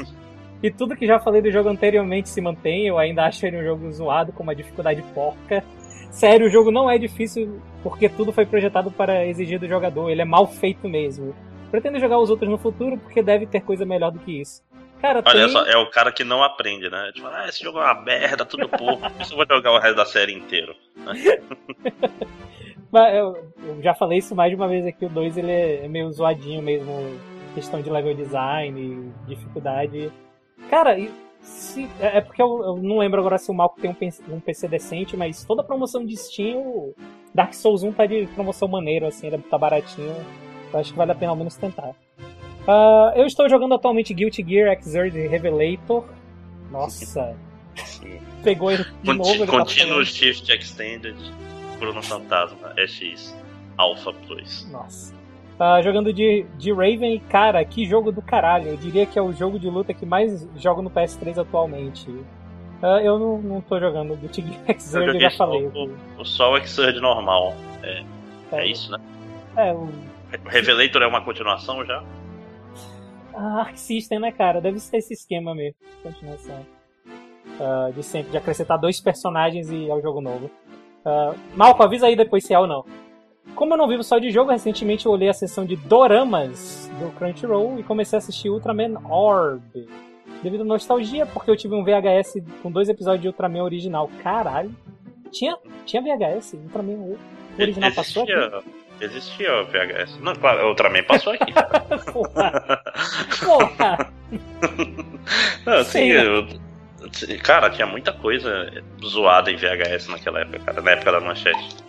e 0.61 0.69
tudo 0.69 0.95
que 0.95 1.07
já 1.07 1.19
falei 1.19 1.41
do 1.41 1.49
jogo 1.49 1.67
anteriormente 1.67 2.29
se 2.29 2.39
mantém, 2.39 2.85
eu 2.85 2.99
ainda 2.99 3.25
acho 3.25 3.43
ele 3.47 3.57
um 3.57 3.63
jogo 3.63 3.91
zoado 3.91 4.31
com 4.31 4.43
uma 4.43 4.55
dificuldade 4.55 5.01
porca. 5.11 5.63
Sério, 6.11 6.45
o 6.45 6.51
jogo 6.51 6.69
não 6.69 6.87
é 6.87 6.99
difícil 6.99 7.59
porque 7.81 8.07
tudo 8.07 8.31
foi 8.31 8.45
projetado 8.45 8.91
para 8.91 9.25
exigir 9.25 9.59
do 9.59 9.67
jogador, 9.67 10.11
ele 10.11 10.21
é 10.21 10.25
mal 10.25 10.45
feito 10.45 10.87
mesmo. 10.87 11.35
Pretendo 11.71 11.99
jogar 11.99 12.19
os 12.19 12.29
outros 12.29 12.47
no 12.47 12.59
futuro 12.59 12.95
porque 12.99 13.23
deve 13.23 13.47
ter 13.47 13.61
coisa 13.61 13.87
melhor 13.87 14.11
do 14.11 14.19
que 14.19 14.39
isso. 14.39 14.61
Cara, 15.01 15.23
Olha 15.25 15.45
tem... 15.45 15.49
só, 15.49 15.65
é 15.65 15.75
o 15.75 15.89
cara 15.89 16.11
que 16.11 16.23
não 16.23 16.43
aprende, 16.43 16.91
né? 16.91 17.11
Tipo, 17.11 17.25
ah, 17.25 17.47
esse 17.49 17.63
jogo 17.63 17.79
é 17.79 17.85
uma 17.85 18.03
merda, 18.03 18.45
tudo 18.45 18.69
pouco. 18.69 19.09
Por 19.09 19.21
isso 19.23 19.33
eu 19.33 19.37
vou 19.37 19.47
jogar 19.49 19.71
o 19.71 19.79
resto 19.79 19.95
da 19.95 20.05
série 20.05 20.33
inteiro. 20.33 20.75
Mas 22.93 23.15
eu, 23.15 23.35
eu 23.65 23.81
já 23.81 23.93
falei 23.95 24.19
isso 24.19 24.35
mais 24.35 24.51
de 24.51 24.55
uma 24.55 24.67
vez 24.67 24.85
aqui, 24.85 25.03
o 25.05 25.09
2 25.09 25.37
ele 25.37 25.51
é, 25.51 25.87
meio 25.87 26.11
zoadinho 26.11 26.61
mesmo, 26.61 26.91
questão 27.55 27.81
de 27.81 27.89
level 27.89 28.13
design, 28.15 29.11
dificuldade. 29.27 30.11
Cara, 30.69 30.95
se- 31.41 31.89
é 31.99 32.17
é 32.19 32.21
porque 32.21 32.39
eu, 32.41 32.61
eu 32.63 32.77
não 32.77 32.99
lembro 32.99 33.19
agora 33.19 33.39
se 33.39 33.49
o 33.49 33.53
Malco 33.53 33.81
tem 33.81 33.89
um, 33.89 33.95
PC 33.95 34.23
um 34.29 34.39
PC 34.39 34.67
decente, 34.67 35.17
mas 35.17 35.43
toda 35.43 35.63
promoção 35.63 36.05
de 36.05 36.15
Steam, 36.15 36.93
Dark 37.33 37.53
Souls 37.55 37.81
1 37.81 37.93
tá 37.93 38.05
de 38.05 38.27
promoção 38.27 38.67
maneiro, 38.67 39.07
assim, 39.07 39.25
ele 39.25 39.39
tá 39.39 39.57
baratinho. 39.57 40.15
Eu 40.71 40.79
acho 40.79 40.91
que 40.91 40.97
vale 40.97 41.11
a 41.11 41.15
pena 41.15 41.31
ao 41.31 41.35
menos 41.35 41.55
tentar. 41.55 41.95
Ah, 42.67 43.11
eu 43.15 43.25
estou 43.25 43.49
jogando 43.49 43.73
atualmente 43.73 44.13
Guilty 44.13 44.45
Gear 44.47 44.79
Xrd 44.81 45.27
Revelator. 45.27 46.05
Nossa, 46.71 47.35
pegou 48.43 48.71
ele 48.71 48.83
de 48.83 48.89
Conti 49.05 49.17
novo. 49.17 49.45
Tá 49.45 49.51
Continuous 49.51 49.77
falando. 49.87 50.05
Shift 50.05 50.51
Extended, 50.51 51.15
Bruno 51.83 52.01
Fantasma, 52.01 52.73
SX, 52.77 53.35
Alpha 53.77 54.13
Plus. 54.25 54.69
Nossa. 54.71 55.13
Tá 55.57 55.81
jogando 55.81 56.13
de, 56.13 56.45
de 56.57 56.71
Raven 56.71 57.15
e, 57.15 57.19
cara, 57.19 57.63
que 57.65 57.85
jogo 57.85 58.09
do 58.09 58.21
caralho. 58.21 58.69
Eu 58.69 58.77
diria 58.77 59.05
que 59.05 59.19
é 59.19 59.21
o 59.21 59.33
jogo 59.33 59.59
de 59.59 59.69
luta 59.69 59.93
que 59.93 60.05
mais 60.05 60.47
jogo 60.55 60.81
no 60.81 60.89
PS3 60.89 61.37
atualmente. 61.37 62.09
Ah, 62.81 63.01
eu 63.03 63.19
não, 63.19 63.37
não 63.41 63.61
tô 63.61 63.79
jogando 63.79 64.15
do 64.15 64.27
Tig 64.29 64.47
Eu 64.67 64.79
Xrd, 64.79 65.07
eu 65.15 65.19
já 65.19 65.29
só 65.29 65.45
falei. 65.45 65.67
o, 65.67 65.93
o 66.17 66.25
Sol 66.25 66.57
Xrd 66.65 66.99
normal. 67.01 67.53
É, 67.83 68.03
Tá, 68.49 68.61
é 68.61 68.67
isso, 68.67 68.91
né? 68.91 68.99
É, 69.57 69.73
o 69.73 69.89
O 70.45 70.49
Revelator 70.49 71.01
é 71.01 71.07
uma 71.07 71.21
continuação 71.21 71.85
já? 71.85 72.03
a 73.33 73.61
Arc 73.61 73.77
System, 73.77 74.19
né, 74.19 74.31
cara? 74.31 74.61
Deve 74.61 74.79
ser 74.79 74.97
esse 74.97 75.13
esquema 75.13 75.53
mesmo. 75.55 75.75
Continuação. 76.01 76.65
Ah, 77.59 77.91
de 77.93 78.03
sempre, 78.03 78.31
de 78.31 78.37
acrescentar 78.37 78.79
dois 78.79 79.01
personagens 79.01 79.69
e 79.69 79.89
é 79.89 79.93
o 79.93 80.01
jogo 80.01 80.21
novo. 80.21 80.49
Ah, 81.05 81.33
Malco, 81.55 81.83
avisa 81.83 82.07
aí 82.07 82.15
depois 82.15 82.45
se 82.45 82.53
é 82.53 82.59
ou 82.59 82.67
não. 82.67 82.85
Como 83.55 83.73
eu 83.73 83.77
não 83.77 83.87
vivo 83.87 84.03
só 84.03 84.17
de 84.19 84.31
jogo, 84.31 84.51
recentemente 84.51 85.05
eu 85.05 85.11
olhei 85.11 85.29
a 85.29 85.33
sessão 85.33 85.65
de 85.65 85.75
Doramas 85.75 86.89
do 86.99 87.11
Crunchyroll 87.11 87.79
e 87.79 87.83
comecei 87.83 88.17
a 88.17 88.19
assistir 88.19 88.49
Ultraman 88.49 88.95
Orb. 89.09 89.61
Devido 90.41 90.61
à 90.61 90.65
nostalgia, 90.65 91.25
porque 91.25 91.49
eu 91.51 91.55
tive 91.55 91.75
um 91.75 91.83
VHS 91.83 92.41
com 92.61 92.71
dois 92.71 92.89
episódios 92.89 93.21
de 93.21 93.27
Ultraman 93.27 93.63
original. 93.63 94.09
Caralho. 94.21 94.73
Tinha, 95.31 95.57
tinha 95.85 96.01
VHS? 96.01 96.53
Ultraman 96.53 97.15
original 97.59 97.91
passou 97.93 98.23
aqui? 98.23 98.31
existia, 98.33 98.61
existia 99.01 99.61
o 99.61 99.65
VHS. 99.65 100.19
Não, 100.21 100.33
claro, 100.35 100.67
Ultraman 100.69 101.03
passou 101.03 101.33
aqui. 101.33 101.53
Porra! 102.11 102.81
Porra! 103.43 104.13
Não, 105.65 105.83
Sim, 105.85 105.91
sim, 105.91 106.13
né? 106.13 106.25
eu- 106.25 106.47
cara, 107.43 107.69
tinha 107.69 107.87
muita 107.87 108.11
coisa 108.11 108.71
zoada 109.03 109.51
em 109.51 109.55
VHS 109.55 110.07
naquela 110.07 110.41
época, 110.41 110.59
cara, 110.59 110.81
na 110.81 110.91
época 110.91 111.11
da 111.11 111.19
manchete. 111.19 111.83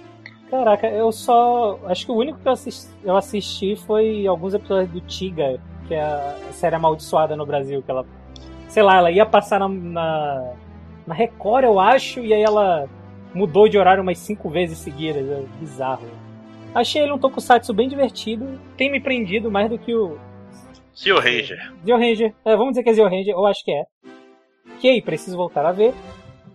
Caraca, 0.51 0.87
eu 0.87 1.11
só. 1.11 1.81
Acho 1.87 2.07
que 2.07 2.13
o 2.13 2.17
único 2.17 2.39
que 2.39 2.47
eu 2.47 2.53
assisti, 2.53 2.89
eu 3.03 3.17
assisti 3.17 3.77
foi 3.77 4.27
alguns 4.27 4.55
episódios 4.55 4.91
do 4.91 5.01
Tiga, 5.01 5.61
que 5.89 5.95
é 5.95 6.03
a 6.03 6.53
série 6.53 6.77
amaldiçoada 6.77 7.35
no 7.35 7.47
Brasil, 7.47 7.83
que 7.83 7.91
ela. 7.91 8.07
Sei 8.69 8.83
lá, 8.83 8.97
ela 8.97 9.11
ia 9.11 9.25
passar 9.25 9.59
na, 9.59 9.69
na, 9.69 10.53
na 11.07 11.15
Record, 11.15 11.65
eu 11.65 11.81
acho, 11.81 12.21
e 12.21 12.33
aí 12.33 12.43
ela 12.43 12.89
mudou 13.35 13.69
de 13.69 13.79
horário 13.79 14.03
umas 14.03 14.19
cinco 14.19 14.49
vezes 14.49 14.79
seguidas. 14.79 15.29
É 15.29 15.43
bizarro. 15.59 16.09
Achei 16.75 17.03
ele 17.03 17.13
um 17.13 17.19
tokusatsu 17.19 17.73
bem 17.73 17.89
divertido, 17.89 18.61
tem 18.77 18.91
me 18.91 19.01
prendido 19.01 19.51
mais 19.51 19.71
do 19.71 19.79
que 19.79 19.95
o. 19.95 20.19
Zio 20.97 21.19
Ranger. 21.19 21.73
Zio 21.85 21.97
Ranger. 21.97 22.35
É, 22.45 22.57
vamos 22.57 22.73
dizer 22.73 22.83
que 22.83 22.91
é 22.91 22.95
Zio 22.95 23.09
Ranger, 23.09 23.35
eu 23.35 23.47
acho 23.47 23.65
que 23.65 23.73
é. 23.73 23.85
Preciso 25.03 25.37
voltar 25.37 25.65
a 25.65 25.73
ver. 25.73 25.95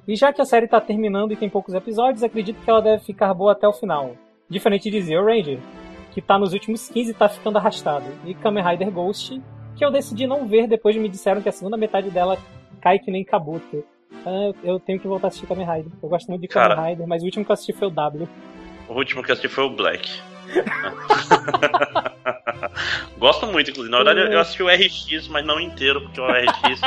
E 0.07 0.15
já 0.15 0.31
que 0.31 0.41
a 0.41 0.45
série 0.45 0.67
tá 0.67 0.79
terminando 0.79 1.31
e 1.31 1.35
tem 1.35 1.49
poucos 1.49 1.73
episódios, 1.73 2.23
acredito 2.23 2.61
que 2.63 2.69
ela 2.69 2.81
deve 2.81 3.03
ficar 3.03 3.33
boa 3.33 3.53
até 3.53 3.67
o 3.67 3.73
final. 3.73 4.15
Diferente 4.49 4.89
de 4.89 5.01
Zio 5.01 5.23
Ranger, 5.23 5.59
que 6.11 6.21
tá 6.21 6.37
nos 6.37 6.53
últimos 6.53 6.89
15 6.89 7.11
e 7.11 7.13
tá 7.13 7.29
ficando 7.29 7.57
arrastado. 7.57 8.05
E 8.25 8.33
Kamen 8.33 8.63
Rider 8.63 8.91
Ghost, 8.91 9.41
que 9.75 9.83
eu 9.83 9.91
decidi 9.91 10.27
não 10.27 10.47
ver 10.47 10.67
depois 10.67 10.95
de 10.95 11.01
me 11.01 11.09
disseram 11.09 11.41
que 11.41 11.49
a 11.49 11.51
segunda 11.51 11.77
metade 11.77 12.09
dela 12.09 12.37
cai 12.81 12.99
que 12.99 13.11
nem 13.11 13.23
Kabuto. 13.23 13.83
Ah, 14.25 14.51
eu 14.63 14.79
tenho 14.79 14.99
que 14.99 15.07
voltar 15.07 15.27
a 15.27 15.29
assistir 15.29 15.47
Kamen 15.47 15.65
Rider. 15.65 15.91
Eu 16.01 16.09
gosto 16.09 16.27
muito 16.27 16.41
de 16.41 16.47
Kamen 16.47 16.75
Cara. 16.75 16.89
Rider, 16.89 17.07
mas 17.07 17.21
o 17.21 17.25
último 17.25 17.45
que 17.45 17.51
eu 17.51 17.53
assisti 17.53 17.73
foi 17.73 17.87
o 17.87 17.91
W. 17.91 18.27
O 18.87 18.93
último 18.93 19.23
que 19.23 19.31
eu 19.31 19.33
assisti 19.33 19.47
foi 19.47 19.63
o 19.63 19.69
Black. 19.69 20.09
Gosto 23.19 23.45
muito, 23.47 23.69
inclusive. 23.69 23.91
Na 23.91 24.03
verdade, 24.03 24.33
eu 24.33 24.39
assisti 24.39 24.63
o 24.63 24.67
RX, 24.67 25.27
mas 25.27 25.45
não 25.45 25.59
inteiro, 25.59 26.01
porque 26.01 26.19
o 26.19 26.25
RX 26.25 26.81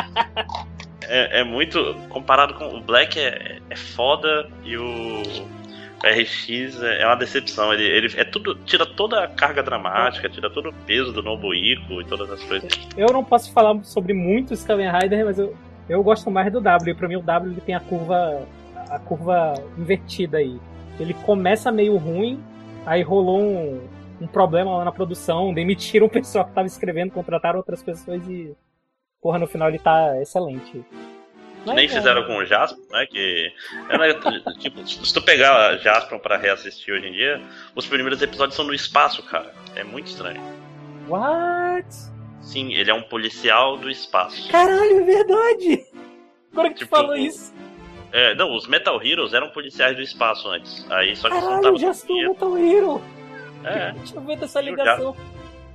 é, 1.13 1.41
é 1.41 1.45
muito. 1.45 1.95
Comparado 2.09 2.55
com 2.55 2.67
o 2.75 2.81
Black, 2.81 3.19
é, 3.19 3.59
é 3.69 3.77
foda 3.77 4.49
e 4.65 4.77
o 4.77 5.23
RX 6.03 6.83
é 6.83 7.03
é 7.03 7.07
uma 7.07 7.17
decepção. 7.17 7.73
Ele, 7.73 7.85
ele 7.85 8.13
é 8.17 8.25
tudo. 8.25 8.55
Tira 8.65 8.87
toda 8.87 9.23
a 9.23 9.29
carga 9.29 9.63
dramática, 9.63 10.29
tira 10.29 10.49
todo 10.49 10.71
o 10.71 10.73
peso 10.87 11.13
do 11.13 11.23
Nobuiko 11.23 12.01
e 12.01 12.05
todas 12.05 12.31
as 12.31 12.43
coisas. 12.45 12.73
Eu 12.97 13.09
não 13.13 13.23
posso 13.23 13.53
falar 13.53 13.83
sobre 13.85 14.13
muitos 14.15 14.65
Kamen 14.65 14.91
Rider, 14.91 15.25
mas 15.25 15.39
eu, 15.39 15.55
Eu 15.89 16.03
gosto 16.03 16.31
mais 16.31 16.51
do 16.51 16.61
W. 16.61 16.95
Pra 16.95 17.09
mim 17.09 17.17
o 17.17 17.23
W 17.23 17.53
ele 17.53 17.61
tem 17.61 17.75
a 17.75 17.81
curva 17.81 18.47
a 18.89 18.99
curva 18.99 19.55
invertida 19.77 20.39
aí. 20.39 20.59
Ele 20.99 21.15
começa 21.15 21.73
meio 21.73 21.97
ruim, 21.97 22.43
aí 22.85 23.03
rolou 23.03 23.41
um, 23.41 23.81
um 24.21 24.27
problema 24.27 24.77
lá 24.77 24.85
na 24.85 24.93
produção, 24.93 25.53
demitiram 25.55 26.07
o 26.07 26.11
pessoal 26.11 26.45
que 26.45 26.53
tava 26.53 26.67
escrevendo, 26.67 27.11
contrataram 27.13 27.59
outras 27.59 27.83
pessoas 27.83 28.27
e. 28.29 28.55
Porra, 29.23 29.39
no 29.39 29.47
final 29.47 29.69
ele 29.69 29.79
tá 29.79 30.21
excelente. 30.21 30.85
Mas, 31.65 31.77
Nem 31.77 31.89
fizeram 31.89 32.23
é... 32.23 32.27
com 32.27 32.39
o 32.39 32.45
Jasper, 32.45 32.85
né? 32.91 33.07
Que. 33.07 33.53
Era, 33.89 34.15
tipo, 34.59 34.85
se 34.87 35.15
tu 35.15 35.23
pegar 35.23 35.79
Jasper 35.79 36.19
pra 36.19 36.37
reassistir 36.37 36.93
hoje 36.93 37.07
em 37.07 37.13
dia, 37.13 37.41
os 37.77 37.87
primeiros 37.87 38.21
episódios 38.21 38.57
são 38.57 38.65
no 38.65 38.75
espaço, 38.75 39.23
cara. 39.23 39.55
É 39.77 39.85
muito 39.85 40.09
estranho. 40.09 40.43
What? 41.09 41.87
Sim, 42.41 42.75
ele 42.75 42.91
é 42.91 42.95
um 42.95 43.03
policial 43.03 43.77
do 43.77 43.89
espaço. 43.89 44.51
Caralho, 44.51 45.01
é 45.01 45.05
verdade! 45.05 45.87
Agora 46.53 46.69
que 46.71 46.81
tipo, 46.81 46.91
tu 46.91 46.99
falou 46.99 47.17
isso. 47.17 47.55
É, 48.11 48.35
não, 48.35 48.55
os 48.55 48.67
Metal 48.67 49.01
Heroes 49.03 49.33
eram 49.33 49.49
policiais 49.51 49.97
do 49.97 50.03
espaço 50.03 50.49
antes. 50.49 50.85
Aí 50.91 51.15
só 51.15 51.31
que 51.31 51.41
Caralho, 51.41 51.63
não 51.63 51.79
Jasper 51.79 52.17
é 52.17 52.29
Metal 52.29 52.59
Hero! 52.59 53.03
É. 53.65 53.93
Deixa 53.93 54.17
eu 54.17 54.21
ver 54.21 54.37
dessa 54.37 54.61
ligação. 54.61 55.17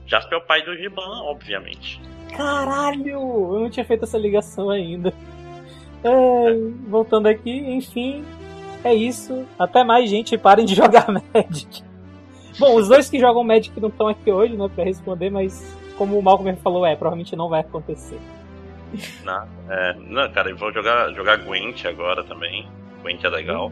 Jasper 0.05 0.37
é 0.37 0.41
o 0.41 0.45
pai 0.45 0.61
do 0.63 0.75
Giban, 0.75 1.23
obviamente. 1.23 1.99
Caralho! 2.37 3.09
Eu 3.55 3.59
não 3.59 3.69
tinha 3.69 3.85
feito 3.85 4.03
essa 4.03 4.17
ligação 4.17 4.69
ainda. 4.69 5.11
É, 6.03 6.53
voltando 6.87 7.25
aqui, 7.25 7.51
enfim, 7.51 8.23
é 8.83 8.93
isso. 8.93 9.45
Até 9.57 9.83
mais, 9.83 10.09
gente. 10.09 10.37
Parem 10.37 10.65
de 10.65 10.75
jogar 10.75 11.07
Magic. 11.09 11.83
Bom, 12.59 12.75
os 12.75 12.87
dois 12.87 13.09
que 13.09 13.19
jogam 13.19 13.43
Magic 13.43 13.79
não 13.79 13.89
estão 13.89 14.07
aqui 14.07 14.31
hoje, 14.31 14.55
né, 14.55 14.69
pra 14.73 14.83
responder, 14.83 15.29
mas 15.29 15.75
como 15.97 16.17
o 16.17 16.21
Malcolm 16.21 16.55
falou, 16.57 16.85
é, 16.85 16.95
provavelmente 16.95 17.35
não 17.35 17.49
vai 17.49 17.61
acontecer. 17.61 18.19
Não, 19.23 19.47
é, 19.69 19.93
não 19.99 20.31
cara, 20.31 20.49
eu 20.49 20.57
vou 20.57 20.71
jogar, 20.71 21.11
jogar 21.13 21.37
Gwent 21.37 21.85
agora 21.85 22.23
também. 22.23 22.67
Gwent 23.01 23.23
é 23.23 23.29
legal. 23.29 23.69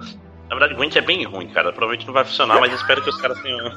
Na 0.50 0.56
verdade, 0.56 0.74
Gwent 0.76 0.96
é 0.96 1.02
bem 1.02 1.24
ruim, 1.24 1.48
cara. 1.48 1.72
Provavelmente 1.72 2.06
não 2.06 2.14
vai 2.14 2.26
funcionar, 2.26 2.60
mas 2.60 2.74
espero 2.74 3.02
que 3.04 3.10
os 3.10 3.20
caras 3.20 3.42
tenham. 3.42 3.72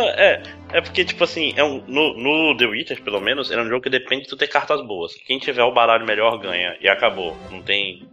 É, 0.00 0.42
é 0.72 0.80
porque, 0.80 1.04
tipo 1.04 1.24
assim, 1.24 1.52
é 1.56 1.64
um, 1.64 1.82
no, 1.86 2.14
no 2.14 2.56
The 2.56 2.66
Witcher, 2.66 3.02
pelo 3.02 3.20
menos, 3.20 3.50
era 3.50 3.62
um 3.62 3.68
jogo 3.68 3.82
que 3.82 3.90
depende 3.90 4.22
de 4.22 4.28
tu 4.28 4.36
ter 4.36 4.48
cartas 4.48 4.80
boas. 4.86 5.14
Quem 5.14 5.38
tiver 5.38 5.62
o 5.62 5.72
baralho 5.72 6.06
melhor 6.06 6.38
ganha. 6.38 6.76
E 6.80 6.88
acabou. 6.88 7.36
Não 7.50 7.62
tem. 7.62 8.08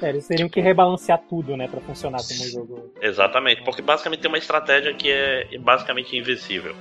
É, 0.00 0.10
eles 0.10 0.26
teriam 0.26 0.48
que 0.48 0.60
rebalancear 0.60 1.20
tudo, 1.28 1.56
né, 1.56 1.66
pra 1.66 1.80
funcionar 1.80 2.18
como 2.18 2.40
um 2.40 2.48
jogo. 2.48 2.92
Exatamente, 3.00 3.62
porque 3.64 3.82
basicamente 3.82 4.20
tem 4.20 4.30
uma 4.30 4.38
estratégia 4.38 4.94
que 4.94 5.10
é 5.10 5.58
basicamente 5.58 6.16
invencível. 6.16 6.74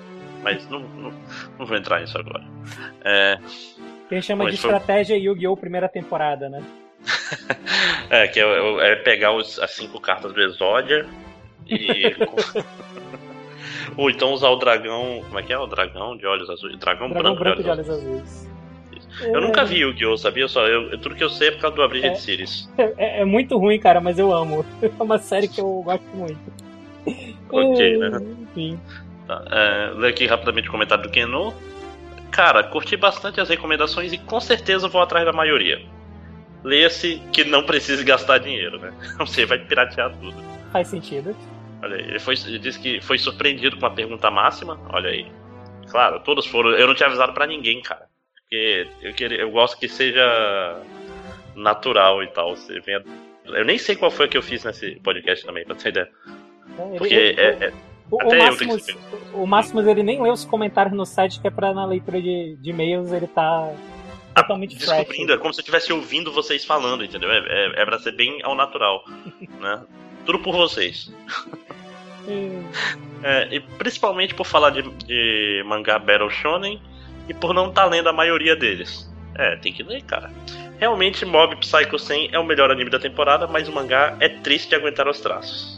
Mas 0.43 0.67
não, 0.69 0.79
não, 0.79 1.13
não 1.57 1.65
vou 1.65 1.75
entrar 1.75 1.99
nisso 1.99 2.17
agora. 2.17 2.43
É. 3.03 3.37
Que 4.07 4.15
a 4.15 4.17
gente 4.19 4.27
chama 4.27 4.49
de 4.49 4.55
foi... 4.55 4.69
estratégia 4.69 5.17
Yu-Gi-Oh! 5.17 5.57
primeira 5.57 5.89
temporada, 5.89 6.47
né? 6.47 6.63
é, 8.09 8.27
que 8.27 8.39
é, 8.39 8.91
é, 8.91 8.95
pegar 8.97 9.33
os, 9.33 9.59
as 9.59 9.71
cinco 9.71 9.99
cartas 9.99 10.33
do 10.33 10.41
Exódia 10.41 11.07
e. 11.67 12.15
Ou 13.95 14.09
então 14.09 14.33
usar 14.33 14.49
o 14.49 14.55
dragão. 14.57 15.21
Como 15.25 15.39
é 15.39 15.43
que 15.43 15.53
é? 15.53 15.57
O 15.57 15.67
dragão 15.67 16.17
de 16.17 16.25
olhos 16.25 16.49
azuis. 16.49 16.77
Dragão, 16.77 17.09
dragão 17.09 17.35
branco, 17.35 17.39
branco 17.39 17.63
de 17.63 17.69
olhos 17.69 17.89
azuis. 17.89 18.47
Eu 19.21 19.38
é... 19.38 19.41
nunca 19.41 19.65
vi 19.65 19.83
o 19.83 19.89
Yu-Gi-Oh! 19.89 20.17
sabia? 20.17 20.47
Só, 20.47 20.67
eu, 20.67 20.97
tudo 20.99 21.15
que 21.15 21.23
eu 21.23 21.29
sei 21.29 21.49
é 21.49 21.51
por 21.51 21.61
causa 21.61 21.75
do 21.75 21.83
Abridged 21.83 22.11
é, 22.11 22.15
Series. 22.15 22.69
É, 22.77 23.21
é, 23.21 23.25
muito 23.25 23.57
ruim, 23.57 23.79
cara, 23.79 23.99
mas 23.99 24.19
eu 24.19 24.31
amo. 24.31 24.65
É 24.81 25.03
uma 25.03 25.17
série 25.17 25.47
que 25.47 25.59
eu 25.59 25.81
gosto 25.83 26.05
muito. 26.13 26.39
Ok, 27.49 27.97
né? 27.97 28.19
Enfim. 28.41 28.79
Tá, 29.25 29.43
é, 29.49 29.91
ler 29.95 30.09
aqui 30.09 30.25
rapidamente 30.25 30.67
o 30.67 30.71
comentário 30.71 31.03
do 31.03 31.09
Keno. 31.09 31.53
Cara, 32.31 32.63
curti 32.63 32.97
bastante 32.97 33.39
as 33.39 33.49
recomendações 33.49 34.11
e 34.13 34.17
com 34.17 34.39
certeza 34.39 34.88
vou 34.88 35.01
atrás 35.01 35.25
da 35.25 35.33
maioria. 35.33 35.81
Leia-se 36.63 37.21
que 37.31 37.43
não 37.43 37.63
precise 37.63 38.03
gastar 38.03 38.39
dinheiro, 38.39 38.79
né? 38.79 38.93
Você 39.19 39.45
vai 39.45 39.57
piratear 39.59 40.11
tudo. 40.19 40.35
Faz 40.71 40.88
sentido. 40.89 41.35
Olha 41.82 41.95
aí, 41.95 42.03
ele, 42.03 42.19
foi, 42.19 42.36
ele 42.45 42.59
disse 42.59 42.80
que 42.80 43.01
foi 43.01 43.17
surpreendido 43.17 43.78
com 43.78 43.86
a 43.86 43.91
pergunta 43.91 44.32
máxima. 44.32 44.80
Olha 44.89 45.09
aí. 45.09 45.32
Claro, 45.89 46.19
todos 46.21 46.45
foram. 46.45 46.71
Eu 46.71 46.88
não 46.88 46.95
tinha 46.95 47.07
avisado 47.07 47.34
para 47.34 47.47
ninguém, 47.47 47.82
cara. 47.82 48.07
Porque 48.36 48.88
eu, 49.01 49.13
queria, 49.13 49.38
eu 49.39 49.51
gosto 49.51 49.80
que 49.80 49.88
seja 49.88 50.82
natural 51.55 52.23
e 52.23 52.28
tal. 52.28 52.55
Você 52.55 52.80
venha... 52.80 53.03
Eu 53.45 53.65
nem 53.65 53.78
sei 53.78 53.95
qual 53.95 54.11
foi 54.11 54.25
a 54.25 54.30
que 54.30 54.38
eu 54.38 54.41
fiz 54.41 54.63
nesse 54.63 54.95
podcast 55.01 55.45
também, 55.45 55.65
pra 55.65 55.75
ter 55.75 55.89
ideia. 55.89 56.09
É, 56.78 56.97
Porque 56.97 57.13
ele, 57.13 57.39
é, 57.39 57.65
é, 57.67 57.73
o, 58.09 58.17
o, 58.17 58.38
Máximos, 58.38 58.88
o 59.34 59.45
Máximos 59.45 59.88
ele 59.88 60.03
nem 60.03 60.21
lê 60.21 60.30
os 60.30 60.45
comentários 60.45 60.95
no 60.95 61.05
site, 61.05 61.39
que 61.39 61.47
é 61.47 61.51
pra 61.51 61.73
na 61.73 61.86
leitura 61.86 62.21
de, 62.21 62.57
de 62.57 62.69
e-mails 62.69 63.11
ele 63.11 63.28
tá 63.28 63.73
totalmente 64.36 64.75
ah, 64.75 64.80
Descobrindo, 64.80 65.28
fresh. 65.28 65.30
é 65.30 65.38
como 65.38 65.53
se 65.53 65.59
eu 65.59 65.61
estivesse 65.61 65.93
ouvindo 65.93 66.32
vocês 66.32 66.63
falando, 66.63 67.03
entendeu? 67.03 67.32
É, 67.32 67.38
é, 67.38 67.82
é 67.82 67.86
pra 67.86 67.99
ser 67.99 68.13
bem 68.13 68.39
ao 68.43 68.55
natural. 68.55 69.03
né? 69.59 69.84
Tudo 70.28 70.39
por 70.39 70.55
vocês. 70.55 71.11
é, 73.23 73.47
e 73.55 73.59
principalmente 73.59 74.36
por 74.36 74.45
falar 74.45 74.69
de, 74.69 74.84
de 75.05 75.63
mangá 75.65 75.97
Battle 75.97 76.30
Shonen 76.30 76.80
e 77.28 77.34
por 77.34 77.51
não 77.51 77.69
estar 77.69 77.84
tá 77.84 77.88
lendo 77.88 78.09
a 78.09 78.13
maioria 78.13 78.55
deles. 78.55 79.11
É, 79.34 79.55
tem 79.55 79.73
que 79.73 79.82
ler, 79.82 80.03
cara. 80.03 80.30
Realmente, 80.78 81.25
Mob 81.25 81.55
Psycho 81.55 81.97
100 81.97 82.30
é 82.32 82.38
o 82.38 82.45
melhor 82.45 82.69
anime 82.69 82.91
da 82.91 82.99
temporada, 82.99 83.47
mas 83.47 83.67
o 83.67 83.71
mangá 83.71 84.15
é 84.19 84.30
triste 84.30 84.69
de 84.69 84.75
aguentar 84.75 85.07
os 85.07 85.19
traços 85.19 85.78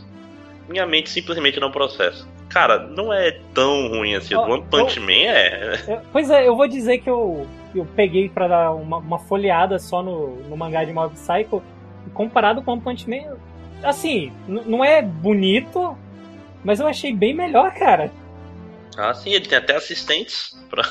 minha 0.69 0.85
mente 0.85 1.09
simplesmente 1.09 1.59
não 1.59 1.71
processa. 1.71 2.25
Cara, 2.47 2.79
não 2.79 3.11
é 3.11 3.39
tão 3.53 3.87
ruim 3.89 4.15
assim. 4.15 4.35
o 4.35 4.41
One 4.41 4.63
Punch 4.69 4.97
eu, 4.97 5.03
Man 5.03 5.11
é. 5.11 6.01
Pois 6.11 6.29
é, 6.29 6.47
eu 6.47 6.55
vou 6.55 6.67
dizer 6.67 6.99
que 6.99 7.09
eu, 7.09 7.45
eu 7.75 7.85
peguei 7.95 8.29
para 8.29 8.47
dar 8.47 8.71
uma, 8.71 8.97
uma, 8.97 9.19
folheada 9.19 9.77
só 9.79 10.01
no, 10.01 10.37
no 10.47 10.55
mangá 10.55 10.83
de 10.83 10.93
Mob 10.93 11.13
Psycho. 11.13 11.61
Comparado 12.13 12.61
com 12.61 12.71
One 12.71 12.81
Punch 12.81 13.09
Man, 13.09 13.35
assim, 13.83 14.31
não 14.47 14.83
é 14.83 15.01
bonito, 15.01 15.97
mas 16.63 16.79
eu 16.79 16.87
achei 16.87 17.13
bem 17.13 17.33
melhor, 17.33 17.73
cara. 17.73 18.11
Ah, 18.97 19.13
sim, 19.13 19.31
ele 19.31 19.47
tem 19.47 19.57
até 19.57 19.75
assistentes. 19.75 20.57
Pra... 20.69 20.83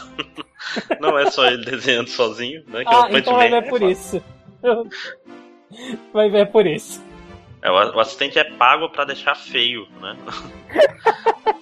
não 1.00 1.18
é 1.18 1.30
só 1.30 1.46
ele 1.46 1.64
desenhando 1.64 2.08
sozinho, 2.08 2.62
né? 2.68 2.84
Que 2.84 2.94
ah, 2.94 3.08
então 3.12 3.34
vai 3.34 3.50
ver 3.50 3.56
é 3.64 3.68
por 3.68 3.82
isso. 3.82 4.22
Vai 6.14 6.30
ver 6.30 6.46
por 6.50 6.66
isso. 6.66 7.04
É, 7.60 7.70
o 7.70 8.00
assistente 8.00 8.38
é 8.38 8.44
pago 8.44 8.88
para 8.88 9.04
deixar 9.04 9.34
feio, 9.34 9.86
né? 10.00 10.16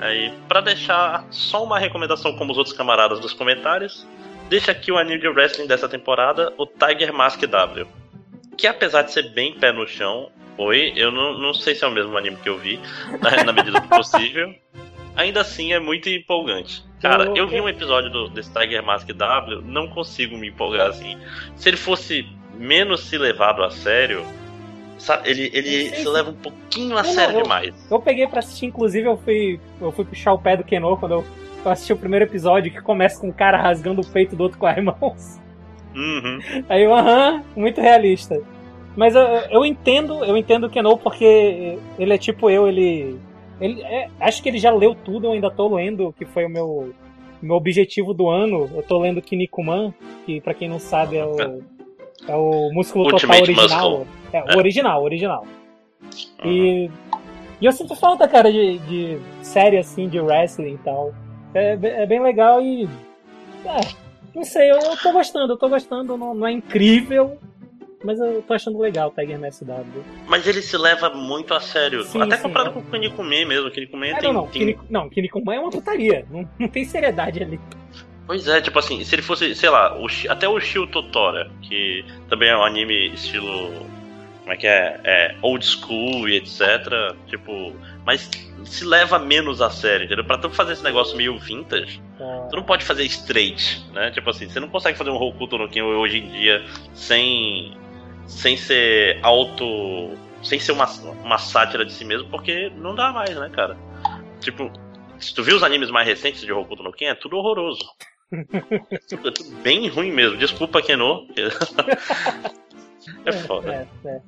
Aí, 0.00 0.32
para 0.46 0.60
deixar 0.60 1.26
só 1.30 1.64
uma 1.64 1.78
recomendação 1.78 2.36
como 2.36 2.52
os 2.52 2.58
outros 2.58 2.76
camaradas 2.76 3.20
dos 3.20 3.32
comentários, 3.32 4.06
deixa 4.48 4.72
aqui 4.72 4.92
o 4.92 4.98
anime 4.98 5.20
de 5.20 5.28
wrestling 5.28 5.66
dessa 5.66 5.88
temporada, 5.88 6.52
o 6.58 6.66
Tiger 6.66 7.12
Mask 7.12 7.40
W. 7.40 7.86
Que 8.56 8.66
apesar 8.66 9.02
de 9.02 9.12
ser 9.12 9.30
bem 9.32 9.58
pé 9.58 9.72
no 9.72 9.86
chão, 9.86 10.30
foi, 10.56 10.92
eu 10.96 11.10
não, 11.10 11.38
não 11.38 11.54
sei 11.54 11.74
se 11.74 11.84
é 11.84 11.88
o 11.88 11.90
mesmo 11.90 12.16
anime 12.16 12.36
que 12.36 12.48
eu 12.48 12.58
vi, 12.58 12.80
na, 13.20 13.44
na 13.44 13.52
medida 13.52 13.80
do 13.80 13.88
possível. 13.88 14.54
Ainda 15.16 15.42
assim 15.42 15.72
é 15.72 15.78
muito 15.78 16.08
empolgante. 16.08 16.84
Cara, 17.00 17.30
eu 17.36 17.46
vi 17.46 17.60
um 17.60 17.68
episódio 17.68 18.10
do, 18.10 18.28
desse 18.28 18.52
Tiger 18.52 18.82
Mask 18.82 19.06
W, 19.08 19.62
não 19.62 19.88
consigo 19.88 20.36
me 20.36 20.48
empolgar 20.48 20.88
assim. 20.88 21.18
Se 21.54 21.68
ele 21.68 21.76
fosse 21.76 22.26
menos 22.54 23.02
se 23.02 23.18
levado 23.18 23.62
a 23.62 23.70
sério, 23.70 24.24
Sabe, 24.98 25.28
ele, 25.28 25.50
ele 25.52 25.90
se 25.90 26.08
leva 26.08 26.30
um 26.30 26.34
pouquinho 26.34 26.96
a 26.96 27.02
não, 27.02 27.12
sério 27.12 27.38
eu, 27.38 27.42
demais. 27.42 27.74
Eu 27.90 28.00
peguei 28.00 28.26
pra 28.26 28.38
assistir, 28.38 28.66
inclusive 28.66 29.06
eu 29.06 29.16
fui, 29.18 29.60
eu 29.80 29.92
fui 29.92 30.04
puxar 30.04 30.32
o 30.32 30.38
pé 30.38 30.56
do 30.56 30.64
Keno 30.64 30.96
quando 30.96 31.12
eu, 31.12 31.24
eu 31.64 31.70
assisti 31.70 31.92
o 31.92 31.96
primeiro 31.96 32.24
episódio 32.24 32.72
que 32.72 32.80
começa 32.80 33.20
com 33.20 33.28
um 33.28 33.32
cara 33.32 33.58
rasgando 33.58 34.00
o 34.00 34.06
peito 34.06 34.34
do 34.34 34.42
outro 34.44 34.58
com 34.58 34.66
as 34.66 34.82
mãos. 34.82 35.40
Uhum. 35.94 36.38
Aí 36.68 36.82
eu, 36.82 36.94
aham, 36.94 37.44
muito 37.54 37.80
realista. 37.80 38.40
Mas 38.96 39.14
eu, 39.14 39.22
eu 39.22 39.64
entendo, 39.64 40.24
eu 40.24 40.36
entendo 40.36 40.66
o 40.66 40.70
Keno 40.70 40.96
porque 40.96 41.78
ele 41.98 42.14
é 42.14 42.18
tipo 42.18 42.48
eu, 42.48 42.68
ele. 42.68 43.18
ele 43.60 43.82
é, 43.82 44.08
acho 44.20 44.42
que 44.42 44.48
ele 44.48 44.58
já 44.58 44.70
leu 44.70 44.94
tudo, 44.94 45.26
eu 45.26 45.32
ainda 45.32 45.50
tô 45.50 45.74
lendo, 45.74 46.14
que 46.16 46.24
foi 46.24 46.44
o 46.44 46.50
meu, 46.50 46.94
meu 47.42 47.56
objetivo 47.56 48.14
do 48.14 48.30
ano. 48.30 48.70
Eu 48.72 48.82
tô 48.82 48.98
lendo 48.98 49.20
Kinnikuman, 49.20 49.92
que 50.24 50.40
para 50.40 50.54
quem 50.54 50.68
não 50.68 50.78
sabe 50.78 51.16
é 51.16 51.24
o, 51.24 51.36
é 52.28 52.36
o 52.36 52.70
músculo 52.72 53.04
Ultimate 53.04 53.40
total 53.40 53.42
original. 53.42 53.90
Muscle. 53.90 54.14
É, 54.32 54.54
o 54.54 54.58
original, 54.58 55.00
o 55.00 55.04
original. 55.04 55.46
Uhum. 56.44 56.50
E, 56.50 56.90
e 57.60 57.66
eu 57.66 57.72
sinto 57.72 57.96
falta, 57.96 58.28
cara, 58.28 58.52
de, 58.52 58.78
de 58.78 59.18
série 59.42 59.78
assim, 59.78 60.08
de 60.08 60.20
wrestling 60.20 60.74
e 60.74 60.78
tal. 60.78 61.12
É, 61.52 61.72
é 61.72 62.06
bem 62.06 62.20
legal 62.20 62.60
e. 62.60 62.88
É, 63.64 63.80
não 64.34 64.44
sei, 64.44 64.70
eu, 64.70 64.76
eu 64.76 64.96
tô 64.96 65.12
gostando, 65.12 65.52
eu 65.52 65.56
tô 65.56 65.68
gostando, 65.68 66.16
não, 66.16 66.34
não 66.34 66.46
é 66.46 66.52
incrível, 66.52 67.38
mas 68.04 68.20
eu 68.20 68.42
tô 68.42 68.54
achando 68.54 68.78
legal 68.78 69.08
o 69.08 69.10
Tiger 69.12 69.38
Mask 69.38 69.62
W. 69.62 70.04
Mas 70.26 70.46
ele 70.46 70.62
se 70.62 70.76
leva 70.76 71.10
muito 71.10 71.54
a 71.54 71.60
sério. 71.60 72.04
Sim, 72.04 72.20
Até 72.22 72.36
sim, 72.36 72.42
comparado 72.42 72.70
é. 72.70 72.72
com 72.74 72.80
o 72.80 72.84
Kinnikuman 72.84 73.46
mesmo. 73.46 73.70
Kinnikuman 73.70 74.10
é, 74.10 74.14
tem... 74.18 74.32
Não, 74.32 74.42
não. 74.42 74.46
Tem... 74.48 74.78
não, 74.88 75.08
Kinnikuman 75.08 75.56
é 75.56 75.60
uma 75.60 75.70
putaria. 75.70 76.26
Não, 76.30 76.48
não 76.58 76.68
tem 76.68 76.84
seriedade 76.84 77.42
ali. 77.42 77.60
Pois 78.26 78.48
é, 78.48 78.60
tipo 78.60 78.78
assim, 78.78 79.04
se 79.04 79.14
ele 79.14 79.22
fosse, 79.22 79.54
sei 79.54 79.68
lá, 79.68 79.98
o, 79.98 80.06
até 80.28 80.48
o 80.48 80.58
Shio 80.58 80.86
Totora, 80.86 81.50
que 81.62 82.04
também 82.28 82.48
é 82.48 82.56
um 82.56 82.64
anime 82.64 83.12
estilo 83.12 83.70
como 84.44 84.52
é 84.52 84.56
que 84.58 84.66
é, 84.66 85.00
é 85.04 85.36
old 85.40 85.64
school 85.64 86.28
e 86.28 86.36
etc. 86.36 86.60
Tipo, 87.26 87.72
mas 88.04 88.30
se 88.64 88.84
leva 88.84 89.18
menos 89.18 89.62
a 89.62 89.70
sério, 89.70 90.04
entendeu? 90.04 90.24
Pra 90.24 90.36
tu 90.36 90.50
fazer 90.50 90.74
esse 90.74 90.84
negócio 90.84 91.16
meio 91.16 91.38
vintage, 91.38 92.00
É. 92.20 92.48
tu 92.50 92.56
não 92.56 92.62
pode 92.62 92.84
fazer 92.84 93.04
straight, 93.04 93.82
né? 93.92 94.10
Tipo 94.10 94.28
assim, 94.30 94.48
você 94.48 94.60
não 94.60 94.68
consegue 94.68 94.98
fazer 94.98 95.10
um 95.10 95.16
Hokuto 95.16 95.56
no 95.56 95.68
Ken 95.68 95.82
hoje 95.82 96.18
em 96.18 96.28
dia 96.28 96.64
sem 96.92 97.74
sem 98.26 98.56
ser 98.56 99.18
auto, 99.22 100.10
sem 100.42 100.58
ser 100.58 100.72
uma, 100.72 100.86
uma 101.24 101.38
sátira 101.38 101.84
de 101.84 101.92
si 101.92 102.04
mesmo, 102.04 102.28
porque 102.30 102.70
não 102.76 102.94
dá 102.94 103.12
mais, 103.12 103.34
né, 103.36 103.50
cara? 103.52 103.76
Tipo, 104.40 104.70
se 105.18 105.34
tu 105.34 105.42
viu 105.42 105.56
os 105.56 105.62
animes 105.62 105.90
mais 105.90 106.06
recentes 106.06 106.42
de 106.42 106.52
Hokuto 106.52 106.82
no 106.82 106.92
Ken, 106.92 107.06
é 107.06 107.14
tudo 107.14 107.36
horroroso. 107.36 107.84
é 108.32 108.98
tudo 109.08 109.44
bem 109.62 109.88
ruim 109.88 110.10
mesmo. 110.10 110.36
Desculpa, 110.36 110.82
Keno. 110.82 111.26
é 113.24 113.32
foda. 113.32 113.86
É, 114.04 114.08
é. 114.08 114.20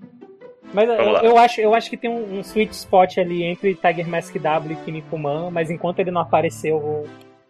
Mas 0.72 0.88
eu, 0.88 0.96
eu 0.96 1.38
acho, 1.38 1.60
eu 1.60 1.74
acho 1.74 1.88
que 1.88 1.96
tem 1.96 2.10
um, 2.10 2.38
um 2.38 2.40
sweet 2.40 2.74
spot 2.74 3.18
ali 3.18 3.44
entre 3.44 3.74
Tiger 3.74 4.08
Mask 4.08 4.36
W 4.36 4.72
e 4.72 4.84
Kinnikuman, 4.84 5.50
mas 5.50 5.70
enquanto 5.70 6.00
ele 6.00 6.10
não 6.10 6.20
aparecer, 6.20 6.72
eu 6.72 6.80
vou, 6.80 7.06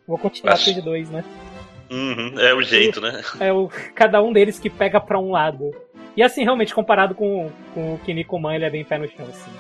vou 0.07 0.19
continuar 0.19 0.53
Acho- 0.55 0.73
com 0.73 0.79
os 0.79 0.85
dois, 0.85 1.11
né? 1.11 1.25
Uhum, 1.91 2.39
é 2.39 2.53
o 2.53 2.63
jeito, 2.63 3.01
né? 3.01 3.23
É 3.39 3.53
o, 3.53 3.69
cada 3.95 4.21
um 4.21 4.33
deles 4.33 4.59
que 4.59 4.69
pega 4.69 5.01
pra 5.01 5.19
um 5.19 5.31
lado. 5.31 5.71
E 6.17 6.23
assim, 6.23 6.45
realmente, 6.45 6.75
comparado 6.75 7.15
com, 7.15 7.51
com 7.75 7.95
o 7.95 7.99
Kinnikuman, 7.99 8.55
ele 8.55 8.65
é 8.65 8.71
bem 8.71 8.85
pé 8.85 8.99
no 8.99 9.07
chão, 9.09 9.27
assim. 9.29 9.51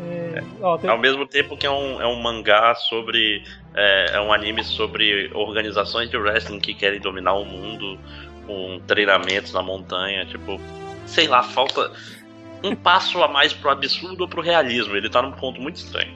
É, 0.00 0.42
ó, 0.62 0.76
tem- 0.78 0.90
Ao 0.90 0.98
mesmo 0.98 1.26
tempo 1.26 1.56
que 1.56 1.66
é 1.66 1.70
um, 1.70 2.00
é 2.00 2.06
um 2.06 2.20
mangá 2.20 2.74
sobre. 2.74 3.42
É, 3.74 4.16
é 4.16 4.20
um 4.20 4.32
anime 4.32 4.62
sobre 4.64 5.30
organizações 5.34 6.10
de 6.10 6.16
wrestling 6.16 6.58
que 6.60 6.74
querem 6.74 7.00
dominar 7.00 7.34
o 7.34 7.44
mundo 7.44 7.98
com 8.46 8.80
treinamentos 8.86 9.52
na 9.52 9.62
montanha. 9.62 10.24
Tipo, 10.26 10.60
sei 11.06 11.26
lá, 11.28 11.42
falta 11.42 11.92
um 12.64 12.74
passo 12.76 13.22
a 13.22 13.28
mais 13.28 13.52
pro 13.52 13.70
absurdo 13.70 14.22
ou 14.22 14.28
pro 14.28 14.40
realismo. 14.42 14.96
Ele 14.96 15.08
tá 15.10 15.20
num 15.22 15.32
ponto 15.32 15.60
muito 15.60 15.76
estranho. 15.76 16.12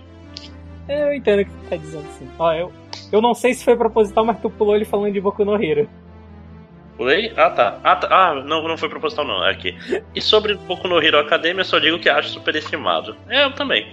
é, 0.88 1.02
eu 1.08 1.14
entendo 1.14 1.42
o 1.42 1.44
que 1.44 1.50
tu 1.50 1.68
tá 1.70 1.76
dizendo, 1.76 2.06
assim. 2.08 2.28
Ó, 2.38 2.52
eu, 2.52 2.72
eu 3.12 3.20
não 3.20 3.34
sei 3.34 3.54
se 3.54 3.64
foi 3.64 3.76
proposital, 3.76 4.24
mas 4.24 4.40
tu 4.40 4.48
pulou 4.50 4.74
ele 4.76 4.84
falando 4.84 5.12
de 5.12 5.20
Boku 5.20 5.44
no 5.44 5.60
Hero. 5.62 5.88
Aí? 7.00 7.32
Ah, 7.36 7.50
tá. 7.50 7.80
Ah, 7.82 7.96
tá. 7.96 8.08
ah 8.10 8.34
não, 8.34 8.66
não 8.68 8.76
foi 8.76 8.88
proposital, 8.88 9.24
não. 9.26 9.44
É 9.44 9.50
aqui. 9.50 9.74
E 10.14 10.20
sobre 10.20 10.54
Boku 10.54 10.86
no 10.88 11.02
Hero 11.02 11.18
Academia, 11.18 11.64
só 11.64 11.78
digo 11.78 11.98
que 11.98 12.08
acho 12.08 12.28
superestimado. 12.28 13.16
É, 13.28 13.44
eu 13.44 13.54
também. 13.54 13.90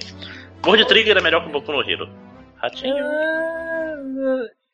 World 0.66 0.86
Trigger 0.88 1.18
é 1.18 1.22
melhor 1.22 1.44
que 1.44 1.50
Boku 1.50 1.72
no 1.72 1.82
Hero. 1.82 2.10
Ratinho. 2.58 2.96
Ah, 2.98 3.96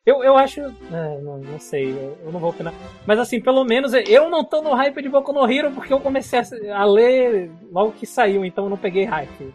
Eu, 0.04 0.22
eu 0.22 0.36
acho. 0.36 0.60
é, 0.60 1.20
não, 1.20 1.38
não 1.38 1.58
sei, 1.58 1.90
eu, 1.90 2.18
eu 2.24 2.32
não 2.32 2.38
vou 2.40 2.50
opinar. 2.50 2.74
Mas 3.06 3.18
assim, 3.18 3.40
pelo 3.40 3.64
menos 3.64 3.92
eu 3.92 4.28
não 4.28 4.44
tô 4.44 4.60
no 4.62 4.74
hype 4.74 5.02
de 5.02 5.08
Boku 5.08 5.32
no 5.32 5.50
Hero 5.50 5.70
porque 5.70 5.92
eu 5.92 6.00
comecei 6.00 6.38
a, 6.40 6.78
a 6.80 6.84
ler 6.84 7.50
logo 7.72 7.92
que 7.92 8.06
saiu, 8.06 8.44
então 8.44 8.64
eu 8.64 8.70
não 8.70 8.76
peguei 8.76 9.04
hype. 9.04 9.52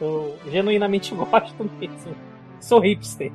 Eu 0.00 0.36
genuinamente 0.50 1.12
gosto 1.16 1.70
mesmo. 1.78 2.16
Sou 2.60 2.78
hipster. 2.80 3.32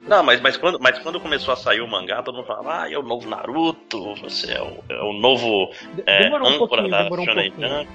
Não, 0.00 0.22
mas, 0.22 0.40
mas, 0.40 0.56
quando, 0.56 0.78
mas 0.80 0.98
quando 0.98 1.20
começou 1.20 1.52
a 1.52 1.56
sair 1.56 1.80
o 1.80 1.88
mangá, 1.88 2.22
todo 2.22 2.36
mundo 2.36 2.46
falava, 2.46 2.82
ah, 2.82 2.92
é 2.92 2.98
o 2.98 3.02
novo 3.02 3.28
Naruto, 3.28 4.14
você 4.16 4.52
é 4.52 4.62
o, 4.62 4.78
é 4.88 5.02
o 5.02 5.12
novo 5.12 5.70
é, 6.06 6.24
demorou 6.24 6.48
um 6.48 6.50
âncora 6.54 6.68
pouquinho, 6.68 6.90
da 6.90 7.02
demorou 7.04 7.24
um 7.24 7.28
Shonen. 7.28 7.50
Jump. 7.58 7.88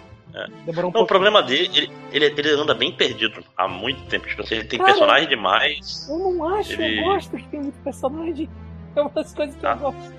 Demorou 0.65 0.89
um 0.91 0.93
Não, 0.93 1.01
o 1.01 1.05
problema 1.07 1.41
dele, 1.41 1.69
ele, 2.11 2.25
ele, 2.25 2.25
ele 2.37 2.49
anda 2.51 2.73
bem 2.75 2.91
perdido 2.91 3.43
há 3.57 3.67
muito 3.67 4.01
tempo. 4.03 4.27
Tipo 4.27 4.43
assim, 4.43 4.55
ele 4.55 4.65
tem 4.65 4.77
Cara, 4.79 4.91
personagem 4.91 5.27
demais. 5.27 6.07
Eu 6.09 6.17
não 6.19 6.55
acho, 6.55 6.73
Ele- 6.81 6.99
eu 6.99 7.03
gosto 7.03 7.35
que 7.35 7.47
tem 7.47 7.59
muito 7.61 7.79
personagem. 7.83 8.49
É 8.95 9.01
uma 9.01 9.09
das 9.11 9.33
coisas 9.33 9.55
que 9.55 9.65
Ah. 9.67 9.71
eu 9.73 9.77
gosto. 9.91 10.13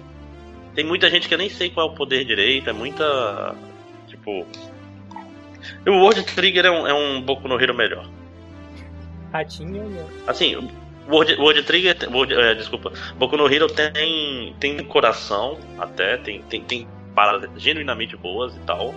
Tem 0.77 0.85
muita 0.85 1.11
gente 1.11 1.27
que 1.29 1.35
eu 1.35 1.39
nem 1.39 1.49
sei 1.49 1.71
qual 1.71 1.89
é 1.89 1.91
o 1.91 1.95
poder 1.95 2.25
direito, 2.25 2.71
é 2.71 2.73
muita. 2.73 3.55
Tipo. 4.07 4.47
O 5.87 5.91
World 5.91 6.23
Trigger 6.35 6.67
é 6.67 6.71
um, 6.71 6.87
é 6.87 6.95
um 6.95 7.21
Boku 7.21 7.49
no 7.49 7.61
Hero 7.61 7.75
melhor. 7.75 8.09
Ratinho, 9.33 9.89
né? 9.89 10.07
Assim, 10.27 10.69
World, 11.11 11.37
World 11.37 11.63
Trigger. 11.65 11.97
World, 12.11 12.35
é, 12.35 12.55
desculpa. 12.55 12.93
Boku 13.17 13.37
no 13.37 13.53
Hero 13.53 13.67
tem, 13.67 14.55
tem 14.61 14.85
coração, 14.85 15.59
até, 15.79 16.17
tem, 16.17 16.43
tem, 16.43 16.63
tem 16.63 16.89
paradas 17.15 17.51
genuinamente 17.61 18.17
boas 18.17 18.57
e 18.57 18.61
tal. 18.61 18.95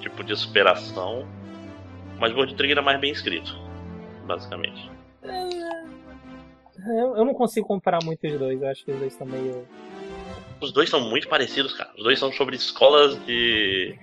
Tipo 0.00 0.22
de 0.22 0.36
superação. 0.36 1.26
Mas 2.18 2.32
o 2.32 2.36
World 2.36 2.54
Trigger 2.54 2.78
é 2.78 2.80
mais 2.80 3.00
bem 3.00 3.10
escrito, 3.10 3.58
basicamente. 4.26 4.90
eu, 5.24 7.16
eu 7.16 7.24
não 7.24 7.34
consigo 7.34 7.66
comparar 7.66 7.98
muito 8.04 8.24
os 8.26 8.38
dois, 8.38 8.62
eu 8.62 8.68
acho 8.68 8.84
que 8.84 8.92
os 8.92 8.98
dois 8.98 9.12
estão 9.12 9.26
meio. 9.26 9.66
Os 10.60 10.72
dois 10.72 10.88
são 10.88 11.00
muito 11.00 11.28
parecidos, 11.28 11.72
cara. 11.72 11.90
Os 11.98 12.04
dois 12.04 12.18
são 12.18 12.32
sobre 12.32 12.54
escolas 12.54 13.18
de. 13.26 13.98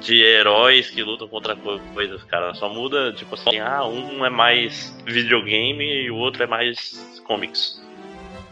De 0.00 0.22
heróis 0.22 0.90
que 0.90 1.02
lutam 1.02 1.26
contra 1.28 1.56
co- 1.56 1.80
coisas, 1.94 2.22
cara. 2.24 2.52
Só 2.54 2.68
muda, 2.68 3.12
tipo 3.12 3.34
assim, 3.34 3.58
ah, 3.58 3.84
um 3.86 4.24
é 4.24 4.30
mais 4.30 4.96
videogame 5.06 5.84
e 6.04 6.10
o 6.10 6.16
outro 6.16 6.42
é 6.42 6.46
mais 6.46 7.20
comics. 7.26 7.82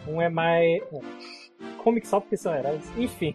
Um 0.06 0.20
é 0.20 0.28
mais. 0.28 0.82
Comics 1.78 2.09
só 2.09 2.20
porque 2.20 2.36
são 2.36 2.55
heróis. 2.55 2.82
Enfim. 2.97 3.35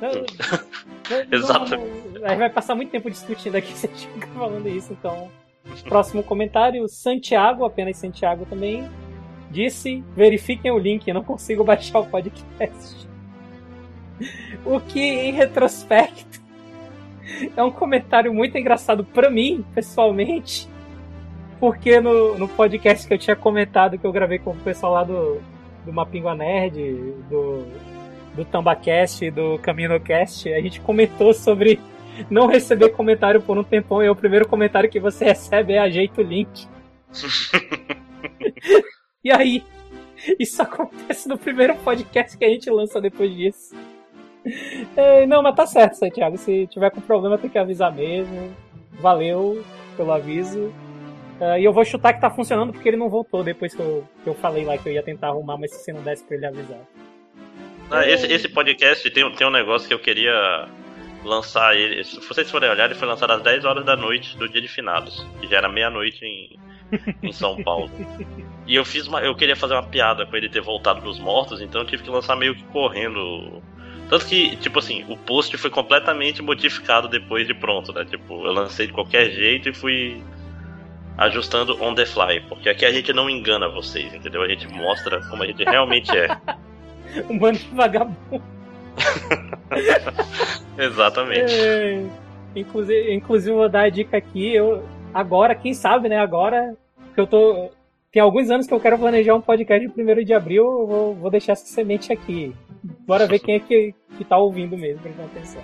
Não, 0.00 0.12
não- 0.12 0.20
não- 0.20 1.26
Exatamente. 1.32 2.18
a 2.24 2.28
gente 2.28 2.38
vai 2.38 2.50
passar 2.50 2.74
muito 2.74 2.90
tempo 2.90 3.10
discutindo 3.10 3.56
aqui 3.56 3.72
se 3.76 3.86
a 3.86 3.90
gente 3.90 4.06
ficar 4.08 4.28
falando 4.28 4.68
isso, 4.68 4.92
então. 4.92 5.30
Próximo 5.84 6.22
comentário, 6.22 6.88
Santiago, 6.88 7.64
apenas 7.64 7.96
Santiago 7.98 8.46
também, 8.46 8.88
disse: 9.50 10.02
verifiquem 10.16 10.70
o 10.70 10.78
link, 10.78 11.10
não 11.12 11.22
consigo 11.24 11.62
baixar 11.64 12.00
o 12.00 12.06
podcast. 12.06 13.06
O 14.64 14.80
que, 14.80 15.00
em 15.00 15.32
retrospecto, 15.32 16.27
é 17.56 17.62
um 17.62 17.70
comentário 17.70 18.32
muito 18.32 18.56
engraçado 18.56 19.04
pra 19.04 19.30
mim, 19.30 19.64
pessoalmente, 19.74 20.68
porque 21.60 22.00
no, 22.00 22.38
no 22.38 22.48
podcast 22.48 23.06
que 23.06 23.14
eu 23.14 23.18
tinha 23.18 23.36
comentado 23.36 23.98
que 23.98 24.06
eu 24.06 24.12
gravei 24.12 24.38
com 24.38 24.50
o 24.50 24.56
pessoal 24.56 24.92
lá 24.92 25.04
do, 25.04 25.40
do 25.84 25.92
Mapingua 25.92 26.34
Nerd, 26.34 27.14
do, 27.28 27.66
do 28.34 28.44
Tambacast 28.44 29.24
e 29.24 29.30
do 29.30 29.58
CaminoCast, 29.58 30.52
a 30.52 30.60
gente 30.60 30.80
comentou 30.80 31.34
sobre 31.34 31.80
não 32.30 32.46
receber 32.46 32.90
comentário 32.90 33.40
por 33.40 33.58
um 33.58 33.64
tempão 33.64 34.02
e 34.02 34.08
o 34.08 34.16
primeiro 34.16 34.48
comentário 34.48 34.90
que 34.90 35.00
você 35.00 35.24
recebe 35.24 35.74
é 35.74 35.78
ajeita 35.78 36.20
o 36.20 36.24
link. 36.24 36.66
e 39.22 39.30
aí, 39.30 39.62
isso 40.38 40.60
acontece 40.62 41.28
no 41.28 41.38
primeiro 41.38 41.76
podcast 41.76 42.36
que 42.36 42.44
a 42.44 42.48
gente 42.48 42.68
lança 42.70 43.00
depois 43.00 43.34
disso. 43.34 43.74
É, 44.96 45.26
não, 45.26 45.42
mas 45.42 45.54
tá 45.54 45.66
certo, 45.66 45.94
Santiago. 45.94 46.36
Se 46.36 46.66
tiver 46.66 46.90
com 46.90 47.00
problema, 47.00 47.38
tem 47.38 47.50
que 47.50 47.58
avisar 47.58 47.92
mesmo. 47.92 48.50
Valeu 48.92 49.64
pelo 49.96 50.12
aviso. 50.12 50.72
É, 51.40 51.60
e 51.60 51.64
eu 51.64 51.72
vou 51.72 51.84
chutar 51.84 52.12
que 52.12 52.20
tá 52.20 52.30
funcionando 52.30 52.72
porque 52.72 52.88
ele 52.88 52.96
não 52.96 53.08
voltou 53.08 53.44
depois 53.44 53.74
que 53.74 53.80
eu, 53.80 54.04
que 54.24 54.28
eu 54.28 54.34
falei 54.34 54.64
lá 54.64 54.76
que 54.76 54.88
eu 54.88 54.92
ia 54.92 55.02
tentar 55.02 55.28
arrumar, 55.28 55.56
mas 55.56 55.72
se 55.72 55.84
você 55.84 55.92
não 55.92 56.02
desse 56.02 56.24
pra 56.24 56.36
ele 56.36 56.46
avisar. 56.46 56.80
Ah, 57.90 58.06
esse, 58.06 58.26
esse 58.26 58.48
podcast 58.48 59.08
tem, 59.10 59.30
tem 59.32 59.46
um 59.46 59.50
negócio 59.50 59.86
que 59.86 59.94
eu 59.94 59.98
queria 59.98 60.68
lançar 61.24 61.76
ele. 61.76 62.02
Se 62.04 62.20
vocês 62.20 62.50
forem 62.50 62.68
olhar, 62.68 62.86
ele 62.86 62.94
foi 62.94 63.08
lançado 63.08 63.32
às 63.32 63.42
10 63.42 63.64
horas 63.64 63.84
da 63.84 63.96
noite 63.96 64.36
do 64.36 64.48
dia 64.48 64.60
de 64.60 64.68
finados, 64.68 65.24
que 65.40 65.46
já 65.46 65.58
era 65.58 65.68
meia-noite 65.68 66.24
em, 66.24 66.58
em 67.22 67.32
São 67.32 67.62
Paulo. 67.62 67.90
E 68.66 68.74
eu 68.74 68.84
fiz 68.84 69.06
uma, 69.06 69.20
eu 69.22 69.34
queria 69.34 69.56
fazer 69.56 69.74
uma 69.74 69.82
piada 69.82 70.26
com 70.26 70.36
ele 70.36 70.48
ter 70.48 70.60
voltado 70.60 71.00
dos 71.00 71.18
mortos, 71.18 71.60
então 71.60 71.82
eu 71.82 71.86
tive 71.86 72.02
que 72.02 72.10
lançar 72.10 72.36
meio 72.36 72.54
que 72.54 72.64
correndo. 72.64 73.62
Tanto 74.08 74.26
que, 74.26 74.56
tipo 74.56 74.78
assim, 74.78 75.04
o 75.08 75.16
post 75.16 75.56
foi 75.58 75.70
completamente 75.70 76.40
modificado 76.40 77.08
depois 77.08 77.46
de 77.46 77.54
pronto, 77.54 77.92
né? 77.92 78.04
Tipo, 78.04 78.46
eu 78.46 78.52
lancei 78.52 78.86
de 78.86 78.92
qualquer 78.92 79.30
jeito 79.30 79.68
e 79.68 79.74
fui 79.74 80.22
ajustando 81.18 81.76
on 81.82 81.94
the 81.94 82.06
fly, 82.06 82.40
porque 82.48 82.68
aqui 82.68 82.86
a 82.86 82.92
gente 82.92 83.12
não 83.12 83.28
engana 83.28 83.68
vocês, 83.68 84.14
entendeu? 84.14 84.42
A 84.42 84.48
gente 84.48 84.66
mostra 84.68 85.20
como 85.28 85.42
a 85.42 85.46
gente 85.46 85.62
realmente 85.64 86.16
é. 86.16 86.28
Um 87.28 87.38
bando 87.38 87.58
de 87.58 87.68
vagabundo. 87.68 88.42
Exatamente. 90.76 91.54
É, 91.54 92.04
inclusive, 92.54 93.14
inclusive, 93.14 93.56
vou 93.56 93.68
dar 93.68 93.82
a 93.82 93.88
dica 93.88 94.16
aqui. 94.16 94.54
Eu, 94.54 94.84
agora, 95.12 95.54
quem 95.54 95.72
sabe, 95.72 96.08
né? 96.08 96.18
Agora 96.18 96.76
que 97.14 97.20
eu 97.20 97.26
tô. 97.26 97.70
Tem 98.12 98.20
alguns 98.22 98.50
anos 98.50 98.66
que 98.66 98.74
eu 98.74 98.80
quero 98.80 98.98
planejar 98.98 99.34
um 99.34 99.40
podcast 99.40 99.86
de 99.86 100.02
1 100.02 100.24
de 100.24 100.34
abril, 100.34 100.64
eu 100.64 100.86
vou, 100.86 101.14
vou 101.14 101.30
deixar 101.30 101.52
essa 101.52 101.66
semente 101.66 102.12
aqui. 102.12 102.54
Bora 103.06 103.26
ver 103.26 103.38
quem 103.38 103.56
é 103.56 103.60
que, 103.60 103.94
que 104.16 104.24
tá 104.24 104.38
ouvindo 104.38 104.76
mesmo, 104.76 105.02
prestando 105.02 105.28
atenção. 105.28 105.62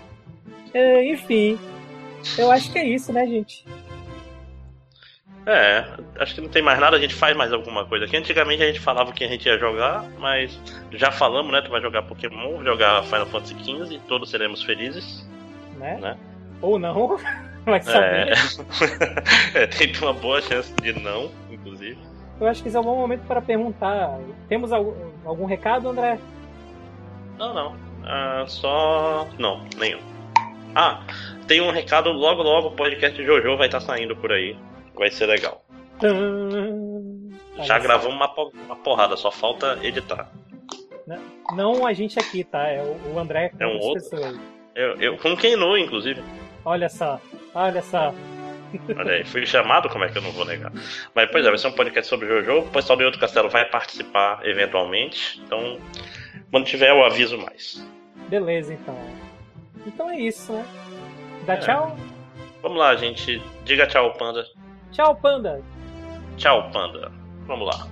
É, 0.73 1.13
enfim, 1.13 1.59
eu 2.39 2.51
acho 2.51 2.73
que 2.73 2.79
é 2.79 2.85
isso, 2.85 3.13
né, 3.13 3.27
gente? 3.27 3.65
É, 5.47 5.85
acho 6.19 6.35
que 6.35 6.41
não 6.41 6.49
tem 6.49 6.63
mais 6.63 6.79
nada, 6.81 6.97
a 6.97 7.01
gente 7.01 7.15
faz 7.15 7.37
mais 7.37 7.53
alguma 7.53 7.85
coisa 7.85 8.07
aqui. 8.07 8.17
Antigamente 8.17 8.63
a 8.63 8.67
gente 8.67 8.81
falava 8.81 9.13
que 9.13 9.23
a 9.23 9.29
gente 9.29 9.47
ia 9.47 9.59
jogar, 9.59 10.05
mas 10.19 10.59
já 10.93 11.13
falamos, 11.13 11.53
né? 11.53 11.61
Tu 11.61 11.71
vai 11.71 11.83
jogar 11.83 12.03
Pokémon, 12.03 12.65
jogar 12.65 13.03
Final 13.05 13.27
Fantasy 13.27 13.55
XV, 13.63 14.01
todos 14.09 14.31
seremos 14.31 14.63
felizes, 14.63 15.29
Né? 15.77 15.99
né? 16.01 16.17
Ou 16.63 16.79
não, 16.79 17.19
vai 17.65 17.83
saber. 17.83 18.33
É, 18.33 18.35
é, 19.65 19.67
tem 19.67 19.93
uma 20.01 20.15
boa 20.15 20.41
chance 20.41 20.73
de 20.77 20.99
não, 20.99 21.31
inclusive. 21.51 21.99
Eu 22.41 22.47
acho 22.49 22.63
que 22.63 22.69
esse 22.69 22.77
é 22.77 22.81
um 22.81 22.85
bom 22.85 22.97
momento 22.97 23.27
para 23.27 23.43
perguntar. 23.43 24.19
Temos 24.49 24.73
algum, 24.73 24.95
algum 25.27 25.45
recado, 25.45 25.91
André? 25.91 26.19
Não, 27.39 27.55
não. 27.55 27.77
Ah, 28.05 28.45
só. 28.47 29.27
Não, 29.39 29.65
nenhum. 29.79 30.01
Ah, 30.75 31.03
tem 31.47 31.61
um 31.61 31.71
recado 31.71 32.11
logo 32.11 32.43
logo, 32.43 32.69
o 32.69 32.73
podcast 32.73 33.23
Jojo 33.25 33.57
vai 33.57 33.67
estar 33.67 33.81
saindo 33.81 34.17
por 34.17 34.33
aí. 34.33 34.57
Vai 34.95 35.11
ser 35.11 35.27
legal. 35.27 35.65
Já 37.63 37.79
gravamos 37.79 38.15
uma, 38.15 38.33
uma 38.67 38.77
porrada, 38.77 39.17
só 39.17 39.31
falta 39.31 39.79
editar. 39.83 40.31
Não 41.55 41.87
a 41.87 41.93
gente 41.93 42.19
aqui, 42.19 42.43
tá? 42.43 42.67
É 42.69 42.83
o 42.83 43.19
André 43.19 43.51
com 43.51 43.63
é 43.63 43.67
um 43.67 43.79
outro. 43.79 44.03
pessoas. 44.11 44.41
Eu, 44.75 44.97
eu 45.01 45.17
com 45.19 45.37
quem 45.37 45.57
não, 45.57 45.77
inclusive. 45.77 46.23
Olha 46.65 46.89
só, 46.89 47.21
olha 47.55 47.83
só. 47.83 48.13
Olha 48.97 49.13
aí, 49.13 49.25
fui 49.25 49.47
chamado, 49.47 49.89
como 49.89 50.03
é 50.05 50.09
que 50.09 50.19
eu 50.19 50.23
não 50.23 50.33
vou 50.33 50.45
negar? 50.45 50.73
Mas, 51.15 51.31
pois 51.31 51.47
é, 51.47 51.49
vai 51.49 51.59
ser 51.59 51.69
um 51.69 51.73
podcast 51.73 52.09
sobre 52.09 52.27
Jojo. 52.27 52.61
O 52.61 52.71
pessoal 52.71 52.99
do 52.99 53.05
Outro 53.05 53.21
Castelo 53.21 53.49
vai 53.49 53.65
participar 53.67 54.41
eventualmente. 54.45 55.41
Então, 55.47 55.79
quando 56.55 56.67
tiver, 56.67 56.91
eu 56.91 57.05
aviso 57.05 57.37
mais. 57.37 57.85
Beleza, 58.29 58.73
então. 58.73 58.97
Então 59.85 60.09
é 60.09 60.21
isso, 60.21 60.53
né? 60.53 60.65
Dá 61.45 61.55
é. 61.55 61.57
tchau? 61.57 61.97
Vamos 62.63 62.79
lá, 62.79 62.95
gente. 62.95 63.43
Diga 63.65 63.89
tchau, 63.89 64.13
Panda. 64.13 64.47
Tchau, 64.93 65.17
Panda. 65.17 65.61
Tchau, 66.37 66.71
Panda. 66.71 67.11
Vamos 67.49 67.67
lá. 67.67 67.89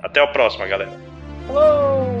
Até 0.00 0.20
a 0.20 0.28
próxima, 0.28 0.64
galera. 0.64 0.92
Falou! 1.48 2.13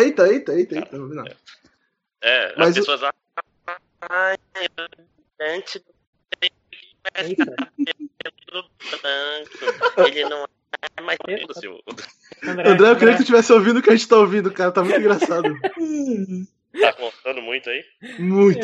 Eita, 0.00 0.28
eita, 0.28 0.52
eita, 0.52 0.52
eita, 0.52 0.74
eita, 0.76 0.98
não 0.98 1.08
vi 1.08 1.14
nada. 1.14 1.36
É, 2.22 2.54
Mas 2.56 2.70
as 2.70 2.74
pessoas. 2.76 3.02
O... 3.02 3.10
Ai, 4.08 4.36
antes 5.40 5.82
Ele 10.06 10.24
não 10.24 10.46
é 10.96 11.02
mais 11.02 11.18
Lúcio. 11.46 11.80
André, 12.42 12.68
André, 12.70 12.90
eu 12.90 12.96
queria 12.96 13.14
que 13.14 13.22
tu 13.22 13.26
tivesse 13.26 13.52
ouvindo 13.52 13.78
o 13.78 13.82
que 13.82 13.90
a 13.90 13.96
gente 13.96 14.08
tá 14.08 14.16
ouvindo, 14.18 14.52
cara. 14.52 14.72
Tá 14.72 14.82
muito 14.82 14.98
engraçado. 14.98 15.48
Tá 16.80 16.92
contando 16.92 17.42
muito 17.42 17.68
aí? 17.68 17.84
Muito. 18.20 18.60